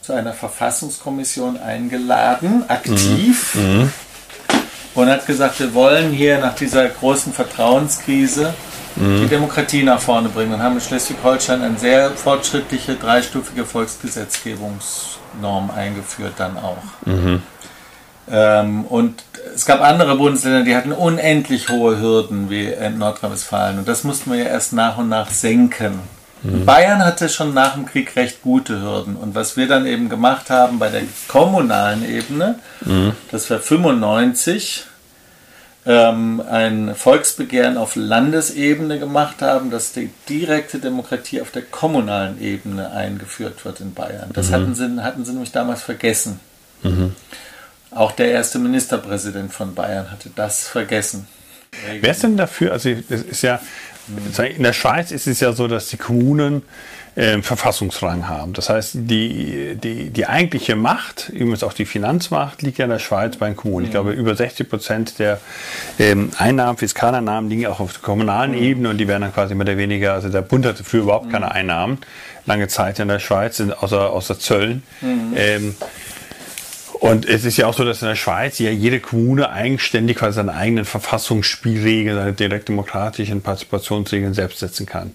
zu 0.00 0.12
einer 0.12 0.32
Verfassungskommission 0.32 1.60
eingeladen, 1.60 2.64
aktiv, 2.68 3.56
und 4.94 5.08
hat 5.08 5.26
gesagt, 5.26 5.58
wir 5.60 5.74
wollen 5.74 6.12
hier 6.12 6.38
nach 6.38 6.54
dieser 6.54 6.88
großen 6.88 7.32
Vertrauenskrise 7.32 8.54
die 8.96 9.26
Demokratie 9.26 9.82
nach 9.82 10.00
vorne 10.00 10.28
bringen 10.28 10.54
und 10.54 10.62
haben 10.62 10.74
in 10.74 10.80
Schleswig-Holstein 10.80 11.62
eine 11.62 11.78
sehr 11.78 12.10
fortschrittliche 12.10 12.96
dreistufige 12.96 13.64
Volksgesetzgebungsnorm 13.64 15.70
eingeführt 15.70 16.34
dann 16.36 16.58
auch. 16.58 16.82
Ähm, 18.30 18.84
und 18.84 19.24
es 19.54 19.66
gab 19.66 19.80
andere 19.80 20.16
Bundesländer, 20.16 20.62
die 20.62 20.76
hatten 20.76 20.92
unendlich 20.92 21.68
hohe 21.68 22.00
Hürden 22.00 22.50
wie 22.50 22.66
in 22.66 22.98
Nordrhein-Westfalen. 22.98 23.78
Und 23.78 23.88
das 23.88 24.04
mussten 24.04 24.30
wir 24.30 24.38
ja 24.38 24.46
erst 24.46 24.72
nach 24.72 24.98
und 24.98 25.08
nach 25.08 25.30
senken. 25.30 26.00
Mhm. 26.42 26.64
Bayern 26.64 27.04
hatte 27.04 27.28
schon 27.28 27.54
nach 27.54 27.74
dem 27.74 27.86
Krieg 27.86 28.14
recht 28.16 28.42
gute 28.42 28.80
Hürden. 28.80 29.16
Und 29.16 29.34
was 29.34 29.56
wir 29.56 29.68
dann 29.68 29.86
eben 29.86 30.08
gemacht 30.08 30.50
haben 30.50 30.78
bei 30.78 30.88
der 30.88 31.02
kommunalen 31.28 32.08
Ebene, 32.08 32.58
mhm. 32.84 33.12
das 33.30 33.50
war 33.50 33.58
95, 33.58 34.86
ähm, 35.84 36.42
ein 36.48 36.94
Volksbegehren 36.94 37.76
auf 37.76 37.96
Landesebene 37.96 38.98
gemacht 38.98 39.42
haben, 39.42 39.70
dass 39.70 39.92
die 39.92 40.10
direkte 40.28 40.78
Demokratie 40.78 41.40
auf 41.40 41.50
der 41.50 41.62
kommunalen 41.62 42.40
Ebene 42.40 42.92
eingeführt 42.92 43.64
wird 43.64 43.80
in 43.80 43.92
Bayern. 43.92 44.30
Das 44.32 44.50
mhm. 44.50 44.54
hatten, 44.54 44.74
sie, 44.74 45.02
hatten 45.02 45.24
sie 45.24 45.32
nämlich 45.32 45.52
damals 45.52 45.82
vergessen. 45.82 46.40
Mhm. 46.82 47.14
Auch 47.90 48.12
der 48.12 48.30
erste 48.30 48.58
Ministerpräsident 48.58 49.52
von 49.52 49.74
Bayern 49.74 50.10
hatte 50.10 50.30
das 50.34 50.66
vergessen. 50.68 51.26
Wer 52.00 52.10
ist 52.10 52.22
denn 52.22 52.36
dafür? 52.36 52.72
Also, 52.72 52.90
es 52.90 53.22
ist 53.22 53.42
ja, 53.42 53.60
in 54.38 54.62
der 54.62 54.72
Schweiz 54.72 55.10
ist 55.10 55.26
es 55.26 55.40
ja 55.40 55.52
so, 55.52 55.68
dass 55.68 55.88
die 55.88 55.96
Kommunen 55.96 56.62
äh, 57.14 57.42
Verfassungsrang 57.42 58.28
haben. 58.28 58.52
Das 58.54 58.68
heißt, 58.68 58.92
die, 58.94 59.76
die, 59.76 60.10
die 60.10 60.26
eigentliche 60.26 60.76
Macht, 60.76 61.28
übrigens 61.28 61.62
auch 61.62 61.72
die 61.72 61.84
Finanzmacht, 61.84 62.62
liegt 62.62 62.78
ja 62.78 62.84
in 62.84 62.90
der 62.90 62.98
Schweiz 62.98 63.36
bei 63.36 63.46
den 63.46 63.56
Kommunen. 63.56 63.84
Ich 63.84 63.90
mhm. 63.90 63.92
glaube, 63.92 64.12
über 64.12 64.34
60 64.34 64.68
Prozent 64.68 65.18
der 65.18 65.40
ähm, 65.98 66.30
Einnahmen, 66.38 66.78
Fiskaleinnahmen 66.78 67.50
liegen 67.50 67.66
auch 67.66 67.80
auf 67.80 67.92
der 67.92 68.02
kommunalen 68.02 68.52
mhm. 68.52 68.62
Ebene 68.62 68.88
und 68.90 68.98
die 68.98 69.08
werden 69.08 69.22
dann 69.22 69.34
quasi 69.34 69.54
mehr 69.54 69.66
oder 69.66 69.76
weniger, 69.76 70.14
also 70.14 70.28
der 70.28 70.42
Bund 70.42 70.64
hatte 70.64 70.84
früher 70.84 71.02
überhaupt 71.02 71.30
keine 71.30 71.46
mhm. 71.46 71.52
Einnahmen, 71.52 71.98
lange 72.46 72.68
Zeit 72.68 72.98
in 72.98 73.08
der 73.08 73.18
Schweiz, 73.18 73.60
außer, 73.60 74.10
außer 74.10 74.38
Zöllen. 74.38 74.82
Mhm. 75.00 75.34
Ähm, 75.36 75.74
und 77.02 77.28
es 77.28 77.44
ist 77.44 77.56
ja 77.56 77.66
auch 77.66 77.74
so, 77.74 77.84
dass 77.84 78.00
in 78.00 78.06
der 78.06 78.14
Schweiz 78.14 78.60
ja 78.60 78.70
jede 78.70 79.00
Kommune 79.00 79.50
eigenständig 79.50 80.18
quasi 80.18 80.36
seine 80.36 80.54
eigenen 80.54 80.84
Verfassungsspielregeln, 80.84 82.16
seine 82.16 82.32
direktdemokratischen 82.32 83.42
Partizipationsregeln 83.42 84.34
selbst 84.34 84.60
setzen 84.60 84.86
kann. 84.86 85.10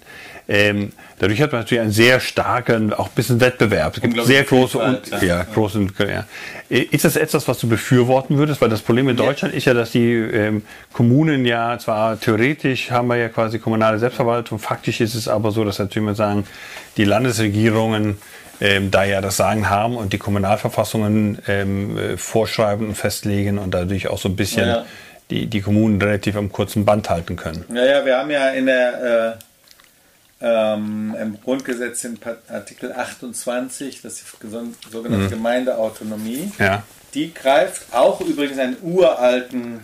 Ähm, 0.49 0.91
dadurch 1.17 1.41
hat 1.41 1.53
man 1.53 1.61
natürlich 1.61 1.81
einen 1.81 1.93
sehr 1.93 2.19
starken, 2.19 2.91
auch 2.91 3.05
ein 3.05 3.15
bisschen 3.15 3.39
Wettbewerb. 3.39 3.95
Es 3.95 4.01
gibt 4.01 4.21
sehr 4.25 4.43
große, 4.43 4.77
und, 4.77 5.07
ja, 5.11 5.23
ja, 5.23 5.43
große, 5.43 5.87
ja. 5.99 6.25
Ist 6.67 7.05
das 7.05 7.15
etwas, 7.15 7.47
was 7.47 7.57
du 7.59 7.69
befürworten 7.69 8.37
würdest? 8.37 8.59
Weil 8.59 8.67
das 8.67 8.81
Problem 8.81 9.07
in 9.07 9.15
Deutschland 9.15 9.53
ja. 9.53 9.57
ist 9.57 9.63
ja, 9.63 9.73
dass 9.73 9.91
die 9.91 10.11
ähm, 10.11 10.63
Kommunen 10.91 11.45
ja 11.45 11.79
zwar 11.79 12.19
theoretisch 12.19 12.91
haben 12.91 13.07
wir 13.07 13.15
ja 13.15 13.29
quasi 13.29 13.59
kommunale 13.59 13.97
Selbstverwaltung, 13.97 14.59
faktisch 14.59 14.99
ist 14.99 15.15
es 15.15 15.29
aber 15.29 15.51
so, 15.51 15.63
dass 15.63 15.79
natürlich 15.79 16.05
mal 16.05 16.15
sagen, 16.15 16.45
die 16.97 17.05
Landesregierungen 17.05 18.17
ähm, 18.59 18.91
da 18.91 19.03
ja 19.03 19.21
das 19.21 19.37
Sagen 19.37 19.69
haben 19.69 19.95
und 19.95 20.13
die 20.13 20.17
Kommunalverfassungen 20.17 21.39
ähm, 21.47 21.97
äh, 21.97 22.17
vorschreiben 22.17 22.87
und 22.87 22.95
festlegen 22.95 23.57
und 23.59 23.71
dadurch 23.71 24.07
auch 24.07 24.17
so 24.17 24.29
ein 24.29 24.35
bisschen 24.35 24.67
ja. 24.67 24.85
die, 25.29 25.47
die 25.47 25.61
Kommunen 25.61 26.01
relativ 26.01 26.35
am 26.35 26.51
kurzen 26.51 26.85
Band 26.85 27.09
halten 27.09 27.35
können. 27.35 27.65
Ja, 27.73 27.85
ja, 27.85 28.05
wir 28.05 28.17
haben 28.17 28.31
ja 28.31 28.49
in 28.49 28.65
der, 28.65 29.37
äh, 30.41 30.45
ähm, 30.73 31.15
im 31.19 31.41
Grundgesetz 31.41 32.03
in 32.03 32.19
Artikel 32.47 32.93
28, 32.93 34.01
das 34.01 34.13
ist 34.13 34.25
die 34.41 34.91
sogenannte 34.91 35.25
mhm. 35.25 35.29
Gemeindeautonomie, 35.29 36.51
ja. 36.59 36.83
die 37.13 37.33
greift 37.33 37.93
auch 37.93 38.21
übrigens 38.21 38.59
einen 38.59 38.77
uralten 38.81 39.81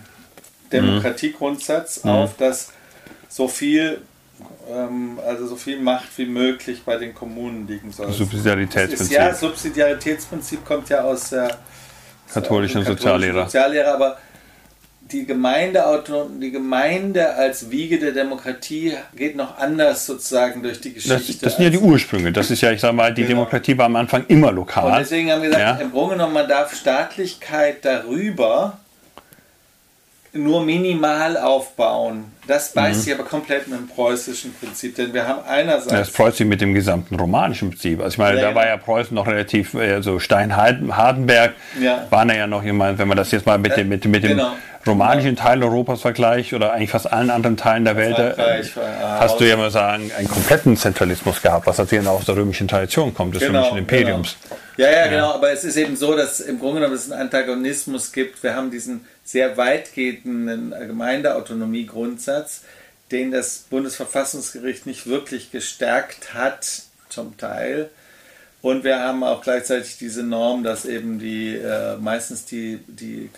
Demokratiegrundsatz 0.71 2.03
mhm. 2.03 2.09
auf, 2.09 2.37
dass 2.37 2.71
so 3.29 3.47
viel 3.47 4.01
also 5.25 5.47
so 5.47 5.55
viel 5.55 5.79
Macht 5.79 6.17
wie 6.17 6.25
möglich 6.25 6.83
bei 6.85 6.97
den 6.97 7.13
Kommunen 7.13 7.67
liegen 7.67 7.91
soll. 7.91 8.11
Subsidiaritätsprinzip. 8.11 9.07
Ist, 9.07 9.11
ja, 9.11 9.33
Subsidiaritätsprinzip 9.33 10.65
kommt 10.65 10.89
ja 10.89 11.01
aus 11.01 11.29
der 11.29 11.57
katholischen, 12.33 12.83
Soziallehre. 12.85 13.43
Soziallehre, 13.43 13.93
aber 13.93 14.17
die 15.11 15.25
Gemeinde, 15.25 15.83
die 16.41 16.51
Gemeinde 16.51 17.35
als 17.35 17.69
Wiege 17.69 17.99
der 17.99 18.11
Demokratie 18.13 18.93
geht 19.15 19.35
noch 19.35 19.57
anders 19.57 20.05
sozusagen 20.05 20.63
durch 20.63 20.81
die 20.81 20.93
Geschichte. 20.93 21.33
Das, 21.33 21.39
das 21.39 21.55
sind 21.57 21.65
ja 21.65 21.69
die 21.69 21.77
Ursprünge. 21.77 22.31
Das 22.31 22.49
ist 22.49 22.61
ja, 22.61 22.71
ich 22.71 22.81
sage 22.81 22.93
mal, 22.93 23.13
die 23.13 23.21
genau. 23.21 23.35
Demokratie 23.35 23.77
war 23.77 23.85
am 23.85 23.95
Anfang 23.95 24.25
immer 24.27 24.51
lokal. 24.51 24.91
Und 24.91 24.99
deswegen 24.99 25.31
haben 25.31 25.41
wir 25.41 25.49
gesagt, 25.49 25.79
ja. 25.79 25.85
im 25.85 25.91
Grunde 25.91 26.15
genommen, 26.15 26.33
man 26.33 26.47
darf 26.47 26.75
Staatlichkeit 26.75 27.83
darüber 27.85 28.79
nur 30.33 30.63
minimal 30.63 31.37
aufbauen. 31.37 32.25
Das 32.47 32.73
beißt 32.73 32.97
mhm. 32.97 33.03
sich 33.03 33.13
aber 33.13 33.23
komplett 33.23 33.67
mit 33.67 33.79
dem 33.79 33.87
preußischen 33.87 34.53
Prinzip, 34.55 34.95
denn 34.95 35.13
wir 35.13 35.27
haben 35.27 35.41
einerseits. 35.47 35.87
Das 35.87 36.09
freut 36.09 36.35
sich 36.35 36.47
mit 36.47 36.59
dem 36.59 36.73
gesamten 36.73 37.15
romanischen 37.15 37.69
Prinzip. 37.69 37.99
Also 38.01 38.15
ich 38.15 38.17
meine, 38.17 38.41
ja, 38.41 38.49
da 38.49 38.55
war 38.55 38.65
ja 38.65 38.75
Preußen 38.75 39.13
noch 39.13 39.27
relativ, 39.27 39.75
also 39.75 40.19
Stein-Hardenberg 40.19 41.53
ja. 41.79 42.07
waren 42.09 42.29
ja 42.29 42.47
noch 42.47 42.63
jemand, 42.63 42.97
wenn 42.97 43.07
man 43.07 43.15
das 43.15 43.31
jetzt 43.31 43.45
mal 43.45 43.59
mit 43.59 43.77
dem, 43.77 43.87
mit, 43.89 44.05
mit 44.05 44.23
dem 44.23 44.37
genau. 44.37 44.53
romanischen 44.85 45.35
Teil 45.35 45.63
Europas 45.63 46.01
vergleicht 46.01 46.53
oder 46.53 46.73
eigentlich 46.73 46.89
fast 46.89 47.13
allen 47.13 47.29
anderen 47.29 47.55
Teilen 47.55 47.85
der 47.85 47.95
Welt, 47.95 48.17
äh, 48.17 48.33
hast 49.01 49.39
du 49.39 49.47
ja 49.47 49.55
mal 49.55 49.71
sagen, 49.71 50.11
einen 50.17 50.27
kompletten 50.27 50.75
Zentralismus 50.75 51.41
gehabt, 51.41 51.67
was 51.67 51.77
natürlich 51.77 52.07
auch 52.07 52.19
aus 52.19 52.25
der 52.25 52.35
römischen 52.35 52.67
Tradition 52.67 53.13
kommt, 53.13 53.35
des 53.35 53.43
genau, 53.43 53.59
römischen 53.59 53.77
Imperiums. 53.77 54.35
Genau. 54.41 54.59
Ja, 54.75 54.89
ja, 54.89 55.07
genau, 55.07 55.33
aber 55.33 55.51
es 55.51 55.63
ist 55.63 55.77
eben 55.77 55.95
so, 55.95 56.15
dass 56.15 56.39
im 56.39 56.59
Grunde 56.59 56.81
genommen 56.81 56.95
es 56.95 57.11
einen 57.11 57.21
Antagonismus 57.21 58.11
gibt. 58.11 58.41
Wir 58.41 58.55
haben 58.55 58.71
diesen 58.71 59.05
sehr 59.23 59.57
weitgehenden 59.57 60.71
Gemeindeautonomie-Grundsatz, 60.71 62.61
den 63.11 63.31
das 63.31 63.65
Bundesverfassungsgericht 63.69 64.85
nicht 64.85 65.07
wirklich 65.07 65.51
gestärkt 65.51 66.33
hat, 66.33 66.83
zum 67.09 67.37
Teil. 67.37 67.89
Und 68.61 68.83
wir 68.83 68.99
haben 68.99 69.23
auch 69.23 69.41
gleichzeitig 69.41 69.97
diese 69.97 70.23
Norm, 70.23 70.63
dass 70.63 70.85
eben 70.85 71.19
die 71.19 71.55
äh, 71.55 71.97
meistens 71.97 72.45
die, 72.45 72.79
die 72.87 73.29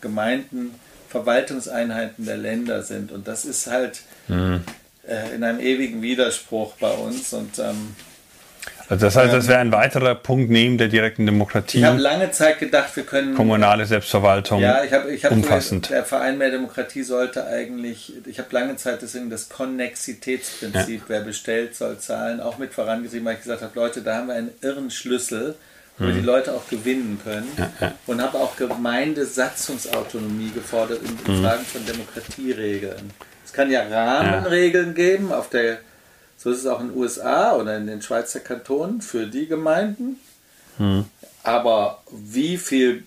Gemeinden 0.00 0.74
Verwaltungseinheiten 1.08 2.24
der 2.24 2.38
Länder 2.38 2.82
sind. 2.82 3.12
Und 3.12 3.28
das 3.28 3.44
ist 3.44 3.66
halt 3.66 4.02
mhm. 4.28 4.62
äh, 5.06 5.34
in 5.34 5.44
einem 5.44 5.60
ewigen 5.60 6.02
Widerspruch 6.02 6.74
bei 6.80 6.92
uns. 6.92 7.32
Und 7.32 7.58
ähm, 7.58 7.94
also 8.90 9.06
das 9.06 9.14
heißt, 9.14 9.32
das 9.32 9.46
wäre 9.46 9.60
ein 9.60 9.70
weiterer 9.70 10.16
Punkt 10.16 10.50
neben 10.50 10.76
der 10.76 10.88
direkten 10.88 11.24
Demokratie. 11.24 11.78
Ich 11.78 11.84
habe 11.84 12.00
lange 12.00 12.32
Zeit 12.32 12.58
gedacht, 12.58 12.96
wir 12.96 13.04
können 13.04 13.36
kommunale 13.36 13.86
Selbstverwaltung. 13.86 14.60
Ja, 14.60 14.82
ich 14.82 14.92
habe, 14.92 15.12
ich 15.12 15.24
habe 15.24 15.36
umfassend. 15.36 15.90
Der 15.90 16.04
Verein 16.04 16.38
mehr 16.38 16.50
Demokratie 16.50 17.04
sollte 17.04 17.46
eigentlich. 17.46 18.12
Ich 18.26 18.40
habe 18.40 18.48
lange 18.50 18.74
Zeit 18.74 19.00
deswegen 19.00 19.30
das 19.30 19.48
Konnexitätsprinzip, 19.48 21.02
ja. 21.02 21.04
wer 21.06 21.20
bestellt, 21.20 21.76
soll 21.76 21.98
zahlen, 21.98 22.40
auch 22.40 22.58
mit 22.58 22.74
vorangesehen, 22.74 23.24
weil 23.24 23.34
ich 23.34 23.42
gesagt 23.42 23.62
habe, 23.62 23.78
Leute, 23.78 24.02
da 24.02 24.16
haben 24.16 24.26
wir 24.26 24.34
einen 24.34 24.50
irren 24.60 24.90
Schlüssel, 24.90 25.54
wo 25.96 26.06
wir 26.06 26.14
die. 26.14 26.20
Leute 26.20 26.52
auch 26.52 26.68
gewinnen 26.68 27.20
können. 27.22 27.46
Ja, 27.56 27.70
ja. 27.80 27.92
Und 28.08 28.20
habe 28.20 28.38
auch 28.38 28.56
Gemeindesatzungsautonomie 28.56 30.50
gefordert 30.50 30.98
in, 31.04 31.16
in 31.32 31.38
hm. 31.38 31.44
Fragen 31.44 31.64
von 31.64 31.86
Demokratieregeln. 31.86 33.12
Es 33.44 33.52
kann 33.52 33.70
ja 33.70 33.82
Rahmenregeln 33.82 34.94
geben 34.94 35.32
auf 35.32 35.48
der 35.48 35.78
so 36.42 36.50
ist 36.50 36.60
es 36.60 36.66
auch 36.66 36.80
in 36.80 36.88
den 36.88 36.96
USA 36.96 37.54
oder 37.54 37.76
in 37.76 37.86
den 37.86 38.00
Schweizer 38.00 38.40
Kantonen 38.40 39.02
für 39.02 39.26
die 39.26 39.46
Gemeinden. 39.46 40.18
Hm. 40.78 41.04
Aber 41.42 42.02
wie 42.10 42.56
viel, 42.56 43.04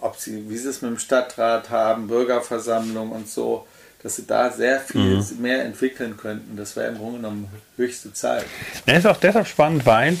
ob 0.00 0.16
sie, 0.16 0.50
wie 0.50 0.56
sie 0.56 0.70
es 0.70 0.82
mit 0.82 0.90
dem 0.90 0.98
Stadtrat 0.98 1.70
haben, 1.70 2.08
Bürgerversammlung 2.08 3.12
und 3.12 3.28
so, 3.28 3.66
dass 4.02 4.16
sie 4.16 4.26
da 4.26 4.50
sehr 4.50 4.80
viel 4.80 5.18
mhm. 5.18 5.26
mehr 5.40 5.64
entwickeln 5.64 6.16
könnten. 6.16 6.56
Das 6.56 6.76
wäre 6.76 6.88
im 6.88 6.98
Grunde 6.98 7.18
genommen 7.20 7.48
höchste 7.76 8.12
Zeit. 8.12 8.44
Das 8.84 8.98
ist 8.98 9.06
auch 9.06 9.16
deshalb 9.16 9.46
spannend, 9.46 9.86
weil 9.86 10.18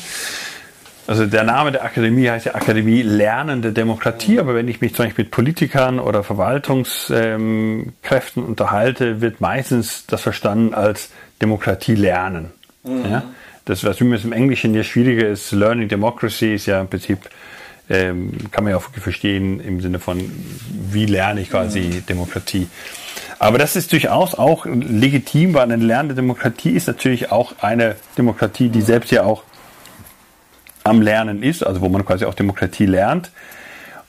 also 1.06 1.26
der 1.26 1.44
Name 1.44 1.72
der 1.72 1.84
Akademie 1.84 2.28
heißt 2.28 2.46
ja 2.46 2.54
Akademie 2.54 3.02
Lernende 3.02 3.72
Demokratie, 3.72 4.38
aber 4.38 4.54
wenn 4.54 4.68
ich 4.68 4.80
mich 4.80 4.94
zum 4.94 5.04
Beispiel 5.04 5.24
mit 5.24 5.32
Politikern 5.32 5.98
oder 5.98 6.24
Verwaltungskräften 6.24 8.42
unterhalte, 8.42 9.20
wird 9.20 9.40
meistens 9.40 10.06
das 10.06 10.22
verstanden 10.22 10.72
als 10.72 11.10
Demokratie 11.42 11.94
lernen. 11.94 12.52
Mhm. 12.84 13.04
Ja? 13.10 13.24
Das, 13.66 13.84
was 13.84 14.00
übrigens 14.00 14.24
im 14.24 14.32
Englischen 14.32 14.74
ja 14.74 14.82
schwieriger 14.82 15.28
ist, 15.28 15.52
Learning 15.52 15.88
Democracy 15.88 16.54
ist 16.54 16.66
ja 16.66 16.80
im 16.80 16.88
Prinzip, 16.88 17.18
ähm, 17.90 18.32
kann 18.50 18.64
man 18.64 18.70
ja 18.70 18.78
auch 18.78 18.82
verstehen 18.82 19.60
im 19.60 19.82
Sinne 19.82 19.98
von, 19.98 20.22
wie 20.90 21.04
lerne 21.04 21.42
ich 21.42 21.50
quasi 21.50 21.80
mhm. 21.80 22.06
Demokratie. 22.06 22.66
Aber 23.38 23.58
das 23.58 23.76
ist 23.76 23.92
durchaus 23.92 24.34
auch 24.34 24.64
legitim, 24.64 25.52
weil 25.52 25.64
eine 25.64 25.76
lernende 25.76 26.14
Demokratie 26.14 26.70
ist 26.70 26.86
natürlich 26.86 27.30
auch 27.30 27.56
eine 27.60 27.96
Demokratie, 28.16 28.70
die 28.70 28.80
selbst 28.80 29.10
ja 29.10 29.24
auch 29.24 29.42
am 30.84 31.02
Lernen 31.02 31.42
ist, 31.42 31.66
also 31.66 31.80
wo 31.80 31.88
man 31.88 32.04
quasi 32.04 32.24
auch 32.24 32.34
Demokratie 32.34 32.86
lernt. 32.86 33.30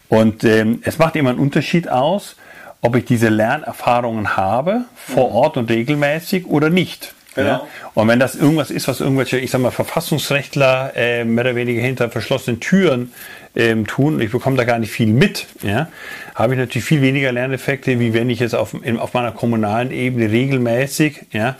Und 0.09 0.43
ähm, 0.43 0.81
es 0.83 0.99
macht 0.99 1.15
immer 1.15 1.31
einen 1.31 1.39
Unterschied 1.39 1.89
aus, 1.89 2.35
ob 2.81 2.95
ich 2.95 3.05
diese 3.05 3.29
Lernerfahrungen 3.29 4.37
habe, 4.37 4.85
vor 4.95 5.29
mhm. 5.29 5.35
Ort 5.35 5.57
und 5.57 5.71
regelmäßig 5.71 6.45
oder 6.45 6.69
nicht. 6.69 7.15
Genau. 7.33 7.47
Ja? 7.47 7.67
Und 7.93 8.07
wenn 8.07 8.19
das 8.19 8.35
irgendwas 8.35 8.71
ist, 8.71 8.87
was 8.87 9.01
irgendwelche, 9.01 9.37
ich 9.37 9.51
sag 9.51 9.59
mal, 9.61 9.71
Verfassungsrechtler 9.71 10.93
äh, 10.95 11.25
mehr 11.25 11.45
oder 11.45 11.55
weniger 11.55 11.81
hinter 11.81 12.09
verschlossenen 12.09 12.59
Türen 12.59 13.11
ähm, 13.55 13.87
tun 13.87 14.15
und 14.15 14.21
ich 14.21 14.31
bekomme 14.31 14.55
da 14.55 14.63
gar 14.63 14.79
nicht 14.79 14.91
viel 14.91 15.07
mit, 15.07 15.47
ja, 15.61 15.89
habe 16.33 16.53
ich 16.53 16.59
natürlich 16.59 16.85
viel 16.85 17.01
weniger 17.01 17.31
Lerneffekte, 17.31 17.99
wie 17.99 18.13
wenn 18.13 18.29
ich 18.29 18.39
jetzt 18.39 18.55
auf, 18.55 18.73
in, 18.81 18.99
auf 18.99 19.13
meiner 19.13 19.31
kommunalen 19.31 19.91
Ebene 19.91 20.31
regelmäßig 20.31 21.25
ja, 21.31 21.55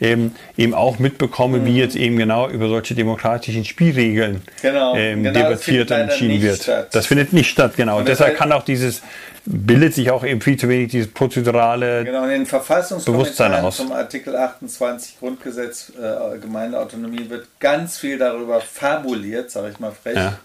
ähm, 0.00 0.32
eben 0.56 0.74
auch 0.74 0.98
mitbekomme, 0.98 1.58
mhm. 1.58 1.66
wie 1.66 1.76
jetzt 1.76 1.96
eben 1.96 2.16
genau 2.16 2.48
über 2.48 2.68
solche 2.68 2.94
demokratischen 2.94 3.64
Spielregeln 3.64 4.42
genau. 4.62 4.94
Ähm, 4.96 5.22
genau, 5.22 5.38
debattiert 5.38 5.90
und 5.90 5.96
entschieden 5.96 6.40
wird. 6.42 6.62
Statt. 6.62 6.94
Das 6.94 7.06
findet 7.06 7.32
nicht 7.32 7.50
statt, 7.50 7.74
genau. 7.76 7.98
Und 7.98 8.08
deshalb 8.08 8.36
kann 8.36 8.52
auch 8.52 8.64
dieses 8.64 9.02
bildet 9.44 9.94
sich 9.94 10.10
auch 10.10 10.24
eben 10.24 10.40
viel 10.40 10.58
zu 10.58 10.68
wenig 10.68 10.90
dieses 10.90 11.10
prozedurale 11.12 12.04
genau, 12.04 12.24
in 12.24 12.30
den 12.30 12.44
Bewusstsein 12.44 13.54
aus. 13.54 13.78
Zum 13.78 13.92
Artikel 13.92 14.36
28 14.36 15.18
Grundgesetz 15.18 15.92
äh, 15.98 16.38
Gemeindeautonomie 16.38 17.28
wird 17.28 17.46
ganz 17.58 17.98
viel 17.98 18.18
darüber 18.18 18.60
fabuliert, 18.60 19.50
sage 19.50 19.70
ich 19.70 19.80
mal 19.80 19.92
frech, 19.92 20.16
ja. 20.16 20.38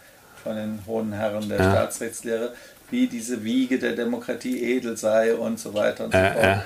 von 0.44 0.56
den 0.56 0.80
hohen 0.88 1.14
Herren 1.14 1.48
der 1.50 1.60
ja. 1.60 1.72
Staatsrechtslehre, 1.72 2.54
wie 2.90 3.08
diese 3.08 3.44
Wiege 3.44 3.80
der 3.80 3.94
Demokratie 3.94 4.64
edel 4.64 4.96
sei 4.96 5.36
und 5.36 5.60
so 5.60 5.74
weiter 5.74 6.06
und 6.06 6.14
so 6.14 6.18
fort. 6.18 6.64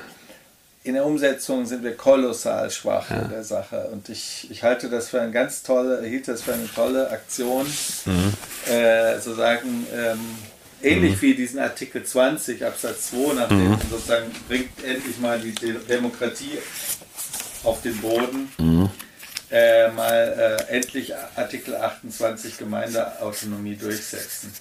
In 0.84 0.94
der 0.94 1.06
Umsetzung 1.06 1.66
sind 1.66 1.84
wir 1.84 1.98
kolossal 1.98 2.72
schwach 2.72 3.12
in 3.12 3.30
der 3.30 3.44
Sache 3.44 3.90
und 3.92 4.08
ich, 4.08 4.48
ich 4.50 4.64
halte 4.64 4.90
das 4.90 5.10
für 5.10 5.20
eine 5.20 5.32
ganz 5.32 5.62
tolle, 5.62 6.02
hielt 6.06 6.30
das 6.30 6.44
für 6.44 6.54
eine 6.54 6.72
tolle 6.74 7.10
Aktion, 7.12 7.68
mhm. 8.06 8.34
äh, 8.72 9.20
sozusagen 9.20 9.86
ähm, 9.94 10.20
ähnlich 10.82 11.18
mhm. 11.18 11.22
wie 11.22 11.36
diesen 11.36 11.60
Artikel 11.60 12.04
20 12.04 12.64
Absatz 12.64 13.10
2, 13.12 13.34
nachdem 13.34 13.72
mhm. 13.72 13.78
sozusagen 13.90 14.32
bringt 14.48 14.84
endlich 14.84 15.20
mal 15.20 15.38
die 15.40 15.54
Demokratie 15.54 16.60
auf 17.64 17.82
den 17.82 17.98
Boden. 17.98 18.50
Mhm. 18.58 18.90
Äh, 19.52 19.90
mal 19.90 20.68
äh, 20.70 20.76
endlich 20.76 21.14
Artikel 21.36 21.76
28 21.76 22.58
Gemeindeautonomie 22.60 23.76
durchsetzen. 23.76 24.54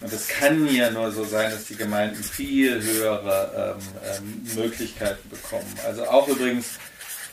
Und 0.00 0.12
es 0.12 0.28
kann 0.28 0.68
ja 0.74 0.90
nur 0.90 1.10
so 1.10 1.24
sein, 1.24 1.50
dass 1.50 1.64
die 1.64 1.76
Gemeinden 1.76 2.22
viel 2.22 2.82
höhere 2.82 3.76
ähm, 3.78 3.88
ähm, 4.04 4.54
Möglichkeiten 4.54 5.28
bekommen. 5.30 5.74
Also 5.86 6.04
auch 6.06 6.28
übrigens, 6.28 6.78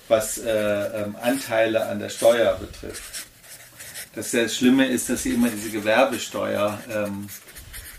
was 0.08 0.38
äh, 0.38 0.50
ähm, 0.50 1.16
Anteile 1.22 1.88
an 1.88 2.00
der 2.00 2.10
Steuer 2.10 2.58
betrifft. 2.58 3.28
Das 4.16 4.32
sehr 4.32 4.48
Schlimme 4.48 4.86
ist, 4.86 5.10
dass 5.10 5.24
sie 5.24 5.34
immer 5.34 5.50
diese 5.50 5.72
Gewerbesteuer 5.72 6.80
ähm, 6.90 7.28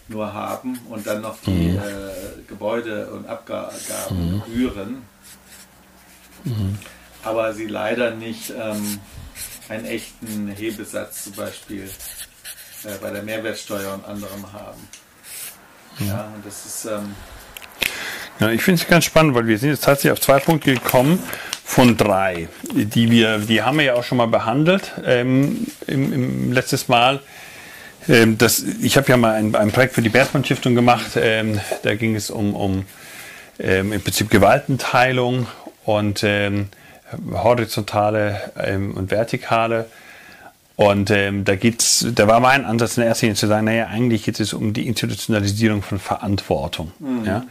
nur 0.08 0.32
haben 0.32 0.78
und 0.88 1.06
dann 1.06 1.22
noch 1.22 1.38
die 1.44 1.50
mhm. 1.50 1.78
äh, 1.78 2.42
Gebäude- 2.46 3.10
und 3.10 3.26
Abgabengebühren. 3.26 5.02
Mhm. 6.44 6.52
mhm. 6.52 6.78
Aber 7.22 7.54
sie 7.54 7.66
leider 7.66 8.10
nicht 8.10 8.50
ähm, 8.50 9.00
einen 9.70 9.86
echten 9.86 10.48
Hebesatz 10.48 11.24
zum 11.24 11.32
Beispiel 11.32 11.88
äh, 12.84 12.94
bei 13.00 13.10
der 13.10 13.22
Mehrwertsteuer 13.22 13.94
und 13.94 14.04
anderem 14.04 14.52
haben. 14.52 14.88
Mhm. 15.98 16.08
Ja, 16.08 16.32
und 16.34 16.44
das 16.46 16.66
ist. 16.66 16.84
Ähm, 16.86 17.14
ja, 18.40 18.50
ich 18.50 18.62
finde 18.62 18.82
es 18.82 18.88
ganz 18.88 19.04
spannend, 19.04 19.34
weil 19.34 19.46
wir 19.46 19.58
sind 19.58 19.70
jetzt 19.70 19.84
tatsächlich 19.84 20.12
auf 20.12 20.20
zwei 20.20 20.40
Punkte 20.40 20.74
gekommen 20.74 21.22
von 21.64 21.96
drei, 21.96 22.48
die 22.72 23.10
wir, 23.10 23.38
die 23.38 23.62
haben 23.62 23.78
wir 23.78 23.84
ja 23.84 23.94
auch 23.94 24.04
schon 24.04 24.18
mal 24.18 24.26
behandelt 24.26 24.92
ähm, 25.04 25.66
im, 25.86 26.12
im 26.12 26.52
letztes 26.52 26.88
Mal. 26.88 27.20
Ähm, 28.08 28.36
das, 28.36 28.62
ich 28.82 28.96
habe 28.96 29.08
ja 29.08 29.16
mal 29.16 29.34
ein, 29.34 29.54
ein, 29.54 29.70
Projekt 29.70 29.94
für 29.94 30.02
die 30.02 30.08
Bertmann 30.08 30.44
Stiftung 30.44 30.74
gemacht. 30.74 31.12
Ähm, 31.16 31.60
da 31.82 31.94
ging 31.94 32.16
es 32.16 32.30
um, 32.30 32.54
um 32.54 32.84
ähm, 33.58 33.92
im 33.92 34.02
Prinzip 34.02 34.30
Gewaltenteilung 34.30 35.46
und 35.84 36.22
ähm, 36.22 36.68
horizontale 37.32 38.52
ähm, 38.58 38.94
und 38.94 39.10
vertikale. 39.10 39.86
Und 40.76 41.10
ähm, 41.10 41.44
da 41.44 41.54
geht's, 41.54 42.06
da 42.14 42.26
war 42.26 42.40
mein 42.40 42.64
Ansatz 42.64 42.96
in 42.96 43.02
der 43.02 43.08
ersten 43.08 43.26
Linie 43.26 43.36
zu 43.36 43.46
sagen, 43.46 43.66
naja, 43.66 43.86
eigentlich 43.86 44.24
geht 44.24 44.40
es 44.40 44.52
um 44.52 44.72
die 44.72 44.88
Institutionalisierung 44.88 45.82
von 45.82 46.00
Verantwortung. 46.00 46.92
Mhm. 46.98 47.24
Ja? 47.24 47.44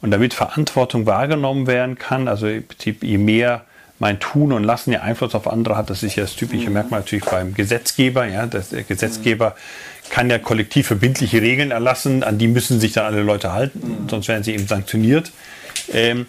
Und 0.00 0.12
damit 0.12 0.32
Verantwortung 0.32 1.06
wahrgenommen 1.06 1.66
werden 1.66 1.98
kann, 1.98 2.28
also 2.28 2.46
im 2.46 2.64
Prinzip 2.64 3.02
je 3.02 3.18
mehr 3.18 3.64
mein 3.98 4.20
Tun 4.20 4.52
und 4.52 4.62
Lassen 4.62 4.92
ja 4.92 5.00
Einfluss 5.00 5.34
auf 5.34 5.48
andere 5.48 5.76
hat, 5.76 5.90
das 5.90 6.04
ist 6.04 6.14
ja 6.14 6.22
das 6.22 6.36
typische 6.36 6.68
mhm. 6.68 6.74
Merkmal 6.74 7.00
natürlich 7.00 7.24
beim 7.24 7.52
Gesetzgeber. 7.52 8.26
Ja, 8.26 8.46
dass 8.46 8.68
der 8.68 8.84
Gesetzgeber 8.84 9.56
kann 10.10 10.30
ja 10.30 10.38
kollektiv 10.38 10.86
verbindliche 10.86 11.42
Regeln 11.42 11.72
erlassen, 11.72 12.22
an 12.22 12.38
die 12.38 12.46
müssen 12.46 12.78
sich 12.78 12.92
dann 12.92 13.06
alle 13.06 13.22
Leute 13.22 13.52
halten, 13.52 13.80
mhm. 14.04 14.08
sonst 14.08 14.28
werden 14.28 14.44
sie 14.44 14.54
eben 14.54 14.68
sanktioniert. 14.68 15.32
Ähm, 15.92 16.26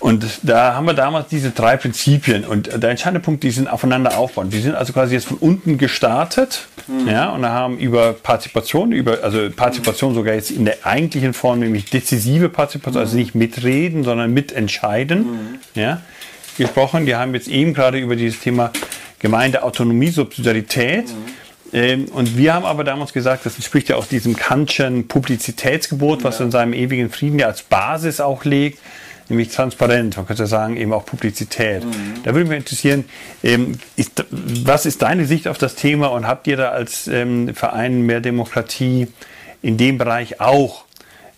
und 0.00 0.24
da 0.42 0.74
haben 0.74 0.86
wir 0.86 0.94
damals 0.94 1.28
diese 1.28 1.50
drei 1.50 1.76
Prinzipien 1.76 2.44
und 2.44 2.82
der 2.82 2.90
entscheidende 2.90 3.20
Punkt, 3.20 3.42
die 3.42 3.50
sind 3.50 3.68
aufeinander 3.68 4.18
aufbauen. 4.18 4.50
Die 4.50 4.60
sind 4.60 4.74
also 4.74 4.92
quasi 4.92 5.14
jetzt 5.14 5.26
von 5.26 5.38
unten 5.38 5.78
gestartet, 5.78 6.66
mhm. 6.86 7.08
ja, 7.08 7.30
und 7.30 7.44
haben 7.46 7.78
über 7.78 8.12
Partizipation, 8.12 8.92
über, 8.92 9.18
also 9.22 9.50
Partizipation 9.50 10.14
sogar 10.14 10.34
jetzt 10.34 10.50
in 10.50 10.64
der 10.64 10.84
eigentlichen 10.84 11.32
Form, 11.32 11.60
nämlich 11.60 11.86
dezisive 11.86 12.48
Partizipation, 12.48 13.02
also 13.02 13.16
nicht 13.16 13.34
mitreden, 13.34 14.04
sondern 14.04 14.32
mitentscheiden, 14.32 15.18
mhm. 15.18 15.58
ja, 15.74 16.02
gesprochen. 16.58 17.06
Wir 17.06 17.18
haben 17.18 17.34
jetzt 17.34 17.48
eben 17.48 17.74
gerade 17.74 17.98
über 17.98 18.16
dieses 18.16 18.40
Thema 18.40 18.72
Gemeindeautonomie, 19.18 20.10
Subsidiarität. 20.10 21.08
Mhm 21.08 21.46
ähm, 21.72 22.06
und 22.12 22.36
wir 22.36 22.54
haben 22.54 22.64
aber 22.64 22.84
damals 22.84 23.12
gesagt, 23.12 23.44
das 23.44 23.56
entspricht 23.56 23.88
ja 23.88 23.96
auch 23.96 24.06
diesem 24.06 24.36
Kantschen 24.36 25.08
Publizitätsgebot, 25.08 26.24
was 26.24 26.38
ja. 26.38 26.44
in 26.44 26.50
seinem 26.50 26.72
ewigen 26.72 27.10
Frieden 27.10 27.38
ja 27.38 27.46
als 27.48 27.62
Basis 27.62 28.20
auch 28.20 28.44
legt, 28.44 28.78
nämlich 29.28 29.48
transparent, 29.48 30.16
man 30.16 30.26
könnte 30.26 30.46
sagen 30.46 30.76
eben 30.76 30.92
auch 30.92 31.04
Publizität. 31.04 31.84
Mhm. 31.84 32.22
Da 32.24 32.34
würde 32.34 32.48
mich 32.48 32.58
interessieren, 32.58 33.04
ähm, 33.42 33.72
ist, 33.96 34.24
was 34.30 34.86
ist 34.86 35.02
deine 35.02 35.26
Sicht 35.26 35.48
auf 35.48 35.58
das 35.58 35.74
Thema 35.74 36.08
und 36.08 36.26
habt 36.26 36.46
ihr 36.46 36.56
da 36.56 36.70
als 36.70 37.08
ähm, 37.08 37.54
Verein 37.54 38.02
mehr 38.02 38.20
Demokratie 38.20 39.08
in 39.62 39.76
dem 39.76 39.98
Bereich 39.98 40.40
auch 40.40 40.84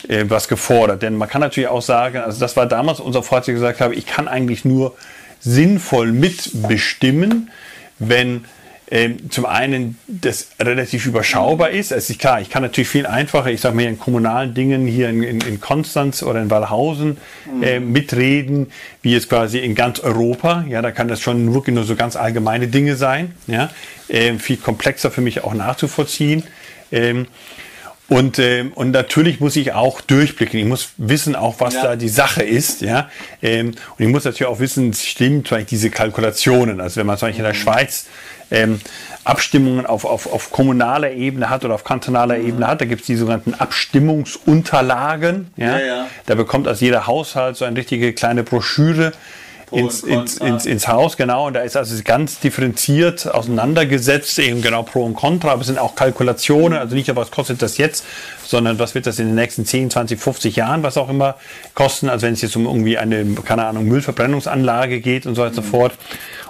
äh, 0.08 0.24
was 0.28 0.48
gefordert? 0.48 1.02
Denn 1.02 1.16
man 1.16 1.28
kann 1.28 1.40
natürlich 1.40 1.68
auch 1.68 1.82
sagen, 1.82 2.18
also 2.18 2.40
das 2.40 2.56
war 2.56 2.66
damals 2.66 3.00
unser 3.00 3.22
Vorteil, 3.22 3.54
gesagt 3.54 3.80
habe, 3.80 3.94
ich 3.94 4.06
kann 4.06 4.28
eigentlich 4.28 4.64
nur 4.64 4.96
sinnvoll 5.40 6.12
mitbestimmen, 6.12 7.50
wenn 7.98 8.44
ähm, 8.90 9.30
zum 9.30 9.44
einen 9.44 9.98
das 10.06 10.48
relativ 10.58 11.06
überschaubar 11.06 11.70
ist. 11.70 11.92
Es 11.92 12.08
ist 12.08 12.18
klar, 12.18 12.40
ich 12.40 12.48
kann 12.48 12.62
natürlich 12.62 12.88
viel 12.88 13.06
einfacher, 13.06 13.50
ich 13.50 13.60
sage 13.60 13.76
mal 13.76 13.84
in 13.84 13.98
kommunalen 13.98 14.54
Dingen 14.54 14.86
hier 14.86 15.10
in, 15.10 15.22
in, 15.22 15.40
in 15.42 15.60
Konstanz 15.60 16.22
oder 16.22 16.40
in 16.40 16.50
Walhausen 16.50 17.18
äh, 17.62 17.80
mitreden, 17.80 18.70
wie 19.02 19.12
jetzt 19.12 19.28
quasi 19.28 19.58
in 19.58 19.74
ganz 19.74 20.00
Europa. 20.00 20.64
Ja, 20.68 20.80
da 20.80 20.90
kann 20.90 21.08
das 21.08 21.20
schon 21.20 21.52
wirklich 21.52 21.74
nur 21.74 21.84
so 21.84 21.96
ganz 21.96 22.16
allgemeine 22.16 22.68
Dinge 22.68 22.96
sein. 22.96 23.34
Ja, 23.46 23.70
äh, 24.08 24.34
viel 24.34 24.56
komplexer 24.56 25.10
für 25.10 25.20
mich 25.20 25.44
auch 25.44 25.54
nachzuvollziehen. 25.54 26.44
Ähm, 26.90 27.26
und, 28.08 28.38
ähm, 28.38 28.72
und 28.74 28.92
natürlich 28.92 29.38
muss 29.38 29.54
ich 29.56 29.74
auch 29.74 30.00
durchblicken. 30.00 30.58
Ich 30.58 30.64
muss 30.64 30.92
wissen 30.96 31.36
auch, 31.36 31.56
was 31.58 31.74
ja. 31.74 31.82
da 31.82 31.96
die 31.96 32.08
Sache 32.08 32.42
ist. 32.42 32.80
Ja? 32.80 33.10
Ähm, 33.42 33.72
und 33.98 34.04
ich 34.04 34.08
muss 34.08 34.24
natürlich 34.24 34.46
auch 34.46 34.60
wissen, 34.60 34.94
stimmt 34.94 35.48
vielleicht 35.48 35.70
diese 35.70 35.90
Kalkulationen. 35.90 36.80
Also 36.80 37.00
wenn 37.00 37.06
man 37.06 37.18
zum 37.18 37.28
Beispiel 37.28 37.44
in 37.44 37.52
der 37.52 37.54
mhm. 37.54 37.62
Schweiz 37.62 38.06
ähm, 38.50 38.80
Abstimmungen 39.24 39.86
auf, 39.86 40.04
auf, 40.04 40.32
auf 40.32 40.50
kommunaler 40.50 41.12
Ebene 41.12 41.50
hat 41.50 41.64
oder 41.64 41.74
auf 41.74 41.84
kantonaler 41.84 42.38
mhm. 42.38 42.48
Ebene 42.48 42.66
hat. 42.66 42.80
Da 42.80 42.84
gibt 42.84 43.02
es 43.02 43.06
die 43.06 43.16
sogenannten 43.16 43.54
Abstimmungsunterlagen. 43.54 45.50
Ja? 45.56 45.78
Ja, 45.78 45.86
ja. 45.86 46.06
Da 46.26 46.34
bekommt 46.34 46.66
also 46.66 46.84
jeder 46.84 47.06
Haushalt 47.06 47.56
so 47.56 47.64
eine 47.64 47.76
richtige 47.76 48.12
kleine 48.12 48.42
Broschüre 48.42 49.12
ins, 49.70 50.02
ins, 50.02 50.38
ins, 50.38 50.66
ins, 50.66 50.88
Haus, 50.88 51.16
genau. 51.16 51.46
Und 51.46 51.54
da 51.54 51.60
ist 51.60 51.76
also 51.76 51.94
ganz 52.04 52.40
differenziert 52.40 53.32
auseinandergesetzt, 53.32 54.38
eben 54.38 54.62
genau 54.62 54.82
Pro 54.82 55.04
und 55.04 55.14
Contra, 55.14 55.52
aber 55.52 55.60
es 55.60 55.66
sind 55.66 55.78
auch 55.78 55.94
Kalkulationen, 55.94 56.78
also 56.78 56.94
nicht, 56.94 57.14
was 57.14 57.30
kostet 57.30 57.62
das 57.62 57.78
jetzt, 57.78 58.04
sondern 58.44 58.78
was 58.78 58.94
wird 58.94 59.06
das 59.06 59.18
in 59.18 59.26
den 59.26 59.34
nächsten 59.34 59.64
10, 59.64 59.90
20, 59.90 60.20
50 60.20 60.56
Jahren, 60.56 60.82
was 60.82 60.96
auch 60.96 61.08
immer 61.08 61.36
kosten, 61.74 62.08
also 62.08 62.26
wenn 62.26 62.34
es 62.34 62.42
jetzt 62.42 62.56
um 62.56 62.66
irgendwie 62.66 62.98
eine, 62.98 63.24
keine 63.44 63.66
Ahnung, 63.66 63.84
Müllverbrennungsanlage 63.86 65.00
geht 65.00 65.26
und 65.26 65.34
so 65.34 65.42
weiter 65.42 65.48
und 65.48 65.54
so 65.56 65.62
mhm. 65.62 65.70
fort. 65.70 65.92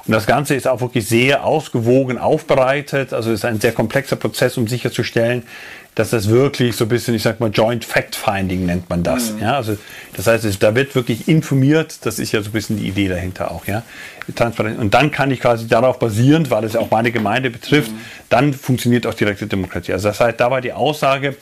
Und 0.08 0.12
das 0.12 0.26
Ganze 0.26 0.54
ist 0.54 0.66
auch 0.66 0.80
wirklich 0.80 1.06
sehr 1.06 1.44
ausgewogen 1.44 2.16
aufbereitet. 2.16 3.12
Also 3.12 3.30
es 3.30 3.40
ist 3.40 3.44
ein 3.44 3.60
sehr 3.60 3.72
komplexer 3.72 4.16
Prozess, 4.16 4.56
um 4.56 4.66
sicherzustellen, 4.66 5.42
dass 5.98 6.10
das 6.10 6.28
wirklich 6.28 6.76
so 6.76 6.84
ein 6.84 6.88
bisschen, 6.88 7.16
ich 7.16 7.24
sag 7.24 7.40
mal, 7.40 7.50
Joint 7.50 7.84
Fact-Finding 7.84 8.66
nennt 8.66 8.88
man 8.88 9.02
das. 9.02 9.32
Mhm. 9.32 9.42
Ja, 9.42 9.56
also 9.56 9.76
das 10.14 10.28
heißt, 10.28 10.62
da 10.62 10.76
wird 10.76 10.94
wirklich 10.94 11.26
informiert. 11.26 11.98
Das 12.02 12.20
ist 12.20 12.30
ja 12.30 12.40
so 12.40 12.50
ein 12.50 12.52
bisschen 12.52 12.76
die 12.76 12.86
Idee 12.86 13.08
dahinter 13.08 13.50
auch. 13.50 13.66
Ja, 13.66 13.82
transparent. 14.36 14.78
Und 14.78 14.94
dann 14.94 15.10
kann 15.10 15.32
ich 15.32 15.40
quasi 15.40 15.66
darauf 15.66 15.98
basierend, 15.98 16.52
weil 16.52 16.62
es 16.62 16.74
ja 16.74 16.80
auch 16.80 16.92
meine 16.92 17.10
Gemeinde 17.10 17.50
betrifft, 17.50 17.90
mhm. 17.90 18.00
dann 18.28 18.54
funktioniert 18.54 19.08
auch 19.08 19.14
direkte 19.14 19.48
Demokratie. 19.48 19.92
Also 19.92 20.06
das 20.06 20.20
heißt, 20.20 20.38
da 20.38 20.52
war 20.52 20.60
die 20.60 20.72
Aussage, 20.72 21.34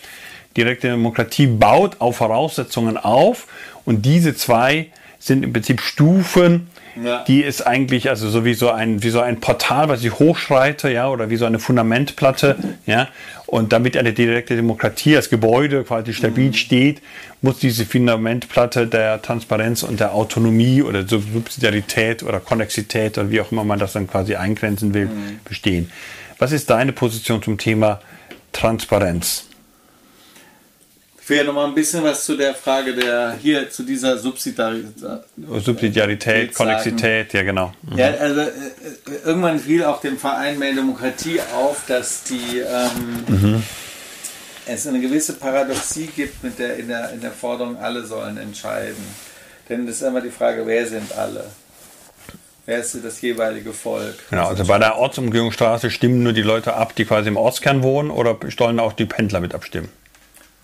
direkte 0.57 0.89
Demokratie 0.89 1.49
baut 1.49 2.01
auf 2.01 2.16
Voraussetzungen 2.16 2.97
auf 2.97 3.49
und 3.85 4.07
diese 4.07 4.35
zwei 4.35 4.87
sind 5.19 5.45
im 5.45 5.53
Prinzip 5.53 5.83
Stufen, 5.83 6.69
ja. 7.02 7.24
Die 7.27 7.43
ist 7.43 7.66
eigentlich 7.66 8.09
also 8.09 8.28
so 8.28 8.44
wie 8.44 8.55
so 8.55 8.70
ein 8.70 9.02
wie 9.02 9.10
so 9.10 9.20
ein 9.20 9.40
Portal, 9.40 9.89
was 9.89 10.02
ich 10.05 10.18
hochschreite, 10.18 10.90
ja, 10.90 11.09
oder 11.09 11.31
wie 11.31 11.36
so 11.36 11.44
eine 11.44 11.59
Fundamentplatte, 11.59 12.56
ja. 12.86 13.09
Und 13.47 13.73
damit 13.73 13.97
eine 13.97 14.12
direkte 14.12 14.56
Demokratie 14.56 15.14
als 15.16 15.31
Gebäude 15.31 15.85
quasi 15.85 16.12
stabil 16.12 16.48
mhm. 16.48 16.55
steht, 16.55 17.02
muss 17.43 17.60
diese 17.60 17.86
Fundamentplatte 17.86 18.89
der 18.89 19.23
Transparenz 19.23 19.85
und 19.85 20.01
der 20.01 20.14
Autonomie 20.14 20.82
oder 20.82 21.06
Subsidiarität 21.06 22.24
oder 22.24 22.40
Konnexität 22.40 23.18
oder 23.18 23.31
wie 23.31 23.40
auch 23.40 23.52
immer 23.52 23.62
man 23.62 23.78
das 23.78 23.93
dann 23.93 24.09
quasi 24.09 24.35
eingrenzen 24.35 24.94
will, 24.94 25.06
mhm. 25.06 25.40
bestehen. 25.44 25.93
Was 26.39 26.52
ist 26.52 26.70
deine 26.70 26.93
Position 26.93 27.43
zum 27.43 27.56
Thema 27.56 28.01
Transparenz? 28.52 29.47
Will 31.28 31.39
ja 31.39 31.44
noch 31.44 31.55
mal 31.55 31.66
ein 31.66 31.74
bisschen 31.74 32.05
was 32.05 32.24
zu 32.24 32.36
der 32.36 32.55
Frage 32.55 32.94
der 32.94 33.36
hier 33.43 33.69
zu 33.69 33.82
dieser 33.82 34.16
Subsidiarität, 34.16 34.94
Subsidiarität 35.59 36.55
Konnexität, 36.55 37.32
ja 37.32 37.43
genau. 37.43 37.73
Mhm. 37.82 37.98
Ja, 37.98 38.11
also 38.15 38.43
äh, 38.43 38.51
irgendwann 39.24 39.59
fiel 39.59 39.82
auch 39.85 40.01
dem 40.01 40.19
Verein 40.19 40.57
Mehr 40.59 40.74
Demokratie 40.74 41.40
auf, 41.57 41.82
dass 41.89 42.23
die 42.23 42.61
ähm, 42.61 43.24
mhm. 43.27 43.62
es 44.66 44.86
eine 44.86 45.01
gewisse 45.01 45.32
Paradoxie 45.32 46.07
gibt 46.07 46.44
mit 46.44 46.61
der 46.61 46.77
in 46.77 46.86
der 46.89 47.12
in 47.12 47.20
der 47.20 47.32
Forderung, 47.32 47.77
alle 47.77 48.05
sollen 48.05 48.36
entscheiden. 48.36 49.05
Denn 49.69 49.85
das 49.85 49.97
ist 49.97 50.03
immer 50.03 50.20
die 50.20 50.31
Frage, 50.31 50.65
wer 50.65 50.86
sind 50.86 51.12
alle? 51.12 51.44
Wer 52.66 52.78
ist 52.78 52.97
das 53.05 53.20
jeweilige 53.20 53.73
Volk? 53.73 54.15
Genau, 54.31 54.48
also 54.48 54.65
bei 54.65 54.78
der 54.78 54.97
Ortsumgehungsstraße 54.97 55.90
stimmen 55.90 56.23
nur 56.23 56.32
die 56.32 56.43
Leute 56.43 56.74
ab, 56.74 56.94
die 56.94 57.05
quasi 57.05 57.28
im 57.28 57.36
Ortskern 57.36 57.82
wohnen 57.82 58.11
oder 58.11 58.36
sollen 58.57 58.78
auch 58.78 58.93
die 58.93 59.07
Pendler 59.07 59.40
mit 59.40 59.55
abstimmen? 59.55 59.89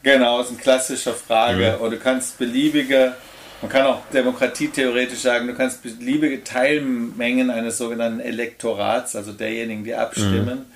Genau, 0.03 0.39
das 0.39 0.49
ist 0.49 0.55
eine 0.55 0.63
klassische 0.63 1.13
Frage. 1.13 1.77
Mhm. 1.77 1.83
Oder 1.83 1.91
du 1.91 1.99
kannst 1.99 2.39
beliebige, 2.39 3.15
man 3.61 3.71
kann 3.71 3.87
auch 3.87 4.01
demokratietheoretisch 4.13 5.21
sagen, 5.21 5.47
du 5.47 5.55
kannst 5.55 5.83
beliebige 5.83 6.43
Teilmengen 6.43 7.51
eines 7.51 7.79
sogenannten 7.79 8.21
Elektorats, 8.21 9.15
also 9.15 9.33
derjenigen, 9.33 9.85
die 9.85 9.95
abstimmen, 9.95 10.67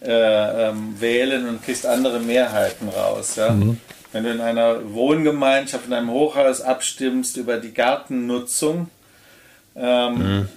mhm. 0.00 0.06
äh, 0.06 0.68
ähm, 0.68 1.00
wählen 1.00 1.48
und 1.48 1.64
kriegst 1.64 1.86
andere 1.86 2.20
Mehrheiten 2.20 2.88
raus. 2.88 3.36
Ja? 3.36 3.50
Mhm. 3.50 3.80
Wenn 4.12 4.24
du 4.24 4.30
in 4.32 4.40
einer 4.40 4.92
Wohngemeinschaft, 4.92 5.86
in 5.86 5.92
einem 5.92 6.10
Hochhaus 6.10 6.60
abstimmst 6.60 7.36
über 7.36 7.56
die 7.56 7.72
Gartennutzung, 7.72 8.90
ähm, 9.76 10.14
mhm. 10.18 10.48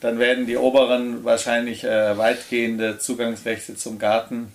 dann 0.00 0.18
werden 0.18 0.46
die 0.46 0.56
Oberen 0.56 1.24
wahrscheinlich 1.24 1.84
äh, 1.84 2.18
weitgehende 2.18 2.98
Zugangsrechte 2.98 3.76
zum 3.76 3.98
Garten 3.98 4.52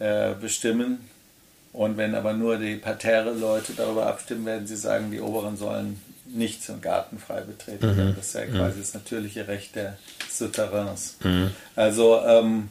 äh, 0.00 0.30
bestimmen 0.40 1.11
und 1.72 1.96
wenn 1.96 2.14
aber 2.14 2.34
nur 2.34 2.58
die 2.58 2.76
Parterre-Leute 2.76 3.72
darüber 3.76 4.06
abstimmen, 4.06 4.44
werden 4.44 4.66
sie 4.66 4.76
sagen, 4.76 5.10
die 5.10 5.20
Oberen 5.20 5.56
sollen 5.56 6.00
nichts 6.26 6.68
im 6.68 6.80
Garten 6.80 7.18
frei 7.18 7.40
betreten. 7.42 7.86
Mhm. 7.86 8.14
Das 8.16 8.26
ist 8.28 8.34
ja 8.34 8.46
quasi 8.46 8.76
mhm. 8.76 8.80
das 8.80 8.94
natürliche 8.94 9.48
Recht 9.48 9.74
der 9.76 9.96
Souterrains. 10.30 11.16
Mhm. 11.22 11.50
Also 11.76 12.20
ähm, 12.26 12.68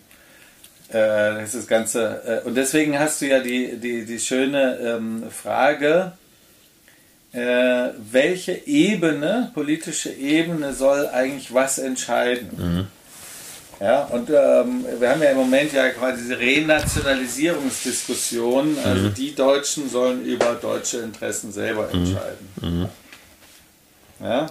äh, 0.89 0.93
das 0.93 1.53
ist 1.53 1.55
das 1.55 1.67
Ganze. 1.67 2.41
Äh, 2.43 2.47
und 2.47 2.55
deswegen 2.55 2.97
hast 2.99 3.21
du 3.21 3.27
ja 3.27 3.39
die, 3.39 3.77
die, 3.77 4.05
die 4.05 4.19
schöne 4.19 4.77
ähm, 4.77 5.23
Frage, 5.31 6.13
äh, 7.33 7.89
welche 8.11 8.67
Ebene, 8.67 9.51
politische 9.53 10.11
Ebene 10.11 10.73
soll 10.73 11.07
eigentlich 11.07 11.53
was 11.53 11.77
entscheiden? 11.77 12.49
Mhm. 12.57 12.87
Ja, 13.81 14.03
und 14.05 14.29
ähm, 14.29 14.85
wir 14.99 15.09
haben 15.09 15.21
ja 15.23 15.31
im 15.31 15.37
Moment 15.37 15.73
ja 15.73 15.89
quasi 15.89 16.21
diese 16.21 16.37
Renationalisierungsdiskussion. 16.37 18.77
Also 18.83 19.09
mhm. 19.09 19.15
die 19.15 19.33
Deutschen 19.33 19.89
sollen 19.89 20.23
über 20.23 20.53
deutsche 20.53 20.99
Interessen 20.99 21.51
selber 21.51 21.89
mhm. 21.91 21.99
entscheiden. 21.99 22.47
Mhm. 22.61 22.87
Ja? 24.21 24.45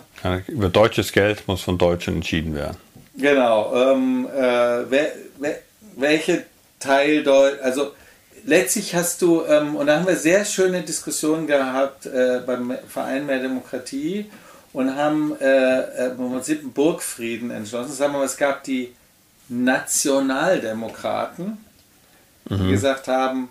Über 0.48 0.68
deutsches 0.68 1.12
Geld 1.12 1.46
muss 1.46 1.62
von 1.62 1.78
Deutschen 1.78 2.16
entschieden 2.16 2.56
werden. 2.56 2.76
Genau. 3.16 3.92
Ähm, 3.92 4.26
äh, 4.26 4.90
wer, 4.90 5.12
wer, 5.38 5.60
welche 5.96 6.42
Teil 6.80 7.22
Deutsch, 7.22 7.60
also 7.62 7.92
letztlich 8.44 8.96
hast 8.96 9.22
du, 9.22 9.44
ähm, 9.44 9.76
und 9.76 9.86
da 9.86 9.98
haben 9.98 10.08
wir 10.08 10.16
sehr 10.16 10.44
schöne 10.44 10.82
Diskussionen 10.82 11.46
gehabt 11.46 12.06
äh, 12.06 12.40
beim 12.44 12.76
Verein 12.88 13.26
Mehr 13.26 13.38
Demokratie 13.38 14.28
und 14.72 14.96
haben 14.96 15.36
äh, 15.40 16.06
äh 16.06 16.10
im 16.10 16.32
Prinzip 16.32 16.62
einen 16.62 16.72
Burgfrieden 16.72 17.52
entschlossen. 17.52 17.92
Sagen 17.92 18.14
wir 18.14 18.18
mal, 18.18 18.24
es 18.24 18.36
gab 18.36 18.64
die 18.64 18.92
Nationaldemokraten, 19.50 21.58
die 22.48 22.54
mhm. 22.54 22.70
gesagt 22.70 23.08
haben, 23.08 23.50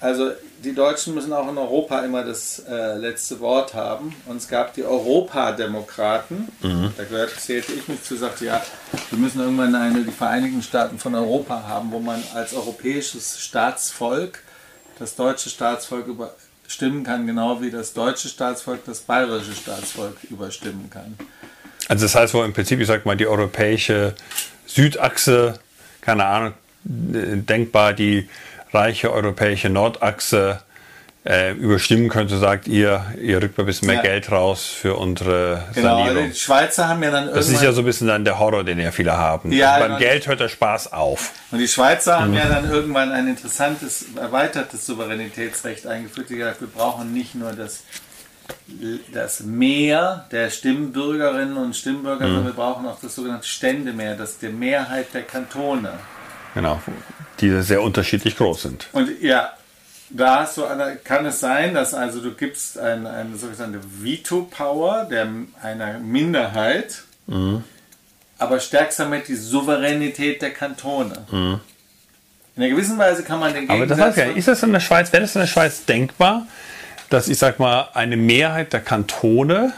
also 0.00 0.30
die 0.64 0.74
Deutschen 0.74 1.14
müssen 1.14 1.32
auch 1.32 1.48
in 1.48 1.56
Europa 1.58 2.00
immer 2.00 2.24
das 2.24 2.62
äh, 2.68 2.96
letzte 2.96 3.38
Wort 3.40 3.74
haben. 3.74 4.14
Und 4.26 4.38
es 4.38 4.48
gab 4.48 4.74
die 4.74 4.84
Europademokraten, 4.84 6.48
mhm. 6.60 6.92
da 6.96 7.04
gehört, 7.04 7.38
zählte 7.38 7.72
ich 7.72 7.86
mich 7.88 8.02
zu, 8.02 8.16
sagte, 8.16 8.46
ja, 8.46 8.62
wir 9.10 9.18
müssen 9.18 9.40
irgendwann 9.40 9.74
eine, 9.74 10.02
die 10.02 10.10
Vereinigten 10.10 10.62
Staaten 10.62 10.98
von 10.98 11.14
Europa 11.14 11.64
haben, 11.68 11.92
wo 11.92 11.98
man 11.98 12.22
als 12.34 12.54
europäisches 12.54 13.40
Staatsvolk 13.40 14.40
das 14.98 15.14
deutsche 15.14 15.50
Staatsvolk 15.50 16.06
überstimmen 16.06 17.04
kann, 17.04 17.26
genau 17.26 17.60
wie 17.60 17.70
das 17.70 17.92
deutsche 17.92 18.28
Staatsvolk 18.28 18.84
das 18.84 19.00
bayerische 19.00 19.54
Staatsvolk 19.54 20.16
überstimmen 20.30 20.88
kann. 20.90 21.18
Also 21.88 22.04
das 22.04 22.14
heißt, 22.14 22.34
wo 22.34 22.42
im 22.42 22.52
Prinzip, 22.52 22.80
ich 22.80 22.86
sag 22.86 23.04
mal, 23.04 23.16
die 23.16 23.26
europäische 23.26 24.14
Südachse, 24.74 25.58
keine 26.00 26.24
Ahnung, 26.24 26.54
denkbar 26.84 27.92
die 27.92 28.28
reiche 28.72 29.12
europäische 29.12 29.68
Nordachse 29.68 30.60
äh, 31.24 31.52
überstimmen 31.52 32.08
könnte, 32.08 32.36
sagt 32.38 32.66
ihr, 32.66 33.04
ihr 33.20 33.40
rückt 33.40 33.56
mal 33.56 33.62
ein 33.62 33.66
bisschen 33.66 33.86
mehr 33.86 33.96
ja. 33.96 34.02
Geld 34.02 34.32
raus 34.32 34.66
für 34.66 34.96
unsere 34.96 35.68
genau, 35.72 35.98
Sanierung. 35.98 36.14
Genau, 36.16 36.28
die 36.28 36.38
Schweizer 36.38 36.88
haben 36.88 37.02
ja 37.02 37.10
dann 37.10 37.32
Das 37.32 37.48
ist 37.48 37.62
ja 37.62 37.72
so 37.72 37.82
ein 37.82 37.84
bisschen 37.84 38.08
dann 38.08 38.24
der 38.24 38.40
Horror, 38.40 38.64
den 38.64 38.80
ja 38.80 38.90
viele 38.90 39.16
haben. 39.16 39.52
Ja, 39.52 39.74
also 39.74 39.80
beim 39.80 39.98
genau. 39.98 40.10
Geld 40.10 40.26
hört 40.26 40.40
der 40.40 40.48
Spaß 40.48 40.92
auf. 40.92 41.30
Und 41.52 41.58
die 41.58 41.68
Schweizer 41.68 42.18
mhm. 42.18 42.22
haben 42.22 42.34
ja 42.34 42.48
dann 42.48 42.70
irgendwann 42.70 43.12
ein 43.12 43.28
interessantes, 43.28 44.06
erweitertes 44.16 44.84
Souveränitätsrecht 44.84 45.86
eingeführt, 45.86 46.30
die 46.30 46.36
gesagt, 46.36 46.60
wir 46.60 46.68
brauchen 46.68 47.12
nicht 47.12 47.36
nur 47.36 47.52
das 47.52 47.84
das 49.12 49.40
Mehr 49.40 50.26
der 50.30 50.50
Stimmbürgerinnen 50.50 51.56
und 51.56 51.76
Stimmbürger, 51.76 52.26
mhm. 52.26 52.46
wir 52.46 52.52
brauchen 52.52 52.86
auch 52.86 53.00
das 53.00 53.14
sogenannte 53.14 53.46
Ständemehr, 53.46 54.16
das 54.16 54.32
ist 54.32 54.42
die 54.42 54.48
Mehrheit 54.48 55.14
der 55.14 55.22
Kantone. 55.22 55.92
Genau, 56.54 56.80
die 57.40 57.62
sehr 57.62 57.82
unterschiedlich 57.82 58.36
groß 58.36 58.62
sind. 58.62 58.88
Und 58.92 59.20
ja, 59.20 59.52
da 60.10 60.40
hast 60.40 60.58
du, 60.58 60.64
kann 61.04 61.24
es 61.26 61.40
sein, 61.40 61.74
dass 61.74 61.94
also 61.94 62.20
du 62.20 62.32
gibst 62.32 62.78
ein, 62.78 63.06
eine 63.06 63.36
sogenannte 63.36 63.80
Veto-Power 64.00 65.08
einer 65.62 65.98
Minderheit, 65.98 67.04
mhm. 67.26 67.64
aber 68.38 68.60
stärkst 68.60 68.98
damit 68.98 69.28
die 69.28 69.36
Souveränität 69.36 70.42
der 70.42 70.50
Kantone. 70.50 71.26
Mhm. 71.30 71.60
In 72.54 72.62
einer 72.62 72.72
gewissen 72.74 72.98
Weise 72.98 73.22
kann 73.22 73.40
man 73.40 73.54
den 73.54 73.66
Gegensatz... 73.66 73.76
Aber 73.76 73.86
das 73.86 73.98
heißt 73.98 74.18
ja, 74.18 74.24
ist 74.36 74.48
das 74.48 74.62
in 74.62 74.72
der 74.72 74.80
Schweiz, 74.80 75.10
wäre 75.10 75.22
das 75.22 75.34
in 75.34 75.40
der 75.40 75.48
Schweiz 75.48 75.86
denkbar, 75.86 76.46
dass 77.12 77.28
ich 77.28 77.38
sag 77.38 77.58
mal, 77.58 77.88
eine 77.94 78.16
Mehrheit 78.16 78.72
der 78.72 78.80
Kantone, 78.80 79.72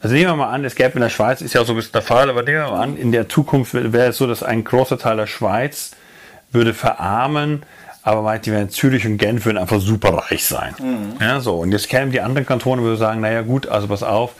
also 0.00 0.14
nehmen 0.14 0.30
wir 0.30 0.36
mal 0.36 0.50
an, 0.50 0.64
es 0.64 0.74
gäbe 0.74 0.94
in 0.94 1.00
der 1.00 1.10
Schweiz, 1.10 1.42
ist 1.42 1.52
ja 1.52 1.60
auch 1.60 1.66
so 1.66 1.74
ein 1.74 1.76
bisschen 1.76 1.92
der 1.92 2.02
Fall, 2.02 2.30
aber 2.30 2.42
nehmen 2.42 2.58
wir 2.58 2.70
mal 2.70 2.82
an, 2.82 2.96
in 2.96 3.12
der 3.12 3.28
Zukunft 3.28 3.74
wäre 3.74 4.08
es 4.08 4.16
so, 4.16 4.26
dass 4.26 4.42
ein 4.42 4.64
großer 4.64 4.98
Teil 4.98 5.18
der 5.18 5.26
Schweiz 5.26 5.90
würde 6.52 6.72
verarmen, 6.72 7.62
aber 8.02 8.22
meint, 8.22 8.46
die 8.46 8.52
werden 8.52 8.70
Zürich 8.70 9.06
und 9.06 9.18
Genf 9.18 9.44
würden 9.44 9.58
einfach 9.58 9.80
super 9.80 10.10
reich 10.30 10.44
sein. 10.46 10.74
Mhm. 10.78 11.12
Ja, 11.20 11.40
so. 11.40 11.56
Und 11.56 11.72
jetzt 11.72 11.88
kämen 11.88 12.12
die 12.12 12.22
anderen 12.22 12.46
Kantone 12.46 12.80
und 12.80 12.86
würden 12.88 12.98
sagen, 12.98 13.20
naja 13.20 13.42
gut, 13.42 13.66
also 13.66 13.88
pass 13.88 14.02
auf, 14.02 14.34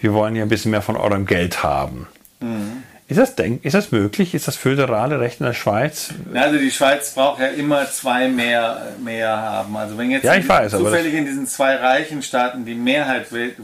wir 0.00 0.12
wollen 0.12 0.34
ja 0.34 0.42
ein 0.42 0.48
bisschen 0.48 0.72
mehr 0.72 0.82
von 0.82 0.96
eurem 0.96 1.24
Geld 1.24 1.62
haben. 1.62 2.08
Mhm. 2.40 2.82
Ist 3.14 3.20
das, 3.20 3.34
denk, 3.36 3.64
ist 3.64 3.74
das 3.74 3.92
möglich? 3.92 4.34
Ist 4.34 4.48
das 4.48 4.56
föderale 4.56 5.20
Recht 5.20 5.38
in 5.38 5.46
der 5.46 5.52
Schweiz? 5.52 6.08
Also 6.34 6.58
die 6.58 6.72
Schweiz 6.72 7.14
braucht 7.14 7.38
ja 7.38 7.46
immer 7.46 7.88
zwei 7.88 8.26
mehr, 8.26 8.88
mehr 8.98 9.36
haben. 9.36 9.76
Also 9.76 9.96
wenn 9.96 10.10
jetzt 10.10 10.24
ja, 10.24 10.34
ich 10.34 10.48
weiß, 10.48 10.72
zufällig 10.72 11.14
in 11.14 11.24
diesen 11.24 11.46
zwei 11.46 11.76
reichen 11.76 12.24
Staaten 12.24 12.64
die 12.64 12.74
Mehrheit 12.74 13.32
wählt, 13.32 13.54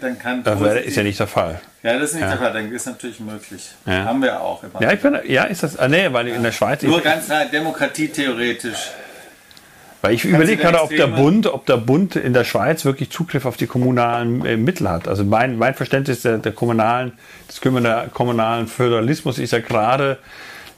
dann 0.00 0.16
kann 0.16 0.44
das 0.44 0.60
ist 0.84 0.96
ja 0.96 1.02
nicht 1.02 1.18
der 1.18 1.26
Fall. 1.26 1.60
Ja, 1.82 1.94
das 1.94 2.10
ist 2.10 2.14
nicht 2.14 2.22
ja. 2.22 2.28
der 2.28 2.38
Fall. 2.38 2.52
Dann 2.52 2.70
ist 2.70 2.86
natürlich 2.86 3.18
möglich. 3.18 3.68
Ja. 3.84 4.04
Haben 4.04 4.22
wir 4.22 4.40
auch 4.40 4.62
immer. 4.62 4.80
Ja, 4.80 4.92
ich 4.92 5.00
bin, 5.00 5.18
ja, 5.26 5.42
ist 5.42 5.64
das. 5.64 5.76
Ah, 5.76 5.88
nee, 5.88 6.12
weil 6.12 6.28
in 6.28 6.44
der 6.44 6.52
Schweiz. 6.52 6.80
Nur 6.82 7.00
ganz 7.00 7.28
rein 7.28 7.50
demokratietheoretisch. 7.50 8.92
Weil 10.00 10.14
ich 10.14 10.24
überlege 10.24 10.62
gerade, 10.62 10.80
ob 10.80 10.90
der 10.90 11.08
Bund, 11.08 11.46
ob 11.48 11.66
der 11.66 11.76
Bund 11.76 12.14
in 12.14 12.32
der 12.32 12.44
Schweiz 12.44 12.84
wirklich 12.84 13.10
Zugriff 13.10 13.44
auf 13.44 13.56
die 13.56 13.66
kommunalen 13.66 14.44
äh, 14.46 14.56
Mittel 14.56 14.88
hat. 14.88 15.08
Also 15.08 15.24
mein, 15.24 15.58
mein 15.58 15.74
Verständnis 15.74 16.22
der, 16.22 16.38
der 16.38 16.52
kommunalen, 16.52 17.12
des 17.48 17.60
kommunalen 18.12 18.68
Föderalismus 18.68 19.38
ist 19.38 19.52
ja 19.52 19.58
gerade, 19.58 20.18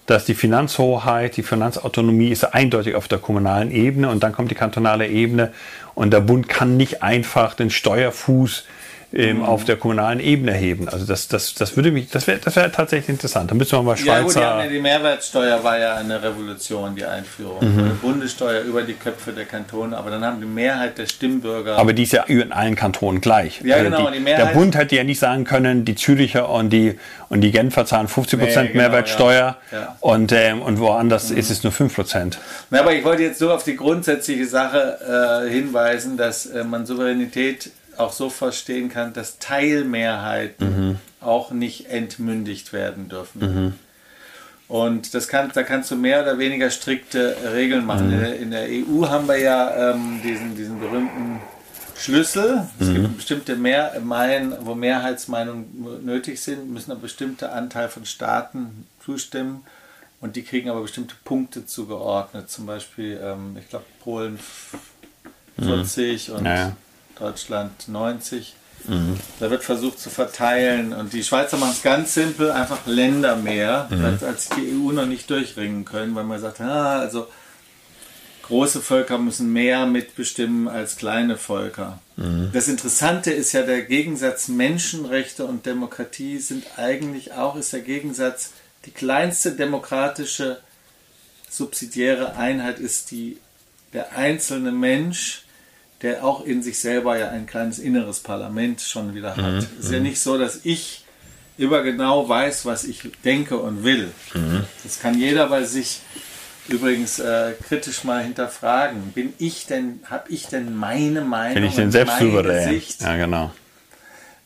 dass 0.07 0.25
die 0.25 0.35
Finanzhoheit, 0.35 1.37
die 1.37 1.43
Finanzautonomie 1.43 2.31
ist 2.31 2.45
eindeutig 2.45 2.95
auf 2.95 3.09
der 3.09 3.19
kommunalen 3.19 3.71
Ebene 3.71 4.09
und 4.09 4.23
dann 4.23 4.33
kommt 4.33 4.51
die 4.51 4.57
kantonale 4.57 5.07
Ebene 5.07 5.53
und 5.95 6.13
der 6.13 6.21
Bund 6.21 6.49
kann 6.49 6.77
nicht 6.77 7.03
einfach 7.03 7.55
den 7.55 7.71
Steuerfuß 7.71 8.65
ähm, 9.13 9.43
auf 9.43 9.65
der 9.65 9.77
kommunalen 9.77 10.21
Ebene 10.21 10.53
heben. 10.53 10.89
Also 10.89 11.05
das, 11.05 11.27
das, 11.29 11.55
das 11.55 11.77
würde 11.77 11.91
mich, 11.91 12.11
das 12.11 12.27
wäre 12.27 12.39
das 12.39 12.57
wär 12.57 12.71
tatsächlich 12.71 13.09
interessant. 13.09 13.51
Da 13.51 13.55
müssen 13.55 13.73
wir 13.73 13.83
mal 13.83 13.97
Schweizer. 13.97 14.41
Ja, 14.41 14.57
gut, 14.57 14.67
die, 14.67 14.75
die 14.75 14.81
Mehrwertsteuer 14.81 15.65
war 15.65 15.79
ja 15.79 15.97
eine 15.97 16.23
Revolution, 16.23 16.95
die 16.95 17.05
Einführung. 17.05 17.59
Mhm. 17.61 17.99
Bundessteuer 18.01 18.63
über 18.63 18.83
die 18.83 18.95
Köpfe 18.95 19.33
der 19.33 19.47
Kantone, 19.47 19.97
aber 19.97 20.11
dann 20.11 20.25
haben 20.25 20.41
die 20.41 20.47
Mehrheit 20.47 20.99
der 20.99 21.07
Stimmbürger. 21.07 21.77
Aber 21.77 21.93
die 21.93 22.05
ist 22.05 22.13
ja 22.13 22.23
in 22.25 22.53
allen 22.53 22.77
Kantonen 22.77 23.21
gleich. 23.21 23.61
Ja, 23.65 23.77
also 23.77 23.91
genau. 23.91 24.11
Die, 24.11 24.23
der 24.25 24.47
Bund 24.47 24.77
hätte 24.77 24.95
ja 24.95 25.03
nicht 25.03 25.19
sagen 25.19 25.45
können, 25.45 25.85
die 25.85 25.97
Züricher 25.97 26.49
und 26.49 26.71
die, 26.71 26.97
und 27.29 27.41
die 27.41 27.51
Genfer 27.51 27.87
zahlen 27.87 28.07
50 28.07 28.39
Prozent 28.39 28.67
nee, 28.69 28.73
genau, 28.73 28.85
Mehrwertsteuer 28.85 29.57
ja. 29.73 29.79
Ja. 29.79 29.97
Und, 30.01 30.31
ähm, 30.33 30.63
und 30.63 30.79
woanders 30.79 31.31
mhm. 31.31 31.39
ist 31.39 31.51
es 31.51 31.65
nur 31.65 31.73
5 31.73 31.95
Prozent. 31.95 32.39
aber 32.71 32.93
ich 32.93 33.05
wollte 33.05 33.25
jetzt 33.25 33.41
nur 33.41 33.55
auf 33.55 33.65
die 33.65 33.75
grundsätzliche 33.77 34.47
Sache 34.47 35.45
äh, 35.47 35.51
hinweisen, 35.51 36.17
dass 36.17 36.47
äh, 36.47 36.63
man 36.63 36.87
Souveränität 36.87 37.71
auch 38.01 38.13
so 38.13 38.31
verstehen 38.31 38.89
kann, 38.89 39.13
dass 39.13 39.39
Teilmehrheiten 39.39 40.89
mhm. 40.89 40.99
auch 41.21 41.51
nicht 41.51 41.91
entmündigt 41.91 42.73
werden 42.73 43.09
dürfen. 43.09 43.41
Mhm. 43.41 43.75
Und 44.69 45.15
das 45.15 45.27
kann, 45.27 45.51
da 45.53 45.65
kannst 45.65 45.91
du 45.91 45.97
mehr 45.97 46.23
oder 46.23 46.39
weniger 46.39 46.71
strikte 46.71 47.37
Regeln 47.53 47.85
machen. 47.85 48.17
Mhm. 48.17 48.43
In, 48.43 48.51
der, 48.53 48.69
EU 48.69 49.09
haben 49.09 49.27
wir 49.27 49.39
ja 49.39 49.93
ähm, 49.93 50.21
diesen, 50.23 50.55
diesen 50.55 50.79
berühmten 50.79 51.41
Schlüssel. 51.97 52.69
Es 52.79 52.87
mhm. 52.87 52.95
gibt 52.95 53.17
bestimmte 53.17 53.57
mehr, 53.57 54.01
Meilen, 54.01 54.55
wo 54.61 54.77
Mehrheitsmeinungen 54.77 56.05
nötig 56.05 56.41
sind, 56.41 56.71
müssen 56.71 56.93
ein 56.93 57.01
bestimmter 57.01 57.53
Anteil 57.53 57.89
von 57.89 58.07
Staaten 58.07 58.87
zustimmen. 59.05 59.65
Und 60.21 60.37
die 60.37 60.43
kriegen 60.43 60.71
aber 60.71 60.83
bestimmte 60.83 61.17
Punkte 61.25 61.67
zugeordnet. 61.67 62.49
Zum 62.49 62.67
Beispiel, 62.67 63.19
ähm, 63.23 63.57
ich 63.59 63.69
glaube, 63.69 63.87
Polen 64.05 64.39
40 65.59 66.29
mhm. 66.29 66.35
und 66.37 66.47
ja. 66.47 66.77
Deutschland 67.21 67.89
90. 67.89 68.55
Mhm. 68.89 69.19
Da 69.39 69.51
wird 69.51 69.63
versucht 69.63 69.99
zu 69.99 70.11
verteilen 70.11 70.93
und 70.93 71.13
die 71.13 71.23
Schweizer 71.23 71.59
machen 71.59 71.73
es 71.73 71.83
ganz 71.83 72.15
simpel, 72.15 72.51
einfach 72.51 72.87
Länder 72.87 73.37
mehr, 73.37 73.89
mhm. 73.91 74.19
als, 74.27 74.49
die 74.49 74.73
EU 74.73 74.93
noch 74.93 75.07
nicht 75.07 75.29
durchringen 75.29 75.85
können, 75.85 76.15
weil 76.15 76.25
man 76.25 76.41
sagt, 76.41 76.61
ah, 76.61 76.99
also 76.99 77.29
große 78.43 78.81
Völker 78.81 79.19
müssen 79.19 79.53
mehr 79.53 79.87
mitbestimmen 79.87 80.67
als 80.67 80.97
kleine 80.97 81.37
Völker. 81.37 82.01
Mhm. 82.17 82.51
Das 82.53 82.69
Interessante 82.69 83.31
ist 83.31 83.53
ja, 83.53 83.63
der 83.63 83.83
Gegensatz 83.83 84.49
Menschenrechte 84.49 85.45
und 85.45 85.67
Demokratie 85.67 86.39
sind 86.39 86.65
eigentlich 86.77 87.33
auch, 87.33 87.57
ist 87.57 87.73
der 87.73 87.83
Gegensatz, 87.83 88.53
die 88.87 88.91
kleinste 88.93 89.53
demokratische 89.53 90.59
subsidiäre 91.51 92.37
Einheit 92.37 92.79
ist 92.79 93.11
die, 93.11 93.39
der 93.93 94.17
einzelne 94.17 94.73
Mensch, 94.73 95.45
der 96.03 96.25
auch 96.25 96.45
in 96.45 96.63
sich 96.63 96.79
selber 96.79 97.19
ja 97.19 97.29
ein 97.29 97.47
kleines 97.47 97.79
inneres 97.79 98.21
Parlament 98.21 98.81
schon 98.81 99.15
wieder 99.15 99.37
hat. 99.37 99.53
Mhm. 99.53 99.67
Es 99.79 99.87
ist 99.87 99.93
ja 99.93 100.01
nicht 100.01 100.21
so, 100.21 100.39
dass 100.39 100.61
ich 100.65 101.05
immer 101.59 101.83
genau 101.83 102.29
weiß, 102.29 102.65
was 102.65 102.85
ich 102.85 103.11
denke 103.25 103.59
und 103.59 103.85
will. 103.85 104.11
Mhm. 104.35 104.65
Das 104.83 104.99
kann 105.01 105.19
jeder 105.19 105.49
bei 105.49 105.65
sich 105.65 106.01
übrigens 106.69 107.19
äh, 107.19 107.53
kritisch 107.67 108.05
mal 108.05 108.23
hinterfragen. 108.23 109.13
Bin 109.13 109.35
ich 109.39 109.67
denn, 109.67 110.01
habe 110.09 110.31
ich 110.31 110.47
denn 110.47 110.75
meine 110.75 111.21
Meinung? 111.23 111.55
Bin 111.55 111.65
ich 111.65 111.75
denn 111.75 111.93
selbst 111.93 112.19
souverän? 112.19 112.81
Ja, 113.01 113.17
genau. 113.17 113.51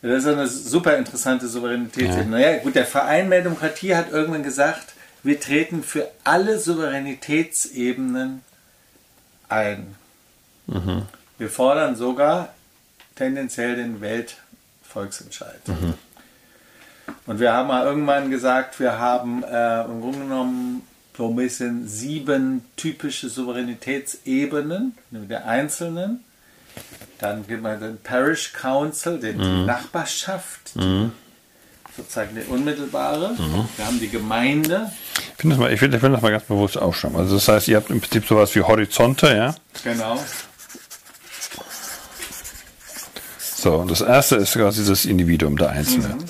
Das 0.02 0.24
ist 0.24 0.26
eine 0.26 0.46
super 0.48 0.98
interessante 0.98 1.48
Souveränität. 1.48 2.08
Ja. 2.08 2.24
Naja, 2.24 2.58
gut, 2.58 2.74
der 2.74 2.84
Verein 2.84 3.28
Mehr 3.28 3.42
Demokratie 3.42 3.94
hat 3.94 4.10
irgendwann 4.10 4.42
gesagt, 4.42 4.92
wir 5.22 5.40
treten 5.40 5.82
für 5.82 6.10
alle 6.24 6.58
Souveränitätsebenen 6.58 8.42
ein. 9.48 9.94
Mhm. 10.66 11.02
Wir 11.38 11.50
fordern 11.50 11.96
sogar 11.96 12.54
tendenziell 13.16 13.76
den 13.76 14.00
Weltvolksentscheid. 14.00 15.66
Mhm. 15.66 15.94
Und 17.26 17.40
wir 17.40 17.52
haben 17.52 17.68
mal 17.68 17.84
irgendwann 17.84 18.30
gesagt, 18.30 18.80
wir 18.80 18.98
haben 18.98 19.42
äh, 19.42 19.84
im 19.84 20.00
Grunde 20.00 20.18
genommen 20.20 20.82
so 21.16 21.28
ein 21.28 21.36
bisschen 21.36 21.86
sieben 21.86 22.64
typische 22.76 23.28
Souveränitätsebenen 23.28 24.94
der 25.10 25.46
Einzelnen. 25.46 26.24
Dann 27.18 27.46
gibt 27.46 27.62
man 27.62 27.80
den 27.80 27.98
Parish 27.98 28.52
Council, 28.52 29.18
den, 29.20 29.36
mhm. 29.36 29.42
die 29.42 29.64
Nachbarschaft, 29.64 30.74
mhm. 30.74 31.12
sozusagen 31.96 32.34
die 32.34 32.42
unmittelbare. 32.50 33.34
Mhm. 33.34 33.68
Wir 33.76 33.86
haben 33.86 34.00
die 34.00 34.08
Gemeinde. 34.08 34.90
Ich 35.14 35.40
finde 35.40 35.56
das, 35.56 35.60
mal, 35.60 35.72
ich 35.72 35.78
find, 35.78 35.94
ich 35.94 36.00
find 36.00 36.14
das 36.14 36.22
mal 36.22 36.32
ganz 36.32 36.44
bewusst 36.44 36.76
aufschreiben. 36.76 37.16
Also 37.16 37.36
das 37.36 37.46
heißt, 37.46 37.68
ihr 37.68 37.76
habt 37.76 37.90
im 37.90 38.00
Prinzip 38.00 38.26
sowas 38.26 38.54
wie 38.54 38.62
Horizonte, 38.62 39.34
ja? 39.34 39.54
Genau. 39.84 40.18
So, 43.64 43.76
und 43.76 43.90
das 43.90 44.02
erste 44.02 44.36
ist 44.36 44.52
quasi 44.52 44.84
das 44.84 45.06
Individuum, 45.06 45.56
der 45.56 45.70
Einzelne. 45.70 46.08
Mhm. 46.08 46.24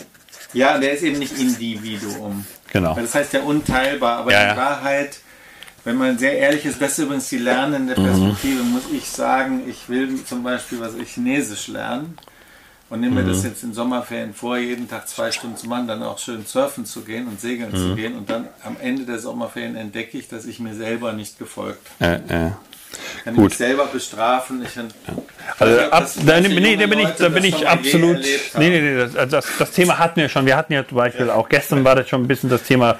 Ja, 0.52 0.78
der 0.78 0.93
ist 0.93 1.02
eben 1.02 1.19
nicht 1.19 1.36
Individuum. 1.36 2.47
Genau. 2.73 2.94
Das 2.94 3.12
heißt 3.12 3.32
ja 3.32 3.40
unteilbar, 3.40 4.19
aber 4.19 4.31
ja, 4.31 4.52
in 4.52 4.56
Wahrheit, 4.56 5.19
wenn 5.82 5.97
man 5.97 6.16
sehr 6.16 6.39
ehrlich 6.39 6.65
ist, 6.65 6.81
das 6.81 6.93
ist 6.93 7.05
übrigens 7.05 7.28
die 7.31 7.39
lernende 7.39 7.98
mhm. 7.98 8.05
Perspektive, 8.05 8.62
mhm. 8.62 8.70
muss 8.70 8.85
ich 8.93 9.09
sagen, 9.09 9.62
ich 9.69 9.89
will 9.89 10.24
zum 10.24 10.44
Beispiel 10.44 10.78
was 10.78 10.94
ich 10.94 11.15
Chinesisch 11.15 11.66
lernen 11.66 12.16
und 12.89 13.01
nehme 13.01 13.20
mhm. 13.20 13.27
mir 13.27 13.32
das 13.32 13.43
jetzt 13.43 13.65
in 13.65 13.74
Sommerferien 13.74 14.32
vor, 14.32 14.56
jeden 14.56 14.89
Tag 14.89 15.09
zwei 15.09 15.32
Stunden 15.32 15.56
zu 15.56 15.69
machen, 15.69 15.89
dann 15.89 16.05
auch 16.05 16.19
schön 16.19 16.47
surfen 16.47 16.86
zu 16.86 17.01
gehen 17.01 17.27
und 17.27 17.40
segeln 17.40 17.73
mhm. 17.73 17.77
zu 17.77 17.94
gehen 17.97 18.16
und 18.16 18.31
dann 18.31 18.47
am 18.62 18.77
Ende 18.81 19.06
der 19.06 19.19
Sommerferien 19.19 19.74
entdecke 19.74 20.16
ich, 20.19 20.28
dass 20.28 20.44
ich 20.47 20.61
mir 20.61 20.77
selber 20.77 21.12
nicht 21.12 21.36
gefolgt 21.40 21.85
habe. 21.98 22.23
Äh, 22.28 22.47
äh. 22.47 22.51
Kann 23.24 23.34
Gut. 23.34 23.52
ich 23.52 23.58
selber 23.58 23.86
bestrafen. 23.86 24.62
Ich, 24.62 24.78
also, 25.58 25.80
ab, 25.90 26.08
da, 26.26 26.40
nee, 26.40 26.76
da 26.76 26.86
bin 26.86 26.98
ich, 26.98 27.08
da 27.18 27.28
bin 27.28 27.44
ich 27.44 27.66
absolut. 27.66 28.18
Nee, 28.58 28.70
nee, 28.70 28.80
nee, 28.80 28.96
das, 28.96 29.30
das, 29.30 29.46
das, 29.58 29.70
Thema 29.72 29.98
hatten 29.98 30.20
wir 30.20 30.28
schon. 30.28 30.46
Wir 30.46 30.56
hatten 30.56 30.72
ja 30.72 30.86
zum 30.86 30.96
Beispiel 30.96 31.26
ja. 31.26 31.34
auch 31.34 31.48
gestern 31.48 31.84
war 31.84 31.94
das 31.94 32.08
schon 32.08 32.22
ein 32.22 32.28
bisschen 32.28 32.50
das 32.50 32.62
Thema 32.62 32.98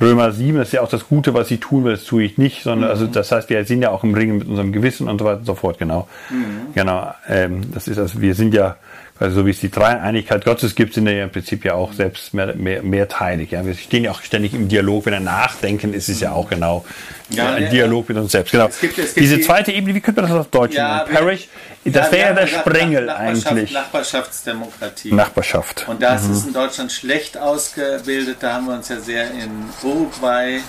Römer 0.00 0.32
7. 0.32 0.58
Das 0.58 0.68
ist 0.68 0.72
ja 0.72 0.82
auch 0.82 0.88
das 0.88 1.08
Gute, 1.08 1.34
was 1.34 1.50
ich 1.50 1.60
tun 1.60 1.84
will, 1.84 1.92
das 1.92 2.04
tue 2.04 2.24
ich 2.24 2.38
nicht, 2.38 2.62
sondern 2.62 2.90
also 2.90 3.04
mhm. 3.04 3.08
also 3.08 3.20
das 3.20 3.32
heißt, 3.32 3.50
wir 3.50 3.64
sind 3.64 3.82
ja 3.82 3.90
auch 3.90 4.04
im 4.04 4.14
Ringen 4.14 4.38
mit 4.38 4.48
unserem 4.48 4.72
Gewissen 4.72 5.08
und 5.08 5.18
so 5.18 5.24
weiter 5.24 5.38
und 5.38 5.46
so 5.46 5.54
fort. 5.54 5.78
Genau. 5.78 6.08
Mhm. 6.30 6.74
Genau. 6.74 7.14
Ähm, 7.28 7.72
das 7.72 7.88
ist 7.88 7.98
also, 7.98 8.20
wir 8.20 8.34
sind 8.34 8.54
ja 8.54 8.76
also 9.18 9.40
so 9.40 9.46
wie 9.46 9.50
es 9.50 9.60
die 9.60 9.70
Dreieinigkeit 9.70 10.44
Gottes 10.44 10.74
gibt, 10.74 10.94
sind 10.94 11.06
wir 11.06 11.12
ja 11.12 11.24
im 11.24 11.30
Prinzip 11.30 11.64
ja 11.64 11.74
auch 11.74 11.92
selbst 11.92 12.34
mehr, 12.34 12.54
mehr, 12.56 12.82
mehrteilig. 12.82 13.52
Ja. 13.52 13.64
Wir 13.64 13.74
stehen 13.74 14.04
ja 14.04 14.10
auch 14.10 14.22
ständig 14.22 14.54
im 14.54 14.68
Dialog. 14.68 15.06
Wenn 15.06 15.12
wir 15.12 15.20
nachdenken, 15.20 15.94
ist 15.94 16.08
es 16.08 16.18
ja 16.18 16.32
auch 16.32 16.50
genau 16.50 16.84
ja, 17.30 17.54
ein 17.54 17.64
ja, 17.64 17.70
Dialog 17.70 18.08
mit 18.08 18.18
uns 18.18 18.32
selbst. 18.32 18.50
Genau. 18.50 18.66
Es 18.66 18.80
gibt, 18.80 18.98
es 18.98 19.14
gibt 19.14 19.20
Diese 19.24 19.40
zweite 19.40 19.70
Ebene, 19.70 19.94
wie 19.94 20.00
könnte 20.00 20.20
man 20.20 20.30
das 20.30 20.40
auf 20.40 20.48
Deutsch 20.48 20.74
ja, 20.74 21.04
nennen? 21.04 21.16
Parish, 21.16 21.48
das 21.84 22.10
wäre 22.10 22.30
ja 22.30 22.34
der 22.34 22.46
Sprengel 22.48 23.04
Nachbarschaft, 23.04 23.46
eigentlich. 23.46 23.72
Nachbarschaftsdemokratie. 23.72 25.12
Nachbarschaft. 25.12 25.86
Und 25.88 26.02
das 26.02 26.24
mhm. 26.24 26.32
ist 26.32 26.46
in 26.48 26.52
Deutschland 26.52 26.90
schlecht 26.90 27.38
ausgebildet. 27.38 28.38
Da 28.40 28.54
haben 28.54 28.66
wir 28.66 28.74
uns 28.74 28.88
ja 28.88 28.98
sehr 28.98 29.30
in 29.30 29.50
Uruguay 29.82 30.60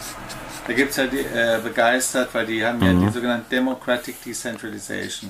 da 0.68 0.74
gibt 0.74 0.92
es 0.92 0.98
ja 0.98 1.06
die, 1.06 1.20
äh, 1.20 1.60
begeistert, 1.64 2.30
weil 2.34 2.48
die 2.48 2.66
haben 2.66 2.80
mhm. 2.80 3.02
ja 3.02 3.08
die 3.08 3.14
sogenannte 3.14 3.50
Democratic 3.52 4.24
Decentralization 4.24 5.30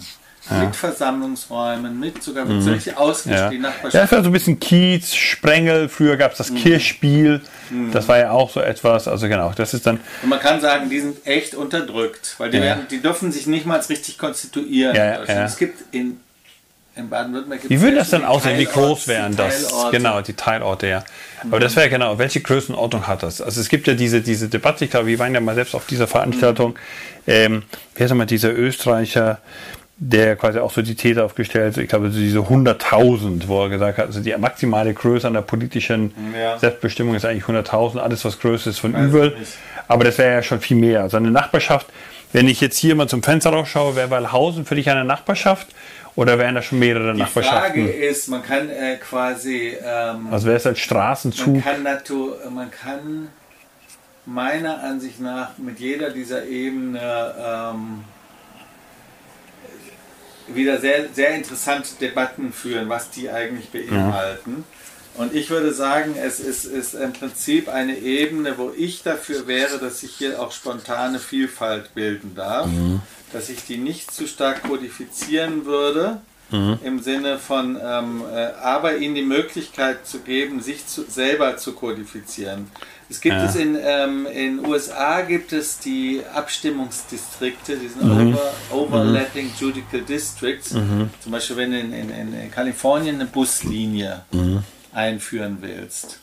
ja. 0.49 0.63
mit 0.63 0.76
Versammlungsräumen, 0.76 1.99
mit 1.99 2.23
sogar 2.23 2.45
mit 2.45 2.57
mhm. 2.57 2.61
solche 2.61 2.97
ausgestellt, 2.97 3.53
ja. 3.53 3.59
Nachbarschaft. 3.59 3.93
Ja, 3.93 4.01
das 4.01 4.11
war 4.11 4.23
so 4.23 4.30
ein 4.30 4.34
bisschen 4.34 4.59
Kiez, 4.59 5.13
Sprengel, 5.13 5.89
früher 5.89 6.17
gab 6.17 6.34
es 6.34 6.38
das 6.38 6.51
mhm. 6.51 6.57
Kirchspiel, 6.57 7.41
mhm. 7.69 7.91
das 7.91 8.07
war 8.07 8.17
ja 8.17 8.31
auch 8.31 8.49
so 8.49 8.61
etwas, 8.61 9.07
also 9.07 9.27
genau, 9.27 9.53
das 9.55 9.73
ist 9.73 9.85
dann... 9.85 9.99
Und 10.22 10.30
man 10.30 10.39
kann 10.39 10.61
sagen, 10.61 10.89
die 10.89 10.99
sind 10.99 11.26
echt 11.26 11.55
unterdrückt, 11.55 12.35
weil 12.38 12.51
die, 12.51 12.57
ja. 12.57 12.63
werden, 12.63 12.88
die 12.89 13.01
dürfen 13.01 13.31
sich 13.31 13.47
nicht 13.47 13.65
mal 13.65 13.80
richtig 13.80 14.17
konstituieren. 14.17 14.95
Ja, 14.95 15.23
es 15.23 15.57
gibt 15.57 15.93
in 15.93 16.19
in 16.95 17.09
Baden-Württemberg 17.09 17.61
Wie 17.67 17.81
würde 17.81 17.97
das 17.97 18.09
dann 18.09 18.23
aussehen? 18.23 18.57
Wie 18.57 18.65
groß 18.65 19.07
wären 19.07 19.35
das? 19.35 19.73
Genau, 19.91 20.22
die 20.22 20.34
Teilorte, 20.34 20.88
ja. 20.88 21.03
Aber 21.41 21.57
mhm. 21.57 21.61
das 21.61 21.76
wäre 21.76 21.89
genau, 21.89 22.17
welche 22.17 22.39
Größenordnung 22.39 23.05
hat 23.07 23.22
das? 23.22 23.41
Also 23.41 23.59
es 23.59 23.67
gibt 23.69 23.88
ja 23.88 23.93
diese, 23.93 24.22
diese 24.22 24.47
Debatte, 24.47 24.85
ich 24.85 24.91
glaube, 24.91 25.07
wir 25.07 25.19
waren 25.19 25.34
ja 25.34 25.41
mal 25.41 25.55
selbst 25.55 25.76
auf 25.76 25.85
dieser 25.85 26.07
Veranstaltung. 26.07 26.72
Mhm. 26.72 26.77
Ähm, 27.27 27.63
wer 27.95 28.05
ist 28.05 28.13
mal 28.13 28.26
dieser 28.26 28.53
Österreicher, 28.53 29.39
der 29.97 30.35
quasi 30.35 30.59
auch 30.59 30.72
so 30.72 30.81
die 30.81 30.95
These 30.95 31.23
aufgestellt, 31.23 31.77
ich 31.77 31.88
glaube, 31.88 32.09
diese 32.09 32.39
100.000, 32.39 33.47
wo 33.47 33.63
er 33.63 33.69
gesagt 33.69 33.97
hat, 33.97 34.07
also 34.07 34.19
die 34.19 34.35
maximale 34.35 34.93
Größe 34.93 35.26
an 35.26 35.34
der 35.34 35.41
politischen 35.41 36.13
ja. 36.38 36.57
Selbstbestimmung 36.57 37.15
ist 37.15 37.26
eigentlich 37.26 37.45
100.000, 37.45 37.99
alles 37.99 38.26
was 38.26 38.39
größer 38.39 38.72
ist 38.72 38.80
von 38.80 38.93
übel. 38.93 39.38
Aber 39.88 40.03
das 40.03 40.17
wäre 40.17 40.34
ja 40.34 40.43
schon 40.43 40.59
viel 40.59 40.77
mehr. 40.77 41.03
Also 41.03 41.17
eine 41.17 41.31
Nachbarschaft, 41.31 41.88
wenn 42.34 42.49
ich 42.49 42.59
jetzt 42.59 42.77
hier 42.77 42.95
mal 42.95 43.07
zum 43.07 43.23
Fenster 43.23 43.51
rausschaue, 43.51 43.95
wäre 43.95 44.09
Weilhausen 44.09 44.65
für 44.65 44.76
dich 44.76 44.89
eine 44.89 45.05
Nachbarschaft 45.05 45.67
oder 46.15 46.38
wären 46.38 46.55
da 46.55 46.61
schon 46.61 46.80
mehrere 46.80 47.13
die 47.13 47.19
Nachbarschaften? 47.19 47.85
Die 47.85 47.91
Frage 47.91 48.05
ist, 48.05 48.27
man 48.27 48.43
kann 48.43 48.69
äh, 48.69 48.97
quasi... 48.97 49.77
Ähm, 49.81 50.27
also 50.30 50.47
wäre 50.47 50.57
es 50.57 50.67
als 50.67 50.80
Straßenzug? 50.80 51.53
Man 51.53 51.63
kann, 51.63 51.84
Natur, 51.84 52.38
man 52.53 52.69
kann 52.69 53.30
meiner 54.26 54.84
Ansicht 54.84 55.22
nach 55.22 55.57
mit 55.57 55.80
jeder 55.80 56.09
dieser 56.09 56.45
Ebene... 56.45 57.34
Ähm, 57.39 58.03
wieder 60.47 60.80
sehr, 60.80 61.09
sehr 61.13 61.35
interessante 61.35 61.89
Debatten 61.99 62.53
führen, 62.53 62.89
was 62.89 63.09
die 63.09 63.30
eigentlich 63.30 63.69
beinhalten. 63.69 64.63
Ja. 64.67 65.22
Und 65.22 65.34
ich 65.34 65.49
würde 65.49 65.73
sagen, 65.73 66.15
es 66.22 66.39
ist, 66.39 66.65
ist 66.65 66.93
im 66.93 67.13
Prinzip 67.13 67.69
eine 67.69 67.97
Ebene, 67.97 68.57
wo 68.57 68.72
ich 68.76 69.01
dafür 69.01 69.47
wäre, 69.47 69.80
dass 69.80 70.01
sich 70.01 70.11
hier 70.11 70.41
auch 70.41 70.51
spontane 70.51 71.19
Vielfalt 71.19 71.95
bilden 71.95 72.35
darf, 72.35 72.67
mhm. 72.67 73.01
dass 73.31 73.49
ich 73.49 73.63
die 73.63 73.77
nicht 73.77 74.11
zu 74.11 74.27
stark 74.27 74.63
kodifizieren 74.63 75.65
würde, 75.65 76.19
Mhm. 76.51 76.77
im 76.84 76.99
Sinne 76.99 77.39
von, 77.39 77.76
ähm, 77.84 78.22
äh, 78.31 78.51
aber 78.61 78.97
ihnen 78.97 79.15
die 79.15 79.23
Möglichkeit 79.23 80.05
zu 80.05 80.19
geben, 80.19 80.61
sich 80.61 80.85
zu, 80.85 81.03
selber 81.09 81.57
zu 81.57 81.73
kodifizieren. 81.73 82.69
Es 83.10 83.22
gibt 83.22 83.36
ja. 83.36 83.45
es 83.45 83.56
in 83.56 83.77
ähm, 83.80 84.26
in 84.26 84.65
USA 84.65 85.22
gibt 85.22 85.53
es 85.53 85.77
die 85.77 86.22
Abstimmungsdistrikte, 86.34 87.77
die 87.77 87.88
sind 87.88 88.03
mhm. 88.03 88.34
over, 88.34 88.53
overlapping 88.72 89.45
mhm. 89.45 89.53
Judicial 89.60 90.02
Districts. 90.02 90.72
Mhm. 90.72 91.11
Zum 91.22 91.32
Beispiel, 91.32 91.57
wenn 91.57 91.72
du 91.72 91.80
in, 91.80 91.94
in, 91.94 92.34
in 92.34 92.52
Kalifornien 92.52 93.15
eine 93.15 93.26
Buslinie 93.26 94.26
mhm. 94.32 94.64
einführen 94.91 95.57
willst, 95.61 96.19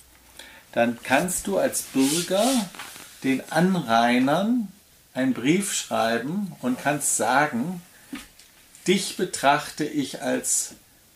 dann 0.72 0.98
kannst 1.02 1.46
du 1.46 1.58
als 1.58 1.82
Bürger 1.82 2.44
den 3.22 3.42
Anrainern 3.50 4.68
einen 5.14 5.34
Brief 5.34 5.72
schreiben 5.72 6.52
und 6.62 6.80
kannst 6.80 7.16
sagen, 7.16 7.82
dich 8.88 9.16
betrachte 9.16 9.84
ich 9.84 10.22
als 10.22 10.74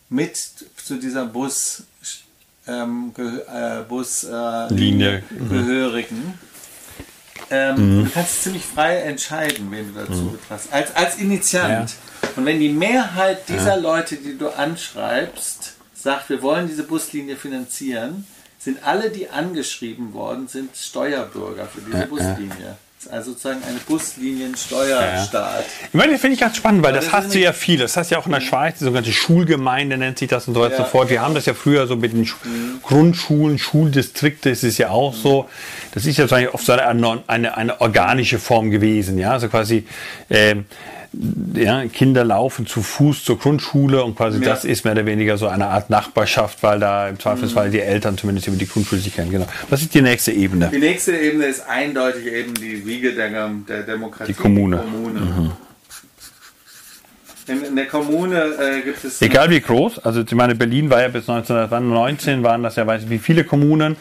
mit 0.09 0.37
zu 0.37 0.97
dieser 0.97 1.25
Bus 1.25 1.83
ähm, 2.67 3.13
äh, 3.17 3.83
Buslinie 3.87 5.17
äh, 5.17 5.33
mhm. 5.33 5.49
Gehörigen. 5.49 6.39
ähm, 7.49 8.05
du 8.05 8.11
kannst 8.11 8.43
ziemlich 8.43 8.65
frei 8.65 8.97
entscheiden, 8.97 9.67
wen 9.71 9.93
du 9.93 9.99
dazu 9.99 10.31
betrachtest. 10.31 10.73
Als, 10.73 10.95
als 10.95 11.17
Initiant. 11.17 11.95
Und 12.35 12.45
wenn 12.45 12.59
die 12.59 12.69
Mehrheit 12.69 13.47
dieser 13.49 13.77
Leute, 13.77 14.15
die 14.15 14.37
du 14.37 14.49
anschreibst, 14.49 15.73
sagt, 15.93 16.29
wir 16.29 16.41
wollen 16.41 16.67
diese 16.67 16.83
Buslinie 16.83 17.35
finanzieren, 17.35 18.27
sind 18.59 18.83
alle, 18.83 19.09
die 19.09 19.29
angeschrieben 19.29 20.13
worden 20.13 20.47
sind, 20.47 20.75
Steuerbürger 20.75 21.65
für 21.65 21.81
diese 21.81 22.05
Buslinie. 22.07 22.77
Das 22.99 23.05
ist 23.05 23.13
also 23.13 23.31
sozusagen 23.31 23.61
eine 23.63 23.77
Buslinien-Steuerstaat. 23.87 25.65
Ich 25.89 25.93
meine, 25.93 26.13
das 26.13 26.21
finde 26.21 26.33
ich 26.33 26.39
ganz 26.39 26.57
spannend, 26.57 26.81
weil 26.83 26.93
das, 26.93 27.05
das 27.05 27.13
hast 27.13 27.33
du 27.35 27.39
ja 27.39 27.53
viel. 27.53 27.77
Das 27.77 27.95
hast 27.95 28.09
du 28.09 28.15
ja 28.15 28.21
auch 28.21 28.25
in 28.25 28.31
der 28.31 28.41
Schweiz, 28.41 28.79
die 28.79 28.85
sogenannte 28.85 29.11
Schulgemeinde 29.13 29.97
nennt 29.97 30.17
sich 30.17 30.27
das 30.29 30.47
und 30.47 30.55
so 30.55 30.61
weiter 30.61 30.73
und 30.77 30.79
Ja, 30.79 30.85
so 30.85 30.91
fort. 30.91 31.09
Wir 31.11 31.21
haben 31.21 31.35
das 31.35 31.45
ja 31.45 31.53
früher 31.53 31.85
so 31.85 31.95
mit 31.95 32.13
den 32.13 32.25
Sch- 32.25 32.33
Grundschulen, 32.81 33.59
Schuldistrikte, 33.59 34.49
ist 34.49 34.63
es 34.63 34.79
ja 34.79 34.89
auch 34.89 35.13
so. 35.13 35.47
Das 35.93 36.05
ist 36.07 36.17
ja 36.17 36.23
wahrscheinlich 36.23 36.53
oft 36.53 36.65
so 36.65 36.73
eine, 36.73 37.23
eine, 37.27 37.55
eine 37.55 37.81
organische 37.81 38.39
Form 38.39 38.71
gewesen, 38.71 39.19
ja. 39.19 39.31
Also 39.31 39.47
quasi, 39.47 39.85
ähm, 40.31 40.65
ja, 41.55 41.85
Kinder 41.87 42.23
laufen 42.23 42.67
zu 42.67 42.81
Fuß 42.81 43.23
zur 43.23 43.39
Grundschule 43.39 44.03
und 44.03 44.15
quasi 44.15 44.39
Ja. 44.39 44.45
das 44.49 44.65
ist 44.65 44.83
mehr 44.83 44.93
oder 44.93 45.05
weniger 45.05 45.37
so 45.37 45.47
eine 45.47 45.67
Art 45.67 45.89
Nachbarschaft, 45.89 46.61
weil 46.63 46.79
da 46.79 47.07
im 47.09 47.19
Zweifelsfall 47.19 47.69
die 47.69 47.79
Eltern 47.81 48.17
zumindest 48.17 48.47
über 48.47 48.57
die 48.57 48.67
Grundschule 48.67 49.01
sich 49.01 49.15
kennen. 49.15 49.31
Genau. 49.31 49.47
Was 49.69 49.81
ist 49.81 49.93
die 49.93 50.01
nächste 50.01 50.31
Ebene? 50.31 50.69
Die 50.73 50.79
nächste 50.79 51.15
Ebene 51.17 51.45
ist 51.45 51.67
eindeutig 51.67 52.25
eben 52.27 52.53
die 52.53 52.85
Wiege 52.85 53.13
der, 53.13 53.49
der 53.67 53.83
Demokratie. 53.83 54.33
Die 54.33 54.37
Kommune. 54.39 54.77
Kommune. 54.77 55.55
In, 57.47 57.63
in 57.63 57.75
der 57.77 57.85
Kommune 57.85 58.35
äh, 58.59 58.81
gibt 58.81 59.03
es. 59.03 59.21
Egal 59.21 59.49
wie 59.49 59.61
groß, 59.61 59.99
also 59.99 60.21
ich 60.21 60.31
meine, 60.33 60.53
Berlin 60.55 60.89
war 60.89 61.01
ja 61.01 61.07
bis 61.07 61.29
1919, 61.29 62.43
waren 62.43 62.61
das 62.61 62.75
ja 62.75 62.85
weiß 62.85 63.03
ich 63.03 63.09
wie 63.09 63.19
viele 63.19 63.45
Kommunen. 63.45 63.95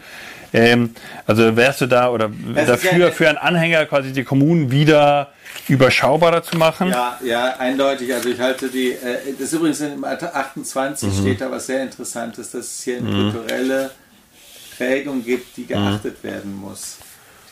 Ähm, 0.57 0.95
also 1.27 1.55
wärst 1.55 1.83
du 1.83 1.87
da 1.87 2.09
oder 2.11 2.31
Das 2.55 2.67
dafür 2.67 2.99
ja- 2.99 3.11
für 3.11 3.29
einen 3.29 3.37
Anhänger 3.39 3.85
quasi 3.87 4.13
die 4.13 4.25
Kommunen 4.25 4.71
wieder 4.71 5.33
überschaubarer 5.69 6.43
zu 6.43 6.57
machen? 6.57 6.89
Ja, 6.89 7.19
ja, 7.23 7.57
eindeutig. 7.59 8.13
Also 8.15 8.31
ich 8.31 8.41
halte 8.41 8.69
die, 8.69 8.93
äh, 8.93 9.19
das 9.39 9.49
ist 9.49 9.53
übrigens 9.53 9.81
im 9.83 10.03
Artikel 10.05 10.35
28 10.35 11.09
Mhm. 11.13 11.21
steht 11.21 11.41
da 11.43 11.51
was 11.51 11.67
sehr 11.67 11.83
Interessantes, 11.83 12.51
dass 12.53 12.65
es 12.67 12.83
hier 12.83 12.99
eine 12.99 13.11
kulturelle 13.11 13.91
Prägung 14.79 15.23
gibt, 15.25 15.57
die 15.59 15.67
geachtet 15.67 16.23
werden 16.25 16.55
muss. 16.55 16.99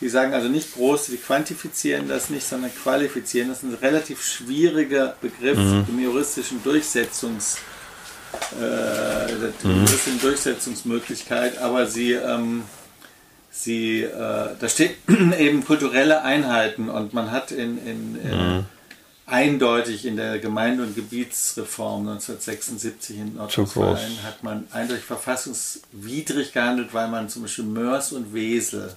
Die 0.01 0.09
sagen 0.09 0.33
also 0.33 0.49
nicht 0.49 0.73
groß, 0.73 1.05
die 1.07 1.17
quantifizieren 1.17 2.07
das 2.09 2.29
nicht, 2.29 2.45
sondern 2.47 2.71
qualifizieren. 2.83 3.49
Das 3.49 3.59
ist 3.59 3.63
ein 3.63 3.77
relativ 3.81 4.21
schwieriger 4.23 5.15
Begriff 5.21 5.57
im 5.57 5.99
juristischen 5.99 6.61
Durchsetzungs, 6.63 7.57
äh, 8.61 9.31
juristischen 9.63 10.19
Durchsetzungsmöglichkeit, 10.21 11.57
aber 11.59 11.85
sie 11.87 12.11
ähm, 12.13 12.63
sie, 13.55 14.03
äh, 14.03 14.49
da 14.59 14.69
steht 14.69 14.97
eben 15.39 15.63
kulturelle 15.63 16.23
Einheiten 16.23 16.89
und 16.89 17.13
man 17.13 17.31
hat 17.31 17.51
in, 17.51 17.77
in, 17.85 18.15
äh, 18.15 18.63
eindeutig 19.25 20.05
in 20.05 20.17
der 20.17 20.39
Gemeinde- 20.39 20.83
und 20.83 20.95
Gebietsreform 20.95 22.07
1976 22.07 23.17
in 23.17 23.35
Nordrhein-Westfalen 23.35 24.23
hat 24.23 24.43
man 24.43 24.67
eindeutig 24.71 25.03
verfassungswidrig 25.03 26.53
gehandelt, 26.53 26.93
weil 26.93 27.07
man 27.07 27.29
zum 27.29 27.43
Beispiel 27.43 27.65
Mörs 27.65 28.11
und 28.11 28.33
Wesel 28.33 28.93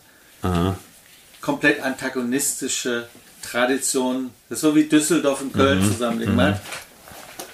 komplett 1.41 1.83
antagonistische 1.83 3.09
Traditionen, 3.43 4.31
das 4.49 4.59
ist 4.59 4.63
so 4.63 4.75
wie 4.75 4.85
Düsseldorf 4.85 5.41
und 5.41 5.53
Köln 5.53 5.83
zusammenlegen. 5.83 6.35
Man 6.35 6.55
hat, 6.55 6.61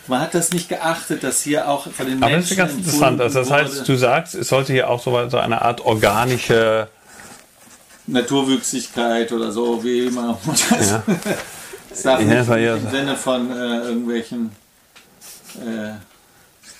man 0.06 0.20
hat 0.20 0.35
das 0.35 0.52
nicht 0.52 0.68
geachtet, 0.68 1.22
dass 1.22 1.43
hier 1.43 1.68
auch 1.68 1.89
von 1.90 2.06
den 2.06 2.22
Aber 2.22 2.32
Menschen 2.32 2.40
das 2.43 2.51
ist 2.51 2.56
ganz 2.56 2.72
interessant. 2.72 3.20
Also 3.20 3.39
das 3.40 3.51
heißt, 3.51 3.89
du 3.89 3.97
sagst, 3.97 4.35
es 4.35 4.48
sollte 4.48 4.72
hier 4.72 4.90
auch 4.90 5.02
so, 5.02 5.28
so 5.28 5.39
eine 5.39 5.62
Art 5.62 5.81
organische 5.81 6.89
Naturwüchsigkeit 8.06 9.32
oder 9.32 9.51
so, 9.51 9.82
wie 9.82 10.06
immer 10.06 10.39
das 10.47 10.90
Ja. 10.90 11.02
sagt. 11.93 12.22
Ja, 12.22 12.74
Im 12.76 12.90
Sinne 12.90 13.16
von 13.16 13.51
äh, 13.51 13.55
irgendwelchen 13.55 14.51
äh, 15.60 15.93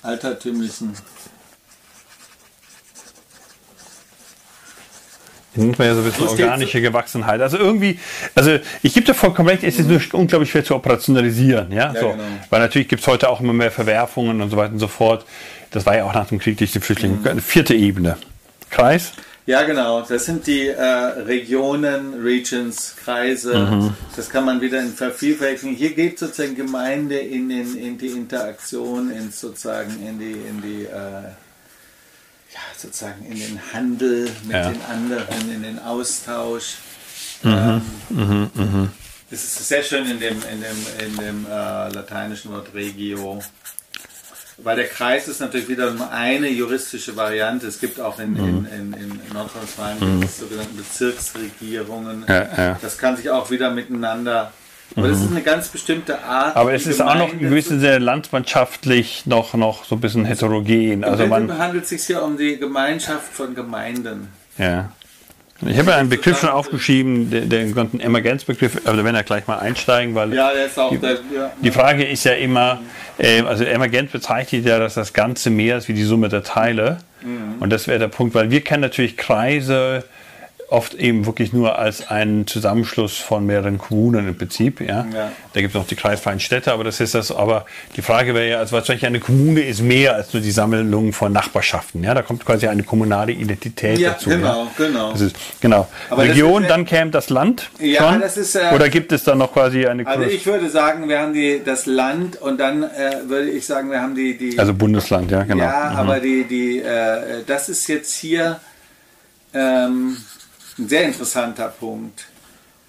altertümlichen. 0.02 0.94
Nennt 5.56 5.78
man 5.78 5.86
ja 5.86 5.94
so 5.94 6.01
ein 6.01 6.06
bisschen 6.06 6.26
organische 6.28 6.80
Gewachsenheit. 6.80 7.40
Also 7.40 7.59
irgendwie, 7.59 8.01
also 8.34 8.59
ich 8.82 8.92
gebe 8.92 9.06
dir 9.06 9.14
vollkommen 9.14 9.48
recht, 9.48 9.62
es 9.62 9.78
ist 9.78 9.88
nur 9.88 10.01
unglaublich 10.12 10.51
schwer 10.51 10.64
zu 10.64 10.74
operationalisieren. 10.74 11.70
Ja, 11.70 11.92
Ja, 11.94 12.01
so. 12.01 12.10
genau. 12.10 12.24
Weil 12.51 12.60
natürlich 12.60 12.88
gibt 12.88 13.02
es 13.02 13.06
heute 13.06 13.28
auch 13.28 13.40
immer 13.40 13.52
mehr 13.52 13.70
Verwerfungen 13.70 14.40
und 14.42 14.51
so 14.51 14.56
weiter 14.56 14.72
und 14.72 14.80
so 14.80 14.88
fort. 14.88 15.24
Das 15.70 15.86
war 15.86 15.96
ja 15.96 16.05
auch 16.05 16.14
nach 16.14 16.26
dem 16.26 16.40
Krieg 16.40 16.59
durch 16.59 16.72
die 16.72 16.80
Flüchtlinge. 16.80 17.18
Mhm. 17.34 17.40
Vierte 17.40 17.74
Ebene. 17.74 18.16
Kreis. 18.70 19.12
Ja, 19.46 19.62
genau. 19.64 20.00
Das 20.02 20.24
sind 20.24 20.46
die 20.46 20.68
äh, 20.68 20.82
Regionen, 20.82 22.14
Regions, 22.22 22.94
Kreise. 23.04 23.54
Mhm. 23.58 23.94
Das 24.16 24.30
kann 24.30 24.46
man 24.46 24.60
wieder 24.60 24.80
in 24.80 24.92
vervielfältigen. 24.94 25.74
Hier 25.74 25.94
geht 25.94 26.18
sozusagen 26.18 26.54
Gemeinde 26.54 27.18
in, 27.18 27.50
den, 27.50 27.76
in 27.76 27.98
die 27.98 28.08
Interaktion, 28.08 29.10
in 29.10 29.30
sozusagen 29.30 29.90
in 30.06 30.18
die, 30.18 30.32
in 30.32 30.62
die 30.62 30.84
äh, 30.84 30.88
ja, 32.54 32.60
sozusagen 32.76 33.24
in 33.26 33.38
den 33.38 33.60
Handel 33.72 34.30
mit 34.44 34.52
Ja. 34.52 34.70
den 34.70 34.80
anderen, 34.90 35.50
in 35.52 35.62
den 35.62 35.78
Austausch. 35.78 36.76
Mhm. 37.42 37.82
Ähm, 38.10 38.88
Das 39.30 39.42
ist 39.44 39.68
sehr 39.68 39.82
schön 39.82 40.08
in 40.10 40.20
dem, 40.20 40.36
in 40.50 40.60
dem, 40.62 41.06
in 41.06 41.16
dem 41.18 41.46
äh, 41.46 41.50
lateinischen 41.90 42.50
Wort 42.52 42.68
Regio. 42.72 43.42
Weil 44.59 44.76
der 44.76 44.86
Kreis 44.86 45.26
ist 45.26 45.40
natürlich 45.40 45.68
wieder 45.68 45.90
nur 45.93 46.10
eine 46.12 46.48
juristische 46.48 47.16
Variante. 47.16 47.66
Es 47.66 47.81
gibt 47.81 48.01
auch 48.01 48.18
in, 48.20 48.36
in, 48.36 48.66
in, 48.66 48.94
in 48.94 49.20
Nordrhein-Westfalen 49.32 50.22
es 50.22 50.39
sogenannte 50.39 50.74
Bezirksregierungen. 50.74 52.20
Mhm. 52.20 52.26
Ja, 52.28 52.48
ja. 52.56 52.78
Das 52.81 52.97
kann 52.97 53.16
sich 53.16 53.31
auch 53.31 53.51
wieder 53.51 53.70
miteinander. 53.70 54.52
Aber 54.97 55.09
das 55.09 55.20
ist 55.20 55.31
eine 55.31 55.43
ganz 55.43 55.68
bestimmte 55.68 56.22
Art. 56.22 56.55
Aber 56.55 56.72
es 56.72 56.86
ist 56.86 57.01
auch 57.01 57.14
noch 57.14 57.32
in 57.32 57.39
Gemeinde 57.39 57.48
gewisser 57.48 57.81
Sinne 57.81 57.98
landsmannschaftlich 57.98 59.26
noch, 59.26 59.55
noch 59.55 59.85
so 59.85 59.97
ein 59.97 60.01
bisschen 60.01 60.24
heterogen. 60.24 61.02
Also 61.02 61.26
man, 61.26 61.59
handelt 61.59 61.85
es 61.85 61.90
sich 61.90 62.05
hier 62.05 62.22
um 62.22 62.36
die 62.36 62.59
Gemeinschaft 62.59 63.32
von 63.32 63.55
Gemeinden. 63.55 64.28
ja. 64.59 64.90
Ich 65.66 65.78
habe 65.78 65.91
ja 65.91 65.97
einen 65.97 66.09
Begriff 66.09 66.41
schon 66.41 66.51
aufgeschrieben, 66.51 67.31
den, 67.31 67.49
den 67.49 68.01
Emergenzbegriff, 68.01 68.81
aber 68.85 68.97
da 68.97 69.05
werden 69.05 69.16
wir 69.16 69.23
gleich 69.23 69.47
mal 69.47 69.59
einsteigen, 69.59 70.15
weil 70.15 70.32
Ja, 70.35 70.53
der 70.53 70.66
ist 70.66 70.78
auch 70.78 70.97
der. 70.99 71.12
Ja. 71.12 71.53
Die 71.62 71.70
Frage 71.70 72.05
ist 72.05 72.24
ja 72.24 72.32
immer, 72.32 72.81
äh, 73.19 73.43
also 73.43 73.65
Emergent 73.65 74.12
bezeichnet 74.12 74.65
ja, 74.66 74.78
dass 74.78 74.95
das 74.95 75.12
Ganze 75.12 75.51
mehr 75.51 75.78
ist 75.78 75.89
wie 75.89 75.95
die 75.95 76.05
Summe 76.05 76.28
der 76.28 76.43
Teile. 76.43 76.99
Und 77.61 77.73
das 77.73 77.89
wäre 77.89 77.99
der 77.99 78.09
Punkt, 78.09 78.35
weil 78.35 78.51
wir 78.51 78.61
kennen 78.61 78.82
natürlich 78.82 79.16
Kreise 79.16 80.05
oft 80.69 80.95
eben 80.95 81.27
wirklich 81.27 81.53
nur 81.53 81.78
als 81.78 82.09
einen 82.09 82.47
Zusammenschluss 82.47 83.16
von 83.16 83.45
mehreren 83.47 83.78
Kommunen 83.78 84.28
im 84.28 84.36
Prinzip. 84.36 84.81
Ja? 84.81 85.07
Ja. 85.12 85.32
Da 85.53 85.61
gibt 85.61 85.74
es 85.74 85.81
noch 85.81 85.86
die 85.86 85.95
kreisfreien 85.97 86.41
Städte, 86.41 86.73
aber 86.73 86.85
das 86.85 87.01
ist 87.01 87.15
das. 87.15 87.31
Aber 87.31 87.66
die 87.97 88.03
Frage 88.03 88.35
wäre 88.35 88.49
ja, 88.49 88.59
also 88.59 88.73
wahrscheinlich 88.73 89.07
eine 89.07 89.20
Kommune 89.20 89.61
ist 89.61 89.81
mehr 89.82 90.15
als 90.15 90.32
nur 90.32 90.43
die 90.43 90.51
Sammlung 90.51 91.12
von 91.12 91.32
Nachbarschaften. 91.32 92.03
Ja? 92.03 92.15
Da 92.15 92.23
kommt 92.23 92.45
quasi 92.45 92.66
eine 92.66 92.82
kommunale 92.82 93.32
Identität 93.32 93.99
Ja, 93.99 94.11
dazu. 94.11 94.31
genau, 94.31 94.65
ja? 94.65 94.70
genau. 94.77 95.12
Das 95.12 95.20
ist, 95.20 95.36
genau. 95.61 95.89
Aber 96.11 96.23
Region, 96.23 96.62
ist 96.62 96.70
dann 96.70 96.85
käme 96.85 97.11
das 97.11 97.31
Land. 97.31 97.70
Ja, 97.78 98.11
schon? 98.12 98.20
das 98.20 98.36
ist, 98.36 98.55
äh, 98.55 98.70
Oder 98.74 98.89
gibt 98.89 99.12
es 99.12 99.24
da 99.24 99.35
noch 99.35 99.53
quasi 99.53 99.86
eine 99.86 100.07
Also 100.07 100.23
Größe- 100.24 100.28
ich 100.28 100.47
würde 100.47 100.69
sagen, 100.70 101.09
wir 101.09 101.20
haben 101.20 101.35
die, 101.35 101.61
das 101.65 101.86
Land 101.86 102.41
und 102.41 102.59
dann 102.59 102.82
äh, 102.82 102.89
würde 103.27 103.51
ich 103.51 103.66
sagen, 103.66 103.91
wir 103.91 104.01
haben 104.01 104.15
die, 104.15 104.36
die 104.36 104.59
Also 104.59 104.74
Bundesland, 104.74 105.31
ja, 105.31 105.43
genau. 105.45 105.62
Ja, 105.65 105.91
aber 105.97 106.20
die, 106.20 106.45
die, 106.45 106.78
äh, 106.81 107.43
das 107.47 107.69
ist 107.69 107.86
jetzt 107.89 108.15
hier 108.15 108.61
ähm, 109.53 110.16
ein 110.78 110.88
sehr 110.88 111.05
interessanter 111.05 111.68
Punkt. 111.68 112.24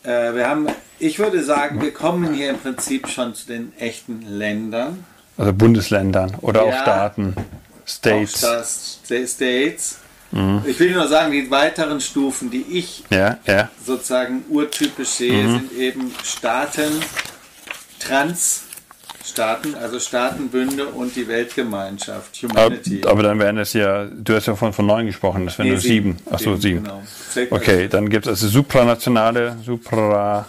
Äh, 0.03 0.33
wir 0.33 0.47
haben, 0.47 0.67
ich 0.99 1.19
würde 1.19 1.43
sagen, 1.43 1.81
wir 1.81 1.93
kommen 1.93 2.33
hier 2.33 2.51
im 2.51 2.59
Prinzip 2.59 3.07
schon 3.07 3.33
zu 3.35 3.47
den 3.47 3.73
echten 3.77 4.21
Ländern. 4.21 5.03
Also 5.37 5.53
Bundesländern 5.53 6.35
oder 6.41 6.63
auch 6.63 6.69
Ja. 6.71 6.81
Staaten, 6.81 7.35
States. 7.85 8.43
Auch 8.43 8.63
Sta- 8.63 9.27
States. 9.27 9.97
Ich 10.65 10.79
will 10.79 10.91
nur 10.91 11.07
sagen, 11.07 11.31
die 11.31 11.49
weiteren 11.49 12.01
Stufen, 12.01 12.49
die 12.51 12.65
ich 12.69 13.03
Ja, 13.09 13.37
ja. 13.45 13.69
sozusagen 13.85 14.43
urtypisch 14.49 15.07
sehe, 15.09 15.47
sind 15.49 15.71
eben 15.73 16.11
Staaten, 16.23 16.91
Transstaaten, 19.25 19.73
also 19.75 19.99
Staatenbünde 19.99 20.85
und 20.85 21.15
die 21.15 21.27
Weltgemeinschaft, 21.27 22.43
Aber, 22.43 22.65
Humanity. 22.65 23.01
aber 23.05 23.23
dann 23.23 23.39
wären 23.39 23.57
es 23.57 23.73
ja, 23.73 24.05
du 24.05 24.35
hast 24.35 24.45
ja 24.45 24.55
von, 24.55 24.71
von 24.71 24.85
neun 24.85 25.07
gesprochen, 25.07 25.45
das 25.45 25.57
wären 25.57 25.67
Nee, 25.67 25.73
nur 25.73 25.81
sieben. 25.81 26.17
Ach 26.29 26.39
so, 26.39 26.55
sieben. 26.55 26.83
Genau. 26.83 27.01
Okay, 27.49 27.87
dann 27.87 28.09
gibt 28.09 28.27
es 28.27 28.29
also 28.29 28.47
supranationale, 28.47 29.57
supra. 29.65 30.47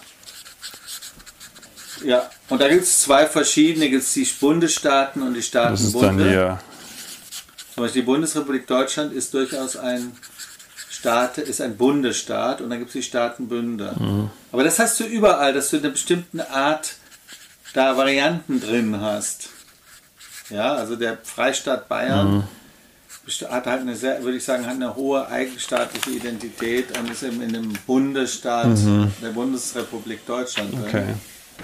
Ja, 2.05 2.28
und 2.51 2.61
da 2.61 2.69
gibt 2.69 2.82
es 2.82 3.01
zwei 3.01 3.24
verschiedene, 3.24 3.89
gibt 3.89 4.03
es 4.03 4.12
die 4.12 4.28
Bundesstaaten 4.39 5.23
und 5.23 5.32
die 5.32 5.51
Das 5.51 5.81
ist 5.81 5.97
dann 6.01 6.19
hier. 6.19 6.61
Zum 7.74 7.82
Beispiel 7.82 8.03
die 8.03 8.07
Bundesrepublik 8.07 8.66
Deutschland 8.66 9.15
ist 9.15 9.32
durchaus 9.32 9.77
ein 9.77 10.12
Staat, 10.90 11.39
ist 11.39 11.62
ein 11.62 11.78
Bundesstaat 11.78 12.61
und 12.61 12.69
dann 12.69 12.78
gibt 12.78 12.90
es 12.90 12.93
die 12.93 13.03
Staatenbünde. 13.03 13.94
Mhm. 13.98 14.31
Aber 14.53 14.65
das 14.65 14.78
hast 14.78 15.01
du 15.01 15.05
überall, 15.05 15.55
dass 15.55 15.70
du 15.70 15.78
eine 15.78 15.90
bestimmte 15.90 16.51
Art 16.51 16.97
da 17.77 17.97
Varianten 17.97 18.61
drin 18.61 19.01
hast. 19.01 19.51
Ja, 20.48 20.74
also 20.74 20.97
der 20.97 21.19
Freistaat 21.23 21.89
Bayern 21.89 22.48
hat 23.48 23.66
halt 23.66 23.81
eine 23.81 23.97
sehr, 23.97 24.23
würde 24.23 24.39
ich 24.39 24.44
sagen, 24.44 24.65
hat 24.66 24.77
eine 24.77 24.94
hohe 24.94 25.28
eigenstaatliche 25.28 26.11
Identität 26.11 26.97
und 26.97 27.11
ist 27.11 27.24
eben 27.24 27.43
in 27.43 27.53
dem 27.53 27.73
Bundesstaat 27.86 28.69
mhm. 28.69 29.12
der 29.20 29.31
Bundesrepublik 29.31 30.24
Deutschland 30.27 30.73
drin. 30.73 30.85
Okay. 30.86 31.15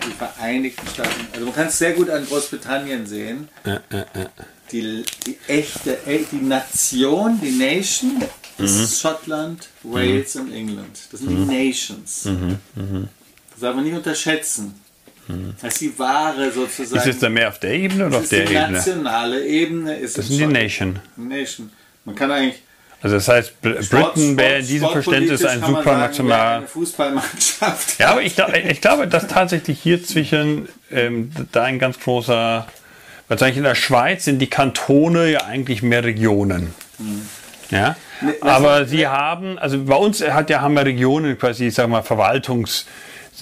Die 0.07 0.13
Vereinigten 0.13 0.87
Staaten. 0.89 1.29
Also 1.33 1.45
man 1.45 1.55
kann 1.55 1.67
es 1.69 1.79
sehr 1.79 1.93
gut 1.93 2.11
an 2.11 2.27
Großbritannien 2.27 3.07
sehen. 3.07 3.49
Ja, 3.65 3.81
ja, 3.93 4.07
ja. 4.15 4.27
Die, 4.73 5.05
die 5.27 5.39
echte, 5.47 5.99
die 6.07 6.37
Nation, 6.37 7.39
die 7.41 7.53
Nation 7.53 8.23
ist 8.59 8.79
mhm. 8.79 8.87
Schottland, 8.87 9.69
Wales 9.83 10.35
mhm. 10.35 10.41
und 10.41 10.53
England. 10.53 10.99
Das 11.11 11.21
sind 11.21 11.31
die 11.31 11.37
mhm. 11.37 11.47
Nations. 11.47 12.25
Mhm. 12.25 12.59
Mhm. 12.75 13.09
Das 13.51 13.61
darf 13.61 13.75
man 13.75 13.85
nicht 13.85 13.95
unterschätzen. 13.95 14.82
Das 15.61 15.74
ist 15.74 15.81
die 15.81 15.99
wahre 15.99 16.51
sozusagen. 16.51 16.99
Ist 17.01 17.15
es 17.15 17.20
dann 17.20 17.32
mehr 17.32 17.49
auf 17.49 17.59
der 17.59 17.73
Ebene 17.73 18.07
oder 18.07 18.19
auf 18.19 18.28
der 18.28 18.43
Ebene? 18.43 18.66
Die 18.66 18.73
nationale 18.73 19.47
Ebene 19.47 19.97
ist 19.97 20.19
Das 20.19 20.28
sind 20.28 20.39
die 20.39 20.47
Nation. 20.47 20.99
Nation. 21.16 21.70
Man 22.05 22.15
kann 22.15 22.31
eigentlich. 22.31 22.62
Also 23.01 23.16
das 23.16 23.27
heißt, 23.27 23.61
Britain 23.61 24.36
wäre 24.36 24.61
in 24.61 24.66
diesem 24.66 24.89
Verständnis 24.89 25.44
ein 25.44 25.61
supranational. 25.61 26.66
Fußballmannschaft. 26.69 27.99
Ja, 27.99 28.11
aber 28.11 28.23
ich, 28.23 28.36
ich, 28.69 28.81
glaube, 28.81 29.09
dass 29.09 29.27
tatsächlich 29.27 29.81
hier 29.81 30.05
zwischen 30.05 30.69
ähm, 30.90 31.32
da 31.51 31.65
ein 31.65 31.81
ganz 31.81 31.99
großer, 31.99 32.66
wahrscheinlich 33.27 33.57
in 33.57 33.65
der 33.65 33.74
Schweiz 33.74 34.24
sind 34.24 34.39
die 34.39 34.47
Kantone 34.47 35.32
ja 35.32 35.44
eigentlich 35.47 35.82
mehr 35.82 36.05
Regionen. 36.05 36.74
Mhm. 36.99 37.28
Ja, 37.70 37.97
aber 38.40 38.85
sie 38.85 39.09
haben, 39.09 39.59
also 39.59 39.82
bei 39.82 39.97
uns 39.97 40.23
hat 40.23 40.51
ja, 40.51 40.61
haben 40.61 40.74
wir 40.74 40.85
Regionen 40.85 41.36
quasi, 41.39 41.69
ich 41.69 41.74
sag 41.74 41.89
mal, 41.89 42.03
Verwaltungs- 42.03 42.85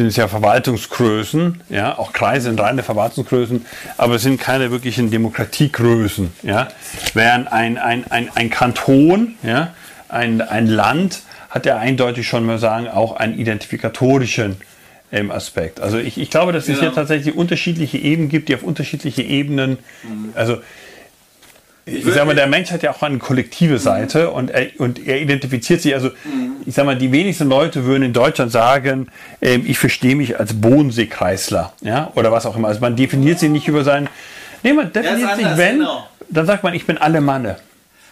sind 0.01 0.07
es 0.07 0.17
ja 0.17 0.29
Verwaltungsgrößen, 0.29 1.61
ja, 1.69 1.99
auch 1.99 2.15
Kreise 2.15 2.47
sind 2.49 2.59
reine 2.59 2.83
Verwaltungsgrößen, 2.83 3.67
aber 3.99 4.15
es 4.15 4.23
sind 4.23 4.41
keine 4.41 4.71
wirklichen 4.71 5.11
Demokratiegrößen, 5.11 6.33
ja. 6.43 6.69
Während 7.13 7.53
ein, 7.53 7.77
ein, 7.77 8.11
ein, 8.11 8.31
ein 8.35 8.49
Kanton, 8.49 9.35
ja, 9.43 9.75
ein, 10.09 10.41
ein 10.41 10.69
Land 10.69 11.21
hat 11.51 11.67
ja 11.67 11.77
eindeutig 11.77 12.27
schon 12.27 12.47
mal 12.47 12.57
sagen, 12.57 12.89
auch 12.89 13.15
einen 13.17 13.39
identifikatorischen 13.39 14.57
ähm, 15.13 15.31
Aspekt. 15.31 15.81
Also 15.81 15.99
ich, 15.99 16.17
ich 16.17 16.31
glaube, 16.31 16.53
dass 16.53 16.67
es 16.67 16.77
ja. 16.77 16.85
hier 16.85 16.95
tatsächlich 16.95 17.35
unterschiedliche 17.35 17.99
Ebenen 17.99 18.31
gibt, 18.31 18.49
die 18.49 18.55
auf 18.55 18.63
unterschiedliche 18.63 19.21
Ebenen, 19.21 19.77
mhm. 20.03 20.31
also 20.35 20.63
ich 21.91 22.05
sag 22.05 22.27
mal, 22.27 22.35
der 22.35 22.47
Mensch 22.47 22.71
hat 22.71 22.83
ja 22.83 22.93
auch 22.93 23.03
eine 23.03 23.19
kollektive 23.19 23.79
Seite 23.79 24.29
mhm. 24.29 24.33
und, 24.33 24.51
er, 24.51 24.69
und 24.79 25.07
er 25.07 25.21
identifiziert 25.21 25.83
sich. 25.83 25.95
Also, 25.95 26.09
mhm. 26.09 26.57
ich 26.67 26.75
sag 26.75 26.87
mal, 26.87 26.97
die 26.97 27.13
wenigsten 27.13 27.49
Leute 27.49 27.85
würden 27.85 28.03
in 28.03 28.13
Deutschland 28.13 28.53
sagen, 28.53 29.09
äh, 29.41 29.57
ich 29.57 29.79
verstehe 29.79 30.17
mich 30.17 30.39
als 30.39 30.55
Bodenseekreisler, 30.55 31.73
ja, 31.81 32.11
oder 32.15 32.33
was 32.33 32.47
auch 32.47 32.57
immer. 32.57 32.69
Also, 32.69 32.81
man 32.81 32.97
definiert 32.97 33.39
sich 33.39 33.51
nicht 33.51 33.69
über 33.69 33.85
sein. 33.85 34.09
Nee, 34.63 34.73
man 34.73 34.93
definiert 34.93 35.37
sich, 35.37 35.57
wenn, 35.57 35.79
genau. 35.79 36.07
dann 36.29 36.47
sagt 36.47 36.63
man, 36.63 36.75
ich 36.75 36.87
bin 36.87 36.99
Alemanne. 36.99 37.57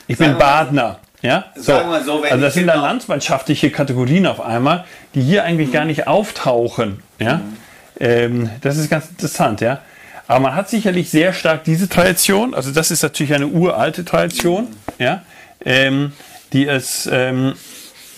Ich 0.07 0.17
sagen 0.17 0.33
bin 0.33 0.39
Badner. 0.39 0.99
Ja, 1.21 1.47
so. 1.57 1.73
so 2.05 2.23
also 2.23 2.41
das 2.41 2.55
sind 2.55 2.69
dann 2.69 2.81
landsmannschaftliche 2.81 3.71
Kategorien 3.71 4.27
auf 4.27 4.41
einmal, 4.41 4.85
die 5.15 5.21
hier 5.21 5.45
eigentlich 5.45 5.69
mhm. 5.69 5.73
gar 5.73 5.85
nicht 5.85 6.07
auftauchen. 6.07 7.03
Ja, 7.19 7.39
mhm. 7.39 7.57
ähm, 7.99 8.51
das 8.61 8.77
ist 8.77 8.89
ganz 8.89 9.11
interessant. 9.11 9.61
Ja, 9.61 9.81
aber 10.29 10.41
man 10.41 10.55
hat 10.55 10.69
sicherlich 10.69 11.11
sehr 11.11 11.33
stark 11.33 11.65
diese 11.65 11.89
Tradition, 11.89 12.55
also 12.55 12.71
das 12.71 12.91
ist 12.91 13.03
natürlich 13.03 13.33
eine 13.33 13.47
uralte 13.47 14.05
Tradition, 14.05 14.69
ja, 14.99 15.23
ähm, 15.65 16.13
die 16.53 16.69
es, 16.69 17.09
ähm, 17.11 17.55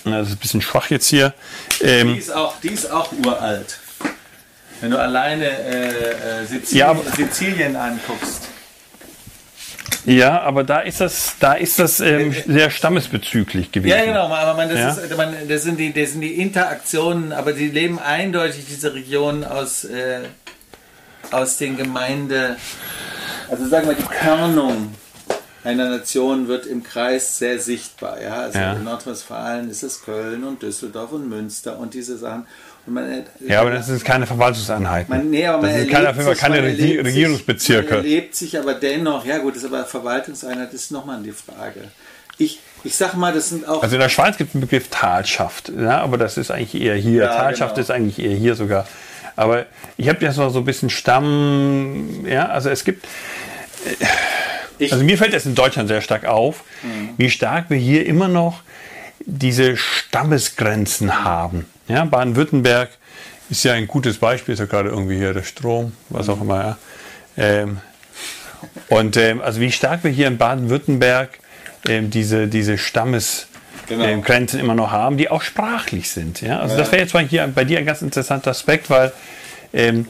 das 0.04 0.28
ist 0.28 0.34
ein 0.34 0.38
bisschen 0.38 0.60
schwach 0.60 0.90
jetzt 0.90 1.06
hier. 1.06 1.32
Ähm, 1.80 2.14
die, 2.14 2.18
ist 2.18 2.34
auch, 2.34 2.60
die 2.60 2.68
ist 2.68 2.90
auch 2.90 3.12
uralt. 3.24 3.78
Wenn 4.80 4.90
du 4.90 4.98
alleine 4.98 5.46
äh, 5.46 6.40
äh 6.42 6.46
Sizilien, 6.46 6.88
ja, 6.88 7.12
Sizilien 7.14 7.76
anguckst. 7.76 8.48
Ja, 10.06 10.40
aber 10.40 10.64
da 10.64 10.80
ist 10.80 11.00
das, 11.00 11.34
da 11.38 11.52
ist 11.52 11.78
das 11.78 12.00
ähm, 12.00 12.34
sehr 12.46 12.70
stammesbezüglich 12.70 13.70
gewesen. 13.70 13.96
Ja, 13.96 14.04
genau, 14.04 14.28
aber 14.28 14.54
man, 14.54 14.68
das, 14.68 14.78
ja? 14.78 15.04
ist, 15.04 15.16
man, 15.16 15.34
das, 15.48 15.62
sind 15.62 15.78
die, 15.78 15.92
das 15.92 16.12
sind 16.12 16.22
die 16.22 16.40
Interaktionen, 16.40 17.32
aber 17.32 17.52
die 17.52 17.68
leben 17.68 17.98
eindeutig 17.98 18.64
diese 18.68 18.94
Region 18.94 19.44
aus 19.44 19.84
äh, 19.84 20.20
aus 21.32 21.56
den 21.56 21.76
Gemeinde, 21.76 22.56
also 23.50 23.66
sagen 23.68 23.88
wir 23.88 23.94
die 23.94 24.02
Körnung 24.02 24.94
einer 25.62 25.90
Nation 25.90 26.48
wird 26.48 26.66
im 26.66 26.82
Kreis 26.82 27.38
sehr 27.38 27.58
sichtbar. 27.58 28.20
Ja? 28.20 28.34
Also 28.42 28.58
ja. 28.58 28.72
in 28.72 28.84
Nordrhein-Westfalen 28.84 29.70
ist 29.70 29.82
es 29.82 30.02
Köln 30.02 30.44
und 30.44 30.62
Düsseldorf 30.62 31.12
und 31.12 31.28
Münster 31.28 31.78
und 31.78 31.94
diese 31.94 32.16
Sachen. 32.16 32.46
Und 32.86 32.94
man, 32.94 33.24
ja, 33.46 33.60
aber 33.60 33.70
das 33.70 33.88
ist 33.90 34.04
keine 34.04 34.26
Verwaltungseinheit. 34.26 35.08
Man, 35.08 35.28
nee, 35.28 35.46
aber 35.46 35.62
man 35.62 35.70
das 35.70 35.82
ist 35.82 35.90
keine, 35.90 36.14
sich, 36.14 36.38
keine 36.38 36.62
Regi 36.62 36.98
Regierungsbezirke. 36.98 37.82
Sich, 37.82 37.90
man 37.90 38.04
erlebt 38.04 38.34
sich 38.34 38.58
aber 38.58 38.74
dennoch, 38.74 39.26
ja 39.26 39.38
gut, 39.38 39.54
das 39.54 39.64
ist 39.64 39.72
aber 39.72 39.84
Verwaltungseinheit 39.84 40.72
ist 40.72 40.90
nochmal 40.90 41.22
die 41.22 41.32
Frage. 41.32 41.88
Ich, 42.38 42.60
ich 42.84 42.96
sag 42.96 43.14
mal, 43.14 43.34
das 43.34 43.50
sind 43.50 43.68
auch. 43.68 43.82
Also 43.82 43.96
in 43.96 44.00
der 44.00 44.08
Schweiz 44.08 44.38
gibt 44.38 44.48
es 44.48 44.52
den 44.52 44.62
Begriff 44.62 44.88
Talschaft, 44.88 45.70
ja, 45.78 46.00
aber 46.00 46.16
das 46.16 46.38
ist 46.38 46.50
eigentlich 46.50 46.80
eher 46.80 46.94
hier. 46.94 47.24
Ja, 47.24 47.36
Talschaft 47.36 47.74
genau. 47.74 47.82
ist 47.82 47.90
eigentlich 47.90 48.18
eher 48.18 48.34
hier 48.34 48.54
sogar. 48.54 48.86
Aber 49.40 49.64
ich 49.96 50.06
habe 50.10 50.22
ja 50.22 50.32
so 50.32 50.42
ein 50.42 50.64
bisschen 50.66 50.90
Stamm, 50.90 52.26
ja, 52.26 52.46
also 52.46 52.68
es 52.68 52.84
gibt. 52.84 53.06
Ich 54.78 54.92
also 54.92 55.02
mir 55.02 55.16
fällt 55.16 55.32
das 55.32 55.46
in 55.46 55.54
Deutschland 55.54 55.88
sehr 55.88 56.02
stark 56.02 56.26
auf, 56.26 56.62
mhm. 56.82 57.10
wie 57.16 57.30
stark 57.30 57.70
wir 57.70 57.78
hier 57.78 58.04
immer 58.04 58.28
noch 58.28 58.62
diese 59.20 59.78
Stammesgrenzen 59.78 61.24
haben. 61.24 61.64
Ja, 61.88 62.04
Baden-Württemberg 62.04 62.90
ist 63.48 63.64
ja 63.64 63.72
ein 63.72 63.86
gutes 63.86 64.18
Beispiel, 64.18 64.52
ist 64.52 64.58
ja 64.58 64.66
gerade 64.66 64.90
irgendwie 64.90 65.16
hier 65.16 65.32
der 65.32 65.42
Strom, 65.42 65.92
was 66.10 66.28
auch 66.28 66.42
immer. 66.42 66.76
Ja. 67.36 67.44
Ähm, 67.44 67.80
und 68.88 69.16
ähm, 69.16 69.40
also 69.40 69.60
wie 69.60 69.72
stark 69.72 70.04
wir 70.04 70.10
hier 70.10 70.28
in 70.28 70.36
Baden-Württemberg 70.36 71.38
ähm, 71.88 72.10
diese, 72.10 72.46
diese 72.46 72.76
Stammesgrenzen 72.76 73.49
genau. 73.90 74.04
Ähm, 74.04 74.46
immer 74.58 74.74
noch 74.74 74.90
haben, 74.90 75.16
die 75.16 75.28
auch 75.28 75.42
sprachlich 75.42 76.10
sind. 76.10 76.40
Ja? 76.40 76.60
Also 76.60 76.74
ja. 76.74 76.80
das 76.80 76.92
wäre 76.92 77.02
jetzt 77.02 77.12
mal 77.12 77.24
hier 77.24 77.46
bei 77.54 77.64
dir 77.64 77.78
ein 77.78 77.86
ganz 77.86 78.00
interessanter 78.02 78.52
Aspekt, 78.52 78.88
weil 78.88 79.12
ähm, 79.72 80.06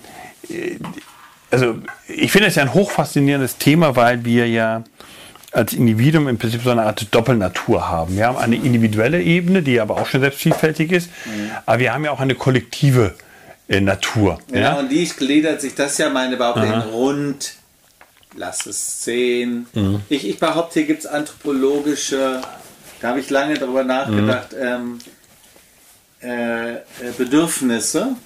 äh, 0.49 0.77
also 1.51 1.79
ich 2.07 2.31
finde 2.31 2.49
es 2.49 2.55
ja 2.55 2.63
ein 2.63 2.75
hochfaszinierendes 2.75 3.57
Thema, 3.59 3.97
weil 3.97 4.25
wir 4.25 4.49
ja 4.49 4.85
als 5.53 5.73
Individuum 5.73 6.29
im 6.29 6.39
Prinzip 6.39 6.63
so 6.63 6.71
eine 6.71 6.83
Art 6.83 7.13
Doppelnatur 7.13 7.89
haben. 7.89 8.17
Wir 8.17 8.29
haben 8.29 8.39
eine 8.39 8.55
individuelle 8.55 9.21
Ebene, 9.21 9.63
die 9.63 9.81
aber 9.81 9.97
auch 9.97 10.07
schon 10.07 10.21
selbst 10.21 10.39
vielfältig 10.39 10.93
ist, 10.93 11.11
mhm. 11.25 11.51
aber 11.67 11.81
wir 11.81 11.93
haben 11.93 12.05
ja 12.05 12.13
auch 12.13 12.21
eine 12.21 12.37
kollektive 12.37 13.15
äh, 13.69 13.81
Natur. 13.81 14.39
Genau, 14.49 14.61
ja? 14.61 14.73
und 14.75 14.91
die 14.91 15.05
gliedert 15.09 15.61
sich 15.61 15.75
das 15.75 15.99
ja 15.99 16.09
meine 16.09 16.37
Behauptung 16.37 16.73
in 16.73 16.81
rund, 16.81 17.55
lass 18.37 18.67
es 18.67 19.01
zehn. 19.01 19.67
Mhm. 19.73 20.03
Ich, 20.09 20.29
ich 20.29 20.39
behaupte, 20.39 20.81
hier 20.81 20.87
gibt 20.87 21.01
es 21.01 21.07
anthropologische, 21.07 22.43
da 23.01 23.09
habe 23.09 23.21
ich 23.21 23.31
lange 23.31 23.55
darüber 23.55 23.85
nachgedacht, 23.85 24.53
mhm. 24.53 24.59
ähm, 24.61 24.99
äh, 26.23 26.75
äh 26.75 26.81
Bedürfnisse 27.17 28.17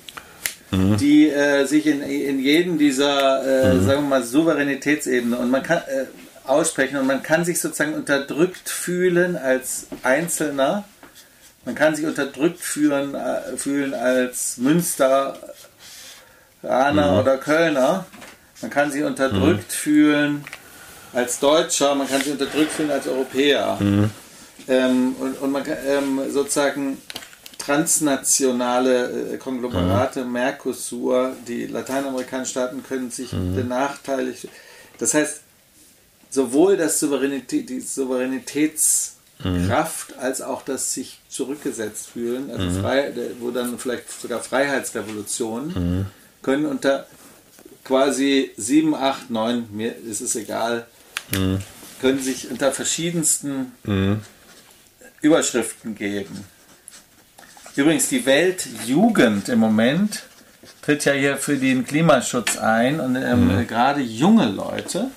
mhm. 0.75 0.97
die 0.97 1.29
äh, 1.29 1.65
sich 1.67 1.87
in, 1.87 2.03
in 2.03 2.39
jedem 2.41 2.79
dieser, 2.79 3.45
äh, 3.45 3.75
mhm. 3.75 3.87
sagen 3.87 4.03
wir 4.03 4.09
mal, 4.09 4.23
Souveränitätsebene 4.23 5.37
und 5.37 5.51
man 5.51 5.63
kann 5.63 5.79
äh, 5.79 6.07
aussprechen 6.47 6.97
und 6.99 7.07
man 7.07 7.23
kann 7.23 7.45
sich 7.45 7.61
sozusagen 7.61 7.95
unterdrückt 7.95 8.69
fühlen 8.69 9.37
als 9.37 9.87
Einzelner. 10.03 10.85
Man 11.65 11.75
kann 11.75 11.95
sich 11.95 12.05
unterdrückt 12.05 12.61
fühlen, 12.61 13.15
äh, 13.15 13.57
fühlen 13.57 13.95
als 13.95 14.59
Münsteraner 14.59 15.39
mhm. 16.63 17.19
oder 17.19 17.39
Kölner. 17.39 18.05
Man 18.61 18.71
kann 18.71 18.91
sich 18.91 19.03
unterdrückt 19.03 19.71
mhm. 19.71 19.75
fühlen 19.75 20.45
als 21.13 21.39
Deutscher, 21.39 21.95
man 21.95 22.09
kann 22.09 22.21
sich 22.21 22.33
unterdrückt 22.33 22.73
fühlen 22.73 22.91
als 22.91 23.07
Europäer. 23.07 23.79
Mhm. 24.67 24.73
Ähm, 24.73 25.17
und, 25.21 25.41
und 25.41 25.53
man 25.53 25.65
kann 25.65 25.79
ähm, 25.87 26.21
sozusagen 26.31 26.99
transnationale 27.65 29.35
äh, 29.35 29.37
Konglomerate, 29.39 30.25
mhm. 30.25 30.33
Mercosur, 30.33 31.37
die 31.49 31.67
lateinamerikanischen 31.67 32.51
Staaten 32.51 32.83
können 32.83 33.11
sich 33.11 33.33
mhm. 33.33 33.55
benachteiligt. 33.55 34.49
Das 34.99 35.15
heißt, 35.15 35.41
sowohl 36.29 36.77
das 36.77 37.01
Souveränität, 37.01 37.71
die 37.71 37.81
Souveränitätskraft 37.81 40.11
mhm. 40.11 40.19
als 40.21 40.43
auch 40.43 40.61
das 40.63 40.93
sich 40.93 41.21
zurückgesetzt 41.29 42.09
fühlen, 42.09 42.51
also 42.51 42.67
mhm. 42.67 42.83
frei, 42.83 43.15
wo 43.41 43.51
dann 43.51 43.79
vielleicht 43.79 44.21
sogar 44.21 44.41
Freiheitsrevolutionen, 44.41 45.69
mhm. 45.69 46.05
können 46.43 46.67
unter 46.67 47.07
quasi 47.83 48.51
7, 48.57 48.95
8, 48.95 49.31
9, 49.31 49.69
mir 49.73 49.97
ist 49.97 50.21
es 50.21 50.37
egal, 50.37 50.87
mhm. 51.33 51.61
können 52.01 52.21
sich 52.21 52.51
unter 52.51 52.73
verschiedensten 52.73 53.73
Überschriften 55.25 55.95
geben. 55.95 56.45
Übrigens, 57.77 58.09
die 58.09 58.25
Weltjugend 58.25 59.49
im 59.49 59.59
Moment 59.59 60.23
tritt 60.83 61.05
ja 61.07 61.13
hier 61.13 61.37
für 61.39 61.57
den 61.57 61.85
Klimaschutz 61.85 62.59
ein 62.59 63.01
und 63.01 63.17
ähm, 63.17 63.57
mhm. 63.57 63.67
gerade 63.67 64.01
junge 64.01 64.47
Leute, 64.47 65.11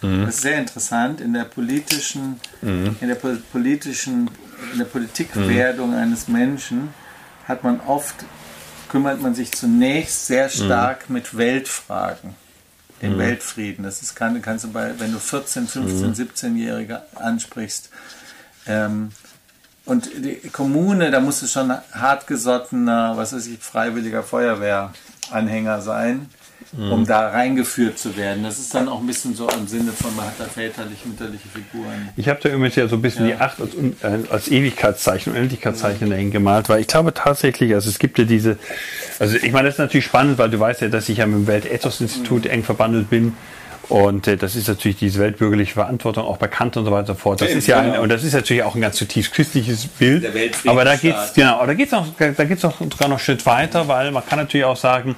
mhm. 0.00 0.24
das 0.24 0.36
ist 0.36 0.42
sehr 0.42 0.58
interessant, 0.58 1.20
in 1.20 1.34
der 1.34 1.44
politischen, 1.44 2.40
mhm. 2.62 2.96
in 3.00 3.08
der 3.08 3.16
politischen, 3.16 4.30
in 4.72 4.78
der 4.78 4.86
Politikwerdung 4.86 5.94
eines 5.94 6.26
Menschen 6.26 6.88
hat 7.46 7.62
man 7.62 7.80
oft, 7.80 8.14
kümmert 8.88 9.20
man 9.20 9.34
sich 9.34 9.52
zunächst 9.52 10.26
sehr 10.26 10.48
stark 10.48 11.10
mit 11.10 11.36
Weltfragen. 11.36 12.34
den 13.02 13.14
mhm. 13.14 13.18
Weltfrieden. 13.18 13.84
Das 13.84 14.02
ist 14.02 14.14
keine, 14.14 14.40
kannst 14.40 14.64
du 14.64 14.72
bei, 14.72 14.98
wenn 14.98 15.12
du 15.12 15.18
14, 15.18 15.68
15, 15.68 16.08
mhm. 16.08 16.12
17-Jährige 16.12 17.02
ansprichst. 17.14 17.90
Ähm, 18.66 19.10
und 19.84 20.10
die 20.24 20.48
Kommune, 20.50 21.10
da 21.10 21.20
musst 21.20 21.42
du 21.42 21.46
schon 21.46 21.72
hartgesottener, 21.92 23.16
was 23.16 23.32
weiß 23.32 23.46
ich, 23.46 23.58
freiwilliger 23.58 24.22
Feuerwehranhänger 24.22 25.80
sein 25.80 26.28
mhm. 26.72 26.92
um 26.92 27.06
da 27.06 27.28
reingeführt 27.28 27.98
zu 27.98 28.16
werden. 28.16 28.42
Das 28.42 28.58
ist 28.58 28.74
dann 28.74 28.88
auch 28.88 29.00
ein 29.00 29.06
bisschen 29.06 29.34
so 29.34 29.48
im 29.48 29.66
Sinne 29.66 29.92
von, 29.92 30.14
man 30.16 30.26
hat 30.26 30.34
da 30.38 30.44
väterlich-mütterliche 30.44 31.48
Figuren. 31.48 32.10
Ich 32.16 32.28
habe 32.28 32.40
da 32.42 32.48
übrigens 32.48 32.76
ja 32.76 32.88
so 32.88 32.96
ein 32.96 33.02
bisschen 33.02 33.28
ja. 33.28 33.36
die 33.36 33.40
Acht 33.40 33.60
als, 33.60 33.74
äh, 33.74 34.28
als 34.30 34.48
Ewigkeitszeichen, 34.48 35.32
Unendlichkeitszeichen 35.32 36.06
mhm. 36.06 36.12
dahin 36.12 36.30
gemalt, 36.30 36.68
weil 36.68 36.80
ich 36.80 36.86
glaube 36.86 37.14
tatsächlich, 37.14 37.74
also 37.74 37.88
es 37.88 37.98
gibt 37.98 38.18
ja 38.18 38.24
diese, 38.24 38.58
also 39.18 39.36
ich 39.36 39.52
meine, 39.52 39.66
das 39.68 39.74
ist 39.76 39.80
natürlich 39.80 40.06
spannend, 40.06 40.38
weil 40.38 40.50
du 40.50 40.60
weißt 40.60 40.82
ja, 40.82 40.88
dass 40.88 41.08
ich 41.08 41.18
ja 41.18 41.26
mit 41.26 41.36
dem 41.36 41.46
Weltethos-Institut 41.46 42.44
mhm. 42.44 42.50
eng 42.50 42.64
verbandelt 42.64 43.10
bin. 43.10 43.34
Und 43.90 44.28
äh, 44.28 44.36
das 44.36 44.54
ist 44.54 44.68
natürlich 44.68 44.98
diese 44.98 45.18
weltbürgerliche 45.18 45.74
Verantwortung 45.74 46.24
auch 46.24 46.36
bekannt 46.36 46.76
und 46.76 46.84
so 46.84 46.92
weiter 46.92 47.00
und 47.00 47.06
so 47.06 47.14
fort. 47.14 47.40
Das 47.40 47.50
ja, 47.50 47.58
ist 47.58 47.66
ja 47.66 47.80
ein, 47.80 47.98
und 47.98 48.08
das 48.08 48.22
ist 48.22 48.34
natürlich 48.34 48.62
auch 48.62 48.76
ein 48.76 48.80
ganz 48.80 48.94
zutiefst 48.94 49.32
christliches 49.32 49.86
Bild. 49.86 50.24
aber 50.64 50.84
da 50.84 50.94
geht's 50.94 51.34
genau, 51.34 51.56
aber 51.56 51.66
da 51.66 51.74
geht's 51.74 51.92
auch, 51.92 52.06
da 52.16 52.44
geht's 52.44 52.64
auch 52.64 52.78
sogar 52.78 53.08
noch 53.08 53.16
einen 53.16 53.18
Schritt 53.18 53.44
weiter, 53.46 53.88
weil 53.88 54.12
man 54.12 54.24
kann 54.24 54.38
natürlich 54.38 54.64
auch 54.64 54.76
sagen, 54.76 55.16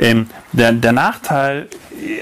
ähm, 0.00 0.28
der, 0.52 0.72
der 0.72 0.90
Nachteil, 0.90 1.68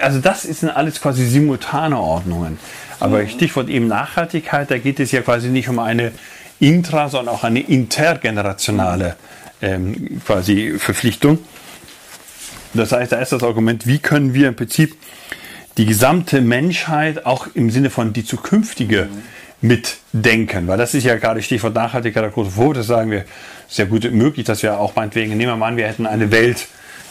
also 0.02 0.20
das 0.20 0.42
sind 0.42 0.68
alles 0.68 1.00
quasi 1.00 1.24
simultane 1.24 1.98
Ordnungen. 1.98 2.58
Aber 3.00 3.22
mhm. 3.22 3.30
Stichwort 3.30 3.70
eben 3.70 3.88
Nachhaltigkeit, 3.88 4.70
da 4.70 4.76
geht 4.76 5.00
es 5.00 5.12
ja 5.12 5.22
quasi 5.22 5.48
nicht 5.48 5.70
um 5.70 5.78
eine 5.78 6.12
intra, 6.60 7.08
sondern 7.08 7.34
auch 7.34 7.44
eine 7.44 7.60
intergenerationale 7.60 9.16
ähm, 9.62 10.20
quasi 10.26 10.74
Verpflichtung. 10.78 11.38
Das 12.74 12.92
heißt, 12.92 13.12
da 13.12 13.16
ist 13.16 13.32
das 13.32 13.42
Argument, 13.42 13.86
wie 13.86 13.98
können 13.98 14.34
wir 14.34 14.48
im 14.48 14.56
Prinzip 14.56 14.94
die 15.76 15.86
gesamte 15.86 16.40
Menschheit 16.40 17.26
auch 17.26 17.48
im 17.54 17.70
Sinne 17.70 17.90
von 17.90 18.12
die 18.12 18.24
zukünftige 18.24 19.08
mitdenken. 19.60 20.66
Weil 20.68 20.78
das 20.78 20.94
ist 20.94 21.04
ja 21.04 21.16
gerade 21.16 21.42
Stichwort 21.42 21.74
Nachhaltigkeit 21.74 22.22
der 22.22 22.30
große 22.30 22.50
Vorwurf. 22.50 22.76
Das 22.76 22.86
sagen 22.86 23.10
wir 23.10 23.24
sehr 23.68 23.86
gut 23.86 24.10
möglich, 24.12 24.46
dass 24.46 24.62
wir 24.62 24.78
auch 24.78 24.94
meinetwegen, 24.94 25.36
nehmen 25.36 25.52
wir 25.52 25.56
mal 25.56 25.68
an, 25.68 25.76
wir 25.76 25.86
hätten 25.86 26.06
eine 26.06 26.30
Welt, 26.30 26.66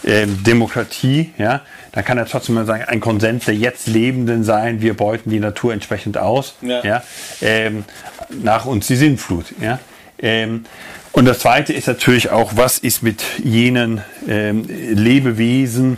ähm, 0.05 0.43
Demokratie, 0.43 1.31
ja, 1.37 1.61
dann 1.91 2.05
kann 2.05 2.17
er 2.17 2.25
trotzdem 2.25 2.55
mal 2.55 2.65
sagen, 2.65 2.83
ein 2.83 2.99
Konsens 2.99 3.45
der 3.45 3.55
jetzt 3.55 3.87
Lebenden 3.87 4.43
sein, 4.43 4.81
wir 4.81 4.95
beuten 4.95 5.29
die 5.29 5.39
Natur 5.39 5.73
entsprechend 5.73 6.17
aus, 6.17 6.55
ja, 6.61 6.83
ja 6.83 7.03
ähm, 7.41 7.85
nach 8.29 8.65
uns 8.65 8.87
die 8.87 8.95
Sinnflut, 8.95 9.45
ja. 9.59 9.79
Ähm, 10.19 10.65
und 11.11 11.25
das 11.25 11.39
zweite 11.39 11.73
ist 11.73 11.87
natürlich 11.87 12.29
auch, 12.29 12.53
was 12.55 12.77
ist 12.77 13.01
mit 13.01 13.23
jenen 13.43 14.01
ähm, 14.27 14.65
Lebewesen, 14.67 15.97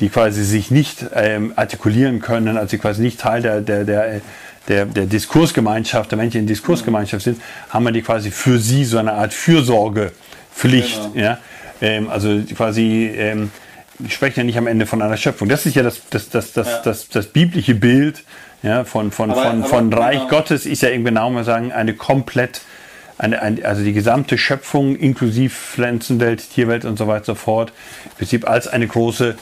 die 0.00 0.08
quasi 0.08 0.44
sich 0.44 0.70
nicht 0.70 1.06
ähm, 1.14 1.52
artikulieren 1.56 2.20
können, 2.20 2.56
also 2.56 2.78
quasi 2.78 3.02
nicht 3.02 3.20
Teil 3.20 3.42
der, 3.42 3.60
der, 3.60 3.84
der, 3.84 4.20
der, 4.68 4.86
der 4.86 5.06
Diskursgemeinschaft, 5.06 6.10
der 6.10 6.18
Menschen 6.18 6.40
in 6.42 6.46
Diskursgemeinschaft 6.46 7.24
sind, 7.24 7.40
haben 7.70 7.84
wir 7.84 7.92
die 7.92 8.02
quasi 8.02 8.30
für 8.30 8.58
sie 8.58 8.84
so 8.84 8.98
eine 8.98 9.12
Art 9.12 9.34
Fürsorgepflicht. 9.34 11.00
Genau. 11.14 11.26
Ja? 11.26 11.38
Ähm, 11.80 12.08
also 12.08 12.40
quasi, 12.54 13.10
ähm, 13.16 13.50
die 13.98 14.10
sprechen 14.10 14.40
ja 14.40 14.44
nicht 14.44 14.58
am 14.58 14.66
Ende 14.66 14.86
von 14.86 15.02
einer 15.02 15.16
Schöpfung. 15.16 15.48
Das 15.48 15.66
ist 15.66 15.74
ja 15.74 15.82
das, 15.82 16.02
das, 16.10 16.28
das, 16.28 16.52
das, 16.52 16.68
ja. 16.68 16.80
das, 16.84 17.08
das, 17.08 17.26
biblische 17.26 17.74
Bild 17.74 18.22
ja, 18.62 18.84
von, 18.84 19.10
von, 19.10 19.30
aber, 19.30 19.42
von, 19.42 19.58
aber, 19.60 19.68
von 19.68 19.92
Reich 19.92 20.18
genau. 20.18 20.28
Gottes, 20.28 20.66
ist 20.66 20.82
ja 20.82 20.90
eben 20.90 21.04
genau 21.04 21.30
mal 21.30 21.44
sagen, 21.44 21.72
eine 21.72 21.94
komplett 21.94 22.60
eine, 23.18 23.42
eine, 23.42 23.64
also 23.64 23.82
die 23.82 23.92
gesamte 23.92 24.38
Schöpfung 24.38 24.94
inklusive 24.96 25.52
Pflanzenwelt, 25.52 26.50
Tierwelt 26.54 26.84
und 26.84 26.96
so 26.98 27.08
weiter 27.08 27.18
und 27.18 27.24
so 27.26 27.34
fort, 27.34 27.72
im 28.04 28.10
Prinzip 28.12 28.48
als 28.48 28.68
eine 28.68 28.86
große 28.86 29.36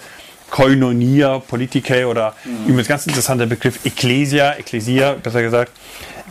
Koinonia, 0.50 1.38
Politiker 1.38 2.08
oder 2.08 2.34
mhm. 2.44 2.66
übrigens 2.66 2.88
ganz 2.88 3.06
interessanter 3.06 3.46
Begriff 3.46 3.84
Ecclesia, 3.84 4.52
Ecclesia, 4.52 5.14
besser 5.14 5.42
gesagt. 5.42 5.72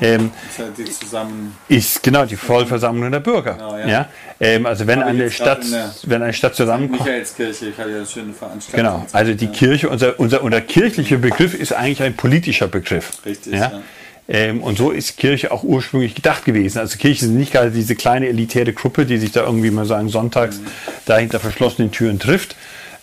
Ähm, 0.02 0.32
ist, 0.50 0.60
halt 0.60 0.78
die 0.78 0.86
zusammen 0.86 1.56
ist 1.70 2.04
genau 2.04 2.26
die 2.26 2.36
Vollversammlung 2.36 3.12
der 3.12 3.22
Bürger. 3.22 3.54
Genau, 3.54 3.78
ja. 3.78 3.88
ja? 3.88 4.10
Ähm, 4.42 4.66
also 4.66 4.88
wenn 4.88 5.02
eine 5.02 5.32
Stadt, 5.32 5.64
wenn 6.04 6.22
eine 6.22 6.34
Stadt 6.34 6.56
zusammenkommt. 6.56 7.06
Michaelskirche, 7.06 7.68
ich 7.68 7.78
hatte 7.78 7.92
ja 7.92 7.98
eine 7.98 8.06
schöne 8.06 8.34
Veranstaltung. 8.34 8.92
Genau, 8.92 9.06
also 9.14 9.34
die 9.34 9.46
ja. 9.46 9.52
Kirche, 9.52 9.90
unser, 9.90 10.20
unser, 10.20 10.44
unser 10.44 10.60
kirchlicher 10.60 11.18
Begriff 11.18 11.54
ist 11.54 11.72
eigentlich 11.72 12.04
ein 12.04 12.16
politischer 12.16 12.68
Begriff. 12.68 13.26
Richtig. 13.26 13.54
Ja? 13.54 13.60
ja. 13.60 13.82
Ähm, 14.28 14.64
und 14.64 14.78
so 14.78 14.92
ist 14.92 15.18
Kirche 15.18 15.52
auch 15.52 15.64
ursprünglich 15.64 16.16
gedacht 16.16 16.46
gewesen. 16.46 16.80
Also 16.80 16.98
Kirche 16.98 17.26
sind 17.26 17.38
nicht 17.38 17.54
gerade 17.54 17.72
diese 17.72 17.96
kleine 17.96 18.28
elitäre 18.28 18.74
Gruppe, 18.74 19.06
die 19.06 19.18
sich 19.18 19.32
da 19.32 19.44
irgendwie 19.44 19.72
mal 19.72 19.86
sagen, 19.86 20.10
sonntags 20.10 20.58
mhm. 20.58 20.68
da 21.06 21.18
hinter 21.18 21.40
verschlossenen 21.40 21.92
Türen 21.92 22.20
trifft, 22.20 22.56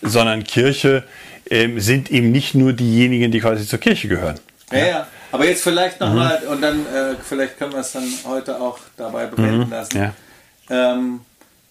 sondern 0.03 0.43
Kirche 0.43 1.03
ähm, 1.49 1.79
sind 1.79 2.11
eben 2.11 2.31
nicht 2.31 2.55
nur 2.55 2.73
diejenigen, 2.73 3.31
die 3.31 3.39
quasi 3.39 3.67
zur 3.67 3.79
Kirche 3.79 4.07
gehören. 4.07 4.39
Ja, 4.71 4.77
ja. 4.77 4.87
ja. 4.87 5.07
Aber 5.31 5.47
jetzt 5.47 5.63
vielleicht 5.63 5.99
nochmal, 5.99 6.41
mhm. 6.43 6.51
und 6.51 6.61
dann 6.61 6.79
äh, 6.85 7.15
vielleicht 7.27 7.57
können 7.57 7.73
wir 7.73 7.79
es 7.79 7.91
dann 7.91 8.07
heute 8.25 8.61
auch 8.61 8.77
dabei 8.97 9.25
bewenden 9.25 9.65
mhm. 9.65 9.71
lassen. 9.71 9.97
Ja. 9.97 10.13
Ähm, 10.69 11.21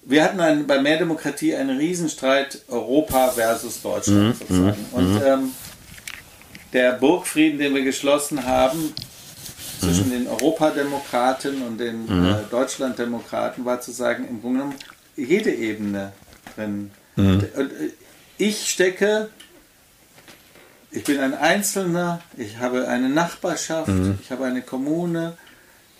wir 0.04 0.24
hatten 0.24 0.40
ein, 0.40 0.66
bei 0.66 0.80
Mehr 0.80 0.98
Demokratie 0.98 1.54
einen 1.54 1.78
Riesenstreit 1.78 2.58
Europa 2.68 3.28
versus 3.28 3.80
Deutschland 3.80 4.28
mhm. 4.28 4.32
sozusagen. 4.34 4.86
Mhm. 4.90 4.98
Und 4.98 5.14
mhm. 5.14 5.22
ähm, 5.24 5.50
der 6.72 6.92
Burgfrieden, 6.92 7.58
den 7.58 7.74
wir 7.74 7.84
geschlossen 7.84 8.44
haben 8.44 8.92
zwischen 9.78 10.10
den 10.10 10.26
Europademokraten 10.26 11.62
und 11.62 11.78
den 11.78 12.08
äh, 12.08 12.36
Deutschlanddemokraten, 12.50 13.64
war 13.64 13.80
zu 13.80 13.92
sagen, 13.92 14.26
im 14.28 14.40
Grunde 14.40 14.60
genommen 14.60 14.78
jede 15.16 15.52
Ebene 15.52 16.12
drin. 16.54 16.90
Und, 17.16 17.42
äh, 17.42 17.92
ich 18.42 18.70
stecke, 18.70 19.28
ich 20.90 21.04
bin 21.04 21.20
ein 21.20 21.34
Einzelner, 21.34 22.20
ich 22.36 22.58
habe 22.58 22.88
eine 22.88 23.08
Nachbarschaft, 23.08 23.88
mhm. 23.88 24.18
ich 24.20 24.30
habe 24.30 24.44
eine 24.44 24.62
Kommune, 24.62 25.36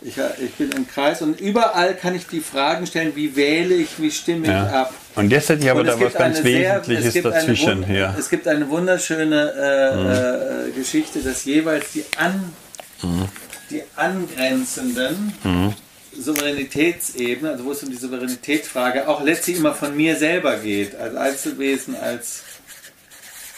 ich, 0.00 0.16
ich, 0.40 0.54
bin 0.54 0.72
im 0.72 0.88
Kreis 0.88 1.22
und 1.22 1.40
überall 1.40 1.94
kann 1.94 2.16
ich 2.16 2.26
die 2.26 2.40
Fragen 2.40 2.86
stellen, 2.86 3.14
wie 3.14 3.36
wähle 3.36 3.76
ich, 3.76 4.00
wie 4.00 4.10
stimme 4.10 4.48
ja. 4.48 4.66
ich 4.66 4.72
ab. 4.72 4.94
Und 5.14 5.30
jetzt 5.30 5.48
hätte 5.48 5.62
ich 5.62 5.70
aber 5.70 5.84
da 5.84 5.98
was 6.00 6.14
ganz 6.14 6.42
Wesentliches 6.42 7.12
sehr, 7.12 7.22
dazwischen. 7.22 7.84
Eine, 7.84 7.98
ja. 7.98 8.16
Es 8.18 8.28
gibt 8.28 8.48
eine 8.48 8.68
wunderschöne 8.68 9.52
äh, 9.52 10.66
mhm. 10.66 10.70
äh, 10.70 10.70
Geschichte, 10.72 11.20
dass 11.20 11.44
jeweils 11.44 11.92
die, 11.92 12.04
an, 12.16 12.52
mhm. 13.02 13.28
die 13.70 13.82
angrenzenden 13.94 15.32
mhm. 15.44 15.74
Souveränitätsebene, 16.18 17.52
also 17.52 17.64
wo 17.64 17.72
es 17.72 17.82
um 17.82 17.90
die 17.90 17.96
Souveränitätsfrage 17.96 19.08
auch 19.08 19.22
letztlich 19.22 19.56
immer 19.56 19.74
von 19.74 19.96
mir 19.96 20.16
selber 20.16 20.58
geht, 20.58 20.94
als 20.94 21.16
Einzelwesen, 21.16 21.96
als 21.96 22.42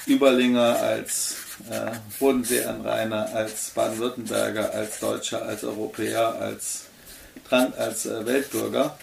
Überlinger, 0.07 0.79
als 0.81 1.37
äh, 1.71 1.93
Bodenseeanrainer, 2.19 3.35
als 3.35 3.71
Baden-Württemberger, 3.71 4.73
als 4.73 5.01
Deutscher, 5.01 5.43
als 5.43 5.65
Europäer, 5.65 6.35
als, 6.41 6.85
als 7.51 8.07
äh, 8.07 8.27
Weltbürger. 8.27 8.99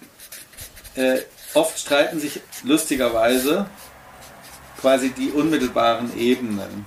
Äh, 0.95 1.19
oft 1.53 1.79
streiten 1.79 2.19
sich 2.19 2.41
lustigerweise 2.63 3.65
quasi 4.79 5.09
die 5.11 5.31
unmittelbaren 5.31 6.17
Ebenen 6.17 6.85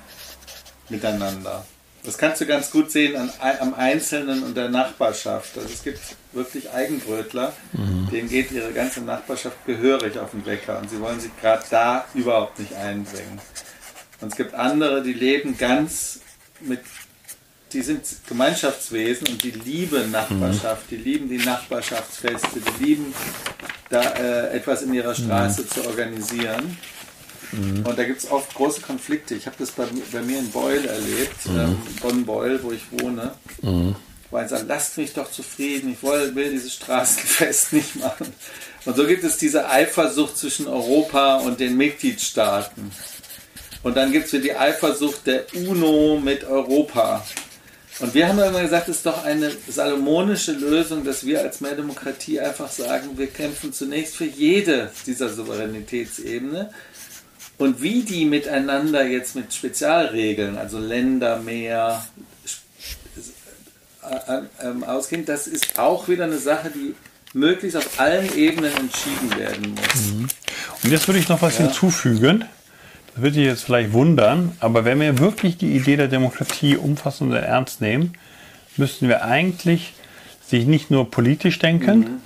miteinander. 0.89 1.65
Das 2.05 2.19
kannst 2.19 2.41
du 2.43 2.47
ganz 2.47 2.71
gut 2.71 2.91
sehen 2.91 3.17
an, 3.17 3.31
am 3.61 3.75
Einzelnen 3.75 4.43
und 4.43 4.55
der 4.55 4.69
Nachbarschaft. 4.69 5.57
Also 5.57 5.71
es 5.73 5.83
gibt 5.83 6.01
wirklich 6.33 6.71
Eigenbrötler, 6.71 7.55
mhm. 7.73 8.09
denen 8.13 8.29
geht 8.29 8.53
ihre 8.53 8.73
ganze 8.73 9.01
Nachbarschaft 9.01 9.57
gehörig 9.65 10.19
auf 10.19 10.33
den 10.33 10.45
Wecker 10.45 10.79
und 10.79 10.91
sie 10.91 11.01
wollen 11.01 11.19
sich 11.19 11.31
gerade 11.41 11.65
da 11.71 12.05
überhaupt 12.13 12.59
nicht 12.59 12.75
einbringen. 12.75 13.41
Und 14.21 14.29
es 14.29 14.37
gibt 14.37 14.55
andere, 14.55 15.03
die 15.03 15.15
leben 15.15 15.57
ganz 15.57 16.21
mit, 16.61 16.81
die 17.73 17.81
sind 17.81 18.05
Gemeinschaftswesen 18.29 19.29
und 19.29 19.43
die 19.43 19.53
lieben 19.53 20.11
Nachbarschaft, 20.11 20.91
mhm. 20.91 20.97
die 20.97 21.03
lieben 21.03 21.29
die 21.31 21.39
Nachbarschaftsfeste, 21.39 22.61
die 22.61 22.85
lieben 22.85 23.15
da 23.89 24.03
äh, 24.03 24.57
etwas 24.57 24.83
in 24.83 24.93
ihrer 24.93 25.15
Straße 25.15 25.63
mhm. 25.63 25.69
zu 25.69 25.87
organisieren. 25.87 26.77
Mhm. 27.57 27.87
Und 27.87 27.99
da 27.99 28.05
gibt 28.05 28.23
es 28.23 28.31
oft 28.31 28.55
große 28.55 28.81
Konflikte. 28.81 29.35
Ich 29.35 29.47
habe 29.47 29.57
das 29.59 29.71
bei, 29.71 29.85
bei, 30.13 30.23
mir 30.23 30.39
in 30.39 30.51
Beul 30.51 30.85
erlebt, 30.85 31.47
mhm. 31.47 31.59
ähm, 31.59 31.77
Bonn-Beul, 32.01 32.63
wo 32.63 32.73
ich 32.73 32.83
wohne. 32.91 33.33
Mhm. 33.63 33.95
Weil 34.31 34.49
sagen, 34.49 34.65
lasst 34.67 34.99
mich 34.99 35.13
doch 35.13 35.31
zufrieden, 35.31 35.93
ich 35.93 36.03
will, 36.03 36.35
will 36.35 36.51
dieses 36.51 36.75
Straßenfest 36.75 37.73
nicht 37.73 37.97
machen. 37.97 38.33
Und 38.85 38.97
so 38.97 39.07
gibt 39.07 39.25
es 39.25 39.37
diese 39.37 39.69
Eifersucht 39.69 40.37
zwischen 40.37 40.67
Europa 40.67 41.37
und 41.37 41.61
den 41.61 41.77
Mitgliedstaaten. 41.77 42.91
Und 43.83 43.97
dann 43.97 44.13
gibt 44.13 44.33
es 44.33 44.43
die 44.43 44.55
Eifersucht 44.55 45.27
der 45.27 45.45
UNO 45.55 46.19
mit 46.23 46.45
Europa. 46.45 47.25
Und 48.01 48.13
wir 48.13 48.27
haben 48.27 48.41
immer 48.41 48.63
gesagt, 48.63 48.89
es 48.89 48.97
ist 48.97 49.07
doch 49.07 49.25
eine 49.25 49.53
salomonische 49.69 50.53
Lösung, 50.53 51.05
dass 51.05 51.25
wir 51.25 51.43
als 51.43 51.61
Mehr 51.61 51.77
Demokratie 51.77 52.41
einfach 52.41 52.69
sagen, 52.69 53.17
wir 53.17 53.29
kämpfen 53.29 53.73
zunächst 53.73 54.17
für 54.17 54.25
jede 54.25 54.91
dieser 55.07 55.29
Souveränitätsebene 55.29 56.71
und 57.59 57.83
wie 57.83 58.03
die 58.03 58.25
miteinander 58.25 59.07
jetzt 59.07 59.37
mit 59.37 59.55
Spezialregeln, 59.55 60.59
also 60.59 60.79
Länder 60.79 61.39
mehr 61.39 62.05
äh, 64.03 64.41
ähm, 64.63 64.85
ausgehen, 64.85 65.25
das 65.25 65.47
ist 65.47 65.79
auch 65.79 66.09
wieder 66.09 66.25
eine 66.25 66.39
Sache, 66.39 66.71
die 66.71 66.95
möglichst 67.33 67.77
auf 67.77 67.99
allen 67.99 68.35
Ebenen 68.37 68.73
entschieden 68.77 69.37
werden 69.39 69.75
muss. 69.75 70.13
Mhm. 70.13 70.29
Und 70.83 70.91
jetzt 70.91 71.07
würde 71.09 71.19
ich 71.19 71.29
noch 71.29 71.43
was 71.43 71.59
ja. 71.59 71.67
hinzufügen. 71.67 72.45
Das 73.15 73.23
würde 73.23 73.35
sich 73.35 73.45
jetzt 73.45 73.63
vielleicht 73.63 73.93
wundern, 73.93 74.53
aber 74.61 74.85
wenn 74.85 75.01
wir 75.01 75.19
wirklich 75.19 75.57
die 75.57 75.77
Idee 75.77 75.97
der 75.97 76.09
Demokratie 76.09 76.77
umfassend 76.77 77.31
und 77.31 77.37
ernst 77.37 77.81
nehmen, 77.81 78.15
müssten 78.77 79.09
wir 79.09 79.25
eigentlich 79.25 79.95
sich 80.47 80.67
nicht 80.67 80.91
nur 80.91 81.11
politisch 81.11 81.59
denken, 81.59 81.99
mhm. 81.99 82.21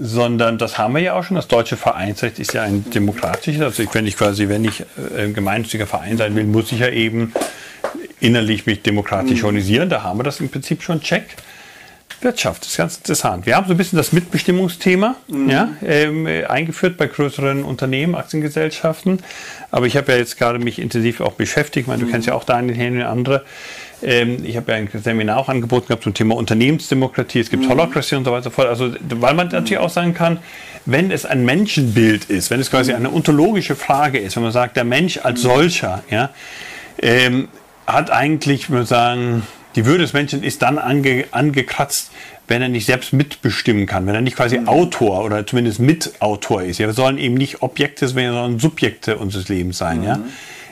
Sondern 0.00 0.56
das 0.56 0.78
haben 0.78 0.94
wir 0.94 1.02
ja 1.02 1.14
auch 1.14 1.22
schon. 1.22 1.36
Das 1.36 1.46
deutsche 1.46 1.76
Vereinsrecht 1.76 2.38
ist 2.38 2.54
ja 2.54 2.62
ein 2.62 2.90
demokratisches. 2.90 3.62
Also 3.62 3.84
wenn 3.92 4.06
ich 4.06 4.16
quasi, 4.16 4.48
wenn 4.48 4.64
ich 4.64 4.80
äh, 4.80 5.24
ein 5.24 5.34
gemeinnütziger 5.34 5.86
Verein 5.86 6.16
sein 6.16 6.34
will, 6.34 6.44
muss 6.44 6.72
ich 6.72 6.80
ja 6.80 6.88
eben 6.88 7.34
innerlich 8.18 8.64
mich 8.64 8.82
demokratisch 8.82 9.40
mhm. 9.40 9.44
organisieren. 9.44 9.90
Da 9.90 10.02
haben 10.02 10.18
wir 10.18 10.24
das 10.24 10.40
im 10.40 10.48
Prinzip 10.48 10.82
schon 10.82 11.02
check. 11.02 11.36
Wirtschaft, 12.22 12.62
das 12.62 12.72
ist 12.72 12.76
ganz 12.76 12.96
interessant. 12.98 13.46
Wir 13.46 13.56
haben 13.56 13.66
so 13.66 13.72
ein 13.72 13.78
bisschen 13.78 13.96
das 13.96 14.12
Mitbestimmungsthema 14.12 15.16
mhm. 15.28 15.48
ja, 15.48 15.70
ähm, 15.82 16.26
eingeführt 16.26 16.98
bei 16.98 17.06
größeren 17.06 17.64
Unternehmen, 17.64 18.14
Aktiengesellschaften. 18.14 19.20
Aber 19.70 19.86
ich 19.86 19.96
habe 19.96 20.12
ja 20.12 20.18
jetzt 20.18 20.38
gerade 20.38 20.58
mich 20.58 20.78
intensiv 20.78 21.20
auch 21.20 21.32
beschäftigt. 21.32 21.84
Ich 21.84 21.86
meine, 21.88 22.00
du 22.00 22.06
mhm. 22.06 22.10
kennst 22.10 22.26
ja 22.26 22.34
auch 22.34 22.44
Daniel 22.44 22.76
Hähne 22.76 23.00
und 23.00 23.06
andere. 23.06 23.44
Ähm, 24.02 24.44
ich 24.44 24.56
habe 24.56 24.72
ja 24.72 24.78
ein 24.78 24.88
Seminar 24.92 25.38
auch 25.38 25.48
angeboten 25.48 25.88
gehabt 25.88 26.04
zum 26.04 26.14
Thema 26.14 26.36
Unternehmensdemokratie. 26.36 27.40
Es 27.40 27.50
gibt 27.50 27.64
mhm. 27.64 27.70
Holocracy 27.70 28.16
und 28.16 28.24
so 28.24 28.32
weiter. 28.32 28.50
Also, 28.68 28.92
weil 29.00 29.34
man 29.34 29.48
natürlich 29.48 29.78
auch 29.78 29.90
sagen 29.90 30.14
kann, 30.14 30.38
wenn 30.86 31.10
es 31.10 31.26
ein 31.26 31.44
Menschenbild 31.44 32.24
ist, 32.26 32.50
wenn 32.50 32.60
es 32.60 32.70
quasi 32.70 32.92
eine 32.92 33.12
ontologische 33.12 33.76
Frage 33.76 34.18
ist, 34.18 34.36
wenn 34.36 34.42
man 34.42 34.52
sagt, 34.52 34.76
der 34.76 34.84
Mensch 34.84 35.18
als 35.18 35.42
mhm. 35.42 35.48
solcher, 35.48 36.02
ja, 36.10 36.30
ähm, 37.02 37.48
hat 37.86 38.10
eigentlich, 38.10 38.70
würde 38.70 38.86
sagen, 38.86 39.42
die 39.76 39.86
Würde 39.86 40.02
des 40.02 40.12
Menschen 40.12 40.42
ist 40.42 40.62
dann 40.62 40.78
ange, 40.78 41.24
angekratzt, 41.30 42.10
wenn 42.48 42.62
er 42.62 42.68
nicht 42.68 42.86
selbst 42.86 43.12
mitbestimmen 43.12 43.86
kann, 43.86 44.06
wenn 44.06 44.14
er 44.14 44.20
nicht 44.20 44.36
quasi 44.36 44.58
mhm. 44.58 44.68
Autor 44.68 45.24
oder 45.24 45.46
zumindest 45.46 45.78
Mitautor 45.78 46.62
ist. 46.62 46.78
Ja, 46.78 46.86
wir 46.86 46.94
sollen 46.94 47.18
eben 47.18 47.34
nicht 47.34 47.62
Objekte, 47.62 48.08
sondern 48.08 48.58
Subjekte 48.58 49.18
unseres 49.18 49.48
Lebens 49.48 49.78
sein. 49.78 49.98
Mhm. 49.98 50.04
Ja? 50.04 50.20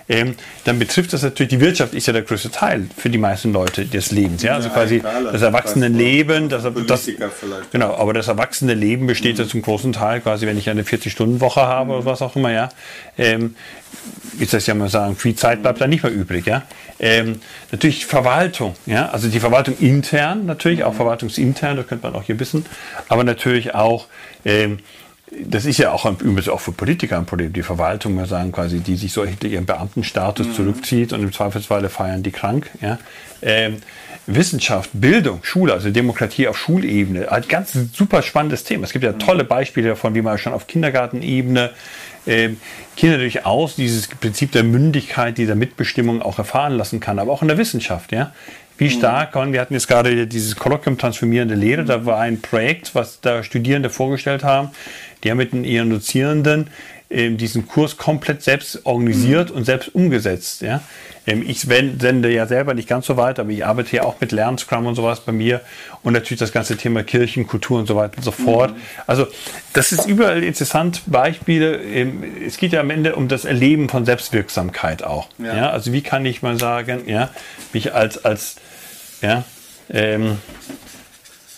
Ähm, 0.09 0.35
dann 0.65 0.79
betrifft 0.79 1.13
das 1.13 1.23
natürlich, 1.23 1.51
die 1.51 1.61
Wirtschaft 1.61 1.95
ist 1.95 2.07
ja 2.07 2.13
der 2.13 2.23
größte 2.23 2.51
Teil 2.51 2.89
für 2.97 3.11
die 3.11 3.19
meisten 3.19 3.53
Leute 3.53 3.85
des 3.85 4.11
Lebens. 4.11 4.43
Ja? 4.43 4.55
Also 4.55 4.71
quasi 4.71 5.03
das 5.03 5.43
Erwachsenenleben, 5.43 6.49
das, 6.49 6.65
das, 6.87 7.11
genau, 7.71 7.95
aber 7.95 8.15
das 8.15 8.29
erwachsene 8.29 8.75
Leben 8.75 9.07
besteht 9.07 9.37
mhm. 9.37 9.45
ja 9.45 9.49
zum 9.49 9.63
großen 9.63 9.93
Teil 9.93 10.21
quasi, 10.21 10.47
wenn 10.47 10.57
ich 10.57 10.71
eine 10.71 10.83
40-Stunden-Woche 10.83 11.61
habe 11.61 11.93
mhm. 11.93 11.99
oder 11.99 12.05
was 12.07 12.23
auch 12.23 12.37
immer, 12.37 12.53
ja, 12.53 12.71
ähm, 13.19 13.55
ist 14.39 14.55
das 14.55 14.67
ja 14.67 14.75
mal 14.75 14.89
sagen, 14.89 15.17
viel 15.17 15.35
Zeit 15.35 15.63
bleibt 15.63 15.81
da 15.81 15.87
nicht 15.87 16.03
mehr 16.03 16.13
übrig, 16.13 16.47
ja. 16.47 16.63
Ähm, 17.01 17.41
natürlich 17.71 18.07
Verwaltung, 18.07 18.75
ja, 18.87 19.11
also 19.11 19.29
die 19.29 19.41
Verwaltung 19.41 19.77
intern, 19.79 20.47
natürlich 20.47 20.85
auch 20.85 20.93
mhm. 20.93 20.97
verwaltungsintern, 20.97 21.77
das 21.77 21.87
könnte 21.87 22.07
man 22.07 22.17
auch 22.17 22.25
hier 22.25 22.41
wissen, 22.41 22.65
aber 23.09 23.25
natürlich 23.25 23.75
auch 23.75 24.07
ähm, 24.45 24.79
das 25.45 25.65
ist 25.65 25.79
ja 25.79 25.93
auch 25.93 26.05
übrigens 26.21 26.49
auch 26.49 26.61
für 26.61 26.73
Politiker 26.73 27.19
ein 27.19 27.27
Problem. 27.27 27.53
Die 27.53 27.63
Verwaltung, 27.63 28.17
wir 28.17 28.27
sagen 28.27 28.53
quasi, 28.53 28.81
die 28.81 28.97
sich 28.97 29.13
so 29.13 29.25
hinter 29.25 29.49
ihrem 29.49 29.67
Beamtenstatus 29.67 30.49
mhm. 30.49 30.55
zurückzieht 30.55 31.13
und 31.13 31.23
im 31.23 31.33
Zweifelsfalle 31.33 31.89
feiern 31.89 32.23
die 32.23 32.31
krank. 32.31 32.71
Ja. 32.81 32.99
Ähm, 33.43 33.77
Wissenschaft, 34.27 34.91
Bildung, 34.93 35.41
Schule, 35.43 35.73
also 35.73 35.91
Demokratie 35.91 36.49
auf 36.49 36.59
Schulebene, 36.59 37.33
ein 37.33 37.45
ganz 37.49 37.73
super 37.95 38.23
spannendes 38.23 38.63
Thema. 38.63 38.85
Es 38.85 38.93
gibt 38.93 39.05
ja 39.05 39.15
tolle 39.15 39.45
Beispiele 39.45 39.89
davon, 39.89 40.15
wie 40.15 40.21
man 40.21 40.37
schon 40.37 40.53
auf 40.53 40.67
Kindergartenebene 40.67 41.71
ähm, 42.27 42.59
Kinder 42.97 43.17
durchaus 43.17 43.77
dieses 43.77 44.07
Prinzip 44.07 44.53
der 44.53 44.65
Mündigkeit, 44.65 45.39
dieser 45.39 45.55
Mitbestimmung 45.55 46.21
auch 46.21 46.39
erfahren 46.39 46.75
lassen 46.75 47.01
kann, 47.01 47.19
aber 47.19 47.33
auch 47.33 47.41
in 47.41 47.49
der 47.49 47.57
Wissenschaft. 47.57 48.13
Ja. 48.13 48.33
Wie 48.79 48.87
mhm. 48.87 48.91
stark, 48.91 49.35
wir 49.35 49.61
hatten 49.61 49.75
jetzt 49.75 49.89
gerade 49.89 50.27
dieses 50.27 50.57
Kolloquium 50.57 50.97
Transformierende 50.97 51.55
Lehre, 51.55 51.85
da 51.85 52.07
war 52.07 52.21
ein 52.21 52.41
Projekt, 52.41 52.95
was 52.95 53.21
da 53.21 53.43
Studierende 53.43 53.91
vorgestellt 53.91 54.45
haben, 54.45 54.71
die 55.23 55.31
haben 55.31 55.39
mit 55.39 55.53
ihren 55.53 55.91
Dozierenden 55.91 56.69
ähm, 57.11 57.39
diesen 57.39 57.67
Kurs 57.67 57.97
komplett 57.97 58.43
selbst 58.43 58.85
organisiert 58.85 59.51
mhm. 59.51 59.57
und 59.57 59.65
selbst 59.65 59.95
umgesetzt. 59.95 60.61
Ja? 60.61 60.83
Ähm, 61.27 61.43
ich 61.47 61.63
sende 61.63 62.31
ja 62.31 62.47
selber 62.47 62.75
nicht 62.75 62.87
ganz 62.87 63.07
so 63.07 63.17
weit, 63.17 63.39
aber 63.39 63.51
ich 63.51 63.65
arbeite 63.65 63.97
ja 63.97 64.03
auch 64.03 64.21
mit 64.21 64.31
Lernscrum 64.31 64.87
und 64.87 64.95
sowas 64.95 65.21
bei 65.21 65.33
mir 65.33 65.63
und 66.03 66.13
natürlich 66.13 66.39
das 66.39 66.53
ganze 66.53 66.77
Thema 66.77 67.03
Kirchen, 67.03 67.47
Kultur 67.47 67.79
und 67.79 67.87
so 67.87 67.97
weiter 67.97 68.19
und 68.19 68.25
so 68.25 68.31
fort. 68.31 68.73
Mhm. 68.73 68.81
Also 69.07 69.27
das 69.73 69.93
ist 69.93 70.07
überall 70.07 70.45
interessant, 70.45 71.03
Beispiele. 71.07 71.83
Ähm, 71.83 72.23
es 72.47 72.59
geht 72.59 72.73
ja 72.73 72.81
am 72.81 72.91
Ende 72.91 73.17
um 73.17 73.29
das 73.29 73.45
Erleben 73.45 73.89
von 73.89 74.05
Selbstwirksamkeit 74.05 75.03
auch. 75.03 75.29
Ja. 75.39 75.57
ja? 75.57 75.71
Also 75.71 75.93
wie 75.93 76.03
kann 76.03 76.27
ich 76.27 76.43
mal 76.43 76.59
sagen, 76.59 77.03
ja, 77.07 77.31
mich 77.73 77.95
als, 77.95 78.25
als 78.25 78.57
ja, 79.21 79.45
ähm, 79.89 80.39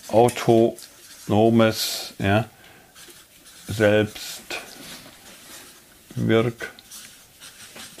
autonomes, 0.07 2.13
ja, 2.19 2.45
selbst 3.67 4.41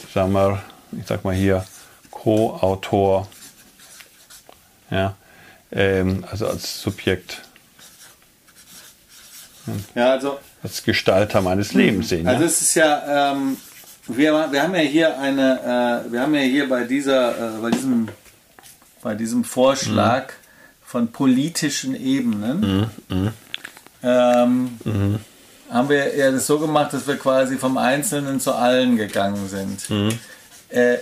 wirksamer, 0.09 0.63
ich 0.91 1.07
sag 1.07 1.23
mal 1.23 1.35
hier, 1.35 1.65
Co-Autor, 2.09 3.27
ja, 4.89 5.15
ähm, 5.71 6.25
also 6.29 6.47
als 6.47 6.81
Subjekt, 6.81 7.41
ja, 9.95 10.11
also, 10.11 10.39
als 10.63 10.83
Gestalter 10.83 11.41
meines 11.41 11.73
Lebens 11.73 12.09
sehen. 12.09 12.27
Also 12.27 12.41
ja? 12.41 12.47
es 12.47 12.61
ist 12.61 12.75
ja, 12.75 13.31
ähm, 13.31 13.57
wir, 14.07 14.51
wir 14.51 14.63
haben 14.63 14.75
ja 14.75 14.81
hier 14.81 15.19
eine, 15.19 16.03
äh, 16.07 16.11
wir 16.11 16.21
haben 16.21 16.35
ja 16.35 16.41
hier 16.41 16.67
bei 16.67 16.83
dieser, 16.83 17.57
äh, 17.57 17.61
bei 17.61 17.71
diesem, 17.71 18.09
bei 19.01 19.15
diesem 19.15 19.43
Vorschlag 19.43 20.27
mhm. 20.27 20.85
von 20.85 21.11
politischen 21.11 21.95
Ebenen, 21.95 22.89
mhm. 23.09 23.17
mhm. 23.17 23.29
Ähm, 24.03 24.79
mhm 24.83 25.19
haben 25.71 25.89
wir 25.89 26.15
ja 26.15 26.31
das 26.31 26.47
so 26.47 26.59
gemacht, 26.59 26.93
dass 26.93 27.07
wir 27.07 27.17
quasi 27.17 27.57
vom 27.57 27.77
Einzelnen 27.77 28.39
zu 28.39 28.53
allen 28.53 28.97
gegangen 28.97 29.47
sind. 29.47 29.89
Mhm. 29.89 30.19
Äh, 30.69 30.97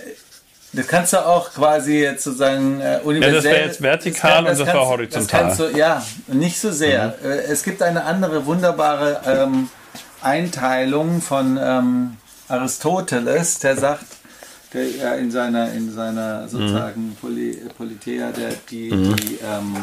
das 0.72 0.86
kannst 0.86 1.12
du 1.12 1.26
auch 1.26 1.52
quasi 1.52 1.98
jetzt 1.98 2.22
sozusagen 2.22 2.80
äh, 2.80 3.00
universell. 3.02 3.34
Ja, 3.34 3.36
das 3.36 3.44
wäre 3.44 3.66
jetzt 3.66 3.82
vertikal 3.82 4.30
das 4.30 4.36
kann, 4.36 4.44
das 4.44 4.60
und 4.60 4.66
das 4.66 4.74
war 4.74 4.86
horizontal. 4.86 5.44
Das 5.46 5.56
du, 5.56 5.76
ja, 5.76 6.06
nicht 6.28 6.60
so 6.60 6.70
sehr. 6.70 7.16
Mhm. 7.20 7.30
Äh, 7.30 7.36
es 7.42 7.64
gibt 7.64 7.82
eine 7.82 8.04
andere 8.04 8.46
wunderbare 8.46 9.20
ähm, 9.26 9.68
Einteilung 10.22 11.20
von 11.20 11.58
ähm, 11.60 12.16
Aristoteles, 12.48 13.58
der 13.58 13.76
sagt, 13.76 14.06
der 14.72 14.88
ja 14.88 15.14
in 15.14 15.30
seiner 15.30 15.72
in 15.72 15.92
seiner 15.92 16.48
sozusagen 16.48 17.08
mhm. 17.08 17.14
Poly, 17.16 17.58
Politeia, 17.76 18.30
der 18.30 18.52
die, 18.70 18.90
mhm. 18.90 19.16
die 19.16 19.38
ähm, 19.42 19.76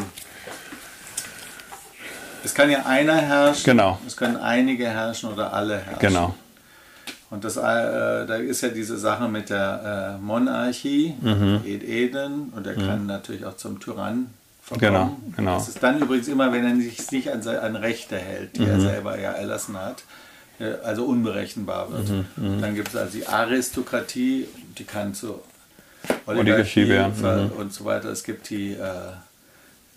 es 2.44 2.54
kann 2.54 2.70
ja 2.70 2.86
einer 2.86 3.16
herrschen, 3.16 3.64
genau. 3.64 3.98
es 4.06 4.16
können 4.16 4.36
einige 4.36 4.88
herrschen 4.88 5.30
oder 5.32 5.52
alle 5.52 5.78
herrschen. 5.78 5.98
Genau. 6.00 6.34
Und 7.30 7.44
das, 7.44 7.58
äh, 7.58 7.60
da 7.60 8.36
ist 8.36 8.62
ja 8.62 8.70
diese 8.70 8.96
Sache 8.96 9.28
mit 9.28 9.50
der 9.50 10.16
äh, 10.16 10.24
Monarchie, 10.24 11.14
mhm. 11.20 11.60
Ed 11.66 11.82
Eden, 11.82 12.52
und 12.56 12.66
er 12.66 12.78
mhm. 12.78 12.86
kann 12.86 13.06
natürlich 13.06 13.44
auch 13.44 13.56
zum 13.56 13.80
Tyrann 13.80 14.28
verkommen. 14.62 14.92
Genau, 14.92 15.16
genau. 15.36 15.54
Das 15.58 15.68
ist 15.68 15.82
dann 15.82 16.00
übrigens 16.00 16.28
immer, 16.28 16.52
wenn 16.52 16.64
er 16.64 16.76
sich 16.76 17.10
nicht 17.10 17.30
an, 17.30 17.46
an 17.46 17.76
Rechte 17.76 18.16
hält, 18.16 18.56
die 18.56 18.62
mhm. 18.62 18.68
er 18.68 18.80
selber 18.80 19.18
ja 19.18 19.32
erlassen 19.32 19.76
hat, 19.76 19.98
äh, 19.98 20.27
also 20.82 21.04
unberechenbar 21.04 21.92
wird. 21.92 22.08
Mhm, 22.08 22.26
mhm. 22.36 22.60
Dann 22.60 22.74
gibt 22.74 22.88
es 22.88 22.96
also 22.96 23.18
die 23.18 23.26
Aristokratie, 23.26 24.48
die 24.76 24.84
kann 24.84 25.14
zu 25.14 25.40
Oligarchie, 26.26 26.88
werden. 26.88 27.50
und 27.52 27.72
so 27.72 27.84
weiter. 27.84 28.08
Es 28.10 28.24
gibt 28.24 28.50
die 28.50 28.72
äh, 28.72 29.12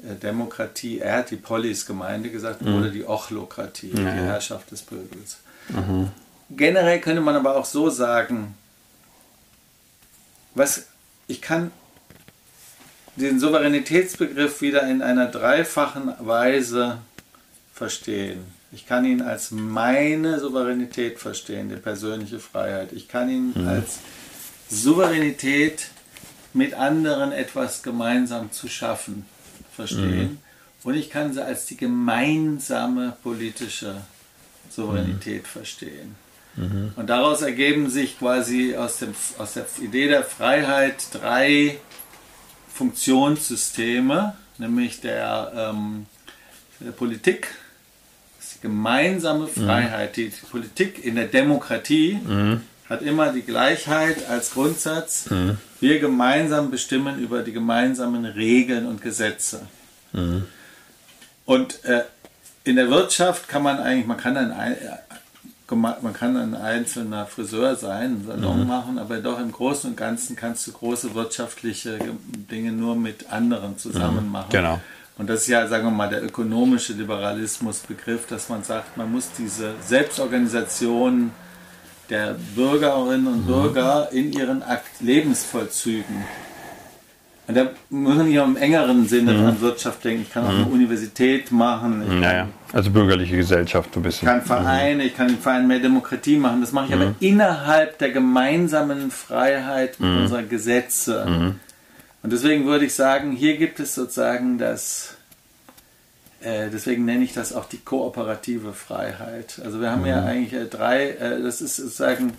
äh, 0.03 0.15
Demokratie, 0.21 0.99
er 0.99 1.17
hat 1.17 1.31
die 1.31 1.35
Polis-Gemeinde 1.35 2.29
gesagt, 2.29 2.61
mhm. 2.61 2.75
oder 2.75 2.89
die 2.89 3.05
Ochlokratie, 3.05 3.89
ja, 3.89 4.13
die 4.13 4.21
Herrschaft 4.21 4.71
des 4.71 4.81
Pöbels. 4.81 5.37
Mhm. 5.69 6.09
Generell 6.49 6.99
könnte 6.99 7.21
man 7.21 7.35
aber 7.35 7.55
auch 7.55 7.65
so 7.65 7.89
sagen, 7.89 8.55
was 10.53 10.87
ich 11.27 11.41
kann 11.41 11.71
den 13.15 13.39
Souveränitätsbegriff 13.39 14.61
wieder 14.61 14.87
in 14.89 15.01
einer 15.01 15.27
dreifachen 15.27 16.13
Weise 16.19 16.99
verstehen. 17.73 18.45
Ich 18.71 18.85
kann 18.85 19.05
ihn 19.05 19.21
als 19.21 19.51
meine 19.51 20.39
Souveränität 20.39 21.19
verstehen, 21.19 21.69
die 21.69 21.75
persönliche 21.75 22.39
Freiheit. 22.39 22.93
Ich 22.93 23.07
kann 23.07 23.29
ihn 23.29 23.53
mhm. 23.53 23.67
als 23.67 23.99
Souveränität, 24.69 25.89
mit 26.53 26.73
anderen 26.73 27.31
etwas 27.31 27.83
gemeinsam 27.83 28.51
zu 28.51 28.67
schaffen 28.67 29.25
verstehen. 29.73 30.31
Mhm. 30.31 30.37
Und 30.83 30.95
ich 30.95 31.09
kann 31.09 31.33
sie 31.33 31.43
als 31.43 31.65
die 31.65 31.77
gemeinsame 31.77 33.15
politische 33.23 34.01
Souveränität 34.69 35.43
mhm. 35.43 35.47
verstehen. 35.47 36.15
Mhm. 36.55 36.91
Und 36.95 37.09
daraus 37.09 37.41
ergeben 37.41 37.89
sich 37.89 38.19
quasi 38.19 38.75
aus, 38.75 38.97
dem, 38.97 39.15
aus 39.37 39.53
der 39.53 39.65
Idee 39.81 40.07
der 40.07 40.23
Freiheit 40.23 41.05
drei 41.13 41.77
Funktionssysteme, 42.73 44.35
nämlich 44.57 45.01
der, 45.01 45.51
ähm, 45.55 46.07
der 46.79 46.91
Politik, 46.91 47.47
gemeinsame 48.61 49.45
mhm. 49.45 49.65
Freiheit. 49.65 50.15
Die, 50.15 50.29
die 50.29 50.45
Politik 50.49 51.03
in 51.03 51.15
der 51.15 51.27
Demokratie 51.27 52.19
mhm. 52.23 52.61
hat 52.89 53.01
immer 53.01 53.31
die 53.31 53.41
Gleichheit 53.41 54.29
als 54.29 54.51
Grundsatz. 54.51 55.29
Mhm. 55.29 55.57
Wir 55.79 55.99
gemeinsam 55.99 56.71
bestimmen 56.71 57.19
über 57.19 57.41
die 57.41 57.51
gemeinsamen 57.51 58.25
Regeln 58.25 58.85
und 58.85 59.01
Gesetze. 59.01 59.67
Mhm. 60.13 60.45
Und 61.45 61.83
äh, 61.85 62.03
in 62.63 62.75
der 62.75 62.89
Wirtschaft 62.89 63.47
kann 63.47 63.63
man 63.63 63.79
eigentlich, 63.79 64.05
man 64.05 64.17
kann 64.17 64.37
ein, 64.37 64.75
man 65.69 66.13
kann 66.13 66.37
ein 66.37 66.53
einzelner 66.53 67.25
Friseur 67.25 67.75
sein, 67.75 68.01
einen 68.01 68.25
Salon 68.27 68.61
mhm. 68.61 68.67
machen, 68.67 68.99
aber 68.99 69.17
doch 69.17 69.39
im 69.39 69.51
Großen 69.51 69.89
und 69.89 69.97
Ganzen 69.97 70.35
kannst 70.35 70.67
du 70.67 70.71
große 70.71 71.15
wirtschaftliche 71.15 71.97
Dinge 72.51 72.71
nur 72.71 72.95
mit 72.95 73.31
anderen 73.31 73.77
zusammen 73.77 74.25
mhm. 74.25 74.31
machen. 74.31 74.49
Genau. 74.51 74.79
Und 75.21 75.29
das 75.29 75.41
ist 75.41 75.47
ja, 75.47 75.67
sagen 75.67 75.85
wir 75.85 75.91
mal, 75.91 76.09
der 76.09 76.23
ökonomische 76.23 76.93
Liberalismusbegriff, 76.93 78.25
dass 78.25 78.49
man 78.49 78.63
sagt, 78.63 78.97
man 78.97 79.11
muss 79.11 79.29
diese 79.37 79.75
Selbstorganisation 79.85 81.31
der 82.09 82.35
Bürgerinnen 82.55 83.27
und 83.27 83.43
mhm. 83.43 83.47
Bürger 83.47 84.09
in 84.11 84.33
ihren 84.33 84.63
Lebensvollzügen 84.99 86.25
und 87.51 87.57
da 87.57 87.69
muss 87.89 88.15
man 88.15 88.31
ja 88.31 88.45
im 88.45 88.55
engeren 88.55 89.05
Sinne 89.07 89.33
mhm. 89.33 89.45
an 89.45 89.61
Wirtschaft 89.61 90.05
denken. 90.05 90.21
Ich 90.21 90.31
kann 90.31 90.45
auch 90.45 90.51
mhm. 90.53 90.63
eine 90.63 90.67
Universität 90.67 91.51
machen. 91.51 92.21
Naja, 92.21 92.47
also 92.71 92.91
bürgerliche 92.91 93.35
Gesellschaft 93.35 93.95
ein 93.97 94.03
bisschen. 94.03 94.25
Ich 94.25 94.33
kann 94.33 94.41
Vereine, 94.41 95.03
mhm. 95.03 95.09
ich 95.09 95.17
kann 95.17 95.27
den 95.27 95.37
Verein 95.37 95.67
mehr 95.67 95.79
Demokratie 95.79 96.37
machen. 96.37 96.61
Das 96.61 96.71
mache 96.71 96.85
ich 96.85 96.95
mhm. 96.95 97.01
aber 97.01 97.15
innerhalb 97.19 97.97
der 97.97 98.11
gemeinsamen 98.11 99.11
Freiheit 99.11 99.99
mhm. 99.99 100.19
unserer 100.19 100.43
Gesetze. 100.43 101.25
Mhm. 101.27 101.59
Und 102.23 102.31
deswegen 102.31 102.65
würde 102.65 102.85
ich 102.85 102.93
sagen, 102.93 103.31
hier 103.31 103.57
gibt 103.57 103.81
es 103.81 103.95
sozusagen 103.95 104.57
das, 104.57 105.10
deswegen 106.43 107.05
nenne 107.05 107.23
ich 107.23 107.33
das 107.33 107.53
auch 107.53 107.65
die 107.65 107.77
kooperative 107.77 108.73
Freiheit. 108.73 109.61
Also 109.63 109.79
wir 109.79 109.91
haben 109.91 110.05
ja 110.05 110.23
eigentlich 110.23 110.53
äh, 110.53 110.65
drei, 110.65 111.09
äh, 111.09 111.41
das 111.41 111.61
ist 111.61 111.75
sozusagen 111.75 112.33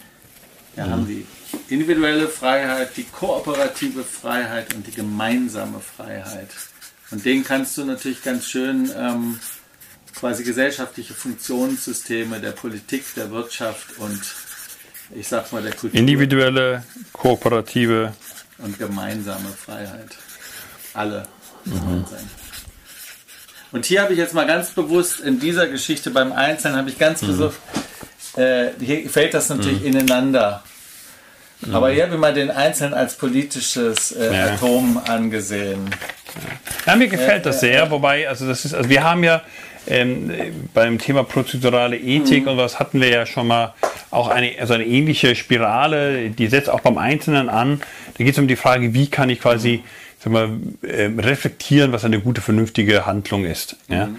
wir 0.74 0.88
haben 0.88 1.06
die 1.06 1.26
individuelle 1.68 2.28
Freiheit, 2.28 2.96
die 2.96 3.04
kooperative 3.04 4.04
Freiheit 4.04 4.72
und 4.74 4.86
die 4.86 4.92
gemeinsame 4.92 5.80
Freiheit. 5.80 6.48
Und 7.10 7.24
den 7.24 7.44
kannst 7.44 7.76
du 7.76 7.84
natürlich 7.84 8.22
ganz 8.22 8.46
schön 8.46 8.90
ähm, 8.96 9.38
quasi 10.14 10.44
gesellschaftliche 10.44 11.12
Funktionssysteme 11.12 12.40
der 12.40 12.52
Politik, 12.52 13.04
der 13.16 13.30
Wirtschaft 13.30 13.98
und 13.98 14.20
ich 15.14 15.28
sag 15.28 15.52
mal 15.52 15.62
der 15.62 15.72
Kultur. 15.72 15.98
Individuelle, 15.98 16.84
kooperative 17.12 18.14
und 18.58 18.78
gemeinsame 18.78 19.50
Freiheit. 19.50 20.16
Alle 20.94 21.26
mhm. 21.66 22.06
sein. 22.10 22.41
Und 23.72 23.86
hier 23.86 24.02
habe 24.02 24.12
ich 24.12 24.18
jetzt 24.18 24.34
mal 24.34 24.46
ganz 24.46 24.70
bewusst 24.70 25.20
in 25.20 25.40
dieser 25.40 25.66
Geschichte 25.66 26.10
beim 26.10 26.32
Einzelnen 26.32 26.76
habe 26.76 26.90
ich 26.90 26.98
ganz 26.98 27.22
mhm. 27.22 27.26
bewusst 27.28 27.58
äh, 28.36 28.68
hier 28.80 29.10
fällt 29.10 29.34
das 29.34 29.48
natürlich 29.48 29.80
mhm. 29.80 29.88
ineinander. 29.88 30.62
Mhm. 31.60 31.74
Aber 31.74 31.90
hier 31.90 32.04
habe 32.04 32.14
ich 32.14 32.20
mal 32.20 32.34
den 32.34 32.50
Einzelnen 32.50 32.94
als 32.94 33.14
politisches 33.16 34.12
äh, 34.12 34.34
ja. 34.34 34.54
Atom 34.54 35.00
angesehen. 35.06 35.90
Ja, 36.86 36.96
mir 36.96 37.08
gefällt 37.08 37.42
äh, 37.42 37.50
das 37.50 37.60
sehr, 37.60 37.90
wobei, 37.90 38.28
also 38.28 38.46
das 38.46 38.64
ist, 38.64 38.74
also 38.74 38.88
wir 38.88 39.04
haben 39.04 39.22
ja 39.22 39.42
ähm, 39.86 40.30
beim 40.72 40.98
Thema 40.98 41.24
prozedurale 41.24 41.96
Ethik 41.96 42.44
mhm. 42.44 42.52
und 42.52 42.56
was 42.56 42.78
hatten 42.78 43.00
wir 43.00 43.08
ja 43.08 43.26
schon 43.26 43.46
mal 43.46 43.74
auch 44.10 44.28
eine, 44.28 44.52
also 44.58 44.74
eine 44.74 44.86
ähnliche 44.86 45.34
Spirale, 45.34 46.30
die 46.30 46.46
setzt 46.46 46.70
auch 46.70 46.80
beim 46.80 46.98
Einzelnen 46.98 47.48
an. 47.48 47.80
Da 48.16 48.24
geht 48.24 48.34
es 48.34 48.38
um 48.38 48.48
die 48.48 48.56
Frage, 48.56 48.94
wie 48.94 49.08
kann 49.08 49.30
ich 49.30 49.40
quasi 49.40 49.82
sag 50.22 50.32
mal, 50.32 50.50
äh, 50.82 51.10
reflektieren, 51.18 51.92
was 51.92 52.04
eine 52.04 52.20
gute, 52.20 52.40
vernünftige 52.40 53.06
Handlung 53.06 53.44
ist. 53.44 53.76
Ja? 53.88 54.06
Mhm. 54.06 54.16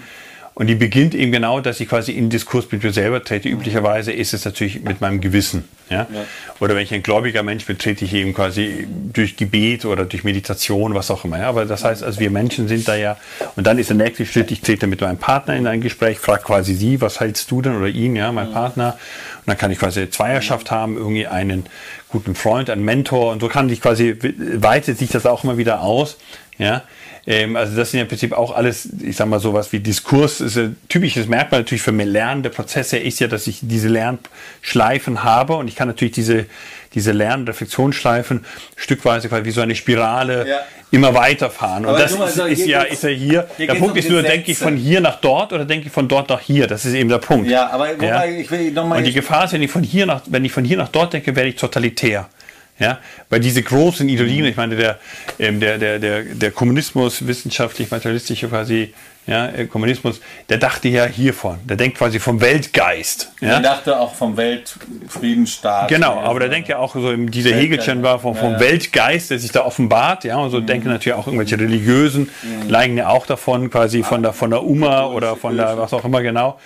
Und 0.56 0.68
die 0.68 0.76
beginnt 0.76 1.16
eben 1.16 1.32
genau, 1.32 1.60
dass 1.60 1.80
ich 1.80 1.88
quasi 1.88 2.12
in 2.12 2.30
Diskurs 2.30 2.70
mit 2.70 2.84
mir 2.84 2.92
selber 2.92 3.24
trete. 3.24 3.48
Üblicherweise 3.48 4.12
ist 4.12 4.34
es 4.34 4.44
natürlich 4.44 4.82
mit 4.82 5.00
meinem 5.00 5.20
Gewissen. 5.20 5.64
Ja? 5.90 6.06
ja? 6.12 6.24
Oder 6.60 6.76
wenn 6.76 6.84
ich 6.84 6.94
ein 6.94 7.02
gläubiger 7.02 7.42
Mensch 7.42 7.64
bin, 7.64 7.76
trete 7.76 8.04
ich 8.04 8.14
eben 8.14 8.34
quasi 8.34 8.86
durch 9.12 9.36
Gebet 9.36 9.84
oder 9.84 10.04
durch 10.04 10.22
Meditation, 10.22 10.94
was 10.94 11.10
auch 11.10 11.24
immer. 11.24 11.40
Ja? 11.40 11.48
Aber 11.48 11.64
das 11.64 11.82
heißt, 11.82 12.04
also 12.04 12.20
wir 12.20 12.30
Menschen 12.30 12.68
sind 12.68 12.86
da 12.86 12.94
ja, 12.94 13.16
und 13.56 13.66
dann 13.66 13.78
ist 13.78 13.90
der 13.90 13.96
nächste 13.96 14.26
Schritt, 14.26 14.52
ich 14.52 14.60
trete 14.60 14.86
mit 14.86 15.00
meinem 15.00 15.18
Partner 15.18 15.56
in 15.56 15.66
ein 15.66 15.80
Gespräch, 15.80 16.18
frage 16.18 16.44
quasi 16.44 16.74
sie, 16.74 17.00
was 17.00 17.18
hältst 17.18 17.50
du 17.50 17.60
denn 17.60 17.76
oder 17.76 17.88
ihn, 17.88 18.14
ja, 18.14 18.30
mein 18.30 18.48
ja. 18.48 18.52
Partner. 18.52 18.92
Und 19.38 19.48
dann 19.48 19.58
kann 19.58 19.72
ich 19.72 19.78
quasi 19.78 20.08
Zweierschaft 20.08 20.70
haben, 20.70 20.96
irgendwie 20.96 21.26
einen 21.26 21.66
guten 22.14 22.36
Freund, 22.36 22.70
einen 22.70 22.84
Mentor 22.84 23.32
und 23.32 23.40
so 23.40 23.48
kann 23.48 23.68
ich 23.68 23.80
quasi, 23.80 24.16
weitet 24.38 24.98
sich 24.98 25.10
das 25.10 25.26
auch 25.26 25.42
immer 25.42 25.58
wieder 25.58 25.82
aus. 25.82 26.16
Ja, 26.58 26.84
ähm, 27.26 27.56
also 27.56 27.76
das 27.76 27.90
sind 27.90 27.98
ja 27.98 28.02
im 28.02 28.08
Prinzip 28.08 28.32
auch 28.32 28.54
alles, 28.54 28.88
ich 29.02 29.16
sag 29.16 29.26
mal 29.26 29.40
sowas 29.40 29.72
wie 29.72 29.80
Diskurs, 29.80 30.40
ist 30.40 30.56
ein 30.56 30.76
typisches 30.88 31.26
Merkmal 31.26 31.62
natürlich 31.62 31.82
für 31.82 31.90
lernende 31.90 32.50
Prozesse 32.50 32.98
ist 32.98 33.18
ja, 33.18 33.26
dass 33.26 33.48
ich 33.48 33.58
diese 33.62 33.88
Lernschleifen 33.88 35.24
habe 35.24 35.56
und 35.56 35.66
ich 35.66 35.74
kann 35.74 35.88
natürlich 35.88 36.14
diese, 36.14 36.46
diese 36.94 37.12
Lern- 37.12 37.46
Reflexionsschleifen 37.46 38.44
stückweise 38.76 39.30
wie 39.44 39.50
so 39.50 39.60
eine 39.60 39.74
Spirale 39.74 40.48
ja. 40.48 40.56
immer 40.90 41.14
weiterfahren. 41.14 41.84
Und 41.86 41.98
das 41.98 42.16
mal, 42.16 42.28
ist, 42.28 42.38
ist 42.38 42.66
ja, 42.66 42.82
ist 42.82 43.02
ja 43.02 43.08
hier, 43.10 43.48
hier 43.56 43.66
der 43.66 43.74
Punkt 43.74 43.92
um 43.92 43.98
ist 43.98 44.08
nur, 44.08 44.22
denke 44.22 44.52
ich 44.52 44.58
von 44.58 44.76
hier 44.76 45.00
nach 45.00 45.20
dort 45.20 45.52
oder 45.52 45.64
denke 45.64 45.86
ich 45.86 45.92
von 45.92 46.08
dort 46.08 46.30
nach 46.30 46.40
hier? 46.40 46.66
Das 46.66 46.84
ist 46.84 46.94
eben 46.94 47.08
der 47.08 47.18
Punkt. 47.18 47.48
Ja, 47.48 47.70
aber 47.70 48.00
ja? 48.02 48.24
ich 48.24 48.50
will 48.50 48.70
nochmal. 48.70 48.98
Und 48.98 49.04
die 49.04 49.12
Gefahr 49.12 49.44
ist, 49.44 49.52
wenn 49.52 49.62
ich 49.62 49.70
von 49.70 49.82
hier 49.82 50.06
nach, 50.06 50.22
wenn 50.26 50.44
ich 50.44 50.52
von 50.52 50.64
hier 50.64 50.76
nach 50.76 50.88
dort 50.88 51.12
denke, 51.12 51.34
werde 51.36 51.50
ich 51.50 51.56
totalitär. 51.56 52.28
Ja, 52.76 52.98
weil 53.30 53.38
diese 53.38 53.62
großen 53.62 54.08
Ideologien, 54.08 54.46
ich 54.46 54.56
meine, 54.56 54.74
der, 54.74 54.98
ähm, 55.38 55.60
der, 55.60 55.78
der, 55.78 56.00
der, 56.00 56.24
der 56.24 56.50
Kommunismus, 56.50 57.24
wissenschaftlich, 57.24 57.88
materialistische 57.92 58.48
quasi, 58.48 58.92
ja, 59.28 59.46
äh, 59.46 59.66
Kommunismus, 59.66 60.20
der 60.48 60.58
dachte 60.58 60.88
ja 60.88 61.04
hiervon, 61.04 61.60
der 61.64 61.76
denkt 61.76 61.98
quasi 61.98 62.18
vom 62.18 62.40
Weltgeist. 62.40 63.30
Ja? 63.40 63.48
Der 63.48 63.60
dachte 63.60 63.98
auch 63.98 64.12
vom 64.12 64.36
Weltfriedenstaat. 64.36 65.86
Genau, 65.86 66.18
aber 66.18 66.40
der 66.40 66.48
denkt 66.48 66.68
ja 66.68 66.78
auch 66.78 66.94
so, 66.94 67.14
dieser 67.14 67.54
Hegelchen 67.54 68.02
war 68.02 68.18
vom, 68.18 68.34
vom 68.34 68.54
ja, 68.54 68.60
Weltgeist, 68.60 69.30
der 69.30 69.38
sich 69.38 69.52
da 69.52 69.64
offenbart, 69.64 70.24
ja, 70.24 70.36
und 70.38 70.50
so 70.50 70.60
mhm. 70.60 70.66
denken 70.66 70.88
natürlich 70.88 71.16
auch 71.16 71.28
irgendwelche 71.28 71.58
Religiösen, 71.58 72.28
mhm. 72.42 72.68
leiden 72.68 72.96
ja 72.96 73.08
auch 73.08 73.26
davon, 73.26 73.70
quasi 73.70 74.02
von 74.02 74.20
der, 74.24 74.32
von 74.32 74.50
der 74.50 74.64
UMA 74.64 75.06
oder 75.06 75.36
von 75.36 75.56
der, 75.56 75.78
was 75.78 75.92
auch 75.92 76.04
immer 76.04 76.22
genau, 76.22 76.58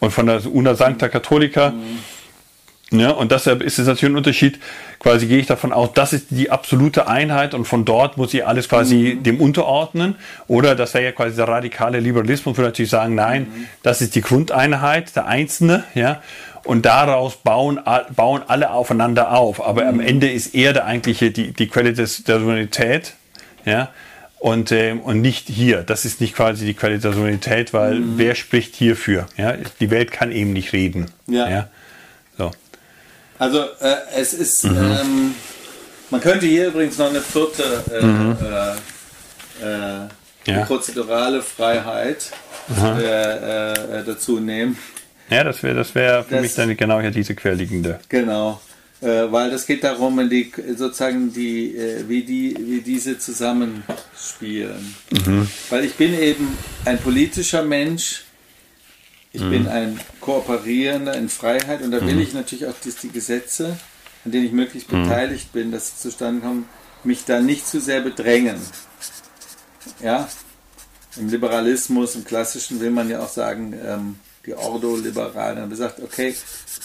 und 0.00 0.10
von 0.10 0.26
der 0.26 0.44
Una 0.52 0.74
Sancta 0.74 1.08
Catholica. 1.08 1.70
Mhm 1.70 2.13
ja, 2.98 3.10
und 3.10 3.32
deshalb 3.32 3.62
ist 3.62 3.78
es 3.78 3.86
natürlich 3.86 4.12
ein 4.12 4.16
Unterschied. 4.16 4.58
Quasi 4.98 5.26
gehe 5.26 5.38
ich 5.38 5.46
davon 5.46 5.72
aus, 5.72 5.90
das 5.94 6.12
ist 6.12 6.26
die 6.30 6.50
absolute 6.50 7.08
Einheit 7.08 7.54
und 7.54 7.64
von 7.64 7.84
dort 7.84 8.16
muss 8.16 8.32
ich 8.34 8.46
alles 8.46 8.68
quasi 8.68 9.16
mhm. 9.16 9.22
dem 9.22 9.40
unterordnen. 9.40 10.16
Oder 10.48 10.74
das 10.74 10.94
wäre 10.94 11.04
ja 11.04 11.12
quasi 11.12 11.36
der 11.36 11.48
radikale 11.48 12.00
Liberalismus, 12.00 12.56
würde 12.56 12.68
natürlich 12.68 12.90
sagen, 12.90 13.14
nein, 13.14 13.42
mhm. 13.42 13.66
das 13.82 14.00
ist 14.00 14.14
die 14.14 14.20
Grundeinheit, 14.20 15.14
der 15.16 15.26
Einzelne, 15.26 15.84
ja. 15.94 16.22
Und 16.64 16.86
daraus 16.86 17.36
bauen, 17.36 17.78
bauen 18.16 18.42
alle 18.46 18.70
aufeinander 18.70 19.32
auf. 19.32 19.64
Aber 19.66 19.82
mhm. 19.82 19.88
am 19.88 20.00
Ende 20.00 20.30
ist 20.30 20.54
er 20.54 20.72
der 20.72 20.86
eigentliche, 20.86 21.30
die, 21.30 21.52
die 21.52 21.68
Quelle 21.68 21.92
des, 21.92 22.24
der 22.24 22.38
Souveränität, 22.38 23.14
ja. 23.64 23.90
Und, 24.38 24.72
ähm, 24.72 25.00
und 25.00 25.22
nicht 25.22 25.48
hier. 25.48 25.82
Das 25.82 26.04
ist 26.04 26.20
nicht 26.20 26.34
quasi 26.34 26.66
die 26.66 26.74
Quelle 26.74 26.98
der 26.98 27.12
Souveränität, 27.12 27.72
weil 27.72 27.94
mhm. 27.94 28.14
wer 28.16 28.34
spricht 28.34 28.74
hierfür? 28.74 29.26
Ja? 29.38 29.54
Die 29.80 29.90
Welt 29.90 30.12
kann 30.12 30.32
eben 30.32 30.52
nicht 30.52 30.74
reden. 30.74 31.06
Ja. 31.26 31.48
ja? 31.48 31.68
So. 33.50 33.60
Also 33.60 33.64
äh, 33.80 33.96
es 34.16 34.34
ist, 34.34 34.64
mhm. 34.64 34.76
ähm, 34.76 35.34
man 36.10 36.20
könnte 36.20 36.46
hier 36.46 36.68
übrigens 36.68 36.98
noch 36.98 37.10
eine 37.10 37.20
vierte 37.20 37.82
äh, 37.92 38.04
mhm. 38.04 38.36
äh, 39.62 39.66
äh 39.66 40.08
ja. 40.46 40.64
prozedurale 40.66 41.40
Freiheit 41.40 42.30
äh, 42.78 43.72
äh, 43.72 44.04
dazu 44.04 44.40
nehmen. 44.40 44.76
Ja, 45.30 45.42
das 45.42 45.62
wäre 45.62 45.74
das 45.74 45.94
wär 45.94 46.22
für 46.22 46.34
das, 46.34 46.42
mich 46.42 46.54
dann 46.54 46.76
genau 46.76 47.00
hier 47.00 47.10
diese 47.10 47.34
querliegende. 47.34 47.98
Genau. 48.10 48.60
weil 49.00 49.50
das 49.50 49.66
geht 49.66 49.84
darum, 49.84 50.28
die, 50.28 50.52
sozusagen 50.76 51.32
die, 51.32 51.74
wie, 52.06 52.22
die, 52.22 52.56
wie 52.60 52.82
diese 52.82 53.18
zusammenspielen. 53.18 54.94
Mhm. 55.10 55.48
Weil 55.70 55.86
ich 55.86 55.94
bin 55.94 56.12
eben 56.18 56.58
ein 56.84 56.98
politischer 56.98 57.62
Mensch, 57.62 58.23
ich 59.34 59.42
mhm. 59.42 59.50
bin 59.50 59.68
ein 59.68 60.00
Kooperierender 60.20 61.14
in 61.14 61.28
Freiheit 61.28 61.82
und 61.82 61.90
da 61.90 62.00
will 62.00 62.14
mhm. 62.14 62.20
ich 62.20 62.32
natürlich 62.34 62.66
auch, 62.66 62.74
dass 62.84 62.96
die 62.96 63.10
Gesetze, 63.10 63.76
an 64.24 64.30
denen 64.30 64.46
ich 64.46 64.52
möglichst 64.52 64.90
mhm. 64.90 65.02
beteiligt 65.02 65.52
bin, 65.52 65.72
dass 65.72 65.88
sie 65.88 66.08
zustande 66.08 66.40
kommen, 66.40 66.68
mich 67.02 67.24
da 67.24 67.40
nicht 67.40 67.66
zu 67.66 67.80
sehr 67.80 68.00
bedrängen. 68.00 68.56
Ja, 70.00 70.28
im 71.16 71.28
Liberalismus, 71.28 72.14
im 72.14 72.24
Klassischen 72.24 72.80
will 72.80 72.92
man 72.92 73.10
ja 73.10 73.20
auch 73.20 73.28
sagen, 73.28 73.74
ähm, 73.84 74.18
die 74.46 74.54
Ordo-Liberalen 74.54 75.58
haben 75.58 75.70
gesagt, 75.70 76.00
okay, 76.00 76.34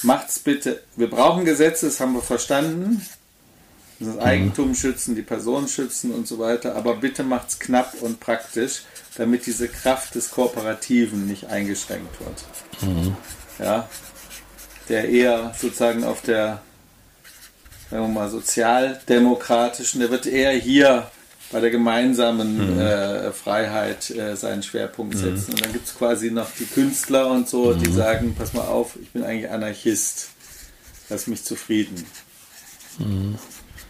macht's 0.01 0.39
bitte. 0.39 0.81
Wir 0.95 1.09
brauchen 1.09 1.45
Gesetze, 1.45 1.85
das 1.85 1.99
haben 1.99 2.13
wir 2.13 2.21
verstanden. 2.21 3.05
Das 3.99 4.15
mhm. 4.15 4.19
Eigentum 4.21 4.75
schützen, 4.75 5.15
die 5.15 5.21
Person 5.21 5.67
schützen 5.67 6.11
und 6.11 6.27
so 6.27 6.39
weiter, 6.39 6.75
aber 6.75 6.95
bitte 6.95 7.23
macht's 7.23 7.59
knapp 7.59 7.93
und 8.01 8.19
praktisch 8.19 8.81
damit 9.19 9.45
diese 9.45 9.67
Kraft 9.67 10.15
des 10.15 10.31
Kooperativen 10.31 11.27
nicht 11.27 11.47
eingeschränkt 11.47 12.15
wird. 12.21 12.89
Mhm. 12.89 13.17
Ja, 13.59 13.89
der 14.87 15.09
eher 15.09 15.53
sozusagen 15.59 16.05
auf 16.05 16.21
der, 16.21 16.61
sagen 17.91 18.03
wir 18.03 18.07
mal, 18.07 18.29
sozialdemokratischen, 18.29 19.99
der 19.99 20.09
wird 20.09 20.25
eher 20.25 20.53
hier 20.53 21.11
bei 21.51 21.59
der 21.59 21.69
gemeinsamen 21.69 22.75
mhm. 22.75 22.79
äh, 22.79 23.31
Freiheit 23.33 24.09
äh, 24.11 24.37
seinen 24.37 24.63
Schwerpunkt 24.63 25.15
mhm. 25.15 25.19
setzen. 25.19 25.47
Mhm. 25.47 25.53
Und 25.55 25.65
dann 25.65 25.73
gibt 25.73 25.87
es 25.87 25.95
quasi 25.97 26.31
noch 26.31 26.49
die 26.57 26.65
Künstler 26.65 27.29
und 27.29 27.49
so, 27.49 27.73
die 27.73 27.89
mhm. 27.89 27.95
sagen, 27.95 28.35
pass 28.37 28.53
mal 28.53 28.67
auf, 28.67 28.95
ich 29.01 29.11
bin 29.11 29.23
eigentlich 29.25 29.51
Anarchist, 29.51 30.29
lass 31.09 31.27
mich 31.27 31.43
zufrieden. 31.43 32.05
Mhm. 32.99 33.37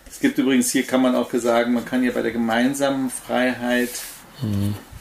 Es 0.09 0.19
gibt 0.19 0.39
übrigens, 0.39 0.71
hier 0.71 0.87
kann 0.87 1.03
man 1.03 1.15
auch 1.15 1.31
sagen, 1.33 1.73
man 1.73 1.85
kann 1.85 2.03
ja 2.03 2.11
bei 2.11 2.23
der 2.23 2.31
gemeinsamen 2.31 3.11
Freiheit 3.11 3.91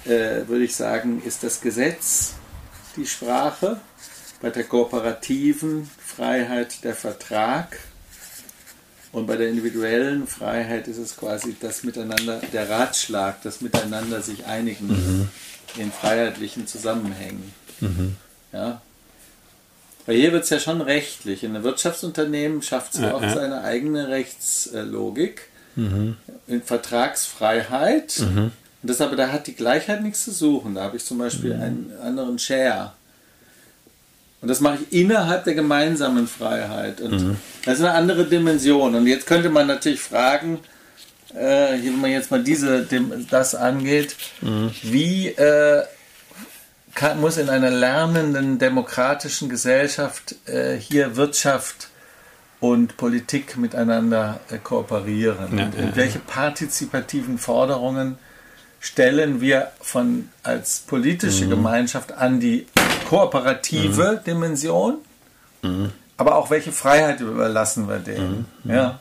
äh, 0.04 0.46
würde 0.46 0.64
ich 0.64 0.76
sagen, 0.76 1.22
ist 1.24 1.42
das 1.42 1.60
Gesetz 1.60 2.34
die 2.96 3.06
Sprache. 3.06 3.80
bei 4.40 4.50
der 4.50 4.64
kooperativen 4.64 5.90
Freiheit 5.98 6.84
der 6.84 6.94
Vertrag 6.94 7.76
und 9.12 9.26
bei 9.26 9.36
der 9.36 9.48
individuellen 9.48 10.26
Freiheit 10.26 10.86
ist 10.86 10.98
es 10.98 11.16
quasi 11.16 11.56
das 11.60 11.82
Miteinander, 11.82 12.40
der 12.52 12.68
Ratschlag, 12.68 13.42
das 13.42 13.60
Miteinander 13.60 14.20
sich 14.20 14.44
einigen 14.46 14.88
mhm. 14.88 15.28
in 15.76 15.90
freiheitlichen 15.90 16.66
Zusammenhängen. 16.66 17.52
Mhm. 17.80 18.16
Ja. 18.52 18.80
Weil 20.06 20.16
hier 20.16 20.32
wird 20.32 20.44
es 20.44 20.50
ja 20.50 20.60
schon 20.60 20.80
rechtlich. 20.80 21.42
In 21.42 21.54
einem 21.54 21.64
Wirtschaftsunternehmen 21.64 22.62
schafft 22.62 22.94
es 22.94 23.00
ja, 23.00 23.14
auch 23.14 23.22
ja. 23.22 23.34
seine 23.34 23.62
eigene 23.62 24.08
Rechtslogik 24.08 25.48
mhm. 25.74 26.16
in 26.46 26.62
Vertragsfreiheit. 26.62 28.20
Mhm. 28.20 28.52
Und 28.82 28.90
das 28.90 29.00
aber, 29.00 29.16
da 29.16 29.32
hat 29.32 29.46
die 29.46 29.54
Gleichheit 29.54 30.02
nichts 30.02 30.24
zu 30.24 30.32
suchen. 30.32 30.74
Da 30.74 30.84
habe 30.84 30.96
ich 30.96 31.04
zum 31.04 31.18
Beispiel 31.18 31.54
mhm. 31.54 31.62
einen 31.62 31.92
anderen 32.02 32.38
Share. 32.38 32.92
Und 34.40 34.48
das 34.48 34.60
mache 34.60 34.78
ich 34.88 35.00
innerhalb 35.00 35.44
der 35.44 35.54
gemeinsamen 35.54 36.28
Freiheit. 36.28 37.00
Und 37.00 37.10
mhm. 37.10 37.36
das 37.64 37.78
ist 37.78 37.84
eine 37.84 37.94
andere 37.94 38.24
Dimension. 38.24 38.94
Und 38.94 39.06
jetzt 39.06 39.26
könnte 39.26 39.50
man 39.50 39.66
natürlich 39.66 40.00
fragen, 40.00 40.60
äh, 41.34 41.82
wenn 41.82 42.00
man 42.00 42.10
jetzt 42.10 42.30
mal 42.30 42.42
diese, 42.42 42.84
dem, 42.84 43.26
das 43.30 43.54
angeht, 43.54 44.14
mhm. 44.40 44.70
wie 44.82 45.28
äh, 45.28 45.82
kann, 46.94 47.20
muss 47.20 47.36
in 47.36 47.48
einer 47.48 47.70
lernenden 47.70 48.58
demokratischen 48.58 49.48
Gesellschaft 49.48 50.36
äh, 50.46 50.76
hier 50.76 51.16
Wirtschaft 51.16 51.88
und 52.60 52.96
Politik 52.96 53.56
miteinander 53.56 54.40
äh, 54.50 54.58
kooperieren? 54.58 55.58
Ja, 55.58 55.64
und, 55.64 55.74
ja, 55.74 55.96
welche 55.96 56.20
partizipativen 56.20 57.38
Forderungen 57.38 58.18
stellen 58.80 59.40
wir 59.40 59.72
von 59.80 60.28
als 60.42 60.80
politische 60.80 61.46
mhm. 61.46 61.50
Gemeinschaft 61.50 62.12
an 62.12 62.40
die 62.40 62.66
kooperative 63.08 64.20
mhm. 64.20 64.24
Dimension, 64.24 64.98
mhm. 65.62 65.92
aber 66.16 66.36
auch 66.36 66.50
welche 66.50 66.72
Freiheit 66.72 67.20
überlassen 67.20 67.88
wir 67.88 67.98
denen. 67.98 68.46
Mhm. 68.64 68.70
Ja. 68.70 68.98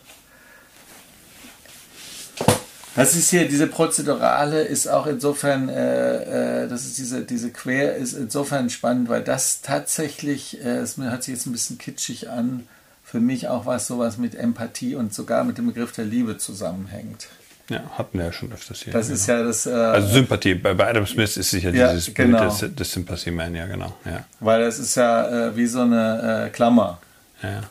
Das 2.95 3.15
ist 3.15 3.29
hier, 3.29 3.47
diese 3.47 3.67
Prozedurale 3.67 4.63
ist 4.63 4.87
auch 4.87 5.05
insofern, 5.05 5.69
äh, 5.69 6.63
äh, 6.63 6.67
das 6.67 6.83
ist 6.83 6.97
diese, 6.97 7.21
diese 7.21 7.51
Quer 7.51 7.95
ist 7.95 8.13
insofern 8.13 8.71
spannend, 8.71 9.07
weil 9.07 9.23
das 9.23 9.61
tatsächlich, 9.61 10.59
äh, 10.65 10.77
es 10.77 10.97
hört 10.97 11.21
sich 11.21 11.35
jetzt 11.35 11.45
ein 11.45 11.51
bisschen 11.51 11.77
kitschig 11.77 12.31
an, 12.31 12.67
für 13.03 13.19
mich 13.19 13.49
auch 13.49 13.67
was 13.67 13.85
sowas 13.85 14.17
mit 14.17 14.33
Empathie 14.33 14.95
und 14.95 15.13
sogar 15.13 15.43
mit 15.43 15.59
dem 15.59 15.67
Begriff 15.67 15.91
der 15.91 16.05
Liebe 16.05 16.39
zusammenhängt. 16.39 17.27
Ja, 17.69 17.81
hatten 17.97 18.17
wir 18.17 18.25
ja 18.25 18.31
schon 18.31 18.51
öfters 18.53 18.81
hier. 18.81 18.93
Das 18.93 19.09
ist 19.09 19.27
ja 19.27 19.43
das. 19.43 19.65
Äh, 19.65 19.71
also 19.71 20.07
Sympathie. 20.07 20.55
Bei, 20.55 20.73
bei 20.73 20.89
Adam 20.89 21.05
Smith 21.05 21.35
ist 21.35 21.49
sicher 21.49 21.73
ja, 21.73 21.91
dieses 21.91 22.13
genau. 22.13 22.39
Bild 22.39 22.61
des, 22.61 22.75
des 22.75 22.91
Sympathy 22.91 23.31
Man, 23.31 23.55
ja, 23.55 23.65
genau. 23.65 23.93
Ja. 24.05 24.25
Weil 24.39 24.61
das 24.61 24.79
ist 24.79 24.95
ja 24.95 25.47
äh, 25.47 25.55
wie 25.55 25.67
so 25.67 25.81
eine 25.81 26.45
äh, 26.45 26.49
Klammer. 26.49 26.99
Ja. 27.43 27.63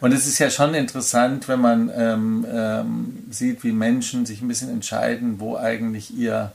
Und 0.00 0.12
es 0.12 0.26
ist 0.26 0.38
ja 0.38 0.50
schon 0.50 0.74
interessant, 0.74 1.48
wenn 1.48 1.60
man 1.60 1.90
ähm, 1.94 2.46
ähm, 2.50 3.24
sieht, 3.30 3.64
wie 3.64 3.72
Menschen 3.72 4.24
sich 4.24 4.40
ein 4.40 4.48
bisschen 4.48 4.70
entscheiden, 4.70 5.40
wo 5.40 5.56
eigentlich 5.56 6.16
ihr 6.16 6.52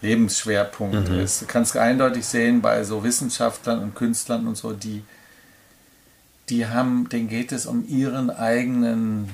Lebensschwerpunkt 0.00 1.10
mhm. 1.10 1.18
ist. 1.18 1.42
Du 1.42 1.46
kannst 1.46 1.76
eindeutig 1.76 2.24
sehen 2.24 2.62
bei 2.62 2.84
so 2.84 3.04
Wissenschaftlern 3.04 3.82
und 3.82 3.94
Künstlern 3.94 4.46
und 4.46 4.56
so, 4.56 4.72
die, 4.72 5.02
die 6.48 6.66
haben, 6.66 7.08
denen 7.10 7.28
geht 7.28 7.52
es 7.52 7.66
um 7.66 7.86
ihren 7.86 8.30
eigenen 8.30 9.28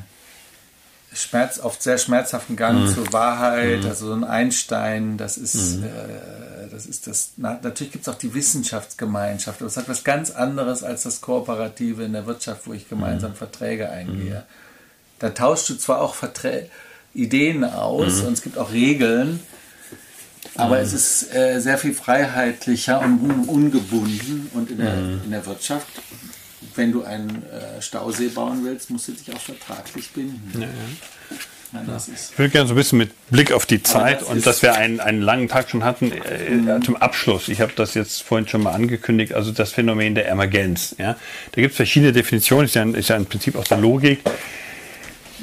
Schmerz, 1.13 1.59
oft 1.59 1.83
sehr 1.83 1.99
schmerzhaften 1.99 2.57
Gang 2.57 2.81
mhm. 2.81 2.95
zur 2.95 3.13
Wahrheit, 3.13 3.83
mhm. 3.83 3.89
also 3.89 4.07
so 4.09 4.13
ein 4.13 4.25
Einstein, 4.25 5.17
das 5.17 5.39
ist, 5.39 5.79
mhm. 5.79 5.85
äh, 5.85 6.69
das 6.71 6.87
ist 6.87 7.07
das, 7.07 7.33
na, 7.37 7.59
natürlich 7.63 7.93
gibt 7.93 8.07
es 8.07 8.13
auch 8.13 8.19
die 8.19 8.35
Wissenschaftsgemeinschaft, 8.35 9.61
aber 9.61 9.69
es 9.69 9.77
hat 9.77 9.89
was 9.89 10.05
ganz 10.05 10.31
anderes 10.31 10.83
als 10.83 11.05
das 11.05 11.21
Kooperative 11.21 12.05
in 12.05 12.13
der 12.13 12.27
Wirtschaft, 12.27 12.67
wo 12.67 12.73
ich 12.73 12.89
gemeinsam 12.89 13.33
mhm. 13.33 13.37
Verträge 13.37 13.89
eingehe. 13.89 14.41
Mhm. 14.41 15.19
Da 15.19 15.31
tauschst 15.31 15.71
du 15.71 15.75
zwar 15.77 16.01
auch 16.01 16.15
Verträ 16.15 16.69
Ideen 17.15 17.65
aus 17.65 18.21
mhm. 18.21 18.29
und 18.29 18.33
es 18.35 18.43
gibt 18.43 18.59
auch 18.59 18.73
Regeln, 18.73 19.41
aber 20.55 20.81
es 20.81 20.93
ist 20.93 21.35
äh, 21.35 21.61
sehr 21.61 21.79
viel 21.79 21.95
freiheitlicher 21.95 23.01
und 23.01 23.49
ungebunden 23.49 24.51
und 24.55 24.71
in 24.71 24.79
der, 24.79 24.95
in 24.95 25.31
der 25.31 25.45
Wirtschaft 25.47 25.87
wenn 26.77 26.93
du 26.93 27.05
einen 27.05 27.43
äh, 27.45 27.81
Stausee 27.83 28.29
bauen 28.29 28.65
willst, 28.65 28.91
musst 28.91 29.09
du 29.09 29.13
dich 29.13 29.35
auch 29.35 29.41
vertraglich 29.41 30.11
binden. 30.11 30.51
Ja, 30.55 30.61
ja. 30.61 31.39
Ja, 31.73 31.97
ich 31.97 32.39
würde 32.39 32.51
gerne 32.51 32.69
so 32.69 32.75
ein 32.75 32.77
bisschen 32.77 32.99
mit 32.99 33.11
Blick 33.29 33.53
auf 33.53 33.67
die 33.67 33.83
Zeit 33.83 34.23
das 34.23 34.29
und 34.29 34.47
dass 34.47 34.63
wir 34.63 34.75
einen, 34.75 35.01
einen 35.01 35.21
langen 35.21 35.49
Tag 35.49 35.69
schon 35.69 35.85
hatten, 35.85 36.13
äh, 36.13 36.51
mhm. 36.51 36.83
zum 36.83 36.97
Abschluss. 36.97 37.49
Ich 37.49 37.61
habe 37.61 37.73
das 37.75 37.95
jetzt 37.95 38.23
vorhin 38.23 38.47
schon 38.47 38.63
mal 38.63 38.73
angekündigt, 38.73 39.35
also 39.35 39.51
das 39.51 39.73
Phänomen 39.73 40.15
der 40.15 40.29
Emergenz. 40.29 40.95
Ja? 40.99 41.17
Da 41.53 41.61
gibt 41.61 41.73
es 41.73 41.77
verschiedene 41.77 42.13
Definitionen, 42.13 42.67
ist 42.67 42.75
ja, 42.75 42.85
ist 42.85 43.09
ja 43.09 43.17
im 43.17 43.27
Prinzip 43.27 43.57
aus 43.57 43.69
der 43.69 43.79
Logik. 43.79 44.21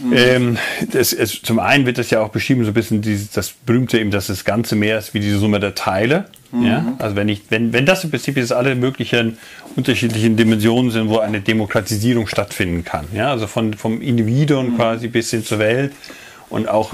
Mhm. 0.02 0.14
Ähm, 0.16 0.58
das, 0.92 1.14
es, 1.14 1.42
zum 1.42 1.60
einen 1.60 1.86
wird 1.86 1.98
das 1.98 2.10
ja 2.10 2.22
auch 2.22 2.30
beschrieben, 2.30 2.64
so 2.64 2.72
ein 2.72 2.74
bisschen 2.74 3.02
dieses, 3.02 3.32
das 3.32 3.52
berühmte 3.52 4.00
eben, 4.00 4.12
dass 4.12 4.28
das 4.28 4.46
ganze 4.46 4.76
Meer 4.76 4.98
ist 4.98 5.14
wie 5.14 5.20
die 5.20 5.32
Summe 5.32 5.60
der 5.60 5.76
Teile. 5.76 6.26
Mhm. 6.52 6.66
Ja? 6.66 6.94
Also 7.00 7.16
wenn, 7.16 7.30
ich, 7.30 7.42
wenn, 7.50 7.74
wenn 7.74 7.86
das 7.86 8.04
im 8.04 8.10
Prinzip 8.12 8.38
jetzt 8.38 8.54
alle 8.54 8.76
möglichen 8.76 9.38
unterschiedlichen 9.76 10.36
Dimensionen 10.38 10.92
sind, 10.92 11.10
wo 11.10 11.20
eine 11.20 11.42
Demokratisierung 11.42 12.28
stattfinden 12.28 12.84
kann. 12.84 13.06
Ja? 13.14 13.32
Also 13.32 13.48
von, 13.48 13.74
vom 13.74 14.02
Individuum 14.02 14.74
mhm. 14.74 14.76
quasi 14.78 15.08
bis 15.08 15.32
hin 15.32 15.44
zur 15.44 15.60
Welt 15.60 15.94
und 16.50 16.68
auch 16.68 16.94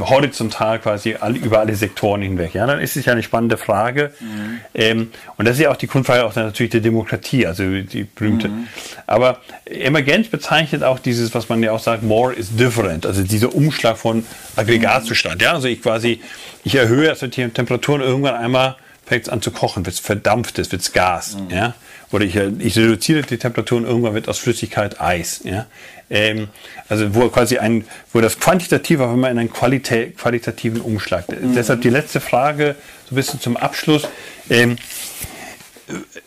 horizontal 0.00 0.78
quasi 0.78 1.16
alle, 1.18 1.38
über 1.38 1.60
alle 1.60 1.74
Sektoren 1.74 2.22
hinweg. 2.22 2.54
Ja, 2.54 2.66
dann 2.66 2.80
ist 2.80 2.96
es 2.96 3.04
ja 3.04 3.12
eine 3.12 3.22
spannende 3.22 3.56
Frage. 3.56 4.12
Mhm. 4.20 4.60
Ähm, 4.74 5.10
und 5.36 5.46
das 5.46 5.56
ist 5.56 5.62
ja 5.62 5.70
auch 5.70 5.76
die 5.76 5.86
Grundfrage 5.86 6.24
auch 6.24 6.34
natürlich 6.34 6.70
der 6.70 6.80
Demokratie, 6.80 7.46
also 7.46 7.62
die 7.64 8.04
berühmte. 8.04 8.48
Mhm. 8.48 8.68
Aber 9.06 9.40
Emergenz 9.64 10.28
bezeichnet 10.28 10.82
auch 10.82 10.98
dieses, 10.98 11.34
was 11.34 11.48
man 11.48 11.62
ja 11.62 11.72
auch 11.72 11.80
sagt, 11.80 12.02
more 12.02 12.32
is 12.34 12.54
different, 12.54 13.06
also 13.06 13.22
dieser 13.22 13.54
Umschlag 13.54 13.96
von 13.96 14.24
Aggregatzustand. 14.56 15.40
Ja, 15.42 15.52
also 15.54 15.68
ich 15.68 15.82
quasi, 15.82 16.20
ich 16.64 16.74
erhöhe 16.74 17.08
also 17.08 17.26
die 17.26 17.48
Temperaturen 17.48 18.00
irgendwann 18.00 18.34
einmal 18.34 18.76
fängt 19.08 19.22
es 19.22 19.28
an 19.28 19.40
zu 19.40 19.50
kochen, 19.50 19.86
wird 19.86 19.94
es 19.94 20.00
verdampft, 20.00 20.58
wird 20.58 20.72
es 20.72 20.92
Gas. 20.92 21.36
Mhm. 21.36 21.56
Ja? 21.56 21.74
Oder 22.10 22.24
ich, 22.24 22.36
ich 22.36 22.76
reduziere 22.76 23.22
die 23.22 23.38
Temperaturen, 23.38 23.84
irgendwann 23.84 24.14
wird 24.14 24.28
aus 24.28 24.38
Flüssigkeit 24.38 25.00
Eis. 25.00 25.40
Ja? 25.44 25.66
Ähm, 26.10 26.48
also 26.88 27.14
wo 27.14 27.28
quasi 27.28 27.58
ein, 27.58 27.84
wo 28.12 28.20
das 28.20 28.40
Quantitative 28.40 29.04
auf 29.04 29.12
einmal 29.12 29.30
in 29.30 29.38
einen 29.38 29.52
Qualitä 29.52 30.10
qualitativen 30.12 30.80
Umschlag. 30.80 31.28
Mhm. 31.28 31.54
Deshalb 31.54 31.82
die 31.82 31.90
letzte 31.90 32.20
Frage, 32.20 32.76
so 33.08 33.14
ein 33.14 33.16
bisschen 33.16 33.40
zum 33.40 33.56
Abschluss. 33.56 34.08
Ähm, 34.48 34.76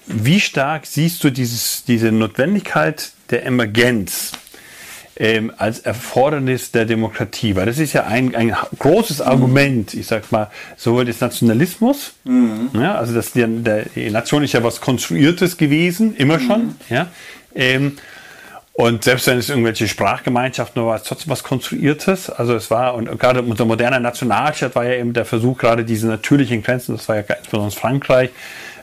wie 0.05 0.39
stark 0.39 0.85
siehst 0.85 1.23
du 1.23 1.29
dieses, 1.29 1.83
diese 1.85 2.11
Notwendigkeit 2.11 3.11
der 3.29 3.45
Emergenz 3.45 4.31
ähm, 5.17 5.51
als 5.57 5.79
Erfordernis 5.79 6.71
der 6.71 6.85
Demokratie? 6.85 7.55
Weil 7.55 7.65
das 7.65 7.79
ist 7.79 7.93
ja 7.93 8.05
ein, 8.05 8.35
ein 8.35 8.55
großes 8.79 9.19
mhm. 9.19 9.25
Argument, 9.25 9.93
ich 9.93 10.07
sag 10.07 10.31
mal, 10.31 10.49
sowohl 10.77 11.05
des 11.05 11.19
Nationalismus, 11.21 12.13
mhm. 12.23 12.69
ja, 12.73 12.95
also 12.95 13.13
dass 13.13 13.31
die, 13.31 13.45
der, 13.45 13.85
die 13.95 14.09
Nation 14.09 14.43
ist 14.43 14.53
ja 14.53 14.63
was 14.63 14.81
Konstruiertes 14.81 15.57
gewesen, 15.57 16.15
immer 16.15 16.39
schon, 16.39 16.61
mhm. 16.61 16.75
ja, 16.89 17.07
ähm, 17.55 17.97
und 18.73 19.03
selbst 19.03 19.27
wenn 19.27 19.37
es 19.37 19.49
irgendwelche 19.49 19.87
Sprachgemeinschaften 19.87 20.83
war, 20.83 20.95
es 20.95 21.03
trotzdem 21.03 21.29
was 21.29 21.43
Konstruiertes. 21.43 22.29
Also 22.29 22.55
es 22.55 22.71
war, 22.71 22.95
und 22.95 23.19
gerade 23.19 23.41
unser 23.41 23.65
moderner 23.65 23.99
Nationalstaat 23.99 24.75
war 24.75 24.85
ja 24.85 24.93
eben 24.93 25.13
der 25.13 25.25
Versuch, 25.25 25.57
gerade 25.57 25.83
diese 25.83 26.07
natürlichen 26.07 26.63
Grenzen, 26.63 26.95
das 26.95 27.07
war 27.09 27.17
ja 27.17 27.21
insbesondere 27.21 27.77
Frankreich, 27.77 28.29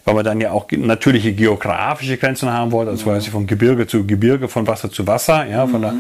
weil 0.09 0.15
man 0.15 0.25
dann 0.25 0.41
ja 0.41 0.53
auch 0.53 0.67
natürliche 0.71 1.35
geografische 1.35 2.17
Grenzen 2.17 2.51
haben 2.51 2.73
wollte, 2.73 2.91
also 2.91 3.05
quasi 3.05 3.31
von 3.31 3.47
Gebirge 3.47 3.87
zu 3.87 4.07
Gebirge, 4.07 4.49
von 4.49 4.67
Wasser 4.67 4.91
zu 4.91 5.07
Wasser, 5.07 5.47
ja, 5.47 5.67
von 5.67 5.83
der, 5.83 5.95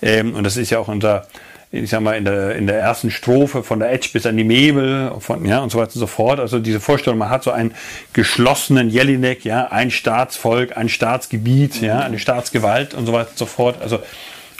ähm, 0.00 0.34
und 0.34 0.44
das 0.44 0.56
ist 0.56 0.70
ja 0.70 0.78
auch 0.78 0.88
unser, 0.88 1.26
ich 1.70 1.90
sag 1.90 2.00
mal, 2.00 2.16
in 2.16 2.24
der, 2.24 2.56
in 2.56 2.66
der 2.66 2.78
ersten 2.80 3.10
Strophe 3.10 3.62
von 3.62 3.78
der 3.78 3.92
Etsch 3.92 4.14
bis 4.14 4.24
an 4.24 4.38
die 4.38 4.44
Mebel, 4.44 5.12
von, 5.18 5.44
ja, 5.44 5.58
und 5.58 5.70
so 5.70 5.78
weiter 5.78 5.92
und 5.94 6.00
so 6.00 6.06
fort. 6.06 6.40
Also 6.40 6.58
diese 6.58 6.80
Vorstellung, 6.80 7.18
man 7.18 7.28
hat 7.28 7.44
so 7.44 7.50
einen 7.50 7.74
geschlossenen 8.14 8.88
Jelinek, 8.88 9.44
ja, 9.44 9.66
ein 9.66 9.90
Staatsvolk, 9.90 10.78
ein 10.78 10.88
Staatsgebiet, 10.88 11.82
mhm. 11.82 11.86
ja, 11.86 11.98
eine 12.00 12.18
Staatsgewalt 12.18 12.94
und 12.94 13.04
so 13.04 13.12
weiter 13.12 13.28
und 13.28 13.38
so 13.38 13.46
fort. 13.46 13.76
Also, 13.82 13.98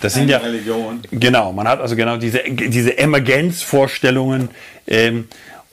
das 0.02 0.12
sind 0.12 0.28
ja, 0.28 0.39
Religion. 0.39 1.01
genau, 1.10 1.52
man 1.52 1.68
hat 1.68 1.81
also 1.81 1.97
genau 1.97 2.18
diese, 2.18 2.43
diese 2.48 2.98
Emergenzvorstellungen, 2.98 4.51
ähm, 4.86 5.28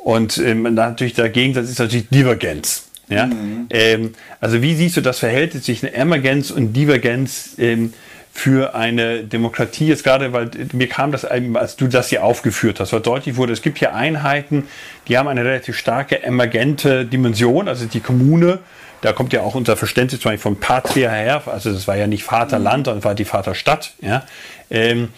und 0.08 0.38
ähm, 0.38 0.74
natürlich 0.74 1.16
der 1.16 1.28
Gegensatz 1.28 1.68
ist 1.68 1.80
natürlich 1.80 2.08
Divergenz. 2.08 2.87
Ja? 3.10 3.28
Mhm. 3.28 3.68
Ähm, 3.70 4.14
also 4.40 4.62
wie 4.62 4.76
siehst 4.76 4.98
du 4.98 5.02
das 5.02 5.20
Verhältnis 5.20 5.64
zwischen 5.64 5.88
Emergenz 5.88 6.52
und 6.52 6.74
Divergenz 6.74 7.56
ähm, 7.58 7.94
für 8.38 8.76
eine 8.76 9.24
Demokratie 9.24 9.88
jetzt 9.88 10.04
gerade, 10.04 10.32
weil 10.32 10.52
mir 10.72 10.88
kam 10.88 11.12
das, 11.12 11.26
als 11.26 11.76
du 11.76 11.88
das 11.88 12.10
hier 12.10 12.24
aufgeführt 12.24 12.80
hast, 12.80 12.94
weil 12.94 13.00
deutlich 13.00 13.36
wurde, 13.36 13.52
es 13.52 13.64
gibt 13.64 13.80
hier 13.80 13.96
Einheiten, 13.96 14.68
die 15.08 15.18
haben 15.18 15.28
eine 15.28 15.44
relativ 15.44 15.76
starke 15.76 16.22
emergente 16.22 17.04
Dimension, 17.06 17.68
also 17.68 17.88
die 17.88 18.00
Kommune, 18.00 18.60
da 19.02 19.12
kommt 19.12 19.34
ja 19.34 19.42
auch 19.42 19.56
unser 19.56 19.76
Verständnis 19.76 20.22
zum 20.22 20.32
Beispiel 20.32 20.44
von 20.44 20.60
Patria 20.60 21.10
her, 21.10 21.42
also 21.48 21.72
das 21.72 21.88
war 21.88 21.96
ja 21.96 22.06
nicht 22.06 22.24
Vaterland, 22.24 22.86
sondern 22.86 23.04
war 23.04 23.16
die 23.16 23.26
Vaterstadt, 23.26 23.94
ja. 24.02 24.24
Ähm, 24.70 25.10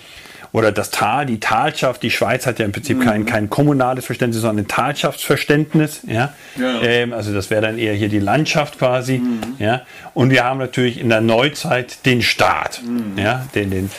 oder 0.51 0.71
das 0.71 0.89
Tal, 0.89 1.25
die 1.25 1.39
Talschaft. 1.39 2.01
Die 2.03 2.11
Schweiz 2.11 2.45
hat 2.45 2.59
ja 2.59 2.65
im 2.65 2.71
Prinzip 2.71 3.03
kein, 3.03 3.25
kein 3.25 3.49
kommunales 3.49 4.05
Verständnis, 4.05 4.41
sondern 4.41 4.65
ein 4.65 4.67
Talschaftsverständnis. 4.67 6.01
Ja? 6.07 6.33
Ja. 6.57 6.81
Ähm, 6.81 7.13
also 7.13 7.33
das 7.33 7.49
wäre 7.49 7.61
dann 7.61 7.77
eher 7.77 7.93
hier 7.93 8.09
die 8.09 8.19
Landschaft 8.19 8.79
quasi. 8.79 9.21
Ja? 9.59 9.81
Und 10.13 10.31
wir 10.31 10.43
haben 10.43 10.59
natürlich 10.59 10.99
in 10.99 11.09
der 11.09 11.21
Neuzeit 11.21 12.05
den 12.05 12.21
Staat, 12.21 12.81
ja? 13.15 13.45
den, 13.53 13.69
den, 13.69 13.91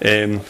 ähm, 0.00 0.40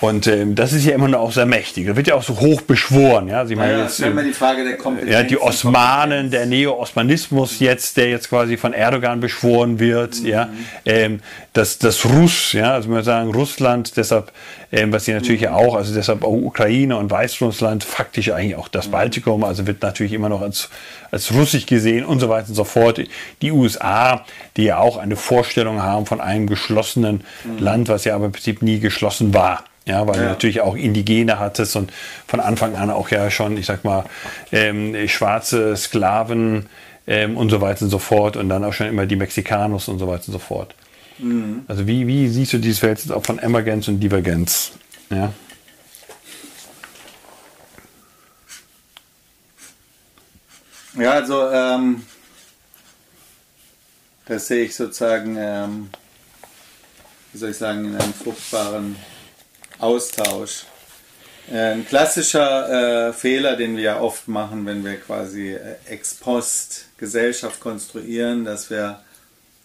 und 0.00 0.26
ähm, 0.26 0.54
das 0.54 0.72
ist 0.72 0.84
ja 0.84 0.94
immer 0.94 1.08
noch 1.08 1.20
auch 1.20 1.32
sehr 1.32 1.46
mächtig. 1.46 1.86
Da 1.86 1.96
wird 1.96 2.08
ja 2.08 2.14
auch 2.14 2.22
so 2.22 2.40
hoch 2.40 2.62
beschworen. 2.62 3.28
Ja? 3.28 3.38
Also 3.38 3.52
ich 3.52 3.58
meine, 3.58 3.72
Ja, 3.72 3.78
jetzt, 3.78 4.00
das 4.00 4.00
ist 4.00 4.06
immer 4.12 4.22
die 4.22 4.32
Frage 4.32 4.64
der 4.64 4.76
Kompetenz. 4.76 5.12
ja, 5.12 5.22
die 5.22 5.40
Osmanen, 5.40 6.30
der 6.30 6.46
Neo-Osmanismus 6.46 7.60
jetzt, 7.60 7.96
der 7.96 8.10
jetzt 8.10 8.28
quasi 8.28 8.56
von 8.56 8.72
Erdogan 8.72 9.20
beschworen 9.20 9.78
wird, 9.78 10.22
ja, 10.22 10.48
ähm, 10.84 11.20
das, 11.52 11.78
das 11.78 12.04
Russ, 12.04 12.52
ja, 12.52 12.72
also 12.72 12.90
wir 12.90 13.02
sagen 13.04 13.30
Russland, 13.30 13.96
deshalb, 13.96 14.32
ähm, 14.72 14.92
was 14.92 15.04
sie 15.04 15.12
natürlich 15.12 15.42
ja 15.42 15.54
auch, 15.54 15.76
also 15.76 15.94
deshalb 15.94 16.24
auch 16.24 16.32
Ukraine 16.32 16.96
und 16.96 17.10
Weißrussland, 17.10 17.84
faktisch 17.84 18.32
eigentlich 18.32 18.56
auch 18.56 18.68
das 18.68 18.88
Baltikum, 18.88 19.44
also 19.44 19.66
wird 19.66 19.80
natürlich 19.82 20.12
immer 20.12 20.28
noch 20.28 20.42
als, 20.42 20.68
als 21.12 21.32
russisch 21.32 21.66
gesehen 21.66 22.04
und 22.04 22.18
so 22.18 22.28
weiter 22.28 22.48
und 22.48 22.56
so 22.56 22.64
fort. 22.64 23.00
Die 23.40 23.52
USA, 23.52 24.24
die 24.56 24.64
ja 24.64 24.78
auch 24.78 24.96
eine 24.96 25.14
Vorstellung 25.16 25.82
haben 25.82 26.06
von 26.06 26.20
einem 26.20 26.48
geschlossenen 26.48 27.22
Land, 27.58 27.88
was 27.88 28.04
ja 28.04 28.16
aber 28.16 28.26
im 28.26 28.32
Prinzip 28.32 28.60
nie 28.60 28.80
geschlossen 28.80 29.32
war. 29.32 29.64
Ja, 29.86 30.06
weil 30.06 30.14
du 30.16 30.22
Ja. 30.22 30.28
natürlich 30.30 30.60
auch 30.62 30.76
Indigene 30.76 31.38
hattest 31.38 31.76
und 31.76 31.92
von 32.26 32.40
Anfang 32.40 32.74
an 32.74 32.90
auch 32.90 33.10
ja 33.10 33.30
schon, 33.30 33.56
ich 33.58 33.66
sag 33.66 33.84
mal, 33.84 34.04
ähm, 34.50 34.96
schwarze 35.08 35.76
Sklaven 35.76 36.66
ähm, 37.06 37.36
und 37.36 37.50
so 37.50 37.60
weiter 37.60 37.82
und 37.84 37.90
so 37.90 37.98
fort 37.98 38.36
und 38.38 38.48
dann 38.48 38.64
auch 38.64 38.72
schon 38.72 38.86
immer 38.86 39.04
die 39.04 39.16
Mexicanos 39.16 39.88
und 39.88 39.98
so 39.98 40.06
weiter 40.08 40.24
und 40.28 40.32
so 40.32 40.38
fort. 40.38 40.74
Also 41.68 41.86
wie, 41.86 42.06
wie 42.08 42.28
siehst 42.28 42.54
du 42.54 42.58
dieses 42.58 42.80
Verhältnis 42.80 43.12
auch 43.12 43.24
von 43.24 43.38
Emergenz 43.38 43.86
und 43.86 44.00
Divergenz? 44.00 44.72
Ja. 45.10 45.32
Ja, 50.98 51.12
also 51.12 51.48
ähm, 51.50 52.04
das 54.26 54.46
sehe 54.46 54.64
ich 54.64 54.74
sozusagen, 54.74 55.36
ähm, 55.38 55.90
wie 57.32 57.38
soll 57.38 57.50
ich 57.50 57.56
sagen, 57.56 57.84
in 57.84 57.96
einem 57.96 58.14
fruchtbaren 58.14 58.96
Austausch. 59.84 60.64
Äh, 61.52 61.72
Ein 61.74 61.86
klassischer 61.86 63.08
äh, 63.08 63.12
Fehler, 63.12 63.56
den 63.56 63.76
wir 63.76 63.84
ja 63.84 64.00
oft 64.00 64.28
machen, 64.28 64.64
wenn 64.64 64.84
wir 64.84 64.96
quasi 64.96 65.52
äh, 65.52 65.76
ex 65.86 66.14
post 66.14 66.86
Gesellschaft 66.96 67.60
konstruieren, 67.60 68.44
dass 68.44 68.70
wir 68.70 69.00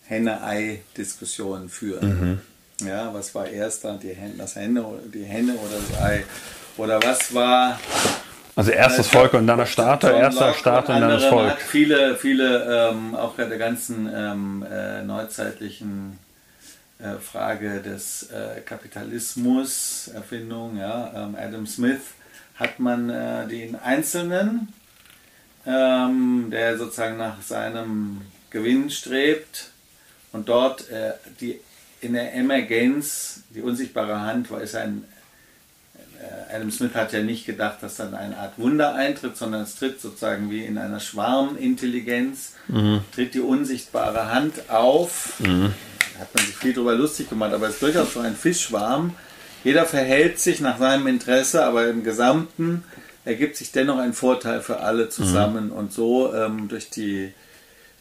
Henne-Ei-Diskussionen 0.08 1.70
führen. 1.70 2.41
Ja, 2.86 3.14
was 3.14 3.34
war 3.36 3.48
erst 3.48 3.84
da, 3.84 3.94
die 3.94 4.14
Henne, 4.14 4.34
das 4.38 4.56
Henne, 4.56 4.84
die 5.14 5.24
Henne 5.24 5.54
oder 5.54 5.76
das 5.90 6.02
Ei? 6.02 6.26
Oder 6.78 7.00
was 7.04 7.34
war 7.34 7.80
Also 8.56 8.72
erst 8.72 9.00
das 9.00 9.08
Volk 9.08 9.34
und 9.34 9.48
dann 9.48 9.58
der 9.58 9.66
Staat, 9.66 10.04
oder 10.04 10.14
John 10.14 10.22
erst 10.22 10.40
der 10.40 10.48
Locke 10.48 10.60
Staat 10.60 10.90
und 10.90 11.02
dann 11.02 11.10
das 11.10 11.26
Volk. 11.26 11.62
Viele, 11.62 12.16
viele, 12.16 12.90
ähm, 12.91 13.16
auch 13.16 13.34
bei 13.34 13.46
der 13.46 13.58
ganzen 13.58 14.10
ähm, 14.14 14.66
äh, 14.70 15.02
neuzeitlichen 15.04 16.18
äh, 17.00 17.16
Frage 17.16 17.82
des 17.82 18.24
äh, 18.24 18.62
Kapitalismus, 18.62 20.10
Erfindung, 20.14 20.78
ja, 20.78 21.14
ähm, 21.16 21.36
Adam 21.40 21.66
Smith, 21.66 22.02
hat 22.56 22.80
man 22.80 23.10
äh, 23.10 23.48
den 23.48 23.76
Einzelnen, 23.76 24.74
ähm, 25.66 26.50
der 26.52 26.78
sozusagen 26.78 27.18
nach 27.18 27.42
seinem 27.42 28.22
Gewinn 28.50 28.90
strebt 28.90 29.72
und 30.34 30.50
dort 30.50 30.90
äh, 30.90 31.14
die 31.40 31.60
in 32.02 32.14
der 32.14 32.34
Emergenz, 32.34 33.44
die 33.50 33.62
unsichtbare 33.62 34.22
Hand, 34.22 34.52
war 34.52 34.62
ist 34.62 34.76
ein 34.76 35.06
äh, 36.22 36.56
Adam 36.56 36.72
Smith 36.72 36.96
hat 36.96 37.14
ja 37.14 37.22
nicht 37.22 37.46
gedacht, 37.46 37.78
dass 37.82 37.96
dann 37.96 38.14
eine 38.14 38.38
Art 38.38 38.58
Wunder 38.58 38.96
eintritt, 38.96 39.38
sondern 39.38 39.62
es 39.62 39.76
tritt 39.76 40.02
sozusagen 40.02 40.52
wie 40.52 40.66
in 40.66 40.78
einer 40.78 41.00
Schwarmintelligenz, 41.00 42.56
tritt 43.14 43.34
die 43.36 43.40
unsichtbare 43.40 44.30
Hand 44.32 44.70
auf. 44.70 45.36
Da 45.40 45.99
hat 46.20 46.34
man 46.36 46.46
sich 46.46 46.56
viel 46.56 46.74
darüber 46.74 46.96
lustig 46.96 47.30
gemacht, 47.30 47.54
aber 47.54 47.68
es 47.68 47.76
ist 47.76 47.82
durchaus 47.82 48.14
so 48.14 48.20
ein 48.20 48.36
Fischschwarm. 48.36 49.16
Jeder 49.64 49.86
verhält 49.86 50.40
sich 50.40 50.62
nach 50.62 50.80
seinem 50.80 51.08
Interesse, 51.08 51.64
aber 51.64 51.88
im 51.88 52.04
Gesamten 52.04 52.84
ergibt 53.26 53.58
sich 53.58 53.72
dennoch 53.72 53.98
ein 53.98 54.14
Vorteil 54.14 54.62
für 54.62 54.80
alle 54.80 55.10
zusammen. 55.10 55.72
Und 55.72 55.94
so 55.94 56.34
ähm, 56.34 56.68
durch 56.68 56.90
die 56.90 57.34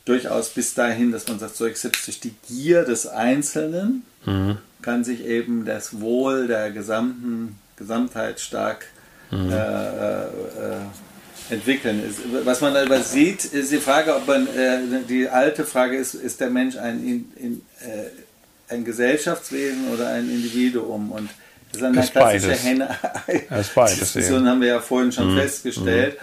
durchaus 0.05 0.51
bis 0.51 0.75
dahin, 0.75 1.13
dass 1.13 1.29
man 1.29 1.39
sagt, 1.39 1.57
so 1.57 1.65
selbst 1.65 2.07
durch 2.07 2.21
die 2.21 2.35
Gier 2.49 2.85
des 2.85 3.07
Einzelnen 3.07 4.05
kann 4.83 5.05
sich 5.05 5.25
eben 5.25 5.65
das 5.65 6.01
Wohl 6.01 6.47
der 6.47 6.71
gesamten 6.71 7.59
Gesamtheit 7.77 8.41
stark 8.41 8.87
äh, 9.33 9.37
äh, 9.37 10.23
äh, 10.23 10.81
entwickeln. 11.51 12.03
Was 12.45 12.61
man 12.61 12.77
aber 12.77 13.01
sieht, 13.03 13.45
ist 13.45 13.73
die 13.73 13.79
Frage, 13.79 14.15
ob 14.15 14.27
man 14.27 14.47
äh, 14.47 14.81
die 15.09 15.29
alte 15.29 15.65
Frage 15.65 15.97
ist, 15.97 16.15
ist 16.15 16.41
der 16.41 16.51
Mensch 16.51 16.77
ein, 16.77 17.03
in, 17.05 17.33
in, 17.37 17.63
äh, 17.81 18.73
ein 18.73 18.85
Gesellschaftswesen 18.85 19.93
oder 19.93 20.09
ein 20.09 20.29
Individuum? 20.29 21.13
Und 21.13 21.31
das 21.73 21.83
ist 21.83 21.87
eine 21.87 22.07
klassische 22.07 22.79
Das 23.49 23.67
ist 23.67 23.75
beides, 23.75 23.99
Diskussion 24.13 24.45
ja. 24.45 24.51
haben 24.51 24.61
wir 24.61 24.69
ja 24.69 24.81
vorhin 24.81 25.13
schon 25.13 25.37
festgestellt. 25.37 26.19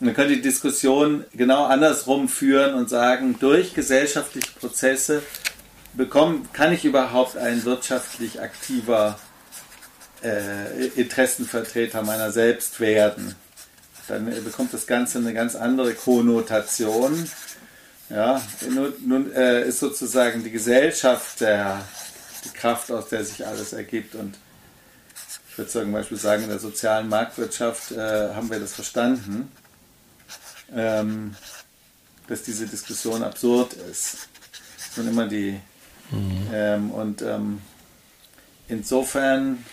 Und 0.00 0.06
man 0.06 0.14
könnte 0.14 0.34
die 0.34 0.42
Diskussion 0.42 1.24
genau 1.32 1.64
andersrum 1.64 2.28
führen 2.28 2.74
und 2.74 2.90
sagen, 2.90 3.36
durch 3.40 3.74
gesellschaftliche 3.74 4.52
Prozesse 4.58 5.22
bekomm, 5.94 6.48
kann 6.52 6.72
ich 6.72 6.84
überhaupt 6.84 7.36
ein 7.38 7.64
wirtschaftlich 7.64 8.40
aktiver 8.40 9.18
äh, 10.22 10.86
Interessenvertreter 10.96 12.02
meiner 12.02 12.30
selbst 12.30 12.78
werden. 12.80 13.34
Dann 14.08 14.26
bekommt 14.44 14.72
das 14.72 14.86
Ganze 14.86 15.18
eine 15.18 15.34
ganz 15.34 15.54
andere 15.54 15.94
Konnotation. 15.94 17.28
Ja, 18.08 18.40
nun, 18.70 18.92
nun 19.04 19.32
äh, 19.32 19.66
ist 19.66 19.80
sozusagen 19.80 20.44
die 20.44 20.50
Gesellschaft 20.50 21.40
der, 21.40 21.82
die 22.44 22.50
Kraft, 22.50 22.90
aus 22.92 23.08
der 23.08 23.24
sich 23.24 23.44
alles 23.46 23.72
ergibt. 23.72 24.14
Und 24.14 24.38
ich 25.50 25.58
würde 25.58 25.70
zum 25.70 25.92
Beispiel 25.92 26.18
sagen, 26.18 26.44
in 26.44 26.50
der 26.50 26.60
sozialen 26.60 27.08
Marktwirtschaft 27.08 27.92
äh, 27.92 28.34
haben 28.34 28.48
wir 28.50 28.60
das 28.60 28.74
verstanden, 28.74 29.50
ähm, 30.74 31.34
dass 32.28 32.42
diese 32.42 32.66
Diskussion 32.66 33.24
absurd 33.24 33.72
ist. 33.72 34.28
Und 34.96 35.08
immer 35.08 35.26
die 35.26 35.60
ähm, 36.52 36.90
und 36.90 37.22
ähm, 37.22 37.60
insofern 38.68 39.64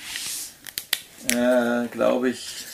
äh, 1.28 1.88
glaube 1.88 2.30
ich, 2.30 2.66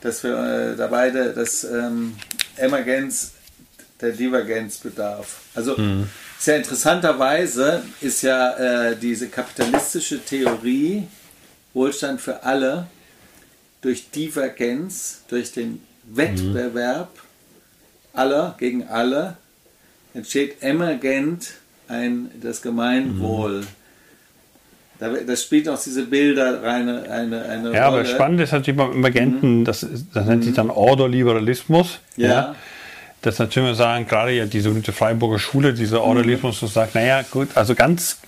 dass 0.00 0.22
wir 0.22 0.36
äh, 0.36 0.76
da 0.76 0.86
beide 0.86 1.32
das 1.32 1.64
ähm, 1.64 2.16
Emergenz 2.56 3.32
der 4.00 4.12
Divergenz 4.12 4.78
bedarf. 4.78 5.40
Also 5.54 5.74
sehr 6.38 6.58
interessanterweise 6.58 7.82
ist 8.00 8.22
ja 8.22 8.90
äh, 8.90 8.96
diese 8.96 9.28
kapitalistische 9.28 10.22
Theorie 10.22 11.08
Wohlstand 11.72 12.20
für 12.20 12.42
alle 12.42 12.86
durch 13.80 14.10
Divergenz, 14.10 15.22
durch 15.28 15.52
den 15.52 15.82
Wettbewerb 16.04 17.10
aller 18.12 18.54
gegen 18.58 18.88
alle 18.88 19.36
entsteht 20.14 20.62
emergent 20.62 21.54
ein, 21.88 22.30
das 22.40 22.62
Gemeinwohl. 22.62 23.60
Da, 23.60 23.66
das 24.98 25.42
spielt 25.42 25.68
auch 25.68 25.82
diese 25.82 26.04
Bilder 26.04 26.62
rein, 26.62 26.88
eine, 26.88 27.42
eine 27.44 27.72
Ja, 27.72 27.88
Rolle. 27.88 28.00
aber 28.00 28.04
spannend 28.04 28.40
ist 28.40 28.52
natürlich 28.52 28.78
beim 28.78 28.92
Emergenten, 28.92 29.64
das, 29.64 29.82
ist, 29.82 30.06
das 30.14 30.26
nennt 30.26 30.44
sich 30.44 30.54
dann 30.54 30.70
Ordo-Liberalismus. 30.70 32.00
Ja. 32.16 32.54
Das 33.22 33.38
natürlich 33.38 33.68
wir 33.68 33.74
sagen, 33.74 34.06
gerade 34.06 34.32
ja 34.32 34.46
die 34.46 34.60
sogenannte 34.60 34.92
Freiburger 34.92 35.38
Schule, 35.38 35.74
dieser 35.74 36.02
Ordo-Liberalismus, 36.02 36.60
das 36.60 36.74
sagt, 36.74 36.94
naja, 36.94 37.22
gut, 37.30 37.48
also 37.54 37.74
ganz, 37.74 38.18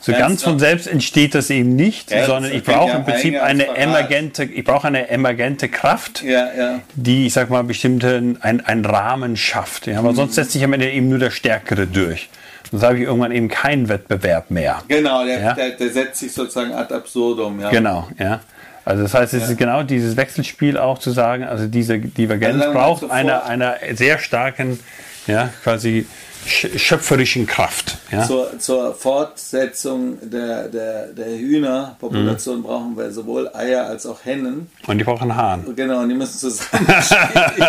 so 0.00 0.12
Ganz 0.12 0.20
ganz, 0.22 0.42
von 0.42 0.58
selbst 0.58 0.86
entsteht 0.86 1.34
das 1.34 1.48
eben 1.50 1.74
nicht, 1.74 2.10
Ja, 2.10 2.18
das 2.18 2.26
sondern 2.26 2.52
ich 2.52 2.62
brauche 2.62 2.90
ja 2.90 2.96
im 2.98 3.04
Prinzip 3.04 3.40
eine 3.42 3.74
emergente, 3.76 4.44
ich 4.44 4.62
brauche 4.64 4.86
eine 4.86 5.08
emergente 5.08 5.68
Kraft, 5.68 6.22
Ja, 6.22 6.48
ja. 6.56 6.80
die, 6.94 7.26
ich 7.26 7.32
sag 7.32 7.48
mal, 7.50 7.64
bestimmten 7.64 8.36
ein, 8.42 8.64
einen 8.64 8.84
Rahmen 8.84 9.36
schafft. 9.36 9.86
Ja, 9.86 10.04
weil 10.04 10.14
sonst 10.14 10.34
setzt 10.34 10.52
sich 10.52 10.62
am 10.62 10.72
Ende 10.74 10.90
eben 10.90 11.08
nur 11.08 11.18
der 11.18 11.30
Stärkere 11.30 11.86
durch. 11.86 12.28
Sonst 12.70 12.82
habe 12.82 12.96
ich 12.98 13.02
irgendwann 13.04 13.32
eben 13.32 13.48
keinen 13.48 13.88
Wettbewerb 13.88 14.50
mehr. 14.50 14.82
Genau, 14.88 15.24
der, 15.24 15.40
Ja. 15.40 15.52
der, 15.54 15.70
der 15.70 15.90
setzt 15.90 16.20
sich 16.20 16.32
sozusagen 16.32 16.72
ad 16.72 16.92
absurdum. 16.94 17.60
Ja. 17.60 17.70
Genau, 17.70 18.08
ja. 18.18 18.40
Also 18.84 19.02
das 19.02 19.12
heißt, 19.14 19.34
es 19.34 19.50
ist 19.50 19.58
genau 19.58 19.82
dieses 19.82 20.16
Wechselspiel 20.16 20.78
auch 20.78 20.98
zu 20.98 21.10
sagen, 21.10 21.44
also 21.44 21.66
diese 21.66 21.98
Divergenz 21.98 22.60
Also 22.62 22.72
braucht 22.72 23.00
sofort- 23.02 23.18
eine, 23.18 23.44
einer 23.44 23.76
sehr 23.92 24.18
starken, 24.18 24.80
ja, 25.26 25.50
quasi 25.62 26.06
sch- 26.46 26.78
schöpferischen 26.78 27.46
Kraft. 27.46 27.98
Ja. 28.10 28.26
Zur, 28.26 28.58
zur 28.58 28.94
Fortsetzung 28.94 30.16
der, 30.22 30.68
der, 30.68 31.08
der 31.08 31.26
Hühnerpopulation 31.36 32.62
brauchen 32.62 32.96
wir 32.96 33.10
sowohl 33.12 33.50
Eier 33.54 33.84
als 33.84 34.06
auch 34.06 34.24
Hennen. 34.24 34.70
Und 34.86 34.96
die 34.96 35.04
brauchen 35.04 35.36
Hahn. 35.36 35.66
Genau, 35.76 36.00
und 36.00 36.08
die 36.08 36.14
müssen 36.14 36.38
zusammen. 36.38 36.86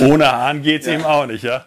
Ohne 0.00 0.30
Hahn 0.30 0.62
geht 0.62 0.82
es 0.82 0.88
eben 0.88 1.04
auch 1.04 1.26
nicht, 1.26 1.44
ja. 1.44 1.64